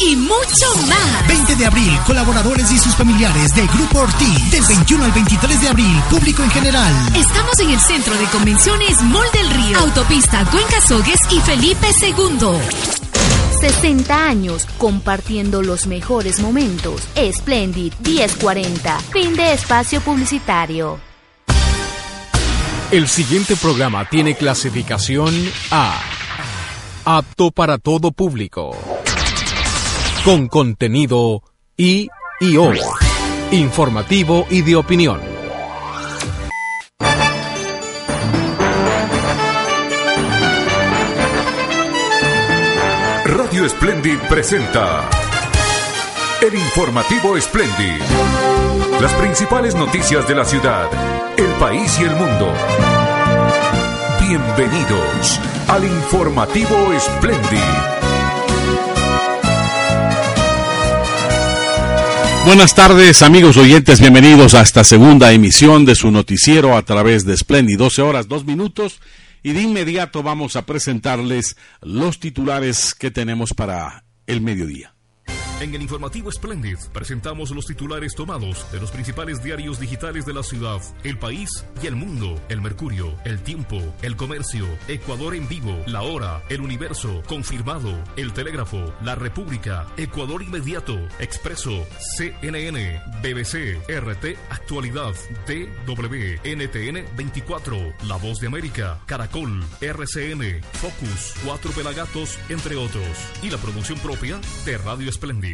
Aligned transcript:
y 0.00 0.16
mucho 0.16 0.66
más. 0.86 1.28
20 1.28 1.56
de 1.56 1.66
abril, 1.66 1.98
colaboradores 2.06 2.70
y 2.70 2.78
sus 2.78 2.94
familiares 2.94 3.54
de 3.54 3.66
Grupo 3.66 4.00
Ortiz. 4.00 4.50
Del 4.50 4.64
21 4.64 5.04
al 5.04 5.12
23 5.12 5.60
de 5.60 5.68
abril, 5.68 6.02
público 6.10 6.42
en 6.42 6.50
general. 6.50 6.92
Estamos 7.14 7.58
en 7.60 7.70
el 7.70 7.80
Centro 7.80 8.14
de 8.16 8.24
Convenciones 8.26 9.02
Mall 9.02 9.26
del 9.32 9.50
Río, 9.50 9.78
Autopista 9.80 10.44
Cuenca 10.50 10.80
Sogues 10.80 11.20
y 11.30 11.40
Felipe 11.40 11.88
II. 12.02 12.58
60 13.60 14.24
años 14.24 14.66
compartiendo 14.78 15.62
los 15.62 15.86
mejores 15.86 16.40
momentos. 16.40 17.02
Splendid 17.32 17.92
1040. 18.04 19.00
Fin 19.12 19.34
de 19.34 19.52
espacio 19.52 20.00
publicitario. 20.00 21.00
El 22.90 23.06
siguiente 23.08 23.56
programa 23.56 24.08
tiene 24.08 24.34
clasificación 24.34 25.34
A. 25.70 26.00
Apto 27.04 27.50
para 27.50 27.78
todo 27.78 28.12
público. 28.12 28.97
Con 30.28 30.48
contenido 30.48 31.42
I 31.78 32.10
y 32.38 32.56
O. 32.58 32.70
Informativo 33.50 34.46
y 34.50 34.60
de 34.60 34.76
opinión. 34.76 35.18
Radio 43.24 43.66
Splendid 43.70 44.18
presenta 44.28 45.08
el 46.42 46.54
informativo 46.56 47.40
Splendid. 47.40 48.02
Las 49.00 49.14
principales 49.14 49.74
noticias 49.76 50.28
de 50.28 50.34
la 50.34 50.44
ciudad, 50.44 50.90
el 51.38 51.50
país 51.52 51.98
y 52.00 52.04
el 52.04 52.14
mundo. 52.14 52.52
Bienvenidos 54.20 55.40
al 55.68 55.86
informativo 55.86 56.76
Splendid. 57.00 57.97
Buenas 62.48 62.74
tardes 62.74 63.20
amigos 63.20 63.58
oyentes, 63.58 64.00
bienvenidos 64.00 64.54
a 64.54 64.62
esta 64.62 64.82
segunda 64.82 65.34
emisión 65.34 65.84
de 65.84 65.94
su 65.94 66.10
noticiero 66.10 66.78
a 66.78 66.82
través 66.82 67.26
de 67.26 67.36
Splendid, 67.36 67.76
12 67.76 68.00
horas, 68.00 68.26
2 68.26 68.46
minutos 68.46 69.02
y 69.42 69.52
de 69.52 69.60
inmediato 69.60 70.22
vamos 70.22 70.56
a 70.56 70.64
presentarles 70.64 71.58
los 71.82 72.20
titulares 72.20 72.94
que 72.94 73.10
tenemos 73.10 73.52
para 73.52 74.04
el 74.26 74.40
mediodía. 74.40 74.94
En 75.60 75.74
el 75.74 75.82
informativo 75.82 76.30
Splendid 76.30 76.78
presentamos 76.92 77.50
los 77.50 77.66
titulares 77.66 78.14
tomados 78.14 78.70
de 78.70 78.78
los 78.78 78.92
principales 78.92 79.42
diarios 79.42 79.80
digitales 79.80 80.24
de 80.24 80.32
la 80.32 80.44
ciudad, 80.44 80.80
el 81.02 81.18
país 81.18 81.50
y 81.82 81.88
el 81.88 81.96
mundo. 81.96 82.40
El 82.48 82.60
Mercurio, 82.60 83.12
El 83.24 83.42
Tiempo, 83.42 83.76
El 84.00 84.14
Comercio, 84.14 84.66
Ecuador 84.86 85.34
en 85.34 85.48
vivo, 85.48 85.76
La 85.88 86.02
Hora, 86.02 86.44
El 86.48 86.60
Universo, 86.60 87.24
Confirmado, 87.26 87.92
El 88.16 88.32
Telégrafo, 88.32 88.94
La 89.02 89.16
República, 89.16 89.88
Ecuador 89.96 90.44
Inmediato, 90.44 90.96
Expreso, 91.18 91.84
CNN, 92.16 93.02
BBC, 93.20 93.82
RT 93.88 94.38
Actualidad, 94.50 95.14
DW, 95.48 96.38
NTN 96.44 97.16
24, 97.16 97.94
La 98.06 98.14
Voz 98.16 98.38
de 98.38 98.46
América, 98.46 99.00
Caracol, 99.06 99.64
RCN, 99.80 100.62
Focus, 100.74 101.34
Cuatro 101.44 101.72
Pelagatos, 101.72 102.38
entre 102.48 102.76
otros. 102.76 103.08
Y 103.42 103.50
la 103.50 103.58
producción 103.58 103.98
propia 103.98 104.38
de 104.64 104.78
Radio 104.78 105.10
Splendid. 105.10 105.47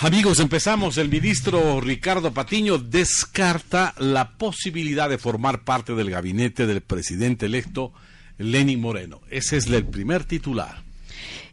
Amigos, 0.00 0.40
empezamos. 0.40 0.98
El 0.98 1.08
ministro 1.08 1.80
Ricardo 1.80 2.32
Patiño 2.32 2.78
descarta 2.78 3.94
la 3.98 4.36
posibilidad 4.36 5.08
de 5.08 5.18
formar 5.18 5.64
parte 5.64 5.94
del 5.94 6.10
gabinete 6.10 6.66
del 6.66 6.82
presidente 6.82 7.46
electo 7.46 7.92
Lenín 8.38 8.80
Moreno. 8.80 9.22
Ese 9.30 9.56
es 9.56 9.66
el 9.66 9.86
primer 9.86 10.24
titular. 10.24 10.84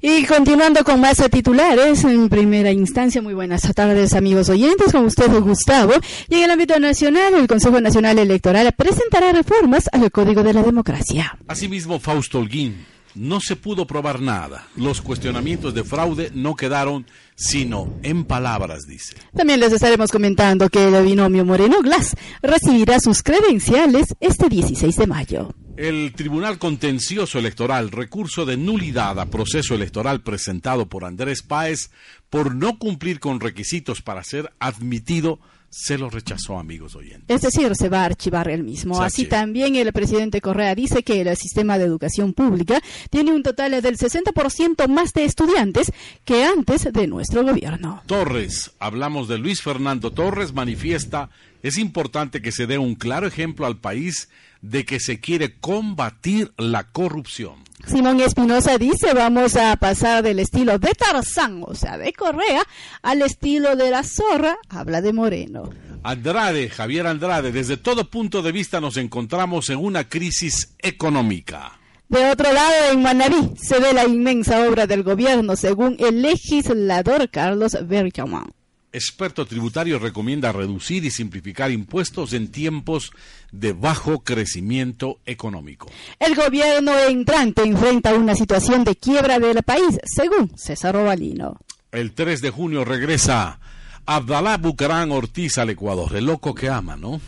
Y 0.02 0.25
continuando 0.25 0.83
con 0.83 1.00
más 1.00 1.23
titulares, 1.31 2.03
en 2.03 2.27
primera 2.27 2.70
instancia, 2.72 3.22
muy 3.22 3.33
buenas 3.33 3.61
tardes 3.73 4.14
amigos 4.14 4.50
oyentes, 4.50 4.92
con 4.92 5.05
ustedes 5.05 5.39
Gustavo. 5.39 5.94
Y 6.27 6.36
en 6.36 6.44
el 6.44 6.52
ámbito 6.52 6.77
nacional, 6.77 7.33
el 7.36 7.48
Consejo 7.48 7.80
Nacional 7.80 8.20
Electoral 8.20 8.73
presentará 8.73 9.32
reformas 9.32 9.89
al 9.93 10.11
Código 10.11 10.43
de 10.43 10.54
la 10.54 10.61
Democracia. 10.61 11.37
Asimismo, 11.48 12.02
Fausto 12.02 12.39
Holguín 12.39 12.86
no 13.15 13.39
se 13.39 13.55
pudo 13.55 13.85
probar 13.87 14.21
nada. 14.21 14.67
Los 14.75 15.01
cuestionamientos 15.01 15.73
de 15.73 15.83
fraude 15.83 16.31
no 16.33 16.55
quedaron 16.55 17.05
sino 17.35 17.99
en 18.03 18.25
palabras, 18.25 18.83
dice. 18.87 19.15
También 19.35 19.59
les 19.59 19.73
estaremos 19.73 20.11
comentando 20.11 20.69
que 20.69 20.87
el 20.87 21.03
binomio 21.05 21.45
Moreno 21.45 21.81
Glass 21.81 22.15
recibirá 22.41 22.99
sus 22.99 23.23
credenciales 23.23 24.15
este 24.19 24.49
16 24.49 24.95
de 24.95 25.07
mayo. 25.07 25.55
El 25.75 26.13
Tribunal 26.13 26.59
Contencioso 26.59 27.39
Electoral, 27.39 27.89
recurso 27.89 28.45
de 28.45 28.57
nulidad 28.57 29.19
a 29.19 29.25
proceso 29.25 29.73
electoral 29.73 30.21
presentado 30.21 30.87
por 30.87 31.03
Andrés 31.03 31.41
Páez 31.41 31.89
por 32.30 32.53
no 32.53 32.77
cumplir 32.77 33.19
con 33.19 33.39
requisitos 33.39 34.03
para 34.03 34.23
ser 34.23 34.53
admitido 34.59 35.39
se 35.76 35.98
lo 35.98 36.08
rechazó, 36.08 36.60
amigos 36.60 36.95
oyentes. 36.95 37.23
Es 37.28 37.42
decir, 37.42 37.76
se 37.76 37.89
va 37.89 38.02
a 38.02 38.06
archivar 38.06 38.48
el 38.48 38.64
mismo. 38.64 39.02
Así 39.02 39.26
también 39.26 39.76
el 39.76 39.92
presidente 39.92 40.39
Correa 40.39 40.76
dice 40.76 41.02
que 41.02 41.22
el 41.22 41.36
sistema 41.36 41.80
de 41.80 41.86
educación 41.86 42.34
pública 42.34 42.80
tiene 43.10 43.32
un 43.32 43.42
total 43.42 43.82
del 43.82 43.98
60% 43.98 44.88
más 44.88 45.14
de 45.14 45.26
estudiantes 45.26 45.92
que 46.26 46.45
antes 46.45 46.94
de 46.94 47.08
nuestro 47.08 47.44
gobierno. 47.44 48.04
Torres, 48.06 48.72
hablamos 48.78 49.28
de 49.28 49.39
Luis 49.39 49.64
Fernando 49.64 50.11
Torres, 50.11 50.54
manifiesta, 50.54 51.32
es 51.63 51.77
importante 51.77 52.41
que 52.41 52.51
se 52.51 52.67
dé 52.67 52.77
un 52.77 52.95
claro 52.95 53.25
ejemplo 53.25 53.65
al 53.65 53.77
país 53.77 54.29
de 54.61 54.85
que 54.85 54.99
se 54.99 55.19
quiere 55.19 55.55
combatir 55.59 56.53
la 56.57 56.91
corrupción. 56.91 57.55
Simón 57.87 58.19
Espinosa 58.19 58.77
dice, 58.77 59.13
vamos 59.13 59.55
a 59.55 59.75
pasar 59.77 60.23
del 60.23 60.39
estilo 60.39 60.77
de 60.77 60.91
Tarzán, 60.93 61.63
o 61.65 61.73
sea, 61.73 61.97
de 61.97 62.13
Correa, 62.13 62.63
al 63.01 63.21
estilo 63.21 63.75
de 63.75 63.91
la 63.91 64.03
zorra, 64.03 64.57
habla 64.69 65.01
de 65.01 65.13
Moreno. 65.13 65.69
Andrade, 66.03 66.69
Javier 66.69 67.07
Andrade, 67.07 67.51
desde 67.51 67.77
todo 67.77 68.09
punto 68.09 68.41
de 68.41 68.51
vista 68.51 68.81
nos 68.81 68.97
encontramos 68.97 69.69
en 69.69 69.80
una 69.80 70.07
crisis 70.07 70.75
económica. 70.80 71.80
De 72.09 72.30
otro 72.30 72.51
lado, 72.51 72.91
en 72.91 73.01
Manaví 73.01 73.51
se 73.57 73.80
ve 73.80 73.93
la 73.93 74.05
inmensa 74.05 74.67
obra 74.67 74.85
del 74.85 75.03
gobierno, 75.03 75.55
según 75.55 75.95
el 75.99 76.21
legislador 76.21 77.30
Carlos 77.30 77.77
Berchaman 77.85 78.51
experto 78.93 79.45
tributario 79.45 79.99
recomienda 79.99 80.52
reducir 80.52 81.04
y 81.04 81.11
simplificar 81.11 81.71
impuestos 81.71 82.31
en 82.33 82.49
tiempos 82.49 83.11
de 83.52 83.73
bajo 83.73 84.23
crecimiento 84.23 85.20
económico. 85.26 85.92
El 86.20 86.36
gobierno 86.36 86.98
entrante 86.98 87.64
enfrenta 87.64 88.14
una 88.14 88.36
situación 88.36 88.83
de 88.83 88.95
quiebra 88.95 89.39
del 89.39 89.64
país, 89.64 89.99
según 90.05 90.55
César 90.55 90.93
Robalino. 90.93 91.58
El 91.92 92.14
3 92.14 92.42
de 92.42 92.52
junio 92.52 92.86
regresa 92.86 93.59
Abdalá 94.05 94.58
Bucarán 94.58 95.11
Ortiz 95.11 95.58
al 95.58 95.71
Ecuador, 95.71 96.15
el 96.15 96.25
loco 96.25 96.54
que 96.54 96.70
ama, 96.70 96.95
¿no? 96.95 97.20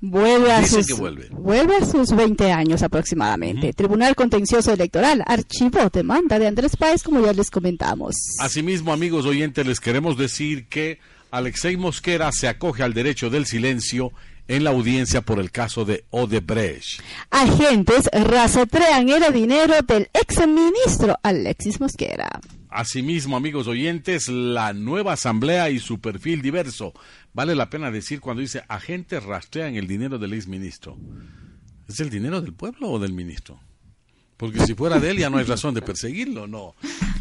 Vuelve 0.00 0.52
a, 0.52 0.66
sus, 0.66 0.86
vuelve. 0.96 1.76
a 1.76 1.84
sus 1.84 2.14
20 2.14 2.52
años 2.52 2.82
aproximadamente. 2.82 3.72
Tribunal 3.72 4.14
Contencioso 4.14 4.72
Electoral 4.72 5.22
archivó 5.26 5.88
demanda 5.92 6.38
de 6.38 6.46
Andrés 6.46 6.76
Páez, 6.76 7.02
como 7.02 7.24
ya 7.24 7.32
les 7.32 7.50
comentamos. 7.50 8.14
Asimismo, 8.40 8.92
amigos 8.92 9.26
oyentes, 9.26 9.66
les 9.66 9.80
queremos 9.80 10.16
decir 10.16 10.66
que 10.68 10.98
Alexei 11.30 11.76
Mosquera 11.76 12.30
se 12.32 12.48
acoge 12.48 12.82
al 12.82 12.94
derecho 12.94 13.30
del 13.30 13.46
silencio 13.46 14.12
en 14.48 14.64
la 14.64 14.70
audiencia 14.70 15.22
por 15.22 15.38
el 15.38 15.50
caso 15.50 15.84
de 15.84 16.04
Odebrecht. 16.10 17.00
Agentes 17.30 18.08
rastrean 18.12 19.08
el 19.08 19.32
dinero 19.32 19.74
del 19.86 20.08
ex 20.12 20.46
ministro 20.46 21.16
Alexis 21.22 21.80
Mosquera. 21.80 22.28
Asimismo, 22.76 23.38
amigos 23.38 23.68
oyentes, 23.68 24.28
la 24.28 24.74
nueva 24.74 25.14
asamblea 25.14 25.70
y 25.70 25.78
su 25.78 25.98
perfil 25.98 26.42
diverso. 26.42 26.92
Vale 27.32 27.54
la 27.54 27.70
pena 27.70 27.90
decir 27.90 28.20
cuando 28.20 28.42
dice 28.42 28.64
agentes 28.68 29.22
rastrean 29.22 29.76
el 29.76 29.86
dinero 29.86 30.18
del 30.18 30.34
exministro. 30.34 30.98
¿Es 31.88 32.00
el 32.00 32.10
dinero 32.10 32.42
del 32.42 32.52
pueblo 32.52 32.90
o 32.90 32.98
del 32.98 33.14
ministro? 33.14 33.58
Porque 34.36 34.66
si 34.66 34.74
fuera 34.74 35.00
de 35.00 35.08
él 35.08 35.16
ya 35.16 35.30
no 35.30 35.38
hay 35.38 35.44
razón 35.44 35.72
de 35.72 35.80
perseguirlo, 35.80 36.46
no. 36.46 36.74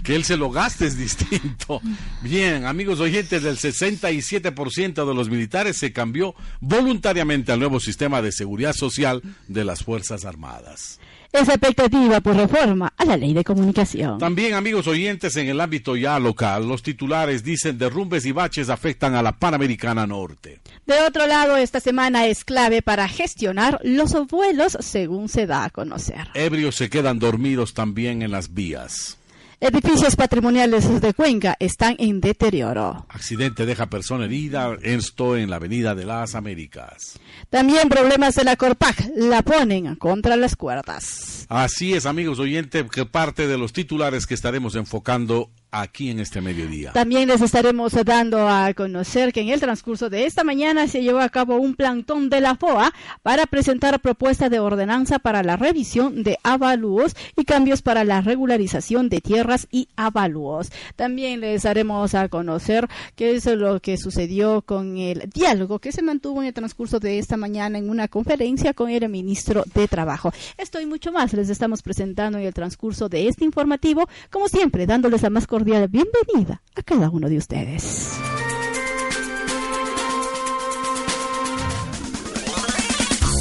Que 0.04 0.18
él 0.18 0.26
se 0.26 0.36
lo 0.36 0.52
gaste 0.52 0.88
es 0.88 0.98
distinto. 0.98 1.80
Bien, 2.22 2.66
amigos 2.66 3.00
oyentes, 3.00 3.42
del 3.42 3.56
67% 3.56 5.08
de 5.08 5.16
los 5.16 5.30
militares 5.30 5.78
se 5.78 5.94
cambió 5.94 6.36
voluntariamente 6.60 7.54
al 7.54 7.60
nuevo 7.60 7.80
sistema 7.80 8.22
de 8.22 8.34
seguridad 8.34 8.74
social 8.74 9.22
de 9.48 9.64
las 9.64 9.86
Fuerzas 9.86 10.26
Armadas 10.26 11.00
esa 11.38 11.54
expectativa 11.54 12.20
por 12.22 12.36
reforma 12.36 12.94
a 12.98 13.06
la 13.06 13.18
ley 13.18 13.34
de 13.34 13.44
comunicación. 13.44 14.18
También, 14.20 14.54
amigos 14.54 14.88
oyentes, 14.88 15.36
en 15.38 15.48
el 15.48 15.62
ámbito 15.62 15.96
ya 15.96 16.20
local, 16.20 16.68
los 16.68 16.84
titulares 16.84 17.44
dicen 17.44 17.78
derrumbes 17.78 18.26
y 18.26 18.32
baches 18.32 18.70
afectan 18.70 19.16
a 19.16 19.22
la 19.22 19.34
Panamericana 19.34 20.08
Norte. 20.08 20.60
De 20.86 21.02
otro 21.02 21.28
lado, 21.28 21.58
esta 21.58 21.80
semana 21.80 22.28
es 22.28 22.46
clave 22.46 22.82
para 22.82 23.08
gestionar 23.08 23.80
los 23.84 24.14
vuelos 24.28 24.78
según 24.80 25.30
se 25.30 25.46
da 25.46 25.66
a 25.66 25.70
conocer. 25.70 26.30
Ebrios 26.34 26.76
se 26.76 26.90
quedan 26.90 27.20
dormidos 27.20 27.74
también 27.74 28.22
en 28.22 28.32
las 28.32 28.54
vías. 28.54 29.18
Edificios 29.66 30.16
patrimoniales 30.16 31.02
de 31.02 31.16
Cuenca 31.16 31.58
están 31.60 31.96
en 31.98 32.22
deterioro. 32.22 33.08
Accidente 33.10 33.66
deja 33.66 33.90
persona 33.90 34.26
herida, 34.26 34.78
esto 34.84 35.36
en 35.36 35.50
la 35.50 35.56
Avenida 35.56 35.96
de 35.96 36.06
las 36.06 36.36
Américas. 36.36 37.20
También 37.50 37.90
problemas 37.90 38.36
de 38.36 38.44
la 38.44 38.58
Corpac, 38.58 38.96
la 39.16 39.42
ponen 39.42 39.96
contra 39.96 40.36
las 40.36 40.56
cuerdas. 40.56 41.48
Así 41.50 41.96
es, 41.96 42.06
amigos 42.06 42.38
oyentes, 42.38 42.86
que 42.92 43.08
parte 43.08 43.48
de 43.48 43.58
los 43.58 43.74
titulares 43.74 44.28
que 44.28 44.36
estaremos 44.36 44.76
enfocando 44.76 45.50
aquí 45.72 46.10
en 46.10 46.20
este 46.20 46.42
mediodía. 46.42 46.94
También 46.94 47.28
les 47.28 47.42
estaremos 47.42 47.94
dando 48.06 48.48
a 48.48 48.74
conocer 48.74 49.34
que 49.34 49.42
en 49.42 49.50
el 49.50 49.60
transcurso 49.60 50.10
de 50.10 50.26
esta 50.26 50.44
mañana 50.44 50.88
se 50.88 51.04
llevó 51.04 51.20
a 51.20 51.30
cabo 51.30 51.58
un 51.58 51.76
plantón 51.76 52.30
de 52.30 52.40
la 52.40 52.56
FOA 52.56 52.94
para 53.24 53.46
presentar 53.46 54.00
propuesta 54.00 54.50
de 54.50 54.60
ordenanza 54.60 55.20
para 55.20 55.44
la 55.44 55.58
revisión 55.58 56.24
de 56.24 56.38
avalúos 56.44 57.16
y 57.36 57.44
cambios 57.44 57.82
para 57.82 58.04
la 58.04 58.22
regularización 58.22 59.10
de 59.10 59.20
tierras 59.20 59.68
y 59.70 59.90
avalúos. 59.98 60.72
También 60.96 61.42
les 61.42 61.64
daremos 61.64 62.16
a 62.16 62.30
conocer 62.30 62.88
qué 63.16 63.36
es 63.36 63.46
lo 63.46 63.82
que 63.82 63.98
sucedió 63.98 64.62
con 64.62 64.98
el 64.98 65.30
diálogo 65.34 65.80
que 65.80 65.92
se 65.92 66.02
mantuvo 66.02 66.42
en 66.42 66.48
el 66.48 66.54
transcurso 66.54 67.00
de 67.00 67.20
esta 67.20 67.36
mañana 67.36 67.78
en 67.78 67.90
una 67.90 68.08
conferencia 68.08 68.74
con 68.74 68.90
el 68.90 69.10
ministro 69.10 69.64
de 69.74 69.88
Trabajo. 69.88 70.32
Esto 70.58 70.80
y 70.80 70.86
mucho 70.86 71.12
más 71.12 71.34
les 71.34 71.50
estamos 71.50 71.82
presentando 71.82 72.38
en 72.38 72.46
el 72.46 72.54
transcurso 72.54 73.10
de 73.10 73.28
este 73.28 73.44
informativo, 73.44 74.08
como 74.32 74.48
siempre, 74.48 74.86
dándoles 74.86 75.22
la 75.22 75.30
más 75.30 75.46
cordial 75.48 75.65
bienvenida 75.66 76.62
a 76.76 76.84
cada 76.84 77.10
uno 77.10 77.28
de 77.28 77.38
ustedes. 77.38 78.20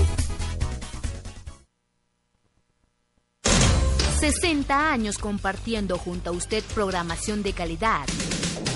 60 4.20 4.92
años 4.92 5.18
compartiendo 5.18 5.98
junto 5.98 6.30
a 6.30 6.32
usted 6.32 6.62
programación 6.74 7.42
de 7.42 7.52
calidad. 7.52 8.06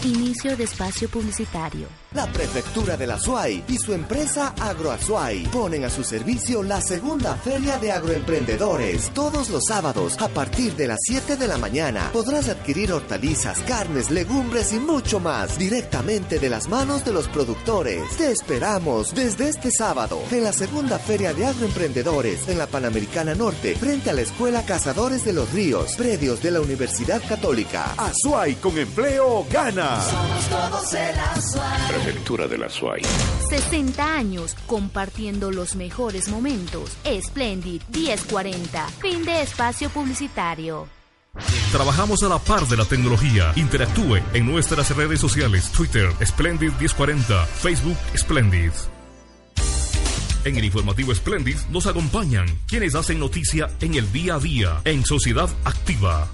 Inicio 0.07 0.57
de 0.57 0.63
espacio 0.63 1.09
publicitario. 1.09 1.89
La 2.13 2.31
Prefectura 2.33 2.97
de 2.97 3.09
la 3.09 3.19
SUAY 3.19 3.65
y 3.67 3.77
su 3.77 3.93
empresa 3.93 4.55
AgroAzuay 4.57 5.49
ponen 5.49 5.85
a 5.85 5.91
su 5.91 6.05
servicio 6.05 6.63
la 6.63 6.81
segunda 6.81 7.35
feria 7.35 7.77
de 7.79 7.91
agroemprendedores. 7.91 9.11
Todos 9.13 9.51
los 9.51 9.65
sábados, 9.67 10.17
a 10.21 10.29
partir 10.29 10.77
de 10.77 10.87
las 10.87 11.01
7 11.03 11.37
de 11.37 11.49
la 11.49 11.59
mañana, 11.59 12.11
podrás 12.13 12.49
adquirir 12.49 12.93
hortalizas, 12.93 13.59
carnes, 13.65 14.13
legumbres 14.13 14.73
y 14.73 14.79
mucho 14.79 15.19
más 15.19 15.59
directamente 15.59 16.39
de 16.39 16.51
las 16.51 16.69
manos 16.69 17.05
de 17.05 17.13
los 17.13 17.27
productores. 17.27 18.17
Te 18.17 18.31
esperamos 18.31 19.13
desde 19.13 19.49
este 19.49 19.73
sábado 19.73 20.21
en 20.31 20.45
la 20.45 20.53
segunda 20.53 21.01
feria 21.01 21.35
de 21.35 21.47
agroemprendedores 21.47 22.47
en 22.49 22.59
la 22.59 22.69
Panamericana 22.69 23.35
Norte, 23.35 23.75
frente 23.75 24.11
a 24.11 24.13
la 24.13 24.23
Escuela 24.23 24.65
Cazadores 24.65 25.25
de 25.25 25.33
los 25.33 25.53
Ríos, 25.53 25.97
predios 25.97 26.41
de 26.43 26.53
la 26.53 26.61
Universidad 26.61 27.21
Católica. 27.29 27.93
Azuay 27.99 28.55
con 28.55 28.79
empleo 28.79 29.45
gana. 29.51 29.96
Somos 30.03 30.49
todos 30.49 30.95
el 30.95 31.19
Azuay. 31.19 31.89
Prefectura 31.89 32.47
de 32.47 32.59
la 32.59 32.69
SUAY. 32.69 33.03
60 33.49 34.15
años 34.15 34.55
compartiendo 34.67 35.51
los 35.51 35.75
mejores 35.75 36.29
momentos. 36.29 36.97
Splendid 37.23 37.81
1040. 37.95 38.89
Fin 39.01 39.25
de 39.25 39.43
espacio 39.43 39.89
publicitario. 39.89 40.87
Trabajamos 41.73 42.23
a 42.23 42.29
la 42.29 42.39
par 42.39 42.67
de 42.67 42.77
la 42.77 42.85
tecnología. 42.85 43.53
Interactúe 43.57 44.19
en 44.35 44.47
nuestras 44.47 44.95
redes 44.95 45.21
sociales: 45.21 45.71
Twitter, 45.73 46.11
Splendid 46.25 46.73
1040, 46.73 47.47
Facebook, 47.47 47.97
Splendid. 48.17 48.73
En 50.45 50.57
el 50.57 50.65
informativo 50.65 51.15
Splendid 51.15 51.57
nos 51.71 51.87
acompañan 51.87 52.47
quienes 52.69 52.95
hacen 52.95 53.19
noticia 53.19 53.69
en 53.81 53.95
el 53.95 54.13
día 54.13 54.37
a 54.37 54.39
día 54.39 54.81
en 54.85 55.05
Sociedad 55.05 55.49
Activa. 55.65 56.29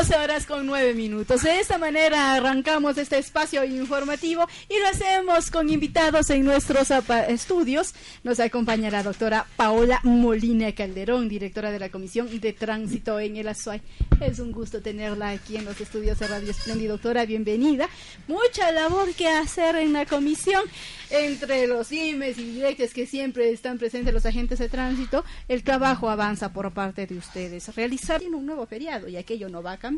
12 0.00 0.16
horas 0.16 0.46
con 0.46 0.64
9 0.64 0.94
minutos. 0.94 1.42
De 1.42 1.60
esta 1.60 1.76
manera 1.76 2.32
arrancamos 2.32 2.96
este 2.96 3.18
espacio 3.18 3.62
informativo 3.66 4.46
y 4.66 4.78
lo 4.78 4.86
hacemos 4.86 5.50
con 5.50 5.68
invitados 5.68 6.30
en 6.30 6.42
nuestros 6.46 6.90
estudios. 7.28 7.94
Nos 8.24 8.40
acompaña 8.40 8.90
la 8.90 9.02
doctora 9.02 9.44
Paola 9.56 10.00
Molina 10.02 10.72
Calderón, 10.72 11.28
directora 11.28 11.70
de 11.70 11.78
la 11.78 11.90
Comisión 11.90 12.40
de 12.40 12.54
Tránsito 12.54 13.20
en 13.20 13.36
el 13.36 13.48
Azuay. 13.48 13.82
Es 14.22 14.38
un 14.38 14.52
gusto 14.52 14.80
tenerla 14.80 15.28
aquí 15.28 15.58
en 15.58 15.66
los 15.66 15.78
estudios 15.78 16.18
de 16.18 16.28
Radio 16.28 16.50
Espléndido. 16.50 16.94
Doctora, 16.94 17.26
bienvenida. 17.26 17.86
Mucha 18.26 18.72
labor 18.72 19.12
que 19.12 19.28
hacer 19.28 19.76
en 19.76 19.92
la 19.92 20.06
comisión 20.06 20.62
entre 21.10 21.66
los 21.66 21.90
dimes 21.90 22.38
y 22.38 22.44
directos 22.52 22.94
que 22.94 23.04
siempre 23.04 23.50
están 23.50 23.76
presentes 23.76 24.14
los 24.14 24.24
agentes 24.24 24.60
de 24.60 24.70
tránsito. 24.70 25.26
El 25.46 25.62
trabajo 25.62 26.08
avanza 26.08 26.54
por 26.54 26.72
parte 26.72 27.06
de 27.06 27.18
ustedes. 27.18 27.74
Realizar 27.76 28.22
un 28.22 28.46
nuevo 28.46 28.64
feriado 28.64 29.06
y 29.06 29.18
aquello 29.18 29.50
no 29.50 29.62
va 29.62 29.72
a 29.72 29.76
cambiar. 29.76 29.89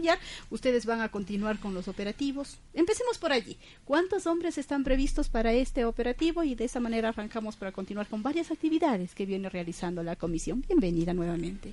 Ustedes 0.51 0.87
van 0.87 1.01
a 1.01 1.11
continuar 1.11 1.59
con 1.59 1.75
los 1.75 1.89
operativos. 1.89 2.59
Empecemos 2.75 3.19
por 3.19 3.33
allí. 3.33 3.57
¿Cuántos 3.85 4.27
hombres 4.27 4.59
están 4.59 4.85
previstos 4.85 5.29
para 5.29 5.53
este 5.53 5.85
operativo? 5.85 6.43
Y 6.45 6.55
de 6.55 6.65
esa 6.65 6.81
manera 6.81 7.11
arrancamos 7.11 7.57
para 7.57 7.73
continuar 7.73 8.07
con 8.07 8.23
varias 8.23 8.51
actividades 8.51 9.15
que 9.15 9.27
viene 9.27 9.49
realizando 9.49 10.03
la 10.03 10.17
comisión. 10.17 10.65
Bienvenida 10.67 11.13
nuevamente. 11.15 11.73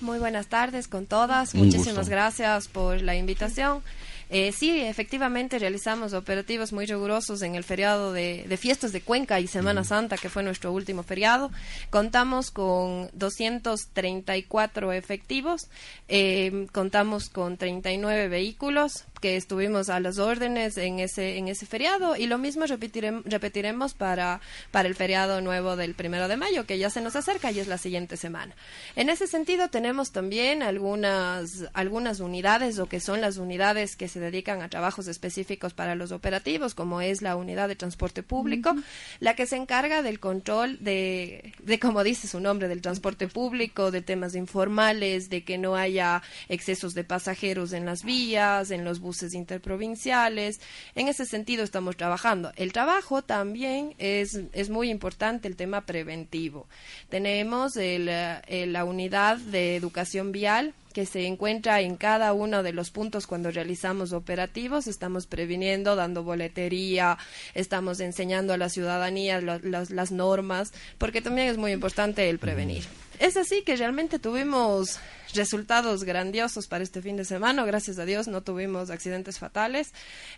Muy 0.00 0.18
buenas 0.18 0.46
tardes 0.46 0.86
con 0.86 1.06
todas. 1.06 1.54
Muchísimas 1.54 2.08
gracias 2.08 2.68
por 2.68 3.02
la 3.02 3.16
invitación. 3.16 3.82
Eh, 4.30 4.52
sí, 4.52 4.80
efectivamente 4.80 5.58
realizamos 5.58 6.12
operativos 6.12 6.72
muy 6.72 6.86
rigurosos 6.86 7.42
en 7.42 7.54
el 7.54 7.64
feriado 7.64 8.12
de, 8.12 8.44
fiestas 8.58 8.92
de 8.92 9.00
Cuenca 9.00 9.40
y 9.40 9.46
Semana 9.46 9.84
Santa, 9.84 10.16
que 10.16 10.28
fue 10.28 10.42
nuestro 10.42 10.72
último 10.72 11.02
feriado. 11.02 11.50
Contamos 11.90 12.50
con 12.50 13.10
234 13.14 14.92
efectivos, 14.92 15.68
eh, 16.08 16.66
contamos 16.72 17.28
con 17.30 17.56
39 17.56 18.28
vehículos, 18.28 19.04
que 19.20 19.36
estuvimos 19.36 19.88
a 19.88 20.00
las 20.00 20.18
órdenes 20.18 20.76
en 20.76 20.98
ese, 20.98 21.38
en 21.38 21.48
ese 21.48 21.66
feriado 21.66 22.16
y 22.16 22.26
lo 22.26 22.38
mismo 22.38 22.66
repetiremos, 22.66 23.24
repetiremos 23.24 23.94
para, 23.94 24.40
para 24.70 24.88
el 24.88 24.94
feriado 24.94 25.40
nuevo 25.40 25.76
del 25.76 25.94
primero 25.94 26.28
de 26.28 26.36
mayo, 26.36 26.66
que 26.66 26.78
ya 26.78 26.90
se 26.90 27.00
nos 27.00 27.16
acerca 27.16 27.50
y 27.50 27.58
es 27.58 27.66
la 27.68 27.78
siguiente 27.78 28.16
semana. 28.16 28.54
En 28.96 29.10
ese 29.10 29.26
sentido, 29.26 29.68
tenemos 29.68 30.12
también 30.12 30.62
algunas, 30.62 31.64
algunas 31.72 32.20
unidades 32.20 32.78
o 32.78 32.86
que 32.86 33.00
son 33.00 33.20
las 33.20 33.36
unidades 33.36 33.96
que 33.96 34.08
se 34.08 34.20
dedican 34.20 34.62
a 34.62 34.68
trabajos 34.68 35.08
específicos 35.08 35.74
para 35.74 35.94
los 35.94 36.12
operativos, 36.12 36.74
como 36.74 37.00
es 37.00 37.22
la 37.22 37.36
unidad 37.36 37.68
de 37.68 37.76
transporte 37.76 38.22
público, 38.22 38.74
la 39.20 39.34
que 39.34 39.46
se 39.46 39.56
encarga 39.56 40.02
del 40.02 40.20
control 40.20 40.78
de, 40.80 41.52
de, 41.62 41.78
como 41.78 42.04
dice 42.04 42.28
su 42.28 42.40
nombre, 42.40 42.68
del 42.68 42.82
transporte 42.82 43.28
público, 43.28 43.90
de 43.90 44.02
temas 44.02 44.34
informales, 44.34 45.28
de 45.28 45.44
que 45.44 45.58
no 45.58 45.76
haya 45.76 46.22
excesos 46.48 46.94
de 46.94 47.04
pasajeros 47.04 47.72
en 47.72 47.84
las 47.84 48.04
vías, 48.04 48.70
en 48.70 48.84
los 48.84 49.00
buses 49.00 49.07
interprovinciales. 49.34 50.60
En 50.94 51.08
ese 51.08 51.26
sentido 51.26 51.64
estamos 51.64 51.96
trabajando. 51.96 52.52
El 52.56 52.72
trabajo 52.72 53.22
también 53.22 53.94
es, 53.98 54.40
es 54.52 54.70
muy 54.70 54.90
importante 54.90 55.48
el 55.48 55.56
tema 55.56 55.82
preventivo. 55.82 56.66
Tenemos 57.08 57.76
el, 57.76 58.08
eh, 58.08 58.66
la 58.66 58.84
unidad 58.84 59.38
de 59.38 59.76
educación 59.76 60.32
vial 60.32 60.74
que 60.92 61.06
se 61.06 61.26
encuentra 61.26 61.80
en 61.80 61.96
cada 61.96 62.32
uno 62.32 62.62
de 62.62 62.72
los 62.72 62.90
puntos 62.90 63.26
cuando 63.26 63.50
realizamos 63.50 64.12
operativos. 64.12 64.86
Estamos 64.86 65.26
previniendo, 65.26 65.96
dando 65.96 66.24
boletería, 66.24 67.18
estamos 67.54 68.00
enseñando 68.00 68.52
a 68.52 68.56
la 68.56 68.68
ciudadanía 68.68 69.40
las 69.40 70.10
normas, 70.10 70.72
porque 70.98 71.22
también 71.22 71.48
es 71.48 71.56
muy 71.56 71.72
importante 71.72 72.28
el 72.28 72.38
prevenir. 72.38 72.84
Es 73.18 73.36
así 73.36 73.62
que 73.62 73.76
realmente 73.76 74.18
tuvimos 74.18 74.98
resultados 75.34 76.04
grandiosos 76.04 76.66
para 76.66 76.84
este 76.84 77.02
fin 77.02 77.16
de 77.16 77.24
semana. 77.24 77.64
Gracias 77.64 77.98
a 77.98 78.04
Dios 78.04 78.28
no 78.28 78.42
tuvimos 78.42 78.90
accidentes 78.90 79.38
fatales. 79.38 79.92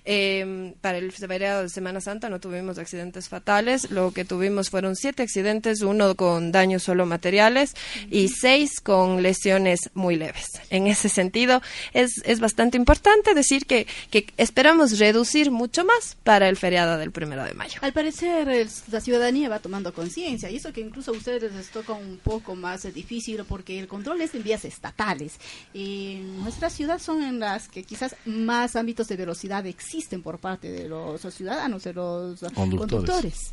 Eh, 0.05 0.75
para 0.81 0.99
el 0.99 1.13
feriado 1.13 1.63
de 1.63 1.69
Semana 1.69 2.01
Santa 2.01 2.29
no 2.29 2.41
tuvimos 2.41 2.79
accidentes 2.79 3.29
fatales. 3.29 3.91
Lo 3.91 4.13
que 4.13 4.25
tuvimos 4.25 4.71
fueron 4.71 4.97
siete 4.97 5.23
accidentes, 5.23 5.83
uno 5.83 6.15
con 6.17 6.53
daños 6.53 6.83
solo 6.83 7.07
materiales 7.07 7.75
y 8.11 8.29
seis 8.29 8.81
con 8.81 9.23
lesiones 9.23 9.91
muy 9.95 10.17
leves. 10.17 10.47
En 10.71 10.87
ese 10.87 11.09
sentido, 11.09 11.63
es, 11.93 12.23
es 12.25 12.41
bastante 12.41 12.77
importante 12.77 13.35
decir 13.35 13.67
que, 13.67 13.87
que 14.11 14.27
esperamos 14.37 14.99
reducir 14.99 15.51
mucho 15.51 15.85
más 15.85 16.17
para 16.25 16.49
el 16.49 16.57
feriado 16.57 16.99
del 16.99 17.13
primero 17.13 17.45
de 17.45 17.55
mayo. 17.55 17.79
Al 17.83 17.93
parecer, 17.93 18.69
la 18.91 19.01
ciudadanía 19.01 19.49
va 19.49 19.61
tomando 19.61 19.93
conciencia 19.93 20.51
y 20.51 20.57
eso 20.57 20.73
que 20.73 20.81
incluso 20.81 21.13
ustedes 21.13 21.53
les 21.53 21.69
toca 21.71 21.93
un 21.93 22.19
poco 22.19 22.55
más 22.55 22.70
más 22.71 22.95
difícil 22.95 23.43
porque 23.49 23.81
el 23.81 23.89
control 23.89 24.21
es 24.21 24.35
en 24.35 24.45
vías 24.45 24.65
estatales. 24.65 25.33
En 25.75 26.41
nuestra 26.43 26.71
ciudad 26.71 27.01
son 27.01 27.23
en 27.23 27.41
las 27.41 27.69
que 27.69 27.83
quizás 27.83 28.15
más 28.25 28.77
ámbitos 28.77 29.09
de 29.09 29.17
velocidad 29.17 29.67
existen 29.67 30.23
por 30.23 30.39
parte 30.39 30.71
de 30.71 30.89
los 30.89 31.21
ciudadanos, 31.35 31.83
de 31.83 31.93
los 31.93 32.41
conductores. 32.55 33.53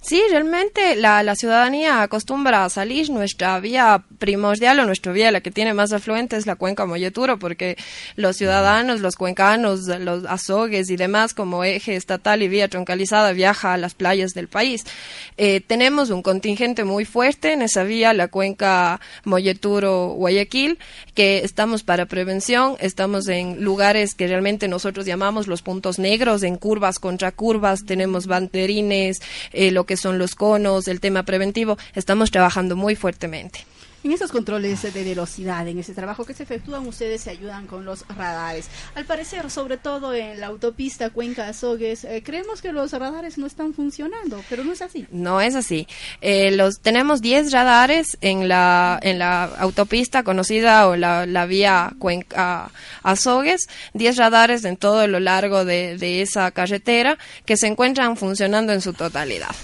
Sí, 0.00 0.20
realmente 0.30 0.96
la, 0.96 1.22
la, 1.22 1.34
ciudadanía 1.34 2.02
acostumbra 2.02 2.64
a 2.64 2.68
salir. 2.68 3.10
Nuestra 3.10 3.60
vía 3.60 4.04
primordial 4.18 4.80
o 4.80 4.84
nuestra 4.84 5.12
vía 5.12 5.30
la 5.30 5.40
que 5.40 5.50
tiene 5.50 5.72
más 5.72 5.92
afluente 5.92 6.36
es 6.36 6.46
la 6.46 6.56
cuenca 6.56 6.84
Molleturo, 6.84 7.38
porque 7.38 7.76
los 8.16 8.36
ciudadanos, 8.36 9.00
los 9.00 9.14
cuencanos, 9.16 9.86
los 9.86 10.24
azogues 10.26 10.90
y 10.90 10.96
demás, 10.96 11.32
como 11.32 11.64
eje 11.64 11.96
estatal 11.96 12.42
y 12.42 12.48
vía 12.48 12.68
troncalizada, 12.68 13.32
viaja 13.32 13.74
a 13.74 13.76
las 13.76 13.94
playas 13.94 14.32
del 14.34 14.48
país. 14.48 14.84
Eh, 15.36 15.60
tenemos 15.60 16.10
un 16.10 16.22
contingente 16.22 16.84
muy 16.84 17.04
fuerte 17.04 17.52
en 17.52 17.62
esa 17.62 17.84
vía, 17.84 18.12
la 18.14 18.28
cuenca 18.28 18.47
Molleturo-Guayaquil, 19.24 20.78
que 21.14 21.44
estamos 21.44 21.82
para 21.82 22.06
prevención, 22.06 22.76
estamos 22.80 23.28
en 23.28 23.62
lugares 23.62 24.14
que 24.14 24.26
realmente 24.26 24.68
nosotros 24.68 25.06
llamamos 25.06 25.46
los 25.46 25.62
puntos 25.62 25.98
negros, 25.98 26.42
en 26.42 26.56
curvas 26.56 26.98
contra 26.98 27.32
curvas, 27.32 27.84
tenemos 27.84 28.26
banderines, 28.26 29.20
eh, 29.52 29.70
lo 29.70 29.84
que 29.84 29.96
son 29.96 30.18
los 30.18 30.34
conos, 30.34 30.88
el 30.88 31.00
tema 31.00 31.24
preventivo, 31.24 31.78
estamos 31.94 32.30
trabajando 32.30 32.76
muy 32.76 32.94
fuertemente. 32.96 33.66
En 34.04 34.12
esos 34.12 34.30
controles 34.30 34.80
de 34.82 35.04
velocidad, 35.04 35.66
en 35.66 35.80
ese 35.80 35.92
trabajo 35.92 36.24
que 36.24 36.32
se 36.32 36.44
efectúan, 36.44 36.86
ustedes 36.86 37.22
se 37.22 37.30
ayudan 37.30 37.66
con 37.66 37.84
los 37.84 38.06
radares. 38.06 38.68
Al 38.94 39.04
parecer, 39.04 39.50
sobre 39.50 39.76
todo 39.76 40.14
en 40.14 40.38
la 40.38 40.46
autopista 40.46 41.10
Cuenca 41.10 41.48
Azogues, 41.48 42.04
eh, 42.04 42.22
creemos 42.24 42.62
que 42.62 42.72
los 42.72 42.92
radares 42.92 43.38
no 43.38 43.46
están 43.46 43.74
funcionando, 43.74 44.40
pero 44.48 44.62
no 44.62 44.72
es 44.72 44.82
así. 44.82 45.06
No 45.10 45.40
es 45.40 45.56
así. 45.56 45.88
Eh, 46.20 46.52
los 46.52 46.78
tenemos 46.78 47.20
10 47.20 47.50
radares 47.50 48.16
en 48.20 48.46
la 48.46 49.00
en 49.02 49.18
la 49.18 49.44
autopista 49.44 50.22
conocida 50.22 50.86
o 50.86 50.94
la, 50.94 51.26
la 51.26 51.46
vía 51.46 51.92
Cuenca 51.98 52.70
Azogues, 53.02 53.68
10 53.94 54.16
radares 54.16 54.64
en 54.64 54.76
todo 54.76 55.08
lo 55.08 55.18
largo 55.18 55.64
de, 55.64 55.98
de 55.98 56.22
esa 56.22 56.50
carretera 56.52 57.18
que 57.44 57.56
se 57.56 57.66
encuentran 57.66 58.16
funcionando 58.16 58.72
en 58.72 58.80
su 58.80 58.92
totalidad 58.92 59.54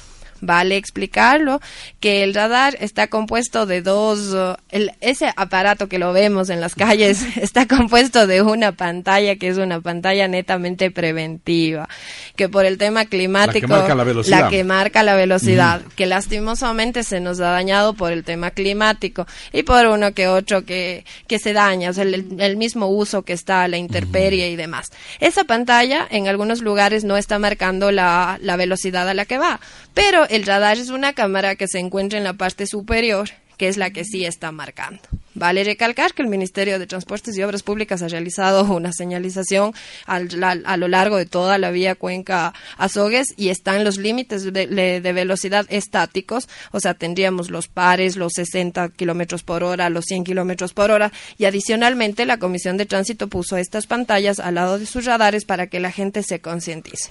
vale 0.44 0.76
explicarlo, 0.76 1.60
que 2.00 2.22
el 2.22 2.34
radar 2.34 2.76
está 2.80 3.08
compuesto 3.08 3.66
de 3.66 3.82
dos, 3.82 4.32
uh, 4.32 4.56
ese 5.00 5.32
aparato 5.36 5.88
que 5.88 5.98
lo 5.98 6.12
vemos 6.12 6.50
en 6.50 6.60
las 6.60 6.74
calles 6.74 7.24
está 7.36 7.66
compuesto 7.66 8.26
de 8.26 8.42
una 8.42 8.72
pantalla 8.72 9.36
que 9.36 9.48
es 9.48 9.58
una 9.58 9.80
pantalla 9.80 10.28
netamente 10.28 10.90
preventiva, 10.90 11.88
que 12.36 12.48
por 12.48 12.64
el 12.64 12.78
tema 12.78 13.04
climático, 13.06 13.86
la 14.26 14.48
que 14.48 14.64
marca 14.64 15.02
la 15.02 15.14
velocidad, 15.14 15.82
que 15.96 16.06
lastimosamente 16.06 17.04
se 17.04 17.20
nos 17.20 17.40
ha 17.40 17.50
dañado 17.50 17.94
por 17.94 18.12
el 18.12 18.24
tema 18.24 18.50
climático 18.50 19.26
y 19.52 19.62
por 19.62 19.86
uno 19.86 20.12
que 20.12 20.28
otro 20.28 20.64
que, 20.64 21.04
que 21.26 21.38
se 21.38 21.52
daña, 21.52 21.90
o 21.90 21.92
sea, 21.92 22.04
el, 22.04 22.56
mismo 22.56 22.86
uso 22.86 23.22
que 23.22 23.32
está, 23.32 23.66
la 23.68 23.76
intemperie 23.76 24.50
y 24.50 24.56
demás. 24.56 24.92
Esa 25.20 25.44
pantalla 25.44 26.06
en 26.10 26.28
algunos 26.28 26.62
lugares 26.62 27.04
no 27.04 27.16
está 27.16 27.38
marcando 27.38 27.90
la, 27.90 28.38
la 28.40 28.56
velocidad 28.56 29.08
a 29.08 29.14
la 29.14 29.24
que 29.24 29.38
va, 29.38 29.60
pero 29.92 30.26
el 30.34 30.44
radar 30.44 30.78
es 30.78 30.90
una 30.90 31.12
cámara 31.12 31.54
que 31.54 31.68
se 31.68 31.78
encuentra 31.78 32.18
en 32.18 32.24
la 32.24 32.34
parte 32.34 32.66
superior, 32.66 33.30
que 33.56 33.68
es 33.68 33.76
la 33.76 33.90
que 33.90 34.04
sí 34.04 34.24
está 34.24 34.50
marcando. 34.52 35.02
Vale 35.34 35.64
recalcar 35.64 36.14
que 36.14 36.22
el 36.22 36.28
Ministerio 36.28 36.78
de 36.78 36.86
Transportes 36.86 37.36
y 37.36 37.42
Obras 37.42 37.64
Públicas 37.64 38.02
ha 38.02 38.08
realizado 38.08 38.64
una 38.72 38.92
señalización 38.92 39.72
a 40.06 40.76
lo 40.76 40.88
largo 40.88 41.16
de 41.16 41.26
toda 41.26 41.58
la 41.58 41.72
vía 41.72 41.96
Cuenca 41.96 42.54
Azogues 42.78 43.34
y 43.36 43.48
están 43.48 43.82
los 43.82 43.96
límites 43.96 44.44
de, 44.44 45.12
velocidad 45.14 45.66
estáticos, 45.70 46.48
o 46.70 46.78
sea, 46.78 46.94
tendríamos 46.94 47.50
los 47.50 47.66
pares, 47.66 48.16
los 48.16 48.34
60 48.34 48.90
kilómetros 48.90 49.42
por 49.42 49.64
hora, 49.64 49.90
los 49.90 50.04
100 50.04 50.24
kilómetros 50.24 50.72
por 50.72 50.92
hora 50.92 51.12
y 51.36 51.46
adicionalmente 51.46 52.26
la 52.26 52.38
Comisión 52.38 52.76
de 52.76 52.86
Tránsito 52.86 53.28
puso 53.28 53.56
estas 53.56 53.86
pantallas 53.86 54.38
al 54.38 54.54
lado 54.54 54.78
de 54.78 54.86
sus 54.86 55.04
radares 55.04 55.44
para 55.44 55.66
que 55.66 55.80
la 55.80 55.90
gente 55.90 56.22
se 56.22 56.40
concientice. 56.40 57.10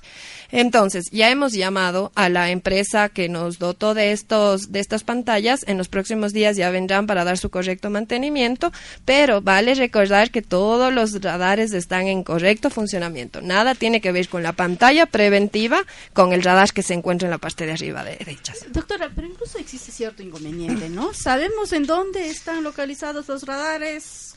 Entonces, 0.52 1.06
ya 1.12 1.30
hemos 1.30 1.54
llamado 1.54 2.12
a 2.16 2.30
la 2.30 2.52
empresa 2.52 3.10
que 3.10 3.28
nos 3.28 3.60
dotó 3.60 3.94
de 3.94 4.12
estos 4.12 4.72
de 4.72 4.80
estas 4.80 5.04
pantallas, 5.04 5.66
en 5.68 5.78
los 5.78 5.90
próximos 5.90 6.32
días 6.32 6.56
ya 6.56 6.70
vendrán 6.70 7.08
para 7.08 7.24
dar 7.24 7.38
su 7.38 7.50
correcto 7.50 7.90
mantenimiento 7.90 8.13
pero 9.06 9.42
vale 9.42 9.76
recordar 9.76 10.32
que 10.32 10.42
todos 10.42 10.94
los 10.94 11.22
radares 11.22 11.74
están 11.74 12.08
en 12.08 12.24
correcto 12.24 12.70
funcionamiento. 12.70 13.42
Nada 13.42 13.76
tiene 13.76 14.02
que 14.02 14.12
ver 14.12 14.28
con 14.30 14.44
la 14.44 14.54
pantalla 14.54 15.06
preventiva, 15.06 15.84
con 16.14 16.34
el 16.34 16.44
radar 16.44 16.72
que 16.72 16.84
se 16.84 16.94
encuentra 16.94 17.28
en 17.28 17.32
la 17.32 17.38
parte 17.38 17.66
de 17.66 17.74
arriba 17.74 18.04
de 18.04 18.18
derechas. 18.18 18.66
Doctora, 18.72 19.12
pero 19.14 19.28
incluso 19.28 19.58
existe 19.58 19.92
cierto 19.92 20.24
inconveniente, 20.24 20.90
¿no? 20.90 21.14
Sabemos 21.14 21.74
en 21.74 21.86
dónde 21.86 22.30
están 22.30 22.64
localizados 22.64 23.28
los 23.28 23.44
radares, 23.44 24.36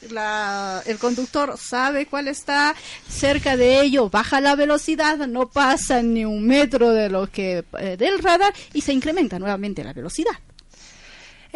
el 0.86 0.98
conductor 0.98 1.56
sabe 1.58 2.06
cuál 2.06 2.28
está 2.28 2.74
cerca 3.08 3.56
de 3.56 3.80
ello, 3.80 4.08
baja 4.08 4.40
la 4.40 4.56
velocidad, 4.56 5.18
no 5.26 5.48
pasa 5.48 6.02
ni 6.02 6.24
un 6.24 6.46
metro 6.46 6.90
de 6.90 7.08
lo 7.08 7.26
que 7.28 7.64
eh, 7.78 7.96
del 7.96 8.18
radar 8.18 8.52
y 8.72 8.80
se 8.80 8.92
incrementa 8.92 9.38
nuevamente 9.38 9.84
la 9.84 9.92
velocidad. 9.92 10.32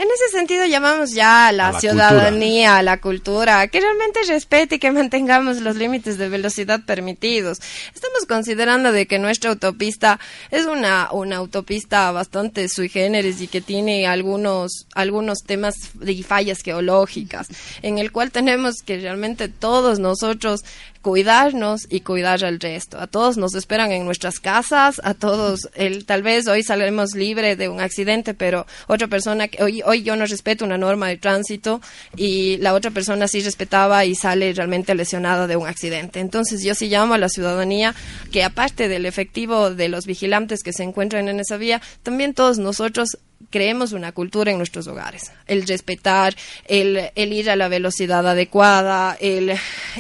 En 0.00 0.09
ese 0.11 0.35
sentido 0.35 0.64
llamamos 0.64 1.12
ya 1.12 1.49
a 1.49 1.52
la, 1.52 1.78
ciudadanía, 1.78 2.78
a 2.78 2.83
la 2.83 3.02
cultura, 3.02 3.69
que 3.69 3.83
realmente 3.83 4.21
respete 4.26 4.76
y 4.76 4.78
que 4.78 4.90
mantengamos 4.90 5.61
los 5.61 5.76
límites 5.76 6.16
de 6.16 6.30
velocidad 6.30 6.80
permitidos. 6.87 7.61
Estamos 7.95 8.25
considerando 8.26 8.92
de 8.92 9.04
que 9.04 9.19
nuestra 9.19 9.50
autopista 9.50 10.19
es 10.50 10.64
una, 10.64 11.11
una 11.12 11.37
autopista 11.37 12.11
bastante 12.12 12.71
sui 12.71 12.88
generis 12.88 13.42
y 13.42 13.49
que 13.49 13.61
tiene 13.61 14.07
algunos, 14.07 14.87
algunos 14.95 15.40
temas 15.40 15.75
de 15.92 16.23
fallas 16.23 16.62
geológicas, 16.62 17.49
en 17.83 17.99
el 17.99 18.11
cual 18.11 18.30
tenemos 18.30 18.76
que 18.76 18.97
realmente 18.97 19.49
todos 19.49 19.99
nosotros 19.99 20.62
cuidarnos 21.02 21.87
y 21.88 22.00
cuidar 22.00 22.45
al 22.45 22.61
resto. 22.61 22.99
A 22.99 23.07
todos 23.07 23.37
nos 23.37 23.54
esperan 23.54 23.92
en 23.92 24.04
nuestras 24.04 24.40
casas, 24.40 25.00
a 25.02 25.14
todos, 25.14 25.69
el, 25.75 26.04
tal 26.04 26.23
vez 26.23 26.47
hoy 26.47 26.62
salemos 26.62 27.14
libre 27.14 27.57
de 27.57 27.69
un 27.69 27.80
accidente, 27.80 28.35
pero 28.35 28.66
otra 28.87 29.09
persona, 29.09 29.49
hoy, 29.61 29.83
hoy 29.85 30.02
yo 30.02 30.16
no 30.16 30.26
respeto 30.26 30.64
una 30.64 30.78
norma 30.78 31.09
de 31.09 31.16
tránsito 31.16 31.80
y 32.16 32.59
la 32.59 32.75
otra 32.75 32.90
persona 32.90 33.28
sí 33.28 33.40
respetaba 33.40 34.04
y 34.04 34.14
sale 34.14 34.52
realmente 34.52 34.95
lesionada 34.95 35.47
de 35.47 35.57
un 35.57 35.66
accidente. 35.66 36.21
Entonces 36.21 36.62
yo 36.62 36.75
sí 36.75 36.88
llamo 36.88 37.14
a 37.14 37.19
la 37.19 37.28
ciudadanía 37.28 37.95
que 38.30 38.45
aparte 38.45 38.88
del 38.88 39.07
efectivo 39.07 39.71
de 39.71 39.88
los 39.88 40.07
vigilantes 40.07 40.62
que 40.62 40.73
se 40.73 40.83
encuentran 40.83 41.28
en 41.28 41.40
esa 41.40 41.57
vía, 41.57 41.80
también 42.02 42.35
todos 42.35 42.59
nosotros 42.59 43.19
creemos 43.50 43.92
una 43.92 44.12
cultura 44.12 44.50
en 44.50 44.59
nuestros 44.59 44.87
hogares. 44.87 45.33
El 45.47 45.66
respetar, 45.66 46.35
el, 46.66 47.11
el 47.14 47.33
ir 47.33 47.50
a 47.50 47.57
la 47.57 47.69
velocidad 47.69 48.26
adecuada, 48.26 49.16
el, 49.21 49.52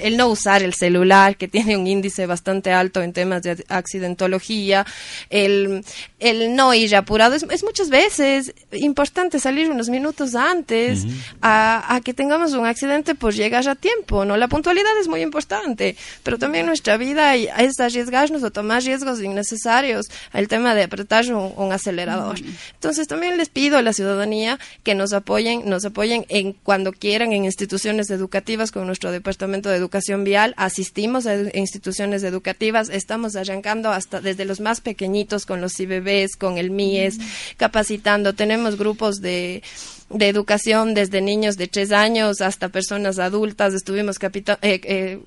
el, 0.02 0.16
no 0.16 0.28
usar 0.28 0.62
el 0.62 0.74
celular, 0.74 1.36
que 1.36 1.48
tiene 1.48 1.76
un 1.76 1.86
índice 1.86 2.26
bastante 2.26 2.72
alto 2.72 3.02
en 3.02 3.12
temas 3.12 3.42
de 3.42 3.64
accidentología, 3.68 4.86
el, 5.28 5.84
el 6.20 6.54
no 6.54 6.72
ir 6.74 6.94
apurado. 6.94 7.34
Es, 7.34 7.64
muchas 7.64 7.90
veces 7.90 8.54
importante 8.72 9.38
salir 9.38 9.70
unos 9.70 9.88
minutos 9.88 10.34
antes 10.34 11.04
a, 11.42 11.94
a, 11.94 12.00
que 12.00 12.14
tengamos 12.14 12.52
un 12.52 12.66
accidente 12.66 13.14
por 13.14 13.34
llegar 13.34 13.68
a 13.68 13.74
tiempo. 13.74 14.24
¿no? 14.24 14.36
La 14.36 14.48
puntualidad 14.48 14.96
es 15.00 15.08
muy 15.08 15.22
importante, 15.22 15.96
pero 16.22 16.38
también 16.38 16.66
nuestra 16.66 16.96
vida 16.96 17.34
es 17.34 17.80
arriesgarnos 17.80 18.42
o 18.42 18.50
tomar 18.50 18.82
riesgos 18.82 19.20
innecesarios. 19.20 20.08
El 20.32 20.48
tema 20.48 20.74
de 20.74 20.84
apretar 20.84 21.24
un, 21.32 21.72
acelerador. 21.72 22.38
Entonces 22.74 23.06
también 23.06 23.36
les 23.40 23.48
pido 23.48 23.78
a 23.78 23.82
la 23.82 23.94
ciudadanía 23.94 24.58
que 24.82 24.94
nos 24.94 25.14
apoyen, 25.14 25.62
nos 25.64 25.86
apoyen 25.86 26.26
en 26.28 26.52
cuando 26.52 26.92
quieran 26.92 27.32
en 27.32 27.46
instituciones 27.46 28.10
educativas 28.10 28.70
con 28.70 28.86
nuestro 28.86 29.10
Departamento 29.10 29.70
de 29.70 29.76
Educación 29.76 30.24
Vial. 30.24 30.52
Asistimos 30.58 31.26
a 31.26 31.34
instituciones 31.56 32.22
educativas, 32.22 32.90
estamos 32.90 33.36
arrancando 33.36 33.90
hasta 33.90 34.20
desde 34.20 34.44
los 34.44 34.60
más 34.60 34.82
pequeñitos 34.82 35.46
con 35.46 35.62
los 35.62 35.80
IBBs, 35.80 36.36
con 36.36 36.58
el 36.58 36.70
MIES, 36.70 37.18
capacitando. 37.56 38.34
Tenemos 38.34 38.76
grupos 38.76 39.22
de 39.22 39.62
de 40.10 40.28
educación 40.28 40.92
desde 40.92 41.20
niños 41.20 41.56
de 41.56 41.68
tres 41.68 41.92
años 41.92 42.40
hasta 42.40 42.68
personas 42.68 43.20
adultas 43.20 43.74
estuvimos 43.74 44.16
eh, 44.20 44.34
eh, 44.60 45.20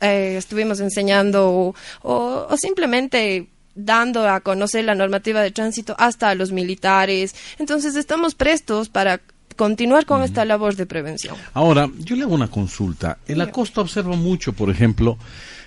eh, 0.00 0.36
estuvimos 0.38 0.78
enseñando 0.78 1.74
o 2.02 2.56
simplemente 2.56 3.48
dando 3.78 4.28
a 4.28 4.40
conocer 4.40 4.84
la 4.84 4.94
normativa 4.94 5.40
de 5.40 5.50
tránsito 5.50 5.94
hasta 5.98 6.30
a 6.30 6.34
los 6.34 6.52
militares. 6.52 7.34
Entonces 7.58 7.96
estamos 7.96 8.34
prestos 8.34 8.88
para 8.88 9.20
continuar 9.56 10.06
con 10.06 10.22
esta 10.22 10.44
labor 10.44 10.76
de 10.76 10.86
prevención. 10.86 11.36
Ahora, 11.54 11.88
yo 11.98 12.16
le 12.16 12.22
hago 12.22 12.34
una 12.34 12.48
consulta. 12.48 13.18
En 13.26 13.38
la 13.38 13.50
costa 13.50 13.80
observo 13.80 14.16
mucho, 14.16 14.52
por 14.52 14.70
ejemplo, 14.70 15.18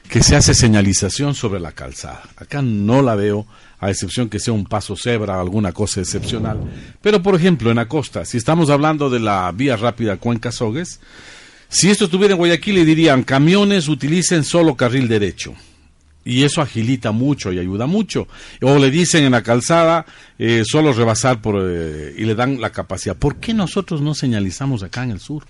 que 0.10 0.24
se 0.24 0.36
hace 0.36 0.53
señalización 0.53 1.36
sobre 1.36 1.60
la 1.60 1.72
calzada. 1.74 2.24
Acá 2.38 2.62
no 2.62 3.01
la 3.01 3.15
veo, 3.15 3.46
a 3.80 3.89
excepción 3.89 4.30
que 4.30 4.39
sea 4.39 4.53
un 4.53 4.65
paso 4.65 4.96
cebra, 4.96 5.39
alguna 5.39 5.74
cosa 5.74 6.01
excepcional. 6.01 6.60
Pero, 7.01 7.22
por 7.22 7.36
ejemplo, 7.36 7.70
en 7.70 7.77
la 7.77 7.88
costa, 7.88 8.25
si 8.25 8.38
estamos 8.38 8.70
hablando 8.70 9.10
de 9.10 9.20
la 9.20 9.51
vía 9.51 9.75
rápida 9.75 10.18
Cuenca-Sogues, 10.18 11.00
si 11.68 11.89
esto 11.89 12.06
estuviera 12.06 12.34
en 12.34 12.38
Guayaquil, 12.38 12.75
le 12.75 12.86
dirían 12.86 13.24
camiones 13.24 13.88
utilicen 13.88 14.44
solo 14.44 14.75
carril 14.75 15.08
derecho 15.08 15.53
y 16.24 16.44
eso 16.44 16.62
agilita 16.62 17.12
mucho 17.12 17.51
y 17.51 17.60
ayuda 17.60 17.88
mucho. 17.88 18.28
O 18.62 18.78
le 18.78 18.92
dicen 18.92 19.24
en 19.24 19.32
la 19.32 19.44
calzada 19.44 20.06
eh, 20.38 20.63
solo 20.66 20.94
rebasar 20.94 21.42
por, 21.42 21.56
eh, 21.60 22.13
y 22.18 22.25
le 22.25 22.36
dan 22.36 22.62
la 22.62 22.72
capacidad. 22.72 23.16
¿Por 23.16 23.38
qué 23.38 23.54
nosotros 23.54 24.01
no 24.01 24.13
señalizamos 24.13 24.84
acá 24.84 25.04
en 25.04 25.12
el 25.12 25.20
sur? 25.20 25.46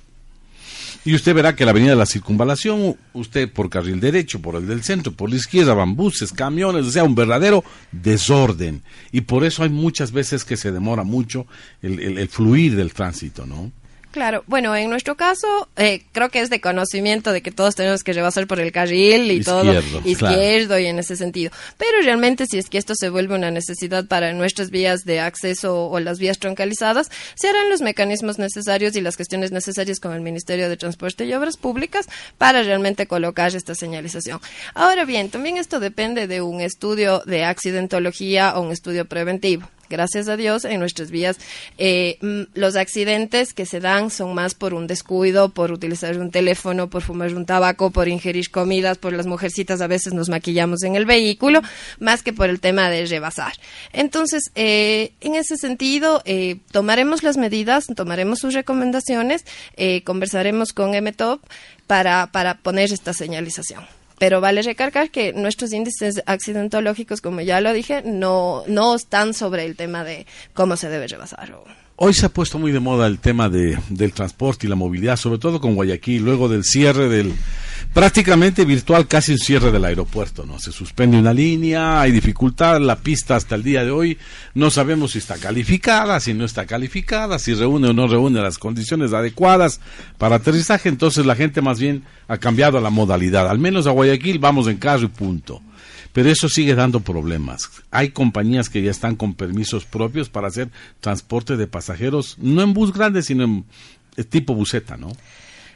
Y 1.04 1.16
usted 1.16 1.34
verá 1.34 1.56
que 1.56 1.66
la 1.66 1.72
avenida 1.72 1.92
de 1.92 1.98
la 1.98 2.06
circunvalación, 2.06 2.96
usted 3.14 3.52
por 3.52 3.70
carril 3.70 4.00
derecho, 4.00 4.40
por 4.40 4.56
el 4.56 4.68
del 4.68 4.84
centro, 4.84 5.12
por 5.12 5.32
la 5.32 5.38
izquierda, 5.38 5.74
van 5.74 5.96
buses, 5.96 6.32
camiones, 6.32 6.86
o 6.86 6.92
sea, 6.92 7.04
un 7.04 7.16
verdadero 7.16 7.64
desorden. 7.92 8.84
Y 9.12 9.22
por 9.22 9.44
eso 9.44 9.64
hay 9.64 9.70
muchas 9.70 10.12
veces 10.12 10.46
que 10.46 10.58
se 10.58 10.72
demora 10.72 11.04
mucho 11.04 11.48
el, 11.82 12.00
el 12.00 12.28
fluir 12.30 12.76
del 12.76 12.94
tránsito, 12.94 13.48
¿no? 13.48 13.72
Claro, 14.12 14.44
bueno, 14.48 14.76
en 14.76 14.90
nuestro 14.90 15.16
caso 15.16 15.70
eh, 15.78 16.04
creo 16.12 16.30
que 16.30 16.42
es 16.42 16.50
de 16.50 16.60
conocimiento 16.60 17.32
de 17.32 17.42
que 17.42 17.52
todos 17.52 17.76
tenemos 17.76 18.04
que 18.04 18.12
rebasar 18.12 18.46
por 18.46 18.60
el 18.60 18.74
carril 18.74 19.32
y 19.32 19.42
todo 19.42 19.64
izquierdo 20.04 20.78
y 20.78 20.88
en 20.88 21.00
ese 21.00 21.16
sentido. 21.16 21.52
Pero 21.78 22.02
realmente 22.04 22.46
si 22.46 22.58
es 22.58 22.70
que 22.70 22.78
esto 22.78 22.94
se 22.94 23.10
vuelve 23.10 23.36
una 23.36 23.52
necesidad 23.52 24.06
para 24.08 24.34
nuestras 24.34 24.70
vías 24.70 25.06
de 25.06 25.22
acceso 25.22 25.88
o 25.88 26.00
las 26.02 26.20
vías 26.20 26.40
troncalizadas, 26.40 27.10
se 27.36 27.48
harán 27.48 27.70
los 27.70 27.82
mecanismos 27.82 28.38
necesarios 28.38 28.98
y 28.98 29.02
las 29.02 29.16
gestiones 29.16 29.54
necesarias 29.54 30.02
con 30.02 30.12
el 30.12 30.22
Ministerio 30.22 30.68
de 30.68 30.76
Transporte 30.76 31.24
y 31.24 31.34
Obras 31.34 31.56
Públicas 31.56 32.08
para 32.38 32.64
realmente 32.64 33.08
colocar 33.08 33.56
esta 33.56 33.76
señalización. 33.76 34.42
Ahora 34.74 35.06
bien, 35.06 35.30
también 35.30 35.56
esto 35.56 35.80
depende 35.80 36.28
de 36.28 36.42
un 36.42 36.60
estudio 36.60 37.22
de 37.26 37.46
accidentología 37.46 38.58
o 38.58 38.62
un 38.62 38.72
estudio 38.72 39.06
preventivo 39.06 39.70
gracias 39.92 40.28
a 40.28 40.38
Dios, 40.38 40.66
en 40.66 40.80
nuestras 40.80 41.12
vías 41.12 41.38
eh, 41.78 42.18
mm, 42.22 42.58
los 42.60 42.76
accidentes 42.76 43.54
que 43.54 43.66
se 43.66 43.80
dan 43.80 44.10
son 44.10 44.34
más 44.34 44.56
por 44.56 44.74
un 44.74 44.88
descuido, 44.88 45.50
por 45.50 45.72
utilizar 45.72 46.18
un 46.18 46.32
teléfono, 46.32 46.90
por 46.90 47.04
fumar 47.04 47.36
un 47.36 47.46
tabaco, 47.46 47.92
por 47.92 48.08
ingerir 48.08 48.50
comidas, 48.50 48.98
por 48.98 49.14
las 49.14 49.28
mujercitas 49.28 49.82
a 49.82 49.88
veces 49.88 50.14
nos 50.14 50.30
maquillamos 50.30 50.82
en 50.84 50.96
el 50.96 51.06
vehículo, 51.06 51.62
más 52.00 52.24
que 52.24 52.34
por 52.34 52.50
el 52.50 52.60
tema 52.60 52.90
de 52.90 53.06
rebasar. 53.06 53.54
Entonces, 53.94 54.52
eh, 54.56 55.12
en 55.22 55.36
ese 55.36 55.58
sentido, 55.58 56.22
eh, 56.26 56.58
tomaremos 56.72 57.22
las 57.22 57.38
medidas, 57.38 57.86
tomaremos 57.96 58.40
sus 58.40 58.54
recomendaciones, 58.54 59.46
conversaremos 60.06 60.74
con 60.74 60.92
MTOP 60.92 61.44
para, 61.86 62.32
para 62.32 62.56
poner 62.56 62.94
esta 62.94 63.14
señalización. 63.14 64.01
Pero 64.22 64.40
vale 64.40 64.62
recalcar 64.62 65.10
que 65.10 65.34
nuestros 65.34 65.74
índices 65.74 66.22
accidentológicos, 66.28 67.22
como 67.22 67.42
ya 67.42 67.60
lo 67.60 67.74
dije, 67.74 68.04
no, 68.06 68.64
no 68.68 68.94
están 68.94 69.34
sobre 69.34 69.66
el 69.66 69.76
tema 69.76 70.04
de 70.04 70.28
cómo 70.54 70.78
se 70.78 70.90
debe 70.90 71.08
rebasar. 71.08 71.52
Hoy 72.04 72.16
se 72.16 72.26
ha 72.26 72.30
puesto 72.30 72.58
muy 72.58 72.72
de 72.72 72.80
moda 72.80 73.06
el 73.06 73.20
tema 73.20 73.48
de, 73.48 73.78
del 73.90 74.12
transporte 74.12 74.66
y 74.66 74.70
la 74.72 74.76
movilidad, 74.76 75.18
sobre 75.18 75.38
todo 75.38 75.62
con 75.62 75.76
Guayaquil, 75.76 76.26
luego 76.26 76.50
del 76.50 76.64
cierre 76.64 77.08
del, 77.08 77.32
prácticamente 77.94 78.66
virtual, 78.66 79.08
casi 79.08 79.34
un 79.34 79.38
cierre 79.38 79.72
del 79.72 79.86
aeropuerto, 79.86 80.44
¿no? 80.44 80.58
Se 80.58 80.72
suspende 80.72 81.20
una 81.20 81.32
línea, 81.32 82.02
hay 82.02 82.12
dificultad, 82.12 82.82
la 82.82 82.96
pista 82.96 83.36
hasta 83.36 83.54
el 83.54 83.62
día 83.62 83.86
de 83.86 83.92
hoy 83.92 84.18
no 84.56 84.72
sabemos 84.72 85.12
si 85.12 85.20
está 85.20 85.38
calificada, 85.38 86.20
si 86.20 86.34
no 86.34 86.44
está 86.44 86.66
calificada, 86.66 87.38
si 87.38 87.54
reúne 87.54 87.90
o 87.90 87.94
no 87.94 88.08
reúne 88.08 88.42
las 88.42 88.58
condiciones 88.58 89.14
adecuadas 89.14 89.80
para 90.18 90.38
aterrizaje, 90.38 90.90
entonces 90.90 91.28
la 91.28 91.36
gente 91.36 91.62
más 91.62 91.80
bien 91.80 92.04
ha 92.28 92.40
cambiado 92.40 92.82
la 92.82 92.90
modalidad, 92.90 93.48
al 93.48 93.60
menos 93.60 93.86
a 93.86 93.92
Guayaquil 93.92 94.40
vamos 94.40 94.68
en 94.68 94.78
carro 94.78 95.04
y 95.04 95.08
punto. 95.08 95.62
Pero 96.14 96.30
eso 96.30 96.50
sigue 96.50 96.76
dando 96.76 97.00
problemas. 97.00 97.70
Hay 97.90 98.10
compañías 98.10 98.70
que 98.70 98.82
ya 98.82 98.92
están 98.92 99.16
con 99.16 99.34
permisos 99.34 99.86
propios 99.86 100.30
para 100.30 100.48
hacer 100.48 100.70
transporte 101.00 101.58
de 101.58 101.68
pasajeros, 101.68 102.38
no 102.40 102.62
en 102.62 102.74
bus 102.74 102.94
grande, 102.94 103.24
sino 103.24 103.44
en 103.44 103.66
tipo 104.30 104.54
buseta, 104.54 104.98
¿no? 104.98 105.12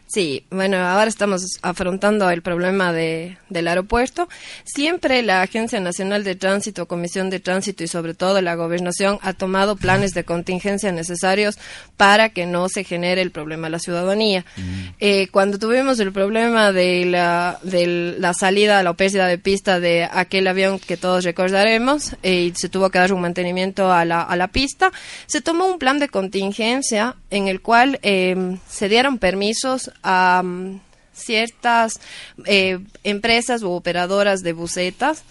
Sí, 0.08 0.46
bueno, 0.52 0.78
ahora 0.78 1.08
estamos 1.08 1.44
afrontando 1.64 2.30
el 2.30 2.44
problema 2.44 2.94
de, 2.94 3.38
del 3.50 3.68
aeropuerto. 3.68 4.30
Siempre 4.64 5.24
la 5.24 5.42
Agencia 5.42 5.80
Nacional 5.80 6.24
de 6.24 6.36
Tránsito, 6.36 6.86
Comisión 6.86 7.32
de 7.32 7.40
Tránsito 7.40 7.84
y 7.84 7.88
sobre 7.88 8.14
todo 8.14 8.40
la 8.42 8.54
Gobernación 8.54 9.18
ha 9.24 9.34
tomado 9.34 9.76
planes 9.76 10.14
de 10.14 10.24
contingencia 10.24 10.92
necesarios 10.92 11.58
para 11.98 12.30
que 12.30 12.46
no 12.46 12.70
se 12.70 12.84
genere 12.84 13.24
el 13.24 13.32
problema 13.32 13.66
a 13.66 13.72
la 13.72 13.80
ciudadanía. 13.80 14.46
Mm. 14.56 14.62
Eh, 15.00 15.28
cuando 15.32 15.58
tuvimos 15.58 16.00
el 16.00 16.12
problema 16.12 16.72
de 16.72 17.06
la, 17.06 17.60
de 17.64 18.16
la 18.20 18.36
salida, 18.36 18.84
la 18.84 18.94
pérdida 18.94 19.26
de 19.26 19.40
pista 19.40 19.80
de 19.80 20.04
aquel 20.04 20.48
avión 20.48 20.78
que 20.78 20.98
todos 20.98 21.24
recordaremos 21.24 22.16
eh, 22.22 22.44
y 22.44 22.54
se 22.56 22.70
tuvo 22.70 22.92
que 22.92 23.00
dar 23.00 23.12
un 23.12 23.22
mantenimiento 23.22 23.92
a 23.92 24.06
la, 24.06 24.22
a 24.22 24.36
la 24.36 24.50
pista, 24.50 24.92
se 25.26 25.42
tomó 25.42 25.66
un 25.66 25.80
plan 25.80 25.98
de 25.98 26.10
contingencia 26.10 27.16
en 27.32 27.48
el 27.48 27.62
cual 27.62 28.00
eh, 28.04 28.58
se 28.70 28.88
dieron 28.88 29.18
permisos 29.18 29.92
a 30.04 30.42
um, 30.44 30.80
ciertas 31.14 32.00
eh, 32.46 32.80
empresas 33.04 33.64
u 33.64 33.72
operadoras 33.72 34.42
de 34.42 34.54
bucetas 34.54 35.24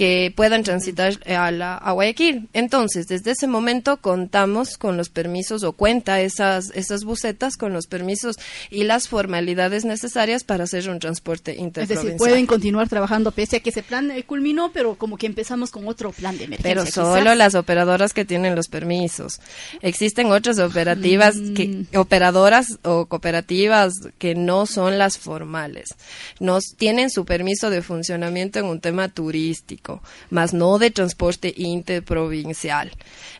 que 0.00 0.32
puedan 0.34 0.62
transitar 0.62 1.12
a, 1.26 1.50
la, 1.50 1.76
a 1.76 1.92
Guayaquil. 1.92 2.48
Entonces, 2.54 3.06
desde 3.06 3.32
ese 3.32 3.46
momento 3.46 3.98
contamos 3.98 4.78
con 4.78 4.96
los 4.96 5.10
permisos 5.10 5.62
o 5.62 5.72
cuenta 5.74 6.22
esas, 6.22 6.70
esas 6.74 7.04
bucetas 7.04 7.58
con 7.58 7.74
los 7.74 7.86
permisos 7.86 8.36
y 8.70 8.84
las 8.84 9.08
formalidades 9.08 9.84
necesarias 9.84 10.42
para 10.42 10.64
hacer 10.64 10.88
un 10.88 11.00
transporte 11.00 11.54
interprovincial. 11.54 11.98
Es 11.98 12.04
decir, 12.04 12.16
pueden 12.16 12.46
continuar 12.46 12.88
trabajando 12.88 13.30
pese 13.30 13.56
a 13.56 13.60
que 13.60 13.68
ese 13.68 13.82
plan 13.82 14.10
eh, 14.10 14.22
culminó, 14.22 14.72
pero 14.72 14.94
como 14.94 15.18
que 15.18 15.26
empezamos 15.26 15.70
con 15.70 15.86
otro 15.86 16.12
plan 16.12 16.38
de 16.38 16.44
emergencia. 16.44 16.82
Pero 16.82 16.86
solo 16.90 17.34
las 17.34 17.54
operadoras 17.54 18.14
que 18.14 18.24
tienen 18.24 18.54
los 18.54 18.68
permisos. 18.68 19.38
Existen 19.82 20.32
otras 20.32 20.58
operativas, 20.60 21.36
que, 21.54 21.86
mm. 21.92 21.98
operadoras 21.98 22.78
o 22.84 23.04
cooperativas 23.04 23.92
que 24.16 24.34
no 24.34 24.64
son 24.64 24.96
las 24.96 25.18
formales. 25.18 25.90
Nos 26.38 26.74
tienen 26.78 27.10
su 27.10 27.26
permiso 27.26 27.68
de 27.68 27.82
funcionamiento 27.82 28.60
en 28.60 28.64
un 28.64 28.80
tema 28.80 29.10
turístico 29.10 29.89
más 30.30 30.52
no 30.54 30.78
de 30.78 30.90
transporte 30.90 31.52
interprovincial. 31.56 32.92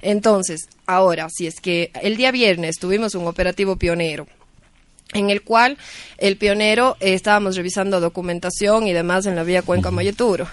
Entonces, 0.02 0.68
ahora, 0.86 1.28
si 1.30 1.46
es 1.46 1.60
que 1.60 1.90
el 2.02 2.16
día 2.16 2.32
viernes 2.32 2.78
tuvimos 2.78 3.14
un 3.14 3.26
operativo 3.26 3.76
pionero, 3.76 4.26
en 5.12 5.30
el 5.30 5.42
cual 5.42 5.76
el 6.18 6.36
pionero 6.36 6.96
eh, 7.00 7.14
estábamos 7.14 7.56
revisando 7.56 8.00
documentación 8.00 8.86
y 8.86 8.92
demás 8.92 9.26
en 9.26 9.36
la 9.36 9.42
vía 9.42 9.62
Cuenca 9.62 9.90
Mayeturo. 9.90 10.46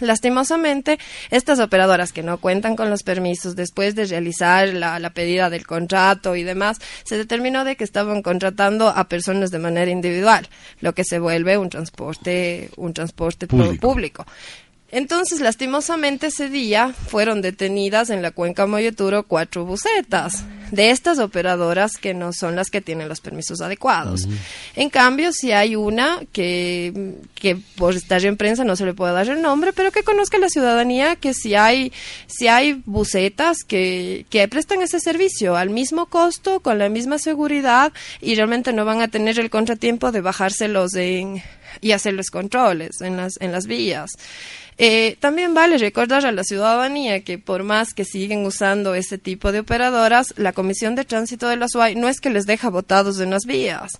Lastimosamente, 0.00 0.98
estas 1.30 1.60
operadoras 1.60 2.12
que 2.12 2.22
no 2.22 2.38
cuentan 2.38 2.74
con 2.74 2.88
los 2.88 3.02
permisos 3.02 3.54
después 3.54 3.94
de 3.94 4.06
realizar 4.06 4.68
la, 4.68 4.98
la, 4.98 5.10
pedida 5.10 5.50
del 5.50 5.66
contrato 5.66 6.36
y 6.36 6.42
demás, 6.42 6.78
se 7.04 7.18
determinó 7.18 7.64
de 7.64 7.76
que 7.76 7.84
estaban 7.84 8.22
contratando 8.22 8.88
a 8.88 9.08
personas 9.08 9.50
de 9.50 9.58
manera 9.58 9.90
individual, 9.90 10.48
lo 10.80 10.94
que 10.94 11.04
se 11.04 11.18
vuelve 11.18 11.58
un 11.58 11.68
transporte, 11.68 12.70
un 12.76 12.94
transporte 12.94 13.46
público. 13.46 14.24
Entonces, 14.92 15.40
lastimosamente 15.40 16.28
ese 16.28 16.48
día 16.48 16.92
fueron 17.06 17.42
detenidas 17.42 18.10
en 18.10 18.22
la 18.22 18.32
cuenca 18.32 18.66
Moyoturo 18.66 19.22
cuatro 19.22 19.64
bucetas 19.64 20.44
de 20.72 20.90
estas 20.90 21.18
operadoras 21.18 21.96
que 21.96 22.14
no 22.14 22.32
son 22.32 22.56
las 22.56 22.70
que 22.70 22.80
tienen 22.80 23.08
los 23.08 23.20
permisos 23.20 23.60
adecuados. 23.60 24.28
En 24.76 24.90
cambio, 24.90 25.32
si 25.32 25.52
hay 25.52 25.76
una 25.76 26.20
que, 26.32 27.14
que 27.34 27.56
por 27.76 27.94
estar 27.94 28.24
en 28.24 28.36
prensa 28.36 28.64
no 28.64 28.76
se 28.76 28.86
le 28.86 28.94
puede 28.94 29.12
dar 29.12 29.28
el 29.28 29.42
nombre, 29.42 29.72
pero 29.72 29.92
que 29.92 30.02
conozca 30.02 30.38
la 30.38 30.48
ciudadanía 30.48 31.16
que 31.16 31.34
si 31.34 31.54
hay, 31.54 31.92
si 32.26 32.48
hay 32.48 32.82
bucetas 32.86 33.64
que, 33.64 34.26
que 34.30 34.46
prestan 34.48 34.82
ese 34.82 35.00
servicio 35.00 35.56
al 35.56 35.70
mismo 35.70 36.06
costo, 36.06 36.60
con 36.60 36.78
la 36.78 36.88
misma 36.88 37.18
seguridad 37.18 37.92
y 38.20 38.34
realmente 38.34 38.72
no 38.72 38.84
van 38.84 39.00
a 39.00 39.08
tener 39.08 39.38
el 39.38 39.50
contratiempo 39.50 40.12
de 40.12 40.20
bajárselos 40.20 40.94
en, 40.94 41.42
y 41.80 41.92
hacer 41.92 42.14
los 42.14 42.30
controles 42.30 43.00
en 43.00 43.16
las, 43.16 43.40
en 43.40 43.52
las 43.52 43.66
vías. 43.66 44.12
Eh, 44.82 45.16
también 45.20 45.52
vale 45.52 45.76
recordar 45.76 46.24
a 46.24 46.32
la 46.32 46.42
ciudadanía 46.42 47.20
que 47.20 47.36
por 47.36 47.64
más 47.64 47.92
que 47.92 48.06
siguen 48.06 48.46
usando 48.46 48.94
ese 48.94 49.18
tipo 49.18 49.52
de 49.52 49.60
operadoras, 49.60 50.32
la 50.38 50.54
Comisión 50.54 50.94
de 50.94 51.04
Tránsito 51.04 51.48
de 51.48 51.56
la 51.56 51.68
SUAI 51.68 51.96
no 51.96 52.08
es 52.08 52.18
que 52.18 52.30
les 52.30 52.46
deja 52.46 52.70
botados 52.70 53.20
en 53.20 53.28
las 53.28 53.44
vías. 53.44 53.92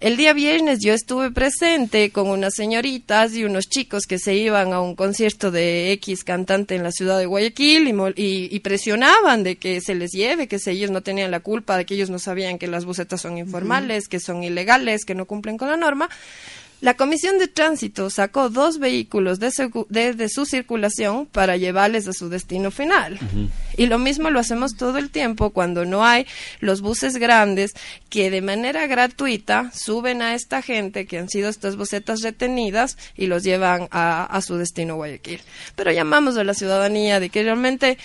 El 0.00 0.16
día 0.16 0.32
viernes 0.32 0.78
yo 0.80 0.92
estuve 0.92 1.32
presente 1.32 2.10
con 2.10 2.28
unas 2.28 2.54
señoritas 2.54 3.34
y 3.34 3.44
unos 3.44 3.68
chicos 3.68 4.06
que 4.06 4.20
se 4.20 4.34
iban 4.34 4.72
a 4.72 4.80
un 4.80 4.94
concierto 4.94 5.50
de 5.50 5.90
X 5.92 6.22
cantante 6.22 6.76
en 6.76 6.84
la 6.84 6.92
ciudad 6.92 7.18
de 7.18 7.26
Guayaquil 7.26 7.88
y, 8.16 8.48
y, 8.54 8.60
presionaban 8.60 9.42
de 9.42 9.56
que 9.56 9.80
se 9.80 9.96
les 9.96 10.12
lleve, 10.12 10.46
que 10.46 10.58
ellos 10.66 10.92
no 10.92 11.02
tenían 11.02 11.32
la 11.32 11.40
culpa, 11.40 11.76
de 11.76 11.84
que 11.84 11.94
ellos 11.94 12.10
no 12.10 12.20
sabían 12.20 12.58
que 12.58 12.68
las 12.68 12.84
bucetas 12.84 13.20
son 13.20 13.38
informales, 13.38 14.06
que 14.06 14.20
son 14.20 14.44
ilegales, 14.44 15.04
que 15.04 15.16
no 15.16 15.26
cumplen 15.26 15.56
con 15.58 15.68
la 15.68 15.76
norma. 15.76 16.08
La 16.80 16.94
Comisión 16.94 17.38
de 17.38 17.48
Tránsito 17.48 18.08
sacó 18.08 18.50
dos 18.50 18.78
vehículos 18.78 19.40
de, 19.40 20.28
su 20.28 20.46
circulación 20.46 21.26
para 21.26 21.56
llevarles 21.56 22.06
a 22.06 22.12
su 22.12 22.28
destino 22.28 22.70
final. 22.70 23.18
Y 23.76 23.86
lo 23.86 23.98
mismo 23.98 24.30
lo 24.30 24.38
hacemos 24.38 24.76
todo 24.76 24.98
el 24.98 25.10
tiempo 25.10 25.50
cuando 25.50 25.84
no 25.84 26.04
hay 26.04 26.24
los 26.60 26.80
buses 26.80 27.16
grandes 27.16 27.72
que 28.10 28.30
de 28.30 28.42
manera 28.42 28.86
gratuita 28.86 29.72
suben 29.74 30.22
a 30.22 30.34
esta 30.34 30.62
gente 30.62 31.06
que 31.06 31.18
han 31.18 31.28
sido 31.28 31.48
estas 31.48 31.74
bucetas 31.74 32.22
retenidas 32.22 32.96
y 33.16 33.26
los 33.26 33.42
llevan 33.42 33.88
a, 33.90 34.24
a 34.24 34.40
su 34.40 34.56
destino 34.56 34.94
Guayaquil. 34.94 35.40
Pero 35.74 35.90
llamamos 35.90 36.36
a 36.36 36.44
la 36.44 36.54
ciudadanía 36.54 37.18
de 37.18 37.28
que 37.28 37.42
realmente 37.42 37.98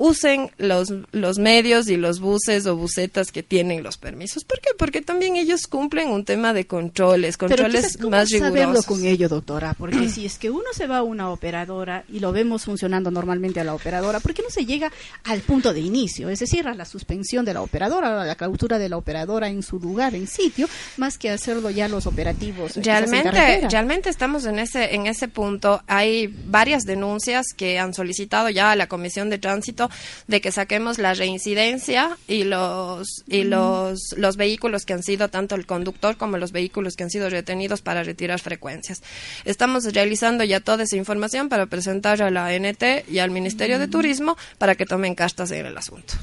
usen 0.00 0.50
los, 0.56 0.94
los 1.12 1.38
medios 1.38 1.88
y 1.88 1.98
los 1.98 2.20
buses 2.20 2.64
o 2.66 2.74
busetas 2.74 3.30
que 3.30 3.42
tienen 3.42 3.82
los 3.82 3.98
permisos. 3.98 4.44
¿Por 4.44 4.58
qué? 4.58 4.70
Porque 4.78 5.02
también 5.02 5.36
ellos 5.36 5.66
cumplen 5.66 6.08
un 6.08 6.24
tema 6.24 6.54
de 6.54 6.66
controles, 6.66 7.36
controles 7.36 7.98
Pero 7.98 8.08
más 8.08 8.30
rigurosos. 8.30 8.54
rigurosos. 8.54 8.86
con 8.86 9.04
ello, 9.04 9.28
doctora? 9.28 9.74
Porque 9.74 10.08
si 10.08 10.24
es 10.24 10.38
que 10.38 10.48
uno 10.48 10.64
se 10.72 10.86
va 10.86 10.98
a 10.98 11.02
una 11.02 11.28
operadora 11.28 12.04
y 12.08 12.20
lo 12.20 12.32
vemos 12.32 12.64
funcionando 12.64 13.10
normalmente 13.10 13.60
a 13.60 13.64
la 13.64 13.74
operadora, 13.74 14.20
¿por 14.20 14.32
qué 14.32 14.42
no 14.42 14.48
se 14.48 14.64
llega 14.64 14.90
al 15.24 15.40
punto 15.40 15.74
de 15.74 15.80
inicio? 15.80 16.30
Es 16.30 16.38
decir, 16.38 16.66
a 16.66 16.72
la 16.72 16.86
suspensión 16.86 17.44
de 17.44 17.52
la 17.52 17.60
operadora, 17.60 18.22
a 18.22 18.24
la 18.24 18.36
clausura 18.36 18.78
de 18.78 18.88
la 18.88 18.96
operadora 18.96 19.48
en 19.48 19.62
su 19.62 19.78
lugar, 19.78 20.14
en 20.14 20.26
sitio, 20.26 20.66
más 20.96 21.18
que 21.18 21.28
hacerlo 21.28 21.68
ya 21.68 21.88
los 21.88 22.06
operativos. 22.06 22.78
en 22.78 22.84
Realmente, 22.84 23.68
realmente 23.68 24.08
estamos 24.08 24.46
en 24.46 24.60
ese, 24.60 24.94
en 24.94 25.06
ese 25.06 25.28
punto. 25.28 25.82
Hay 25.86 26.28
varias 26.46 26.84
denuncias 26.84 27.48
que 27.54 27.78
han 27.78 27.92
solicitado 27.92 28.48
ya 28.48 28.72
a 28.72 28.76
la 28.76 28.86
Comisión 28.86 29.28
de 29.28 29.36
Tránsito 29.36 29.89
de 30.26 30.40
que 30.40 30.52
saquemos 30.52 30.98
la 30.98 31.14
reincidencia 31.14 32.16
y 32.28 32.44
los, 32.44 33.24
y 33.28 33.44
los, 33.44 34.14
los 34.16 34.36
vehículos 34.36 34.84
que 34.84 34.92
han 34.92 35.02
sido 35.02 35.28
tanto 35.28 35.54
el 35.54 35.66
conductor 35.66 36.16
como 36.16 36.38
los 36.38 36.52
vehículos 36.52 36.96
que 36.96 37.04
han 37.04 37.10
sido 37.10 37.30
retenidos 37.30 37.82
para 37.82 38.02
retirar 38.02 38.40
frecuencias. 38.40 39.02
Estamos 39.44 39.84
realizando 39.92 40.44
ya 40.44 40.60
toda 40.60 40.84
esa 40.84 40.96
información 40.96 41.48
para 41.48 41.66
presentar 41.66 42.22
a 42.22 42.30
la 42.30 42.52
NT 42.58 43.08
y 43.08 43.18
al 43.18 43.30
Ministerio 43.30 43.78
de 43.78 43.88
Turismo 43.88 44.36
para 44.58 44.74
que 44.74 44.86
tomen 44.86 45.14
cartas 45.14 45.50
en 45.50 45.66
el 45.66 45.76
asunto. 45.76 46.14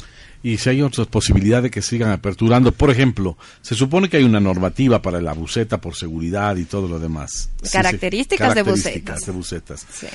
Y 0.44 0.58
si 0.58 0.70
hay 0.70 0.82
otras 0.82 1.08
posibilidades 1.08 1.64
de 1.64 1.72
que 1.72 1.82
sigan 1.82 2.12
aperturando, 2.12 2.72
por 2.72 2.92
ejemplo, 2.92 3.38
se 3.62 3.76
supone 3.76 4.08
que 4.08 4.18
hay 4.18 4.24
una 4.24 4.40
normativa 4.40 5.02
para 5.02 5.20
la 5.20 5.34
buceta 5.34 5.82
por 5.82 5.96
seguridad 5.96 6.56
y 6.58 6.66
todo 6.66 6.88
lo 6.88 7.00
demás. 7.00 7.50
Sí, 7.62 7.68
sí, 7.68 7.72
Características 7.72 8.56
de 8.56 8.64
características 8.64 9.16
bucetas. 9.16 9.26
de 9.26 9.32
bucetas. 9.32 9.86
Sí. 9.92 10.08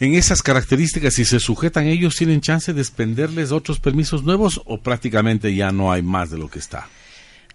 En 0.00 0.14
esas 0.14 0.42
características, 0.42 1.14
si 1.14 1.24
se 1.24 1.40
sujetan 1.40 1.86
ellos, 1.86 2.14
¿tienen 2.14 2.40
chance 2.40 2.72
de 2.72 2.80
expenderles 2.80 3.50
otros 3.50 3.80
permisos 3.80 4.22
nuevos 4.22 4.62
o 4.64 4.78
prácticamente 4.78 5.52
ya 5.54 5.72
no 5.72 5.90
hay 5.90 6.02
más 6.02 6.30
de 6.30 6.38
lo 6.38 6.48
que 6.48 6.60
está? 6.60 6.88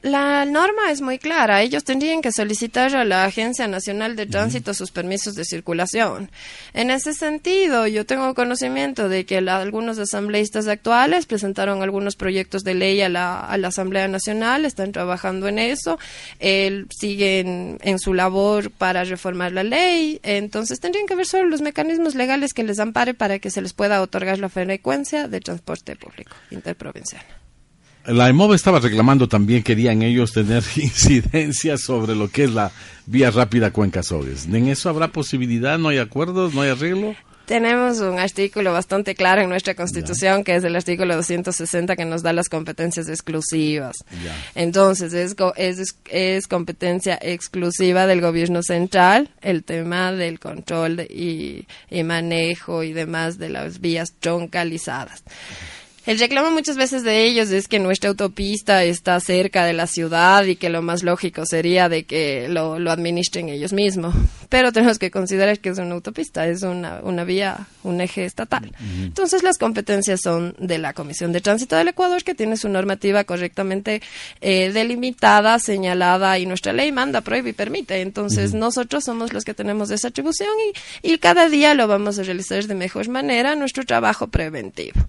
La 0.04 0.44
norma 0.44 0.92
es 0.92 1.00
muy 1.00 1.18
clara. 1.18 1.62
Ellos 1.62 1.86
tendrían 1.86 2.22
que 2.22 2.34
solicitar 2.34 2.94
a 2.94 3.06
la 3.06 3.24
Agencia 3.24 3.70
Nacional 3.70 4.18
de 4.18 4.26
Tránsito 4.26 4.74
sus 4.74 4.92
permisos 4.92 5.34
de 5.36 5.46
circulación. 5.46 6.30
En 6.74 6.92
ese 6.92 7.14
sentido, 7.14 7.88
yo 7.88 8.06
tengo 8.06 8.34
conocimiento 8.36 9.08
de 9.08 9.26
que 9.26 9.40
la- 9.40 9.62
algunos 9.62 9.98
asambleístas 10.00 10.68
actuales 10.68 11.26
presentaron 11.26 11.82
algunos 11.82 12.18
proyectos 12.18 12.64
de 12.64 12.74
ley 12.74 13.00
a 13.02 13.08
la, 13.08 13.40
a 13.40 13.58
la 13.58 13.70
Asamblea 13.70 14.10
Nacional, 14.10 14.66
están 14.66 14.92
trabajando 14.92 15.48
en 15.48 15.58
eso, 15.58 15.98
él 16.40 16.88
siguen 16.90 17.78
en 17.82 17.98
su 17.98 18.14
labor 18.14 18.72
para 18.72 19.06
reformar 19.06 19.54
la 19.54 19.64
ley, 19.64 20.20
entonces 20.24 20.82
tendrían 20.82 21.08
que 21.08 21.16
ver 21.16 21.28
solo 21.28 21.48
los 21.48 21.62
mecanismos 21.62 22.14
legales 22.14 22.54
que 22.54 22.64
les 22.64 22.80
ampare 22.80 23.14
para 23.14 23.40
que 23.40 23.50
se 23.50 23.62
les 23.62 23.72
pueda 23.72 24.02
otorgar 24.02 24.38
la 24.38 24.50
frecuencia 24.50 25.30
de 25.30 25.40
transporte 25.40 25.96
público 25.96 26.36
interprovincial. 26.52 27.24
La 28.06 28.28
EMOVE 28.28 28.58
estaba 28.58 28.80
reclamando 28.80 29.30
también, 29.30 29.64
querían 29.64 30.02
ellos 30.02 30.34
tener 30.34 30.62
incidencia 30.76 31.78
sobre 31.78 32.16
lo 32.16 32.30
que 32.30 32.44
es 32.44 32.52
la 32.52 32.72
vía 33.06 33.32
rápida 33.32 33.72
Cuenca 33.72 34.04
Sogues. 34.04 34.46
¿En 34.46 34.68
eso 34.68 34.90
habrá 34.90 35.08
posibilidad? 35.08 35.78
¿No 35.78 35.88
hay 35.88 36.00
acuerdos? 36.00 36.54
¿No 36.54 36.62
hay 36.62 36.72
arreglo? 36.72 37.16
Tenemos 37.46 38.00
un 38.00 38.20
artículo 38.20 38.72
bastante 38.72 39.16
claro 39.16 39.42
en 39.42 39.50
nuestra 39.50 39.76
Constitución, 39.76 40.46
que 40.46 40.56
es 40.56 40.64
el 40.64 40.78
artículo 40.78 41.16
260, 41.16 41.98
que 41.98 42.06
nos 42.06 42.24
da 42.24 42.32
las 42.32 42.48
competencias 42.48 43.10
exclusivas. 43.10 43.98
Entonces, 44.56 45.14
es, 45.14 45.36
es, 45.58 45.96
es 46.10 46.48
competencia 46.48 47.20
exclusiva 47.22 48.08
del 48.08 48.22
gobierno 48.22 48.64
central 48.64 49.30
el 49.42 49.66
tema 49.66 50.14
del 50.14 50.40
control 50.40 51.02
y 51.02 51.68
manejo 52.04 52.84
y 52.84 52.94
demás 52.94 53.38
de 53.38 53.50
las 53.50 53.82
vías 53.82 54.14
troncalizadas. 54.20 55.24
El 56.06 56.20
reclamo 56.20 56.52
muchas 56.52 56.76
veces 56.76 57.04
de 57.04 57.24
ellos 57.24 57.50
es 57.52 57.70
que 57.70 57.80
nuestra 57.80 58.10
autopista 58.10 58.84
está 58.84 59.18
cerca 59.22 59.64
de 59.64 59.72
la 59.72 59.88
ciudad 59.88 60.44
y 60.44 60.58
que 60.58 60.70
lo 60.70 60.82
más 60.82 61.02
lógico 61.02 61.46
sería 61.46 61.88
de 61.88 62.04
que 62.04 62.50
lo, 62.50 62.78
lo 62.78 62.92
administren 62.92 63.48
ellos 63.48 63.72
mismos. 63.72 64.14
Pero 64.50 64.74
tenemos 64.74 65.00
que 65.00 65.12
considerar 65.12 65.60
que 65.60 65.70
es 65.70 65.78
una 65.78 65.94
autopista, 65.94 66.46
es 66.46 66.64
una, 66.64 67.00
una 67.04 67.24
vía, 67.24 67.68
un 67.84 68.02
eje 68.02 68.26
estatal. 68.26 68.76
Entonces 69.02 69.44
las 69.44 69.58
competencias 69.58 70.20
son 70.22 70.56
de 70.60 70.78
la 70.78 70.92
Comisión 70.94 71.32
de 71.32 71.40
Tránsito 71.40 71.78
del 71.78 71.88
Ecuador, 71.88 72.22
que 72.24 72.36
tiene 72.36 72.58
su 72.58 72.68
normativa 72.68 73.24
correctamente 73.24 74.02
eh, 74.42 74.74
delimitada, 74.74 75.58
señalada 75.58 76.38
y 76.38 76.46
nuestra 76.46 76.74
ley 76.74 76.92
manda, 76.92 77.22
prohíbe 77.22 77.52
y 77.52 77.54
permite. 77.54 78.02
Entonces 78.02 78.54
nosotros 78.54 79.06
somos 79.06 79.32
los 79.32 79.46
que 79.46 79.54
tenemos 79.54 79.90
esa 79.90 80.10
atribución 80.10 80.52
y, 81.02 81.14
y 81.14 81.18
cada 81.18 81.48
día 81.48 81.74
lo 81.74 81.88
vamos 81.88 82.20
a 82.20 82.24
realizar 82.24 82.68
de 82.68 82.76
mejor 82.76 83.08
manera, 83.08 83.56
nuestro 83.56 83.86
trabajo 83.86 84.28
preventivo. 84.28 85.00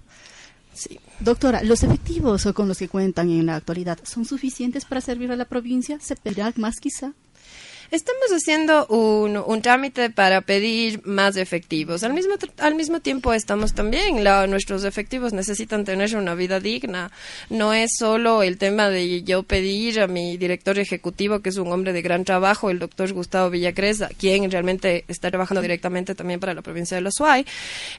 Sí. 0.74 0.98
Doctora, 1.20 1.62
¿los 1.62 1.82
efectivos 1.82 2.46
con 2.54 2.68
los 2.68 2.78
que 2.78 2.88
cuentan 2.88 3.30
en 3.30 3.46
la 3.46 3.56
actualidad 3.56 3.98
son 4.02 4.24
suficientes 4.24 4.84
para 4.84 5.00
servir 5.00 5.30
a 5.30 5.36
la 5.36 5.44
provincia? 5.44 5.98
¿Se 6.00 6.16
pedirá 6.16 6.52
más 6.56 6.80
quizá? 6.80 7.12
Estamos 7.94 8.32
haciendo 8.32 8.88
un, 8.88 9.62
trámite 9.62 10.10
para 10.10 10.40
pedir 10.40 11.06
más 11.06 11.36
efectivos. 11.36 12.02
Al 12.02 12.12
mismo, 12.12 12.34
al 12.58 12.74
mismo 12.74 12.98
tiempo 12.98 13.32
estamos 13.32 13.72
también, 13.72 14.24
la- 14.24 14.48
nuestros 14.48 14.82
efectivos 14.82 15.32
necesitan 15.32 15.84
tener 15.84 16.16
una 16.16 16.34
vida 16.34 16.58
digna. 16.58 17.12
No 17.50 17.72
es 17.72 17.92
solo 17.96 18.42
el 18.42 18.58
tema 18.58 18.90
de 18.90 19.22
yo 19.22 19.44
pedir 19.44 20.00
a 20.00 20.08
mi 20.08 20.36
director 20.36 20.76
ejecutivo, 20.80 21.38
que 21.38 21.50
es 21.50 21.56
un 21.56 21.70
hombre 21.70 21.92
de 21.92 22.02
gran 22.02 22.24
trabajo, 22.24 22.68
el 22.68 22.80
doctor 22.80 23.12
Gustavo 23.12 23.48
Villacresa, 23.48 24.08
quien 24.18 24.50
realmente 24.50 25.04
está 25.06 25.30
trabajando 25.30 25.62
directamente 25.62 26.16
también 26.16 26.40
para 26.40 26.52
la 26.52 26.62
provincia 26.62 26.96
de 26.96 27.00
Los 27.00 27.14
Suay. 27.14 27.46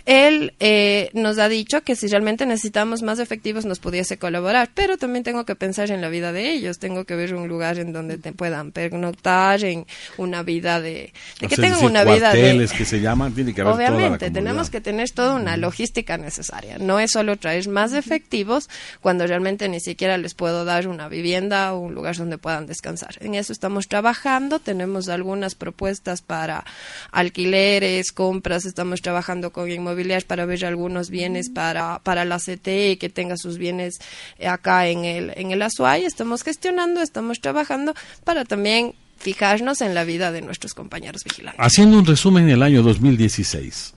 Él 0.06 0.56
eh, 0.60 1.10
nos 1.14 1.38
ha 1.38 1.48
dicho 1.48 1.84
que 1.84 1.96
si 1.96 2.08
realmente 2.08 2.46
necesitamos 2.46 3.02
más 3.02 3.20
efectivos 3.20 3.64
nos 3.64 3.80
pudiese 3.80 4.18
colaborar, 4.18 4.72
pero 4.76 4.98
también 4.98 5.24
tengo 5.24 5.46
que 5.46 5.56
pensar 5.56 5.90
en 5.90 6.02
la 6.02 6.10
vida 6.10 6.34
de 6.34 6.52
ellos. 6.52 6.80
Tengo 6.80 7.06
que 7.06 7.16
ver 7.16 7.34
un 7.34 7.48
lugar 7.48 7.80
en 7.80 7.94
donde 7.94 8.18
te 8.18 8.34
puedan 8.34 8.74
pernoctar, 8.74 9.64
en 9.64 9.85
una 10.18 10.44
vida 10.44 10.82
de, 10.82 11.14
de 11.40 11.48
que 11.48 11.56
sea, 11.56 11.64
tengan 11.64 11.80
decir, 11.80 11.90
una 11.90 12.04
vida 12.04 12.34
de 12.34 12.70
que 12.76 12.86
se 12.86 13.00
llaman, 13.00 13.34
tiene 13.34 13.54
que 13.54 13.62
haber 13.62 13.74
toda 13.74 13.90
la 13.90 13.96
Obviamente, 13.96 14.32
tenemos 14.32 14.70
que 14.70 14.82
tener 14.82 15.10
toda 15.12 15.36
una 15.36 15.58
logística 15.58 16.18
necesaria. 16.18 16.78
No 16.78 17.00
es 17.00 17.12
solo 17.12 17.38
traer 17.38 17.68
más 17.68 17.94
efectivos 17.94 18.70
cuando 19.02 19.26
realmente 19.28 19.70
ni 19.70 19.80
siquiera 19.80 20.18
les 20.18 20.34
puedo 20.34 20.66
dar 20.66 20.88
una 20.88 21.08
vivienda 21.08 21.74
o 21.74 21.80
un 21.80 21.94
lugar 21.94 22.16
donde 22.16 22.38
puedan 22.38 22.68
descansar. 22.68 23.16
En 23.22 23.36
eso 23.36 23.54
estamos 23.54 23.88
trabajando. 23.88 24.60
Tenemos 24.60 25.10
algunas 25.10 25.56
propuestas 25.56 26.22
para 26.22 26.66
alquileres, 27.12 28.12
compras. 28.12 28.66
Estamos 28.66 29.02
trabajando 29.02 29.52
con 29.52 29.70
inmobiliarias 29.70 30.24
para 30.24 30.46
ver 30.46 30.66
algunos 30.66 31.10
bienes 31.10 31.50
para, 31.50 32.00
para 32.00 32.26
la 32.26 32.38
CTE 32.38 32.98
que 32.98 33.10
tenga 33.10 33.38
sus 33.38 33.58
bienes 33.58 34.00
acá 34.46 34.88
en 34.88 35.06
el, 35.06 35.34
en 35.36 35.52
el 35.52 35.62
Azuay. 35.62 36.06
Estamos 36.06 36.44
gestionando, 36.44 37.02
estamos 37.02 37.40
trabajando 37.40 37.94
para 38.24 38.46
también 38.46 38.94
fijarnos 39.26 39.82
en 39.82 39.96
la 39.96 40.04
vida 40.04 40.32
de 40.32 40.44
nuestros 40.44 40.76
compañeros 40.76 41.24
vigilantes. 41.24 41.60
Haciendo 41.60 41.98
un 41.98 42.06
resumen, 42.06 42.48
el 42.48 42.62
año 42.62 42.84
2016, 42.84 43.96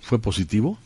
¿fue 0.00 0.18
positivo? 0.18 0.78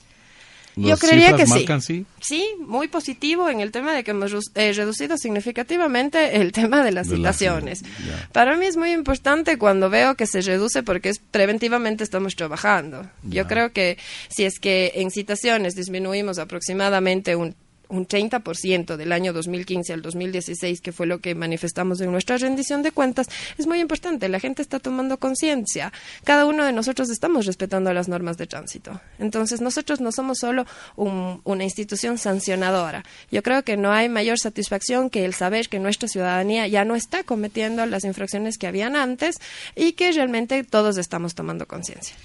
Yo 0.74 0.88
¿Las 0.88 1.00
creería 1.00 1.36
que 1.36 1.46
sí. 1.46 1.52
marcan 1.52 1.80
sí? 1.80 2.04
Sí, 2.20 2.44
muy 2.58 2.88
positivo 2.88 3.48
en 3.48 3.60
el 3.60 3.70
tema 3.70 3.92
de 3.92 4.02
que 4.02 4.10
hemos 4.10 4.32
eh, 4.56 4.72
reducido 4.72 5.16
significativamente 5.16 6.40
el 6.40 6.50
tema 6.60 6.82
de 6.82 6.90
las 6.90 7.08
De 7.08 7.18
citaciones. 7.18 7.84
Para 8.32 8.56
mí 8.56 8.66
es 8.66 8.76
muy 8.76 8.90
importante 8.90 9.58
cuando 9.58 9.88
veo 9.88 10.16
que 10.16 10.26
se 10.26 10.40
reduce 10.40 10.82
porque 10.82 11.10
es 11.10 11.20
preventivamente 11.20 12.02
estamos 12.02 12.34
trabajando. 12.34 13.08
Yo 13.22 13.46
creo 13.46 13.72
que 13.72 13.96
si 14.28 14.42
es 14.42 14.58
que 14.58 14.90
en 14.96 15.12
citaciones 15.12 15.76
disminuimos 15.76 16.40
aproximadamente 16.40 17.36
un 17.36 17.54
un 17.94 18.06
30% 18.06 18.96
del 18.96 19.12
año 19.12 19.32
2015 19.32 19.92
al 19.92 20.02
2016, 20.02 20.80
que 20.80 20.92
fue 20.92 21.06
lo 21.06 21.20
que 21.20 21.34
manifestamos 21.34 22.00
en 22.00 22.10
nuestra 22.12 22.36
rendición 22.36 22.82
de 22.82 22.92
cuentas, 22.92 23.28
es 23.58 23.66
muy 23.66 23.80
importante. 23.80 24.28
La 24.28 24.40
gente 24.40 24.62
está 24.62 24.78
tomando 24.80 25.18
conciencia. 25.18 25.92
Cada 26.24 26.46
uno 26.46 26.64
de 26.64 26.72
nosotros 26.72 27.10
estamos 27.10 27.46
respetando 27.46 27.92
las 27.92 28.08
normas 28.08 28.36
de 28.36 28.46
tránsito. 28.46 29.00
Entonces, 29.18 29.60
nosotros 29.60 30.00
no 30.00 30.12
somos 30.12 30.38
solo 30.38 30.66
un- 30.96 31.40
una 31.44 31.64
institución 31.64 32.18
sancionadora. 32.18 33.04
Yo 33.30 33.42
creo 33.42 33.62
que 33.62 33.76
no 33.76 33.92
hay 33.92 34.08
mayor 34.08 34.38
satisfacción 34.38 35.10
que 35.10 35.24
el 35.24 35.34
saber 35.34 35.68
que 35.68 35.78
nuestra 35.78 36.08
ciudadanía 36.08 36.66
ya 36.68 36.84
no 36.84 36.94
está 36.96 37.22
cometiendo 37.24 37.86
las 37.86 38.04
infracciones 38.04 38.58
que 38.58 38.66
habían 38.66 38.96
antes 38.96 39.36
y 39.76 39.92
que 39.92 40.10
realmente 40.12 40.64
todos 40.64 40.98
estamos 40.98 41.34
tomando 41.34 41.66
conciencia. 41.66 42.16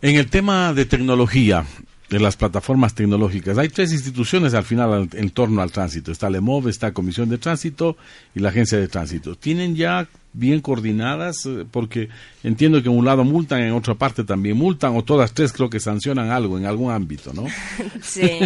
En 0.00 0.14
el 0.16 0.30
tema 0.30 0.72
de 0.74 0.84
tecnología, 0.84 1.64
de 2.10 2.18
las 2.20 2.36
plataformas 2.36 2.94
tecnológicas, 2.94 3.58
hay 3.58 3.68
tres 3.68 3.92
instituciones 3.92 4.54
al 4.54 4.64
final 4.64 4.92
al- 4.92 5.08
en 5.12 5.30
torno 5.30 5.60
al 5.60 5.70
tránsito. 5.72 6.10
Está 6.10 6.30
la 6.30 6.38
EMOV, 6.38 6.68
está 6.68 6.92
Comisión 6.92 7.28
de 7.28 7.38
Tránsito 7.38 7.96
y 8.34 8.40
la 8.40 8.48
Agencia 8.48 8.78
de 8.78 8.88
Tránsito. 8.88 9.34
¿Tienen 9.34 9.76
ya 9.76 10.08
bien 10.32 10.60
coordinadas? 10.60 11.46
Eh, 11.46 11.64
porque 11.70 12.08
entiendo 12.42 12.82
que 12.82 12.88
en 12.88 12.96
un 12.96 13.04
lado 13.04 13.24
multan, 13.24 13.60
en 13.60 13.72
otra 13.72 13.94
parte 13.94 14.24
también 14.24 14.56
multan, 14.56 14.96
o 14.96 15.02
todas 15.02 15.32
tres 15.32 15.52
creo 15.52 15.70
que 15.70 15.80
sancionan 15.80 16.30
algo 16.30 16.58
en 16.58 16.66
algún 16.66 16.92
ámbito, 16.92 17.32
¿no? 17.32 17.46
sí. 18.02 18.40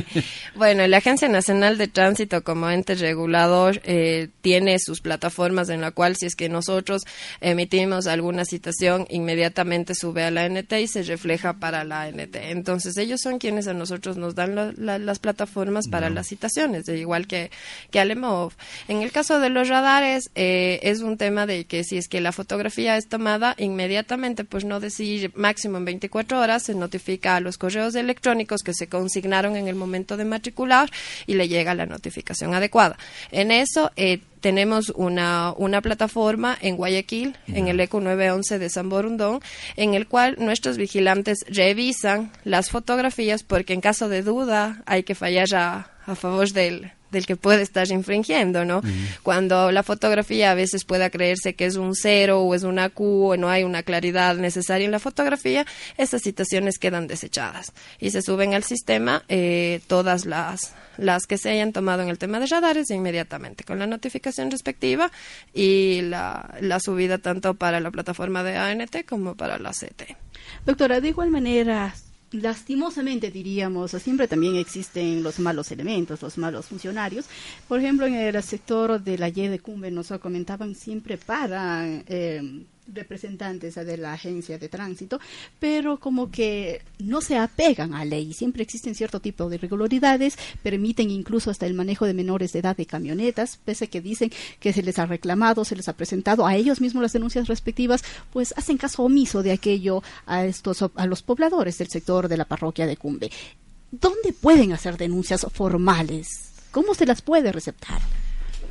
bueno, 0.55 0.87
la 0.87 0.99
Agencia 0.99 1.29
Nacional 1.29 1.79
de 1.79 1.89
Tránsito 1.89 2.43
como 2.43 2.71
ente 2.71 2.95
regulador 2.95 3.81
eh, 3.85 4.29
tiene 4.41 4.79
sus 4.79 5.01
plataformas 5.01 5.69
en 5.69 5.81
la 5.81 5.91
cual 5.91 6.17
si 6.17 6.27
es 6.27 6.37
que 6.37 6.49
nosotros 6.49 7.03
emitimos 7.41 8.07
alguna 8.07 8.45
citación, 8.45 9.07
inmediatamente 9.11 9.95
sube 9.95 10.25
a 10.25 10.31
la 10.31 10.49
NT 10.49 10.73
y 10.81 10.87
se 10.87 11.03
refleja 11.03 11.55
para 11.55 11.85
la 11.85 12.11
NT. 12.11 12.37
Entonces 12.51 12.97
ellos 12.97 13.21
son 13.23 13.39
quienes 13.39 13.67
a 13.67 13.75
nosotros 13.75 14.17
nos 14.17 14.35
dan 14.35 14.75
las 14.77 15.19
plataformas 15.19 15.89
para 15.89 16.11
las 16.11 16.29
citaciones, 16.29 16.85
de 16.85 16.99
igual 16.99 17.27
que, 17.27 17.51
que 17.91 18.01
Alemov. 18.01 18.53
En 18.89 19.03
el 19.03 19.13
caso 19.13 19.41
de 19.41 19.51
los 19.51 19.69
radares, 19.69 20.31
eh, 20.35 20.81
es 20.83 21.01
un 21.01 21.17
tema 21.17 21.47
de 21.47 21.65
que 21.73 21.85
si 21.85 21.97
es 21.97 22.07
que 22.07 22.21
la 22.21 22.33
fotografía 22.33 22.99
es 22.99 23.09
tomada 23.09 23.55
inmediatamente, 23.57 24.45
pues 24.45 24.67
no 24.67 24.79
decir 24.79 25.33
máximo 25.35 25.79
en 25.79 25.87
24 25.87 26.39
horas, 26.39 26.65
se 26.65 26.75
notifica 26.75 27.35
a 27.35 27.41
los 27.41 27.57
correos 27.57 27.95
electrónicos 27.95 28.61
que 28.63 28.75
se 28.75 28.89
consignaron 28.89 29.57
en 29.57 29.69
el 29.69 29.75
momento 29.75 30.19
de 30.19 30.27
matricular 30.27 30.91
y 31.27 31.33
le 31.33 31.49
llega 31.49 31.75
la 31.75 31.87
notificación 31.87 32.53
adecuada. 32.53 32.99
En 33.31 33.51
eso, 33.51 33.91
eh, 33.97 34.21
tenemos 34.43 34.91
una, 34.91 35.55
una 35.57 35.81
plataforma 35.81 36.59
en 36.61 36.77
Guayaquil, 36.77 37.39
en 37.47 37.69
el 37.69 37.81
ECO 37.81 38.03
911 38.03 38.59
de 38.59 38.69
San 38.69 38.91
Borundón, 38.91 39.41
en 39.77 39.95
el 39.95 40.07
cual 40.07 40.37
nuestros 40.41 40.77
vigilantes 40.77 41.39
revisan 41.49 42.33
las 42.45 42.69
fotografías 42.69 43.45
porque 43.45 43.73
en 43.73 43.81
caso 43.81 44.11
de 44.11 44.21
duda 44.21 44.83
hay 44.85 45.05
que 45.05 45.15
fallar 45.15 45.55
a, 45.55 45.91
a 46.05 46.15
favor 46.17 46.51
del, 46.51 46.93
del 47.13 47.27
que 47.27 47.37
puede 47.37 47.63
estar 47.63 47.89
infringiendo, 47.91 48.65
¿no? 48.65 48.83
Cuando 49.23 49.71
la 49.71 49.83
fotografía 49.83 50.51
a 50.51 50.55
veces 50.55 50.85
pueda 50.85 51.11
creerse 51.11 51.55
que 51.55 51.67
es 51.67 51.77
un 51.77 51.95
cero 51.95 52.41
o 52.41 52.55
es 52.55 52.65
una 52.65 52.89
Q 52.89 53.33
o 53.33 53.37
no 53.37 53.49
hay 53.49 53.63
una 53.63 53.83
claridad 53.83 54.35
necesaria 54.37 54.85
en 54.85 54.91
la 54.91 54.99
fotografía, 54.99 55.67
esas 55.97 56.23
situaciones 56.23 56.79
quedan 56.79 57.07
desechadas 57.07 57.73
y 58.01 58.11
se 58.11 58.23
suben 58.23 58.55
al 58.55 58.65
sistema 58.65 59.25
eh, 59.29 59.81
todas 59.87 60.27
las, 60.27 60.75
las 60.97 61.27
que 61.27 61.39
se 61.39 61.51
hayan 61.51 61.73
tomado 61.73 62.03
en 62.03 62.09
el 62.09 62.19
tema 62.19 62.41
de 62.41 62.47
radares 62.47 62.91
inmediatamente 62.91 63.65
con 63.65 63.79
la 63.79 63.87
notificación 63.87 64.51
respectiva 64.51 65.11
y 65.55 66.01
la, 66.03 66.55
la 66.61 66.81
subida 66.81 67.19
tanto 67.19 67.55
para 67.55 67.81
la 67.81 67.91
plataforma 67.91 68.43
de 68.43 68.57
ANT 68.57 69.05
como 69.07 69.37
para 69.37 69.59
la 69.59 69.71
CT. 69.71 70.17
Doctora, 70.65 71.01
de 71.01 71.09
igual 71.09 71.31
manera, 71.31 71.95
lastimosamente 72.33 73.31
diríamos, 73.31 73.93
siempre 73.93 74.29
también 74.29 74.57
existen 74.57 75.23
los 75.23 75.39
malos 75.39 75.71
elementos, 75.71 76.23
los 76.23 76.39
malos 76.39 76.67
funcionarios. 76.67 77.27
Por 77.69 77.79
ejemplo, 77.79 78.07
en 78.07 78.15
el 78.15 78.43
sector 78.43 79.03
de 79.03 79.19
la 79.19 79.29
Y 79.29 79.49
de 79.49 79.59
Cumbe 79.59 79.91
nos 79.91 80.09
comentaban 80.21 80.75
siempre 80.75 81.19
para 81.19 81.87
eh, 82.07 82.65
representantes 82.87 83.75
de 83.75 83.97
la 83.97 84.13
agencia 84.13 84.59
de 84.59 84.69
tránsito, 84.69 85.21
pero 85.59 85.99
como 85.99 86.31
que 86.31 86.83
no 86.99 87.21
se 87.21 87.37
apegan 87.37 87.95
a 87.95 88.05
ley. 88.05 88.33
Siempre 88.33 88.63
existen 88.63 88.95
cierto 88.95 89.21
tipo 89.21 89.49
de 89.49 89.57
irregularidades, 89.57 90.37
permiten 90.63 91.11
incluso 91.11 91.51
hasta 91.51 91.67
el 91.67 91.75
manejo 91.75 92.07
de 92.07 92.15
menores 92.15 92.53
de 92.53 92.61
edad 92.61 92.77
de 92.77 92.87
camionetas, 92.87 93.59
pese 93.65 93.85
a 93.85 93.89
que 93.89 94.01
dicen 94.01 94.31
que 94.61 94.73
se 94.73 94.83
les 94.83 94.99
ha 94.99 95.07
reclamado, 95.07 95.65
se 95.65 95.77
les 95.77 95.89
ha 95.89 95.97
presentado 95.97 96.47
a 96.47 96.57
ellos 96.57 96.81
mismos 96.81 97.03
las 97.03 97.13
denuncias 97.13 97.49
respectivas, 97.49 98.03
pues 98.33 98.55
hacen 98.57 98.79
caso 98.79 99.03
omiso 99.03 99.43
de 99.43 99.53
aquello 99.53 100.03
a 100.27 100.45
estos 100.45 100.83
a 100.95 101.07
los 101.07 101.23
pobladores 101.23 101.79
del 101.79 101.89
sector 101.89 102.29
de 102.29 102.37
la 102.37 102.45
parroquia 102.45 102.87
de 102.87 102.97
Cumbe. 102.97 103.31
¿Dónde 103.91 104.33
pueden 104.33 104.73
hacer 104.73 104.97
denuncias 104.97 105.47
formales? 105.53 106.53
¿Cómo 106.71 106.95
se 106.95 107.07
las 107.07 107.21
puede 107.21 107.53
receptar? 107.53 108.01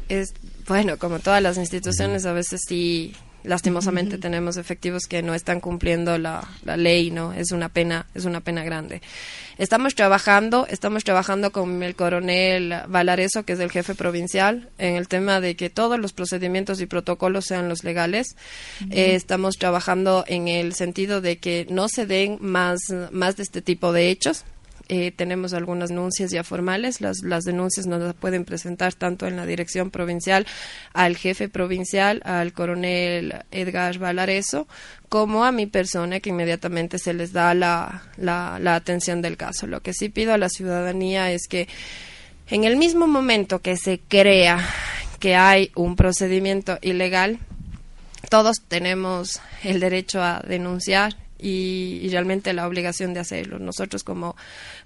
Es 0.10 0.34
bueno, 0.68 0.98
como 0.98 1.20
todas 1.20 1.42
las 1.42 1.58
instituciones, 1.58 2.26
a 2.26 2.34
veces 2.34 2.62
sí 2.68 3.14
lastimosamente 3.44 4.18
tenemos 4.18 4.58
efectivos 4.58 5.04
que 5.08 5.22
no 5.22 5.34
están 5.34 5.60
cumpliendo 5.60 6.18
la, 6.18 6.48
la, 6.64 6.78
ley, 6.78 7.12
¿no? 7.12 7.34
Es 7.34 7.52
una 7.52 7.70
pena, 7.70 8.06
es 8.14 8.26
una 8.26 8.42
pena 8.42 8.64
grande. 8.64 9.02
Estamos 9.58 9.96
trabajando, 9.96 10.66
estamos 10.70 11.04
trabajando 11.04 11.52
con 11.52 11.84
el 11.84 11.96
coronel 11.96 12.74
Valareso, 12.88 13.44
que 13.44 13.54
es 13.54 13.60
el 13.60 13.72
jefe 13.72 13.96
provincial, 13.96 14.70
en 14.78 14.96
el 14.96 15.08
tema 15.08 15.40
de 15.40 15.56
que 15.56 15.70
todos 15.70 16.00
los 16.00 16.14
procedimientos 16.14 16.82
y 16.82 16.86
protocolos 16.86 17.46
sean 17.46 17.70
los 17.70 17.84
legales. 17.84 18.36
Eh, 18.90 19.16
estamos 19.16 19.58
trabajando 19.58 20.24
en 20.28 20.48
el 20.48 20.74
sentido 20.74 21.22
de 21.22 21.38
que 21.38 21.68
no 21.70 21.90
se 21.90 22.06
den 22.06 22.38
más, 22.42 22.80
más 23.12 23.38
de 23.38 23.44
este 23.44 23.62
tipo 23.62 23.94
de 23.94 24.10
hechos 24.10 24.46
eh, 24.94 25.14
tenemos 25.14 25.54
algunas 25.54 25.88
denuncias 25.88 26.32
ya 26.32 26.44
formales. 26.44 27.00
Las, 27.00 27.24
las 27.24 27.46
denuncias 27.46 27.88
nos 27.88 28.02
las 28.02 28.14
pueden 28.14 28.44
presentar 28.44 28.94
tanto 28.94 29.26
en 29.26 29.38
la 29.38 29.46
dirección 29.46 29.90
provincial 29.90 30.46
al 30.92 31.16
jefe 31.16 31.48
provincial, 31.48 32.22
al 32.26 32.52
coronel 32.52 33.36
Edgar 33.52 33.98
Valareso, 34.00 34.68
como 35.08 35.46
a 35.46 35.54
mi 35.54 35.66
persona 35.66 36.20
que 36.20 36.32
inmediatamente 36.32 37.00
se 37.00 37.14
les 37.14 37.32
da 37.32 37.54
la, 37.54 38.04
la, 38.18 38.60
la 38.60 38.76
atención 38.76 39.22
del 39.22 39.38
caso. 39.38 39.66
Lo 39.66 39.80
que 39.80 39.94
sí 39.94 40.10
pido 40.10 40.34
a 40.34 40.38
la 40.38 40.50
ciudadanía 40.50 41.32
es 41.32 41.48
que 41.48 41.70
en 42.50 42.66
el 42.66 42.76
mismo 42.76 43.08
momento 43.08 43.60
que 43.60 43.78
se 43.78 44.02
crea 44.06 44.60
que 45.22 45.38
hay 45.38 45.72
un 45.74 45.96
procedimiento 45.96 46.80
ilegal, 46.82 47.40
todos 48.30 48.58
tenemos 48.68 49.40
el 49.64 49.80
derecho 49.80 50.22
a 50.22 50.42
denunciar 50.46 51.16
y, 51.42 52.08
realmente 52.12 52.54
la 52.54 52.68
obligación 52.68 53.14
de 53.14 53.22
hacerlo. 53.22 53.58
Nosotros 53.58 54.04
como, 54.04 54.36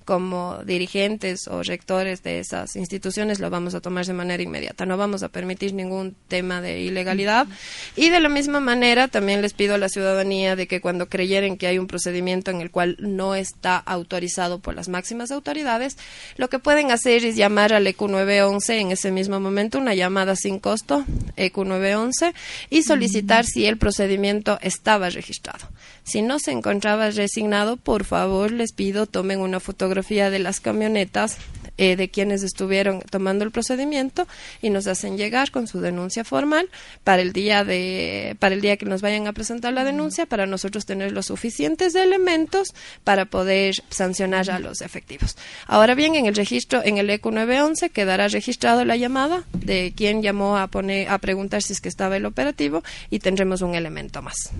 como 0.05 0.59
dirigentes 0.63 1.47
o 1.47 1.63
rectores 1.63 2.23
de 2.23 2.39
esas 2.39 2.75
instituciones 2.75 3.39
lo 3.39 3.49
vamos 3.49 3.75
a 3.75 3.81
tomar 3.81 4.05
de 4.05 4.13
manera 4.13 4.41
inmediata. 4.41 4.85
No 4.85 4.95
vamos 4.95 5.23
a 5.23 5.29
permitir 5.29 5.73
ningún 5.73 6.15
tema 6.27 6.61
de 6.61 6.79
ilegalidad. 6.79 7.47
Y 7.95 8.09
de 8.09 8.19
la 8.19 8.29
misma 8.29 8.59
manera 8.59 9.07
también 9.07 9.41
les 9.41 9.53
pido 9.53 9.75
a 9.75 9.77
la 9.77 9.89
ciudadanía 9.89 10.55
de 10.55 10.67
que 10.67 10.81
cuando 10.81 11.09
creyeren 11.09 11.57
que 11.57 11.67
hay 11.67 11.79
un 11.79 11.87
procedimiento 11.87 12.51
en 12.51 12.61
el 12.61 12.71
cual 12.71 12.95
no 12.99 13.35
está 13.35 13.77
autorizado 13.77 14.59
por 14.59 14.75
las 14.75 14.87
máximas 14.87 15.31
autoridades, 15.31 15.97
lo 16.37 16.49
que 16.49 16.59
pueden 16.59 16.91
hacer 16.91 17.25
es 17.25 17.35
llamar 17.35 17.73
al 17.73 17.87
EQ 17.87 18.01
911 18.01 18.79
en 18.79 18.91
ese 18.91 19.11
mismo 19.11 19.39
momento, 19.39 19.79
una 19.79 19.95
llamada 19.95 20.35
sin 20.35 20.59
costo, 20.59 21.03
EQ 21.35 21.57
911, 21.57 22.33
y 22.69 22.83
solicitar 22.83 23.45
si 23.45 23.65
el 23.65 23.77
procedimiento 23.77 24.59
estaba 24.61 25.09
registrado. 25.09 25.67
Si 26.05 26.21
no 26.21 26.37
se 26.37 26.51
encontraba 26.51 27.09
resignado, 27.09 27.77
por 27.77 28.03
favor 28.03 28.51
les 28.51 28.73
pido 28.73 29.07
tomen 29.07 29.39
una 29.39 29.59
fotografía 29.59 30.29
de 30.29 30.37
las 30.37 30.59
camionetas 30.59 31.37
eh, 31.77 31.95
de 31.95 32.09
quienes 32.09 32.43
estuvieron 32.43 33.01
tomando 33.01 33.43
el 33.43 33.49
procedimiento 33.49 34.27
y 34.61 34.69
nos 34.69 34.85
hacen 34.85 35.17
llegar 35.17 35.49
con 35.49 35.67
su 35.67 35.81
denuncia 35.81 36.23
formal 36.23 36.69
para 37.03 37.23
el 37.23 37.33
día 37.33 37.63
de 37.63 38.37
para 38.39 38.53
el 38.53 38.61
día 38.61 38.77
que 38.77 38.85
nos 38.85 39.01
vayan 39.01 39.25
a 39.25 39.33
presentar 39.33 39.73
la 39.73 39.83
denuncia 39.83 40.27
para 40.27 40.45
nosotros 40.45 40.85
tener 40.85 41.11
los 41.11 41.25
suficientes 41.25 41.95
elementos 41.95 42.75
para 43.03 43.25
poder 43.25 43.75
sancionar 43.89 44.51
a 44.51 44.59
los 44.59 44.81
efectivos. 44.81 45.35
Ahora 45.65 45.95
bien, 45.95 46.13
en 46.13 46.27
el 46.27 46.35
registro 46.35 46.81
en 46.85 46.99
el 46.99 47.09
ECU 47.09 47.31
911 47.31 47.89
quedará 47.89 48.27
registrado 48.27 48.85
la 48.85 48.95
llamada 48.95 49.43
de 49.53 49.91
quien 49.93 50.21
llamó 50.21 50.55
a 50.57 50.67
poner 50.67 51.09
a 51.09 51.17
preguntar 51.17 51.63
si 51.63 51.73
es 51.73 51.81
que 51.81 51.89
estaba 51.89 52.15
el 52.15 52.27
operativo 52.27 52.83
y 53.09 53.19
tendremos 53.19 53.63
un 53.63 53.73
elemento 53.73 54.21
más 54.21 54.51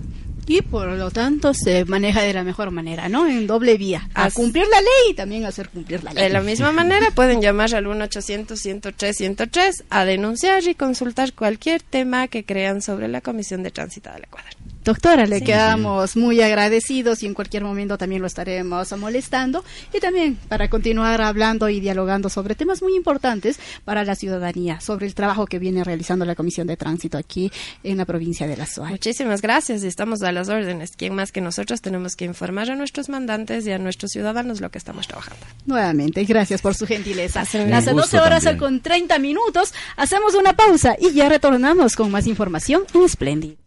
y 0.46 0.62
por 0.62 0.88
lo 0.88 1.10
tanto 1.10 1.52
se 1.54 1.84
maneja 1.84 2.22
de 2.22 2.32
la 2.32 2.44
mejor 2.44 2.70
manera, 2.70 3.08
¿no? 3.08 3.26
En 3.26 3.46
doble 3.46 3.76
vía, 3.76 4.08
a 4.14 4.30
cumplir 4.30 4.66
la 4.68 4.80
ley 4.80 5.10
y 5.10 5.14
también 5.14 5.44
a 5.44 5.48
hacer 5.48 5.68
cumplir 5.68 6.04
la 6.04 6.12
ley. 6.12 6.22
De 6.24 6.30
la 6.30 6.40
misma 6.40 6.72
manera 6.72 7.10
pueden 7.10 7.40
llamar 7.40 7.74
al 7.74 7.86
1-800-103-103 7.86 9.84
a 9.90 10.04
denunciar 10.04 10.62
y 10.64 10.74
consultar 10.74 11.32
cualquier 11.32 11.82
tema 11.82 12.28
que 12.28 12.44
crean 12.44 12.80
sobre 12.82 13.08
la 13.08 13.20
Comisión 13.20 13.62
de 13.62 13.70
Tránsito 13.70 14.10
del 14.12 14.24
Ecuador. 14.24 14.52
Doctora, 14.86 15.26
le 15.26 15.42
quedamos 15.42 16.14
muy 16.14 16.40
agradecidos 16.40 17.20
y 17.24 17.26
en 17.26 17.34
cualquier 17.34 17.64
momento 17.64 17.98
también 17.98 18.20
lo 18.20 18.28
estaremos 18.28 18.96
molestando 18.96 19.64
y 19.92 19.98
también 19.98 20.36
para 20.36 20.70
continuar 20.70 21.20
hablando 21.22 21.68
y 21.68 21.80
dialogando 21.80 22.28
sobre 22.28 22.54
temas 22.54 22.82
muy 22.82 22.94
importantes 22.94 23.58
para 23.84 24.04
la 24.04 24.14
ciudadanía, 24.14 24.78
sobre 24.78 25.06
el 25.06 25.14
trabajo 25.16 25.46
que 25.46 25.58
viene 25.58 25.82
realizando 25.82 26.24
la 26.24 26.36
Comisión 26.36 26.68
de 26.68 26.76
Tránsito 26.76 27.18
aquí 27.18 27.50
en 27.82 27.96
la 27.96 28.04
provincia 28.04 28.46
de 28.46 28.56
La 28.56 28.64
Suárez. 28.64 28.92
Muchísimas 28.92 29.42
gracias 29.42 29.82
y 29.82 29.88
estamos 29.88 30.22
a 30.22 30.30
las 30.30 30.48
órdenes. 30.48 30.92
¿Quién 30.96 31.16
más 31.16 31.32
que 31.32 31.40
nosotros 31.40 31.80
tenemos 31.80 32.14
que 32.14 32.24
informar 32.24 32.70
a 32.70 32.76
nuestros 32.76 33.08
mandantes 33.08 33.66
y 33.66 33.72
a 33.72 33.78
nuestros 33.78 34.12
ciudadanos 34.12 34.60
lo 34.60 34.70
que 34.70 34.78
estamos 34.78 35.08
trabajando? 35.08 35.44
Nuevamente, 35.66 36.22
gracias 36.22 36.62
por 36.62 36.76
su 36.76 36.86
gentileza. 36.86 37.40
Hace 37.40 37.92
12 37.92 38.20
horas 38.20 38.46
con 38.56 38.80
30 38.80 39.18
minutos 39.18 39.74
hacemos 39.96 40.36
una 40.36 40.54
pausa 40.54 40.94
y 40.96 41.12
ya 41.12 41.28
retornamos 41.28 41.96
con 41.96 42.12
más 42.12 42.28
información 42.28 42.84
en 42.94 43.08
Splendid. 43.08 43.65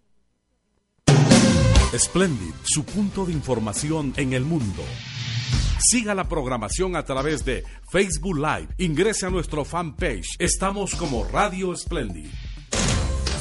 Splendid, 1.97 2.54
su 2.63 2.84
punto 2.84 3.25
de 3.25 3.34
información 3.34 4.13
en 4.15 4.34
el 4.34 4.45
mundo. 4.45 4.84
Siga 5.80 6.13
la 6.13 6.25
programación 6.30 6.95
a 6.95 7.04
través 7.04 7.43
de 7.45 7.63
Facebook 7.91 8.38
Live. 8.38 8.67
Ingrese 8.78 9.25
a 9.25 9.32
nuestro 9.32 9.65
fanpage. 9.65 10.36
Estamos 10.38 10.93
como 10.93 11.23
Radio 11.23 11.75
Splendid. 11.75 12.28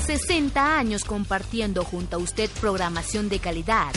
60 0.07 0.79
años 0.79 1.05
compartiendo 1.05 1.85
junto 1.85 2.17
a 2.17 2.19
usted 2.21 2.49
programación 2.59 3.29
de 3.29 3.39
calidad. 3.39 3.93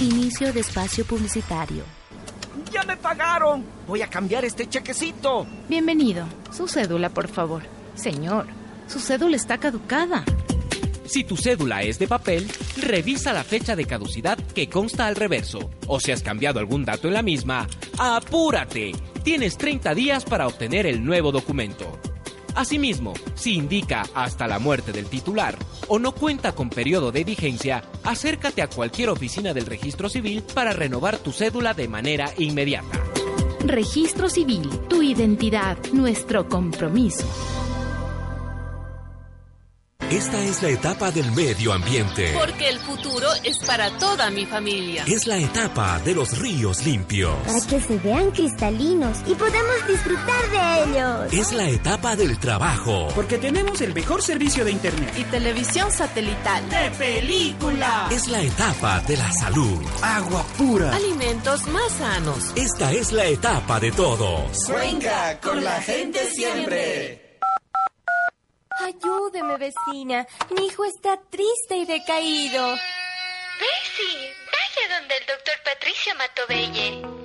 Inicio 0.00 0.52
de 0.52 0.60
espacio 0.60 1.04
publicitario. 1.04 1.82
¡Ya 2.72 2.84
me 2.84 2.96
pagaron! 2.96 3.64
Voy 3.88 4.02
a 4.02 4.06
cambiar 4.08 4.44
este 4.44 4.68
chequecito. 4.68 5.44
Bienvenido. 5.68 6.26
Su 6.52 6.68
cédula, 6.68 7.08
por 7.10 7.26
favor. 7.26 7.64
Señor, 7.96 8.46
su 8.86 9.00
cédula 9.00 9.34
está 9.34 9.58
caducada. 9.58 10.24
Si 11.04 11.24
tu 11.24 11.36
cédula 11.36 11.82
es 11.82 11.98
de 11.98 12.06
papel, 12.06 12.48
revisa 12.76 13.32
la 13.32 13.44
fecha 13.44 13.76
de 13.76 13.84
caducidad 13.84 14.38
que 14.54 14.68
consta 14.68 15.06
al 15.06 15.16
reverso. 15.16 15.70
O 15.86 16.00
si 16.00 16.12
has 16.12 16.22
cambiado 16.22 16.60
algún 16.60 16.84
dato 16.84 17.08
en 17.08 17.14
la 17.14 17.22
misma, 17.22 17.66
¡apúrate! 17.98 18.92
Tienes 19.22 19.56
30 19.58 19.94
días 19.94 20.24
para 20.24 20.46
obtener 20.46 20.86
el 20.86 21.04
nuevo 21.04 21.32
documento. 21.32 21.98
Asimismo, 22.54 23.14
si 23.34 23.54
indica 23.54 24.02
hasta 24.14 24.46
la 24.46 24.58
muerte 24.58 24.92
del 24.92 25.06
titular 25.06 25.56
o 25.88 25.98
no 25.98 26.12
cuenta 26.12 26.52
con 26.52 26.70
periodo 26.70 27.10
de 27.10 27.24
vigencia, 27.24 27.82
acércate 28.04 28.62
a 28.62 28.68
cualquier 28.68 29.08
oficina 29.08 29.54
del 29.54 29.66
registro 29.66 30.08
civil 30.08 30.42
para 30.54 30.72
renovar 30.72 31.18
tu 31.18 31.32
cédula 31.32 31.72
de 31.74 31.88
manera 31.88 32.32
inmediata. 32.38 33.02
Registro 33.64 34.28
civil, 34.28 34.68
tu 34.88 35.02
identidad, 35.02 35.78
nuestro 35.92 36.48
compromiso. 36.48 37.26
Esta 40.12 40.44
es 40.44 40.62
la 40.62 40.68
etapa 40.68 41.10
del 41.10 41.32
medio 41.32 41.72
ambiente. 41.72 42.34
Porque 42.34 42.68
el 42.68 42.78
futuro 42.80 43.28
es 43.44 43.58
para 43.60 43.96
toda 43.96 44.30
mi 44.30 44.44
familia. 44.44 45.04
Es 45.06 45.26
la 45.26 45.38
etapa 45.38 45.98
de 46.00 46.14
los 46.14 46.36
ríos 46.36 46.84
limpios. 46.84 47.34
Para 47.46 47.60
que 47.66 47.80
se 47.80 47.96
vean 47.96 48.30
cristalinos 48.30 49.16
y 49.26 49.34
podamos 49.34 49.88
disfrutar 49.88 50.50
de 50.50 50.82
ellos. 50.84 51.32
Es 51.32 51.52
la 51.54 51.66
etapa 51.70 52.14
del 52.14 52.38
trabajo. 52.38 53.08
Porque 53.14 53.38
tenemos 53.38 53.80
el 53.80 53.94
mejor 53.94 54.20
servicio 54.20 54.66
de 54.66 54.72
internet. 54.72 55.14
Y 55.16 55.24
televisión 55.24 55.90
satelital. 55.90 56.68
De 56.68 56.90
película. 56.90 58.08
Es 58.10 58.28
la 58.28 58.42
etapa 58.42 59.00
de 59.00 59.16
la 59.16 59.32
salud. 59.32 59.82
Agua 60.02 60.44
pura. 60.58 60.94
Alimentos 60.94 61.66
más 61.68 61.90
sanos. 61.90 62.52
Esta 62.54 62.92
es 62.92 63.12
la 63.12 63.24
etapa 63.24 63.80
de 63.80 63.90
todos. 63.92 64.58
Cuenca, 64.66 65.40
con 65.40 65.64
la 65.64 65.80
gente 65.80 66.30
siempre. 66.34 67.21
Ayúdeme, 68.84 69.56
vecina. 69.58 70.26
Mi 70.50 70.66
hijo 70.66 70.84
está 70.84 71.16
triste 71.30 71.76
y 71.76 71.86
decaído. 71.86 72.74
Bessie, 73.60 74.34
vaya 74.52 74.98
donde 74.98 75.16
el 75.16 75.26
doctor 75.26 75.54
Patricio 75.64 76.14
Matobelle. 76.16 77.21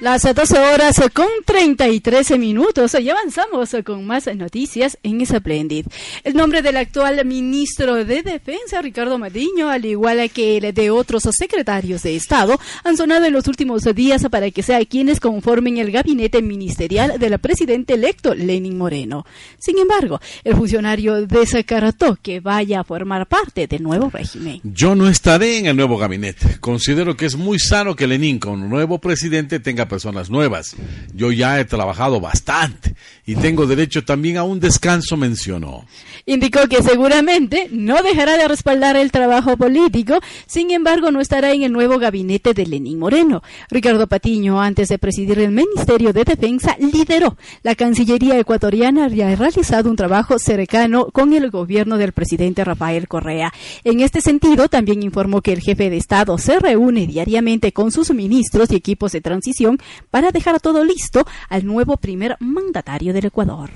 Las 0.01 0.23
12 0.23 0.59
horas 0.59 0.99
con 1.13 1.27
33 1.45 2.39
minutos. 2.39 2.97
Y 2.99 3.11
avanzamos 3.11 3.77
con 3.85 4.07
más 4.07 4.35
noticias 4.35 4.97
en 5.03 5.27
Splendid. 5.27 5.85
El 6.25 6.35
nombre 6.35 6.63
del 6.63 6.79
actual 6.79 7.23
ministro 7.27 8.03
de 8.07 8.23
Defensa, 8.23 8.81
Ricardo 8.81 9.19
Madiño, 9.19 9.69
al 9.69 9.85
igual 9.85 10.31
que 10.31 10.57
el 10.57 10.73
de 10.73 10.91
otros 10.91 11.25
secretarios 11.31 12.03
de 12.03 12.17
Estado, 12.17 12.59
han 12.83 12.97
sonado 12.97 13.27
en 13.27 13.35
los 13.35 13.47
últimos 13.47 13.83
días 13.95 14.27
para 14.31 14.51
que 14.51 14.63
sea 14.63 14.83
quienes 14.87 15.21
conformen 15.21 15.77
el 15.77 15.91
gabinete 15.93 16.41
ministerial 16.41 17.19
del 17.19 17.39
presidente 17.39 17.93
electo, 17.93 18.35
Lenin 18.35 18.79
Moreno. 18.79 19.27
Sin 19.59 19.79
embargo, 19.79 20.19
el 20.45 20.57
funcionario 20.57 21.27
descartó 21.27 22.17
que 22.23 22.41
vaya 22.41 22.81
a 22.81 22.85
formar 22.85 23.27
parte 23.27 23.67
del 23.67 23.83
nuevo 23.83 24.09
régimen. 24.09 24.63
Yo 24.65 24.95
no 24.95 25.11
estaré 25.11 25.59
en 25.59 25.67
el 25.67 25.77
nuevo 25.77 25.99
gabinete. 25.99 26.59
Considero 26.59 27.19
que 27.19 27.27
es 27.27 27.37
muy 27.37 27.59
sano 27.59 27.95
que 27.95 28.07
Lenin, 28.07 28.39
con 28.39 28.63
un 28.63 28.71
nuevo 28.71 28.99
presidente, 28.99 29.61
tenga 29.61 29.90
personas 29.91 30.31
nuevas. 30.31 30.77
Yo 31.13 31.33
ya 31.33 31.61
he 31.61 31.67
trabajado 31.67 32.21
bastante 32.21 32.95
y 33.27 33.35
tengo 33.35 33.67
derecho 33.67 34.05
también 34.05 34.39
a 34.39 34.45
un 34.45 34.61
descanso, 34.61 35.19
mencionó. 35.19 35.85
Indicó 36.25 36.69
que 36.69 36.83
seguramente 36.83 37.69
no 37.71 38.03
dejará 38.03 38.39
de 38.39 38.49
respaldar 38.49 38.97
el 38.97 39.11
trabajo 39.13 39.57
político, 39.57 40.19
sin 40.47 40.71
embargo 40.71 41.11
no 41.11 41.21
estará 41.21 41.53
en 41.53 41.63
el 41.63 41.73
nuevo 41.73 41.99
gabinete 41.99 42.55
de 42.55 42.67
Lenín 42.67 42.99
Moreno. 42.99 43.43
Ricardo 43.69 44.07
Patiño, 44.07 44.61
antes 44.61 44.89
de 44.89 44.99
presidir 44.99 45.39
el 45.41 45.51
Ministerio 45.51 46.13
de 46.13 46.25
Defensa, 46.25 46.77
lideró 46.79 47.37
la 47.63 47.75
Cancillería 47.75 48.39
ecuatoriana 48.39 49.07
ha 49.07 49.37
realizado 49.37 49.91
un 49.91 49.97
trabajo 49.97 50.39
cercano 50.39 51.07
con 51.07 51.33
el 51.33 51.51
gobierno 51.51 51.99
del 51.99 52.13
presidente 52.13 52.65
Rafael 52.65 53.09
Correa. 53.09 53.53
En 53.83 54.01
este 54.01 54.21
sentido, 54.21 54.69
también 54.69 55.03
informó 55.03 55.43
que 55.43 55.53
el 55.53 55.61
jefe 55.61 55.91
de 55.91 55.97
Estado 55.97 56.39
se 56.39 56.61
reúne 56.61 57.07
diariamente 57.07 57.73
con 57.73 57.91
sus 57.91 58.13
ministros 58.13 58.71
y 58.71 58.77
equipos 58.77 59.13
de 59.13 59.21
transición 59.21 59.79
para 60.11 60.31
dejar 60.31 60.61
todo 60.61 60.85
listo 60.85 61.27
al 61.49 61.67
nuevo 61.67 61.97
primer 61.97 62.37
mandatario 62.41 63.13
del 63.13 63.27
Ecuador. 63.27 63.71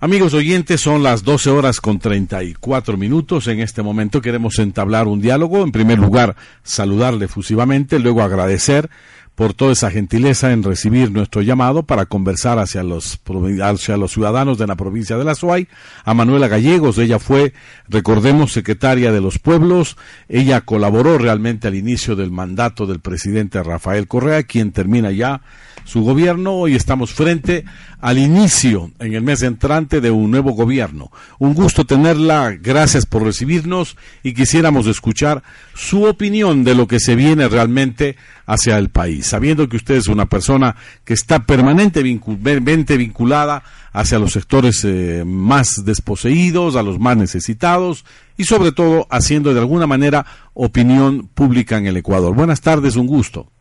Amigos 0.00 0.34
oyentes, 0.34 0.80
son 0.82 1.02
las 1.02 1.24
12 1.24 1.50
horas 1.50 1.80
con 1.80 1.98
34 1.98 2.96
minutos. 2.96 3.46
En 3.46 3.60
este 3.60 3.82
momento 3.82 4.20
queremos 4.20 4.58
entablar 4.58 5.06
un 5.06 5.20
diálogo. 5.20 5.62
En 5.62 5.72
primer 5.72 5.98
lugar, 5.98 6.36
saludarle 6.62 7.24
efusivamente, 7.24 7.98
luego 7.98 8.22
agradecer 8.22 8.90
por 9.34 9.52
toda 9.52 9.72
esa 9.72 9.90
gentileza 9.90 10.52
en 10.52 10.62
recibir 10.62 11.10
nuestro 11.10 11.42
llamado 11.42 11.82
para 11.82 12.06
conversar 12.06 12.58
hacia 12.58 12.82
los, 12.82 13.18
hacia 13.62 13.96
los 13.96 14.12
ciudadanos 14.12 14.58
de 14.58 14.66
la 14.66 14.76
provincia 14.76 15.16
de 15.16 15.24
La 15.24 15.34
Suay. 15.34 15.66
A 16.04 16.14
Manuela 16.14 16.46
Gallegos, 16.46 16.98
ella 16.98 17.18
fue, 17.18 17.52
recordemos, 17.88 18.52
secretaria 18.52 19.10
de 19.10 19.20
los 19.20 19.38
pueblos. 19.38 19.96
Ella 20.28 20.60
colaboró 20.60 21.18
realmente 21.18 21.66
al 21.66 21.74
inicio 21.74 22.14
del 22.14 22.30
mandato 22.30 22.86
del 22.86 23.00
presidente 23.00 23.62
Rafael 23.62 24.06
Correa, 24.06 24.44
quien 24.44 24.70
termina 24.70 25.10
ya 25.10 25.42
su 25.84 26.02
gobierno. 26.02 26.54
Hoy 26.54 26.74
estamos 26.74 27.12
frente 27.12 27.64
al 28.00 28.18
inicio, 28.18 28.90
en 28.98 29.14
el 29.14 29.22
mes 29.22 29.42
entrante, 29.42 30.00
de 30.00 30.10
un 30.10 30.30
nuevo 30.30 30.52
gobierno. 30.52 31.10
Un 31.38 31.54
gusto 31.54 31.84
tenerla, 31.84 32.52
gracias 32.60 33.06
por 33.06 33.22
recibirnos 33.22 33.96
y 34.22 34.34
quisiéramos 34.34 34.86
escuchar 34.86 35.42
su 35.74 36.04
opinión 36.04 36.64
de 36.64 36.74
lo 36.74 36.88
que 36.88 37.00
se 37.00 37.14
viene 37.14 37.48
realmente 37.48 38.16
hacia 38.46 38.78
el 38.78 38.90
país, 38.90 39.26
sabiendo 39.26 39.68
que 39.68 39.76
usted 39.76 39.96
es 39.96 40.08
una 40.08 40.26
persona 40.26 40.76
que 41.04 41.14
está 41.14 41.44
permanentemente 41.44 42.96
vinculada 42.96 43.62
hacia 43.92 44.18
los 44.18 44.32
sectores 44.32 44.84
eh, 44.84 45.22
más 45.24 45.84
desposeídos, 45.84 46.76
a 46.76 46.82
los 46.82 46.98
más 46.98 47.16
necesitados 47.16 48.04
y 48.36 48.44
sobre 48.44 48.72
todo 48.72 49.06
haciendo 49.10 49.54
de 49.54 49.60
alguna 49.60 49.86
manera 49.86 50.26
opinión 50.52 51.28
pública 51.32 51.78
en 51.78 51.86
el 51.86 51.96
Ecuador. 51.96 52.34
Buenas 52.34 52.60
tardes, 52.60 52.96
un 52.96 53.06
gusto. 53.06 53.53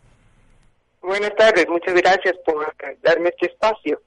Buenas 1.04 1.36
tardes, 1.36 1.68
muchas 1.68 1.96
gracias 1.96 2.34
por 2.46 2.66
darme 3.02 3.28
este 3.28 3.48
espacio. 3.48 4.02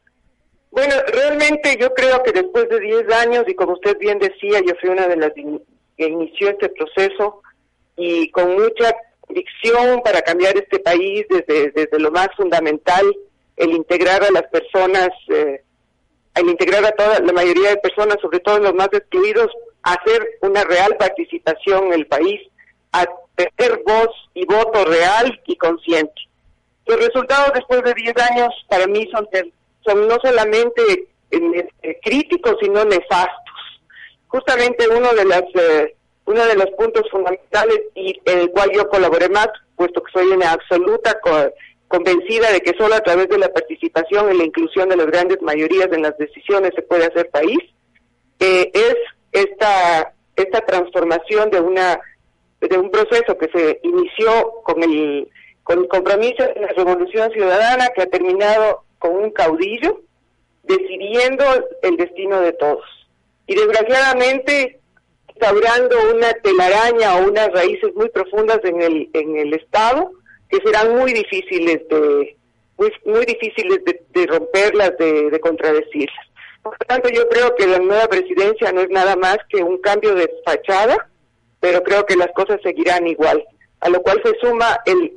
Bueno, 0.71 0.95
realmente 1.09 1.77
yo 1.79 1.93
creo 1.93 2.23
que 2.23 2.33
después 2.33 2.71
de 2.71 2.81
10 2.81 3.13
años, 3.13 3.45
y 3.47 3.55
como 3.55 3.75
usted 3.75 3.99
bien 3.99 4.19
decía, 4.19 4.61
yo 4.67 4.73
fui 4.81 4.89
una 4.89 5.07
de 5.07 5.17
las 5.17 5.33
que 5.35 6.09
inició 6.09 6.49
este 6.49 6.71
proceso 6.71 7.43
y 7.99 8.31
con 8.31 8.55
mucha 8.55 8.97
convicción 9.21 10.01
para 10.03 10.23
cambiar 10.23 10.57
este 10.57 10.79
país 10.79 11.27
desde, 11.29 11.71
desde 11.73 11.99
lo 11.99 12.11
más 12.11 12.29
fundamental, 12.35 13.05
el 13.59 13.73
integrar 13.73 14.25
a 14.25 14.31
las 14.31 14.45
personas, 14.45 15.11
eh, 15.29 15.63
el 16.35 16.49
integrar 16.49 16.83
a 16.87 16.93
toda 16.93 17.21
la 17.21 17.33
mayoría 17.35 17.69
de 17.69 17.77
personas, 17.77 18.17
sobre 18.23 18.41
todo 18.41 18.59
los 18.59 18.73
más 18.73 18.89
excluidos, 18.93 19.53
a 19.83 19.93
hacer 19.93 20.27
una 20.41 20.65
real 20.65 20.97
participación 20.97 21.89
en 21.89 21.93
el 21.93 22.07
país, 22.07 22.41
a 22.93 23.05
tener 23.35 23.83
voz 23.85 24.09
y 24.33 24.47
voto 24.47 24.83
real 24.87 25.39
y 25.45 25.57
consciente. 25.57 26.26
Los 26.87 26.99
resultados 26.99 27.53
después 27.55 27.83
de 27.83 27.95
10 27.95 28.15
años 28.31 28.49
para 28.69 28.87
mí 28.87 29.09
son, 29.13 29.29
son 29.85 30.09
no 30.09 30.17
solamente 30.23 31.09
eh, 31.31 31.99
críticos, 32.03 32.57
sino 32.61 32.85
nefastos. 32.85 33.55
Justamente 34.29 34.89
uno 34.89 35.13
de 35.13 35.25
las 35.25 35.43
eh, 35.55 35.97
uno 36.27 36.45
de 36.45 36.57
los 36.57 36.71
puntos 36.77 37.09
fundamentales 37.11 37.81
y 37.95 38.21
en 38.25 38.41
el 38.41 38.51
cual 38.51 38.71
yo 38.73 38.89
colaboré 38.89 39.29
más, 39.29 39.49
puesto 39.77 40.03
que 40.03 40.13
soy 40.13 40.27
una 40.29 40.53
absoluta 40.53 41.19
convencida 41.89 42.51
de 42.51 42.61
que 42.61 42.77
solo 42.77 42.97
a 42.97 43.01
través 43.01 43.29
de 43.29 43.39
la 43.39 43.53
participación 43.53 44.33
y 44.33 44.39
la 44.39 44.45
inclusión 44.45 44.89
de 44.89 44.97
las 44.97 45.07
grandes 45.07 45.41
mayorías 45.41 45.89
en 45.93 46.03
las 46.03 46.19
decisiones 46.19 46.73
se 46.75 46.83
puede 46.83 47.07
hacer 47.07 47.31
país, 47.31 47.59
eh, 48.41 48.71
es 48.75 48.97
esta 49.33 50.13
esta 50.35 50.61
transformación 50.63 51.51
de 51.51 51.61
una 51.61 52.01
de 52.61 52.77
un 52.77 52.91
proceso 52.91 53.39
que 53.39 53.49
se 53.49 53.81
inició 53.83 54.63
con 54.65 54.83
el 54.83 55.29
con 55.67 55.81
el 55.81 55.89
compromiso 55.89 56.45
de 56.45 56.61
la 56.61 56.69
revolución 56.69 57.29
ciudadana 57.33 57.89
que 57.89 58.03
ha 58.03 58.07
terminado 58.07 58.85
con 59.01 59.17
un 59.17 59.33
caudillo 59.33 60.01
decidiendo 60.63 61.45
el 61.83 61.97
destino 61.97 62.41
de 62.41 62.53
todos. 62.53 62.85
Y 63.49 63.57
desgraciadamente 63.57 64.79
instaurando 65.29 65.97
una 66.15 66.33
telaraña 66.35 67.17
o 67.17 67.29
unas 67.29 67.49
raíces 67.49 67.93
muy 67.97 68.09
profundas 68.11 68.61
en 68.63 68.81
el, 68.81 69.11
en 69.13 69.37
el 69.39 69.55
Estado 69.55 70.13
que 70.49 70.59
serán 70.59 70.97
muy 70.97 71.13
difíciles 71.13 71.81
de 71.89 72.37
muy, 73.05 73.25
difíciles 73.25 73.81
de, 73.85 74.27
romperlas, 74.27 74.97
de, 74.99 75.31
de 75.31 75.41
contradecirlas. 75.41 76.27
Por 76.63 76.75
lo 76.79 76.87
tanto, 76.87 77.09
yo 77.09 77.29
creo 77.29 77.57
que 77.57 77.67
la 77.67 77.79
nueva 77.81 78.07
presidencia 78.07 78.71
no 78.71 78.83
es 78.83 78.91
nada 78.91 79.17
más 79.17 79.39
que 79.49 79.65
un 79.65 79.79
cambio 79.79 80.15
de 80.15 80.31
fachada, 80.45 81.09
pero 81.59 81.83
creo 81.83 82.07
que 82.07 82.15
las 82.15 82.31
cosas 82.37 82.61
seguirán 82.63 83.09
igual, 83.09 83.43
a 83.81 83.89
lo 83.89 84.01
cual 84.03 84.21
se 84.23 84.35
suma 84.47 84.79
el, 84.85 85.15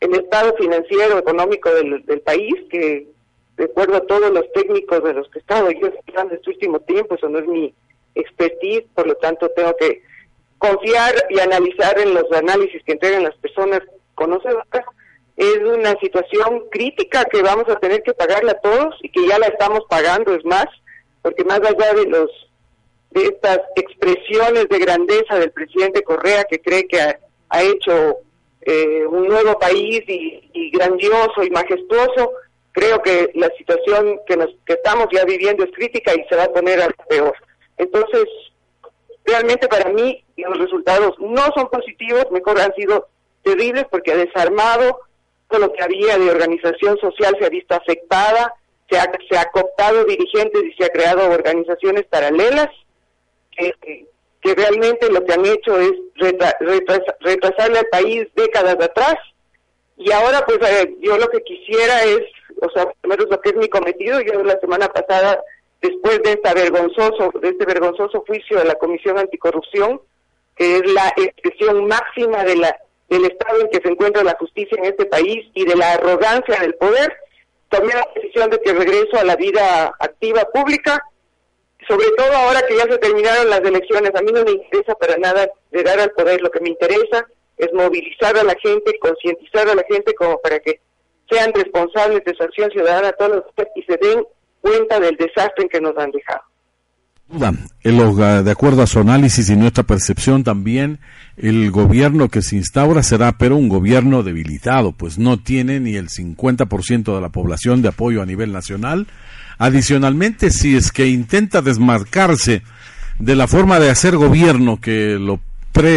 el 0.00 0.14
estado 0.14 0.54
financiero, 0.56 1.18
económico 1.18 1.70
del, 1.70 2.20
país, 2.24 2.54
que 2.70 3.08
de 3.56 3.64
acuerdo 3.64 3.96
a 3.96 4.06
todos 4.06 4.30
los 4.30 4.50
técnicos 4.52 5.02
de 5.02 5.14
los 5.14 5.28
que 5.30 5.38
he 5.38 5.40
estado 5.40 5.70
yo 5.70 5.88
en 5.88 6.32
este 6.32 6.50
último 6.50 6.80
tiempo, 6.80 7.16
eso 7.16 7.28
no 7.28 7.38
es 7.38 7.46
mi 7.46 7.74
expertise, 8.14 8.84
por 8.94 9.06
lo 9.06 9.14
tanto 9.16 9.48
tengo 9.50 9.74
que 9.76 10.02
confiar 10.58 11.14
y 11.30 11.40
analizar 11.40 11.98
en 11.98 12.14
los 12.14 12.30
análisis 12.32 12.82
que 12.84 12.92
entregan 12.92 13.24
las 13.24 13.36
personas 13.36 13.80
conocedoras. 14.14 14.84
Es 15.36 15.58
una 15.58 15.98
situación 16.00 16.64
crítica 16.70 17.24
que 17.24 17.42
vamos 17.42 17.68
a 17.68 17.78
tener 17.78 18.02
que 18.02 18.14
pagarla 18.14 18.54
todos 18.54 18.96
y 19.02 19.08
que 19.08 19.26
ya 19.26 19.38
la 19.38 19.46
estamos 19.46 19.80
pagando, 19.88 20.34
es 20.34 20.44
más, 20.44 20.66
porque 21.22 21.44
más 21.44 21.60
allá 21.60 21.94
de 21.94 22.06
los 22.06 22.30
de 23.10 23.24
estas 23.24 23.60
expresiones 23.74 24.68
de 24.68 24.78
grandeza 24.78 25.38
del 25.38 25.50
presidente 25.50 26.02
Correa 26.02 26.44
que 26.44 26.60
cree 26.60 26.86
que 26.86 27.00
ha, 27.00 27.62
hecho 27.62 28.18
eh, 28.70 29.06
un 29.06 29.26
nuevo 29.26 29.58
país 29.58 30.02
y, 30.06 30.50
y 30.52 30.70
grandioso 30.70 31.42
y 31.42 31.48
majestuoso, 31.50 32.32
creo 32.72 33.00
que 33.00 33.30
la 33.34 33.48
situación 33.56 34.20
que, 34.26 34.36
nos, 34.36 34.50
que 34.66 34.74
estamos 34.74 35.06
ya 35.10 35.24
viviendo 35.24 35.64
es 35.64 35.70
crítica 35.72 36.12
y 36.14 36.22
se 36.28 36.36
va 36.36 36.44
a 36.44 36.52
poner 36.52 36.82
a 36.82 36.88
peor. 37.08 37.34
Entonces, 37.78 38.26
realmente 39.24 39.68
para 39.68 39.90
mí 39.90 40.22
los 40.36 40.58
resultados 40.58 41.14
no 41.18 41.44
son 41.54 41.68
positivos, 41.70 42.26
mejor 42.30 42.60
han 42.60 42.74
sido 42.74 43.08
terribles 43.42 43.86
porque 43.90 44.12
ha 44.12 44.16
desarmado 44.16 45.00
todo 45.48 45.60
lo 45.60 45.72
que 45.72 45.82
había 45.82 46.18
de 46.18 46.30
organización 46.30 46.98
social, 46.98 47.34
se 47.38 47.46
ha 47.46 47.48
visto 47.48 47.74
afectada, 47.74 48.54
se 48.90 48.98
ha, 48.98 49.10
se 49.30 49.38
ha 49.38 49.50
cooptado 49.50 50.04
dirigentes 50.04 50.62
y 50.62 50.72
se 50.74 50.84
ha 50.84 50.90
creado 50.90 51.30
organizaciones 51.30 52.04
paralelas 52.04 52.68
que, 53.56 54.06
realmente 54.42 55.10
lo 55.10 55.24
que 55.24 55.32
han 55.32 55.46
hecho 55.46 55.78
es 55.78 55.92
retrasarle 57.20 57.78
al 57.78 57.86
país 57.86 58.26
décadas 58.34 58.76
atrás. 58.80 59.16
Y 59.96 60.12
ahora 60.12 60.44
pues 60.46 60.58
eh, 60.62 60.96
yo 61.00 61.18
lo 61.18 61.28
que 61.28 61.42
quisiera 61.42 62.04
es, 62.04 62.20
o 62.60 62.70
sea, 62.70 62.86
primero 63.00 63.24
lo 63.24 63.40
que 63.40 63.50
es 63.50 63.56
mi 63.56 63.68
cometido, 63.68 64.20
yo 64.20 64.42
la 64.44 64.58
semana 64.60 64.88
pasada 64.88 65.42
después 65.80 66.22
de 66.22 66.32
esta 66.32 66.54
vergonzoso, 66.54 67.32
de 67.40 67.48
este 67.48 67.64
vergonzoso 67.64 68.24
juicio 68.26 68.58
de 68.58 68.64
la 68.64 68.74
Comisión 68.74 69.18
Anticorrupción, 69.18 70.00
que 70.56 70.76
es 70.76 70.92
la 70.92 71.12
expresión 71.16 71.86
máxima 71.86 72.44
de 72.44 72.56
la, 72.56 72.76
del 73.08 73.24
estado 73.24 73.60
en 73.60 73.70
que 73.70 73.80
se 73.80 73.88
encuentra 73.88 74.24
la 74.24 74.36
justicia 74.38 74.76
en 74.78 74.86
este 74.86 75.06
país 75.06 75.46
y 75.54 75.64
de 75.64 75.76
la 75.76 75.92
arrogancia 75.92 76.60
del 76.60 76.74
poder, 76.74 77.16
tomé 77.68 77.94
la 77.94 78.08
decisión 78.14 78.50
de 78.50 78.60
que 78.60 78.72
regreso 78.72 79.18
a 79.18 79.24
la 79.24 79.36
vida 79.36 79.94
activa 79.98 80.44
pública, 80.52 81.02
sobre 81.88 82.10
todo 82.16 82.32
ahora 82.36 82.60
que 82.68 82.76
ya 82.76 82.84
se 82.84 82.98
terminaron 82.98 83.48
las 83.48 83.60
elecciones. 83.60 84.14
A 84.14 84.22
mí 84.22 84.30
no 84.30 84.44
me 84.44 84.52
interesa 84.52 84.94
para 84.94 85.16
nada 85.16 85.48
llegar 85.72 85.98
al 85.98 86.10
poder, 86.10 86.40
lo 86.42 86.50
que 86.50 86.60
me 86.60 86.68
interesa 86.68 87.26
es 87.56 87.68
movilizar 87.72 88.36
a 88.36 88.44
la 88.44 88.54
gente, 88.62 88.98
concientizar 89.00 89.68
a 89.68 89.74
la 89.74 89.82
gente 89.88 90.14
como 90.14 90.38
para 90.40 90.60
que 90.60 90.80
sean 91.30 91.52
responsables 91.52 92.22
de 92.24 92.34
su 92.34 92.42
acción 92.42 92.70
ciudadana 92.70 93.12
todos 93.12 93.44
y 93.74 93.82
se 93.82 93.98
den 94.00 94.24
cuenta 94.60 95.00
del 95.00 95.16
desastre 95.16 95.64
en 95.64 95.68
que 95.68 95.80
nos 95.80 95.96
han 95.96 96.10
dejado. 96.10 96.42
De 97.28 98.50
acuerdo 98.50 98.82
a 98.82 98.86
su 98.86 99.00
análisis 99.00 99.50
y 99.50 99.56
nuestra 99.56 99.84
percepción 99.84 100.44
también, 100.44 100.98
el 101.36 101.70
gobierno 101.70 102.28
que 102.28 102.40
se 102.40 102.56
instaura 102.56 103.02
será 103.02 103.32
pero 103.32 103.56
un 103.56 103.68
gobierno 103.68 104.22
debilitado, 104.22 104.92
pues 104.92 105.18
no 105.18 105.38
tiene 105.38 105.78
ni 105.78 105.96
el 105.96 106.08
50% 106.08 107.14
de 107.14 107.20
la 107.20 107.28
población 107.28 107.82
de 107.82 107.88
apoyo 107.88 108.22
a 108.22 108.26
nivel 108.26 108.52
nacional. 108.52 109.06
Adicionalmente, 109.58 110.50
si 110.50 110.76
es 110.76 110.92
que 110.92 111.08
intenta 111.08 111.62
desmarcarse 111.62 112.62
de 113.18 113.36
la 113.36 113.48
forma 113.48 113.80
de 113.80 113.90
hacer 113.90 114.16
gobierno 114.16 114.80
que 114.80 115.18
lo 115.18 115.40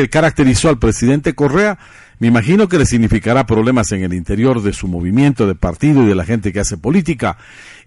caracterizó 0.09 0.69
al 0.69 0.79
presidente 0.79 1.33
Correa, 1.33 1.77
me 2.19 2.27
imagino 2.27 2.67
que 2.67 2.77
le 2.77 2.85
significará 2.85 3.47
problemas 3.47 3.91
en 3.93 4.03
el 4.03 4.13
interior 4.13 4.61
de 4.61 4.73
su 4.73 4.87
movimiento 4.87 5.47
de 5.47 5.55
partido 5.55 6.03
y 6.03 6.07
de 6.07 6.13
la 6.13 6.23
gente 6.23 6.53
que 6.53 6.59
hace 6.59 6.77
política. 6.77 7.37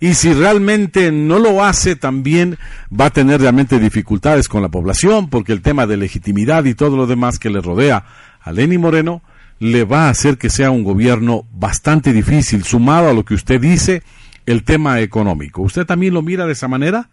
Y 0.00 0.14
si 0.14 0.32
realmente 0.32 1.12
no 1.12 1.38
lo 1.38 1.64
hace, 1.64 1.94
también 1.94 2.58
va 2.90 3.06
a 3.06 3.10
tener 3.10 3.40
realmente 3.40 3.78
dificultades 3.78 4.48
con 4.48 4.60
la 4.60 4.70
población, 4.70 5.30
porque 5.30 5.52
el 5.52 5.62
tema 5.62 5.86
de 5.86 5.98
legitimidad 5.98 6.64
y 6.64 6.74
todo 6.74 6.96
lo 6.96 7.06
demás 7.06 7.38
que 7.38 7.48
le 7.48 7.60
rodea 7.60 8.06
a 8.40 8.50
Lenny 8.50 8.76
Moreno 8.76 9.22
le 9.60 9.84
va 9.84 10.06
a 10.06 10.10
hacer 10.10 10.36
que 10.36 10.50
sea 10.50 10.72
un 10.72 10.82
gobierno 10.82 11.46
bastante 11.52 12.12
difícil, 12.12 12.64
sumado 12.64 13.10
a 13.10 13.14
lo 13.14 13.24
que 13.24 13.34
usted 13.34 13.60
dice, 13.60 14.02
el 14.46 14.64
tema 14.64 15.00
económico. 15.00 15.62
¿Usted 15.62 15.86
también 15.86 16.14
lo 16.14 16.22
mira 16.22 16.46
de 16.46 16.52
esa 16.52 16.68
manera? 16.68 17.08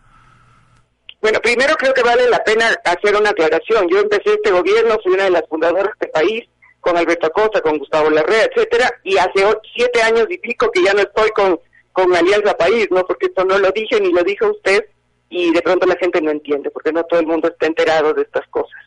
Bueno, 1.22 1.40
primero 1.40 1.76
creo 1.76 1.94
que 1.94 2.02
vale 2.02 2.30
la 2.30 2.44
pena 2.44 2.66
hacer 2.84 3.16
una 3.16 3.30
aclaración. 3.30 3.88
Yo 3.90 4.00
empecé 4.00 4.34
este 4.34 4.52
gobierno, 4.52 4.98
fui 5.04 5.14
una 5.14 5.26
de 5.26 5.32
las 5.32 5.48
fundadoras 5.48 5.98
de 6.00 6.06
este 6.06 6.08
país, 6.08 6.44
con 6.82 6.98
Alberto 6.98 7.28
Acosta, 7.28 7.62
con 7.62 7.78
Gustavo 7.78 8.10
Larrea, 8.10 8.46
etcétera, 8.46 8.92
y 9.04 9.18
hace 9.18 9.46
siete 9.76 10.02
años 10.02 10.26
y 10.30 10.40
pico 10.40 10.72
que 10.72 10.84
ya 10.84 10.94
no 10.94 11.02
estoy 11.02 11.30
con, 11.30 11.60
con 11.94 12.14
Alianza 12.16 12.58
País, 12.58 12.88
¿no? 12.90 13.06
Porque 13.06 13.28
esto 13.28 13.46
no 13.46 13.60
lo 13.60 13.72
dije 13.72 14.02
ni 14.02 14.12
lo 14.12 14.24
dijo 14.24 14.50
usted, 14.50 14.86
y 15.30 15.54
de 15.54 15.62
pronto 15.62 15.86
la 15.86 15.96
gente 15.96 16.22
no 16.22 16.32
entiende, 16.32 16.72
porque 16.72 16.92
no 16.92 17.04
todo 17.04 17.20
el 17.20 17.28
mundo 17.28 17.48
está 17.48 17.68
enterado 17.68 18.14
de 18.14 18.24
estas 18.24 18.48
cosas. 18.48 18.80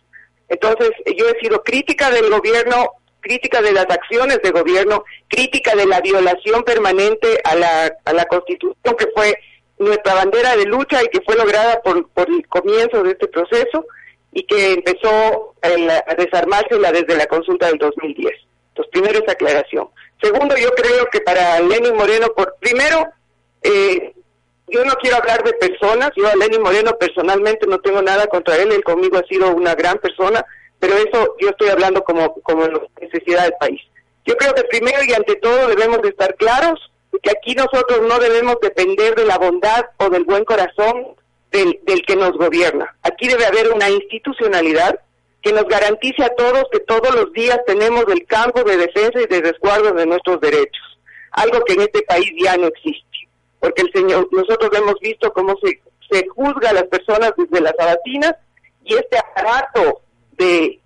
Entonces, 0.49 0.91
yo 1.17 1.27
he 1.29 1.41
sido 1.41 1.63
crítica 1.63 2.11
del 2.11 2.29
gobierno, 2.29 2.91
crítica 3.25 3.63
de 3.63 3.73
las 3.73 3.87
acciones 3.87 4.39
de 4.43 4.51
gobierno, 4.51 5.05
crítica 5.29 5.75
de 5.75 5.87
la 5.87 6.01
violación 6.01 6.63
permanente 6.63 7.41
a 7.43 7.55
la, 7.55 7.93
a 8.05 8.13
la 8.13 8.27
Constitución, 8.27 8.97
que 8.97 9.09
fue 9.15 9.35
nuestra 9.79 10.15
bandera 10.15 10.57
de 10.57 10.67
lucha 10.67 11.03
y 11.03 11.09
que 11.09 11.23
fue 11.23 11.35
lograda 11.35 11.81
por, 11.83 12.09
por 12.11 12.29
el 12.29 12.47
comienzo 12.47 13.03
de 13.03 13.13
este 13.13 13.27
proceso, 13.29 13.87
y 14.35 14.45
que 14.47 14.73
empezó 14.73 15.55
a 15.63 16.15
desarmarse 16.15 16.77
desde 16.77 17.17
la 17.17 17.27
consulta 17.27 17.69
del 17.69 17.79
2010. 17.79 18.33
Entonces, 18.69 18.91
primero 18.91 19.21
esa 19.21 19.33
aclaración. 19.33 19.89
Segundo, 20.21 20.57
yo 20.57 20.71
creo 20.75 21.07
que 21.11 21.21
para 21.21 21.61
Lenin 21.61 21.95
Moreno, 21.95 22.27
por 22.37 22.57
primero, 22.59 23.07
eh, 23.63 24.13
yo 24.67 24.85
no 24.85 24.95
quiero 24.95 25.19
hablar 25.19 25.45
de 25.45 25.53
personas, 25.53 26.11
yo 26.17 26.27
a 26.27 26.35
Lenin 26.35 26.63
Moreno 26.63 26.97
personalmente 26.99 27.67
no 27.69 27.79
tengo 27.79 28.03
nada 28.03 28.27
contra 28.27 28.57
él, 28.57 28.73
él 28.73 28.83
conmigo 28.83 29.19
ha 29.19 29.27
sido 29.29 29.55
una 29.55 29.77
gran 29.77 29.99
persona, 29.99 30.45
pero 30.85 30.99
eso 30.99 31.35
yo 31.41 31.49
estoy 31.49 31.71
hablando 31.71 32.05
como, 32.05 32.35
como 32.43 32.67
necesidad 33.01 33.45
del 33.45 33.55
país. 33.59 33.81
Yo 34.27 34.37
creo 34.37 34.53
que 34.53 34.65
primero 34.65 34.99
y 35.03 35.15
ante 35.15 35.37
todo 35.37 35.69
debemos 35.69 36.03
de 36.03 36.11
estar 36.11 36.35
claros 36.35 36.79
que 37.23 37.31
aquí 37.31 37.55
nosotros 37.55 38.03
no 38.07 38.19
debemos 38.19 38.57
depender 38.61 39.15
de 39.15 39.25
la 39.25 39.39
bondad 39.39 39.87
o 39.97 40.11
del 40.11 40.25
buen 40.25 40.45
corazón 40.45 41.17
del, 41.51 41.81
que 42.07 42.17
nos 42.17 42.33
gobierna. 42.33 42.95
Aquí 43.03 43.29
debe 43.29 43.47
haber 43.47 43.73
una 43.73 43.89
institucionalidad 43.89 45.01
que 45.41 45.55
nos 45.55 45.65
garantice 45.65 46.23
a 46.23 46.35
todos 46.35 46.65
que 46.71 46.81
todos 46.81 47.15
los 47.15 47.33
días 47.33 47.61
tenemos 47.67 48.05
el 48.09 48.27
campo 48.27 48.63
de 48.63 48.77
defensa 48.77 49.23
y 49.23 49.27
de 49.27 49.41
resguardo 49.41 49.91
de 49.93 50.05
nuestros 50.05 50.39
derechos, 50.43 50.99
algo 51.31 51.65
que 51.65 51.75
en 51.75 51.81
este 51.81 52.03
país 52.03 52.31
ya 52.43 52.59
no 52.59 52.67
existe, 52.67 53.29
porque 53.59 53.83
el 53.83 53.93
señor, 53.93 54.29
nosotros 54.33 54.71
hemos 54.77 54.99
visto 55.01 55.33
cómo 55.33 55.57
se, 55.63 55.81
se 56.11 56.29
juzga 56.29 56.71
a 56.71 56.75
las 56.75 56.85
personas 56.85 57.33
desde 57.39 57.63
las 57.63 57.75
abatinas 57.79 58.35
y 58.85 58.97
este 58.97 59.17
aparato 59.17 60.04
de, 60.37 60.81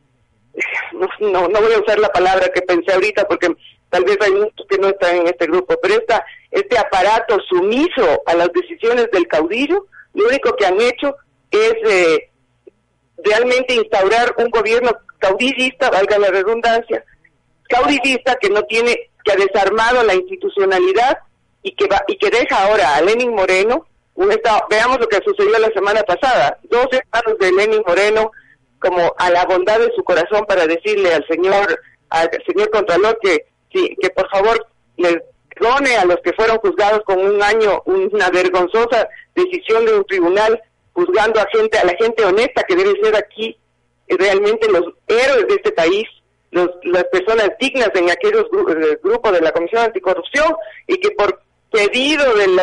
no, 1.21 1.49
no, 1.49 1.61
voy 1.61 1.73
a 1.73 1.81
usar 1.81 1.99
la 1.99 2.09
palabra 2.09 2.49
que 2.49 2.63
pensé 2.63 2.93
ahorita 2.93 3.27
porque 3.27 3.55
tal 3.91 4.05
vez 4.05 4.19
hay 4.21 4.33
muchos 4.33 4.67
que 4.69 4.79
no 4.79 4.89
están 4.89 5.17
en 5.17 5.27
este 5.29 5.47
grupo, 5.47 5.79
pero 5.81 5.95
esta, 5.95 6.25
este 6.51 6.79
aparato 6.79 7.39
sumiso 7.49 8.23
a 8.27 8.35
las 8.35 8.51
decisiones 8.53 9.11
del 9.11 9.27
caudillo, 9.27 9.87
lo 10.15 10.27
único 10.27 10.55
que 10.57 10.67
han 10.67 10.81
hecho 10.81 11.17
es 11.51 11.75
eh, 11.85 12.31
realmente 13.25 13.75
instaurar 13.75 14.35
un 14.39 14.51
gobierno 14.51 14.91
caudillista, 15.19 15.91
valga 15.91 16.19
la 16.19 16.29
redundancia, 16.29 17.05
caudillista 17.69 18.37
que 18.37 18.51
no 18.51 18.63
tiene, 18.65 19.11
que 19.25 19.33
ha 19.33 19.37
desarmado 19.37 20.03
la 20.03 20.15
institucionalidad 20.15 21.19
y 21.63 21.75
que 21.75 21.87
va, 21.87 22.03
y 22.07 22.17
que 22.17 22.31
deja 22.31 22.65
ahora 22.65 22.97
a 22.97 23.03
Lenin 23.03 23.35
Moreno, 23.35 23.87
un 24.15 24.33
estado, 24.33 24.67
veamos 24.69 24.99
lo 24.99 25.09
que 25.09 25.21
sucedió 25.25 25.59
la 25.59 25.71
semana 25.71 26.03
pasada, 26.03 26.59
dos 26.65 26.89
estados 26.91 27.39
de 27.39 27.53
Lenin 27.53 27.83
Moreno 27.87 28.33
como 28.81 29.15
a 29.19 29.31
la 29.31 29.45
bondad 29.45 29.79
de 29.79 29.93
su 29.95 30.05
corazón 30.05 30.45
para 30.47 30.67
decirle 30.67 31.13
al 31.13 31.27
señor, 31.27 31.81
al 32.11 32.31
señor 32.47 32.71
Contralor 32.71 33.19
que, 33.21 33.47
que 33.71 34.11
por 34.11 34.29
favor 34.31 34.67
le 34.97 35.23
perdone 35.59 35.97
a 35.97 36.05
los 36.05 36.17
que 36.19 36.33
fueron 36.33 36.59
juzgados 36.59 37.01
con 37.05 37.19
un 37.19 37.43
año, 37.43 37.83
una 37.87 38.31
vergonzosa 38.31 39.09
decisión 39.35 39.85
de 39.85 39.95
un 39.95 40.05
tribunal 40.05 40.61
juzgando 40.93 41.41
a 41.41 41.47
gente, 41.53 41.79
a 41.79 41.85
la 41.85 41.95
gente 41.97 42.25
honesta 42.25 42.65
que 42.65 42.77
debe 42.77 43.01
ser 43.03 43.17
aquí 43.17 43.57
eh, 44.09 44.17
realmente 44.19 44.71
los 44.71 44.85
héroes 45.07 45.47
de 45.47 45.55
este 45.55 45.73
país, 45.73 46.05
los, 46.51 46.69
las 46.83 47.05
personas 47.05 47.51
dignas 47.61 47.91
en 47.95 48.11
aquellos 48.11 48.45
eh, 48.45 48.99
grupos 49.03 49.33
de 49.33 49.41
la 49.41 49.53
Comisión 49.53 49.83
Anticorrupción 49.83 50.55
y 50.87 50.99
que 50.99 51.11
por 51.13 51.41
pedido 51.71 52.35
del 52.35 52.59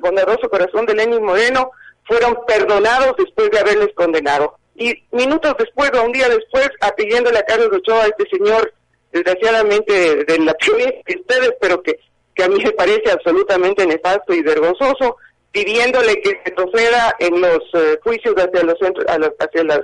bondadoso 0.00 0.48
corazón 0.48 0.86
de 0.86 0.94
Lenin 0.94 1.22
Moreno 1.22 1.70
fueron 2.04 2.38
perdonados 2.46 3.14
después 3.18 3.50
de 3.50 3.60
haberles 3.60 3.94
condenado. 3.94 4.58
Y 4.74 5.04
minutos 5.12 5.54
después 5.58 5.90
o 5.94 6.04
un 6.04 6.12
día 6.12 6.28
después, 6.28 6.70
a 6.80 6.88
a 6.88 7.42
Carlos 7.42 7.70
Ochoa, 7.72 8.04
a 8.04 8.06
este 8.06 8.28
señor, 8.30 8.72
desgraciadamente 9.12 10.24
de, 10.24 10.38
la 10.38 10.56
de 10.60 11.16
ustedes, 11.20 11.54
pero 11.60 11.82
que, 11.82 11.98
que 12.34 12.44
a 12.44 12.48
mí 12.48 12.62
me 12.64 12.72
parece 12.72 13.10
absolutamente 13.10 13.86
nefasto 13.86 14.32
y 14.32 14.42
vergonzoso, 14.42 15.16
pidiéndole 15.52 16.20
que 16.22 16.40
se 16.44 16.52
proceda 16.52 17.14
en 17.18 17.40
los 17.40 17.58
eh, 17.74 17.98
juicios 18.02 18.34
hacia 18.36 18.62
los, 18.62 18.76
hacia 19.38 19.64
los 19.64 19.80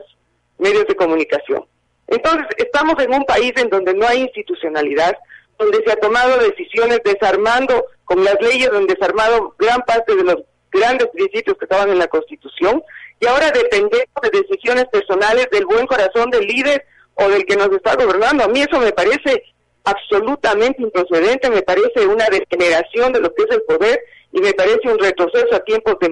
medios 0.59 0.87
de 0.87 0.97
comunicación. 0.97 1.65
Entonces, 2.07 2.47
estamos 2.57 2.95
en 3.01 3.13
un 3.13 3.25
país 3.25 3.53
en 3.57 3.69
donde 3.69 3.93
no 3.93 4.07
hay 4.07 4.23
institucionalidad, 4.23 5.15
donde 5.59 5.83
se 5.85 5.93
ha 5.93 5.97
tomado 5.97 6.39
decisiones 6.39 7.01
desarmando, 7.05 7.85
con 8.05 8.25
las 8.25 8.41
leyes 8.41 8.71
donde 8.71 8.95
desarmado 8.95 9.55
gran 9.59 9.83
parte 9.83 10.17
de 10.17 10.25
los 10.25 10.37
grandes 10.73 11.09
principios 11.09 11.59
que 11.59 11.67
estaban 11.67 11.91
en 11.91 11.99
la 11.99 12.09
Constitución, 12.09 12.83
y 13.21 13.27
ahora 13.27 13.51
dependemos 13.51 14.07
de 14.23 14.31
decisiones 14.31 14.85
personales 14.87 15.49
del 15.51 15.67
buen 15.67 15.87
corazón 15.87 16.31
del 16.31 16.47
líder 16.47 16.85
o 17.15 17.29
del 17.29 17.45
que 17.45 17.57
nos 17.57 17.71
está 17.73 17.97
gobernando. 17.97 18.45
A 18.45 18.49
mí 18.49 18.61
eso 18.61 18.79
me 18.79 18.93
parece 18.93 19.43
absolutamente 19.85 20.83
improcedente, 20.83 21.51
me 21.51 21.63
parece 21.63 22.07
una 22.07 22.27
degeneración 22.29 23.13
de 23.13 23.21
lo 23.21 23.35
que 23.35 23.43
es 23.43 23.51
el 23.51 23.63
poder 23.63 24.01
y 24.33 24.41
me 24.41 24.53
parece 24.53 24.89
un 24.89 24.99
retroceso 24.99 25.55
a 25.55 25.65
tiempos 25.65 25.97
de, 26.01 26.11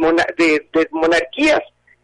monarquías, 0.91 1.61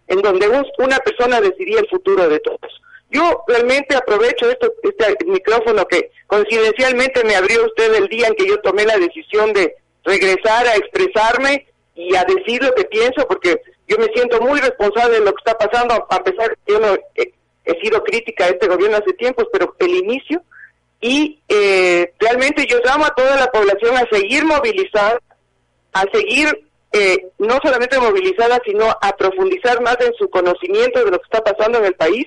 en 0.09 0.21
donde 0.21 0.49
una 0.79 0.99
persona 0.99 1.41
decidía 1.41 1.81
el 1.81 1.89
futuro 1.89 2.29
de 2.29 2.39
todos. 2.41 2.81
Yo 3.11 3.45
realmente 3.47 3.95
aprovecho 3.95 4.51
este 4.51 5.25
micrófono 5.27 5.87
que 5.87 6.11
coincidencialmente 6.27 7.25
me 7.25 7.37
abrió 7.37 7.65
usted 7.67 7.95
el 7.95 8.09
día 8.09 8.29
en 8.29 8.35
que 8.35 8.47
yo 8.47 8.59
tomé 8.61 8.85
la 8.85 8.97
decisión 8.97 9.53
de 9.53 9.75
regresar 10.05 10.67
a 10.67 10.77
expresarme 10.77 11.67
y 11.95 12.15
a 12.17 12.25
decir 12.25 12.63
lo 12.63 12.75
que 12.75 12.85
pienso, 12.85 13.27
porque 13.29 13.61
yo 13.93 13.99
me 13.99 14.13
siento 14.15 14.41
muy 14.41 14.59
responsable 14.61 15.19
de 15.19 15.25
lo 15.25 15.35
que 15.35 15.43
está 15.45 15.59
pasando, 15.59 16.07
a 16.09 16.25
pesar 16.25 16.57
que 16.65 16.73
yo 16.73 16.81
no 16.81 16.97
he, 17.15 17.81
sido 17.81 18.03
crítica 18.03 18.45
a 18.45 18.49
este 18.49 18.67
gobierno 18.67 18.97
hace 18.97 19.13
tiempos, 19.15 19.47
pero 19.53 19.75
el 19.79 19.91
inicio, 19.91 20.43
y 21.01 21.41
eh, 21.49 22.13
realmente 22.19 22.67
yo 22.67 22.79
llamo 22.85 23.05
a 23.05 23.15
toda 23.15 23.37
la 23.37 23.51
población 23.51 23.97
a 23.97 24.09
seguir 24.11 24.45
movilizada, 24.45 25.21
a 25.93 26.05
seguir 26.13 26.67
eh, 26.93 27.27
no 27.39 27.59
solamente 27.63 27.99
movilizada, 27.99 28.61
sino 28.65 28.87
a 28.89 29.17
profundizar 29.17 29.81
más 29.83 29.97
en 30.01 30.15
su 30.15 30.31
conocimiento 30.31 31.05
de 31.05 31.11
lo 31.11 31.19
que 31.19 31.25
está 31.25 31.43
pasando 31.43 31.79
en 31.79 31.87
el 31.87 31.95
país, 31.95 32.27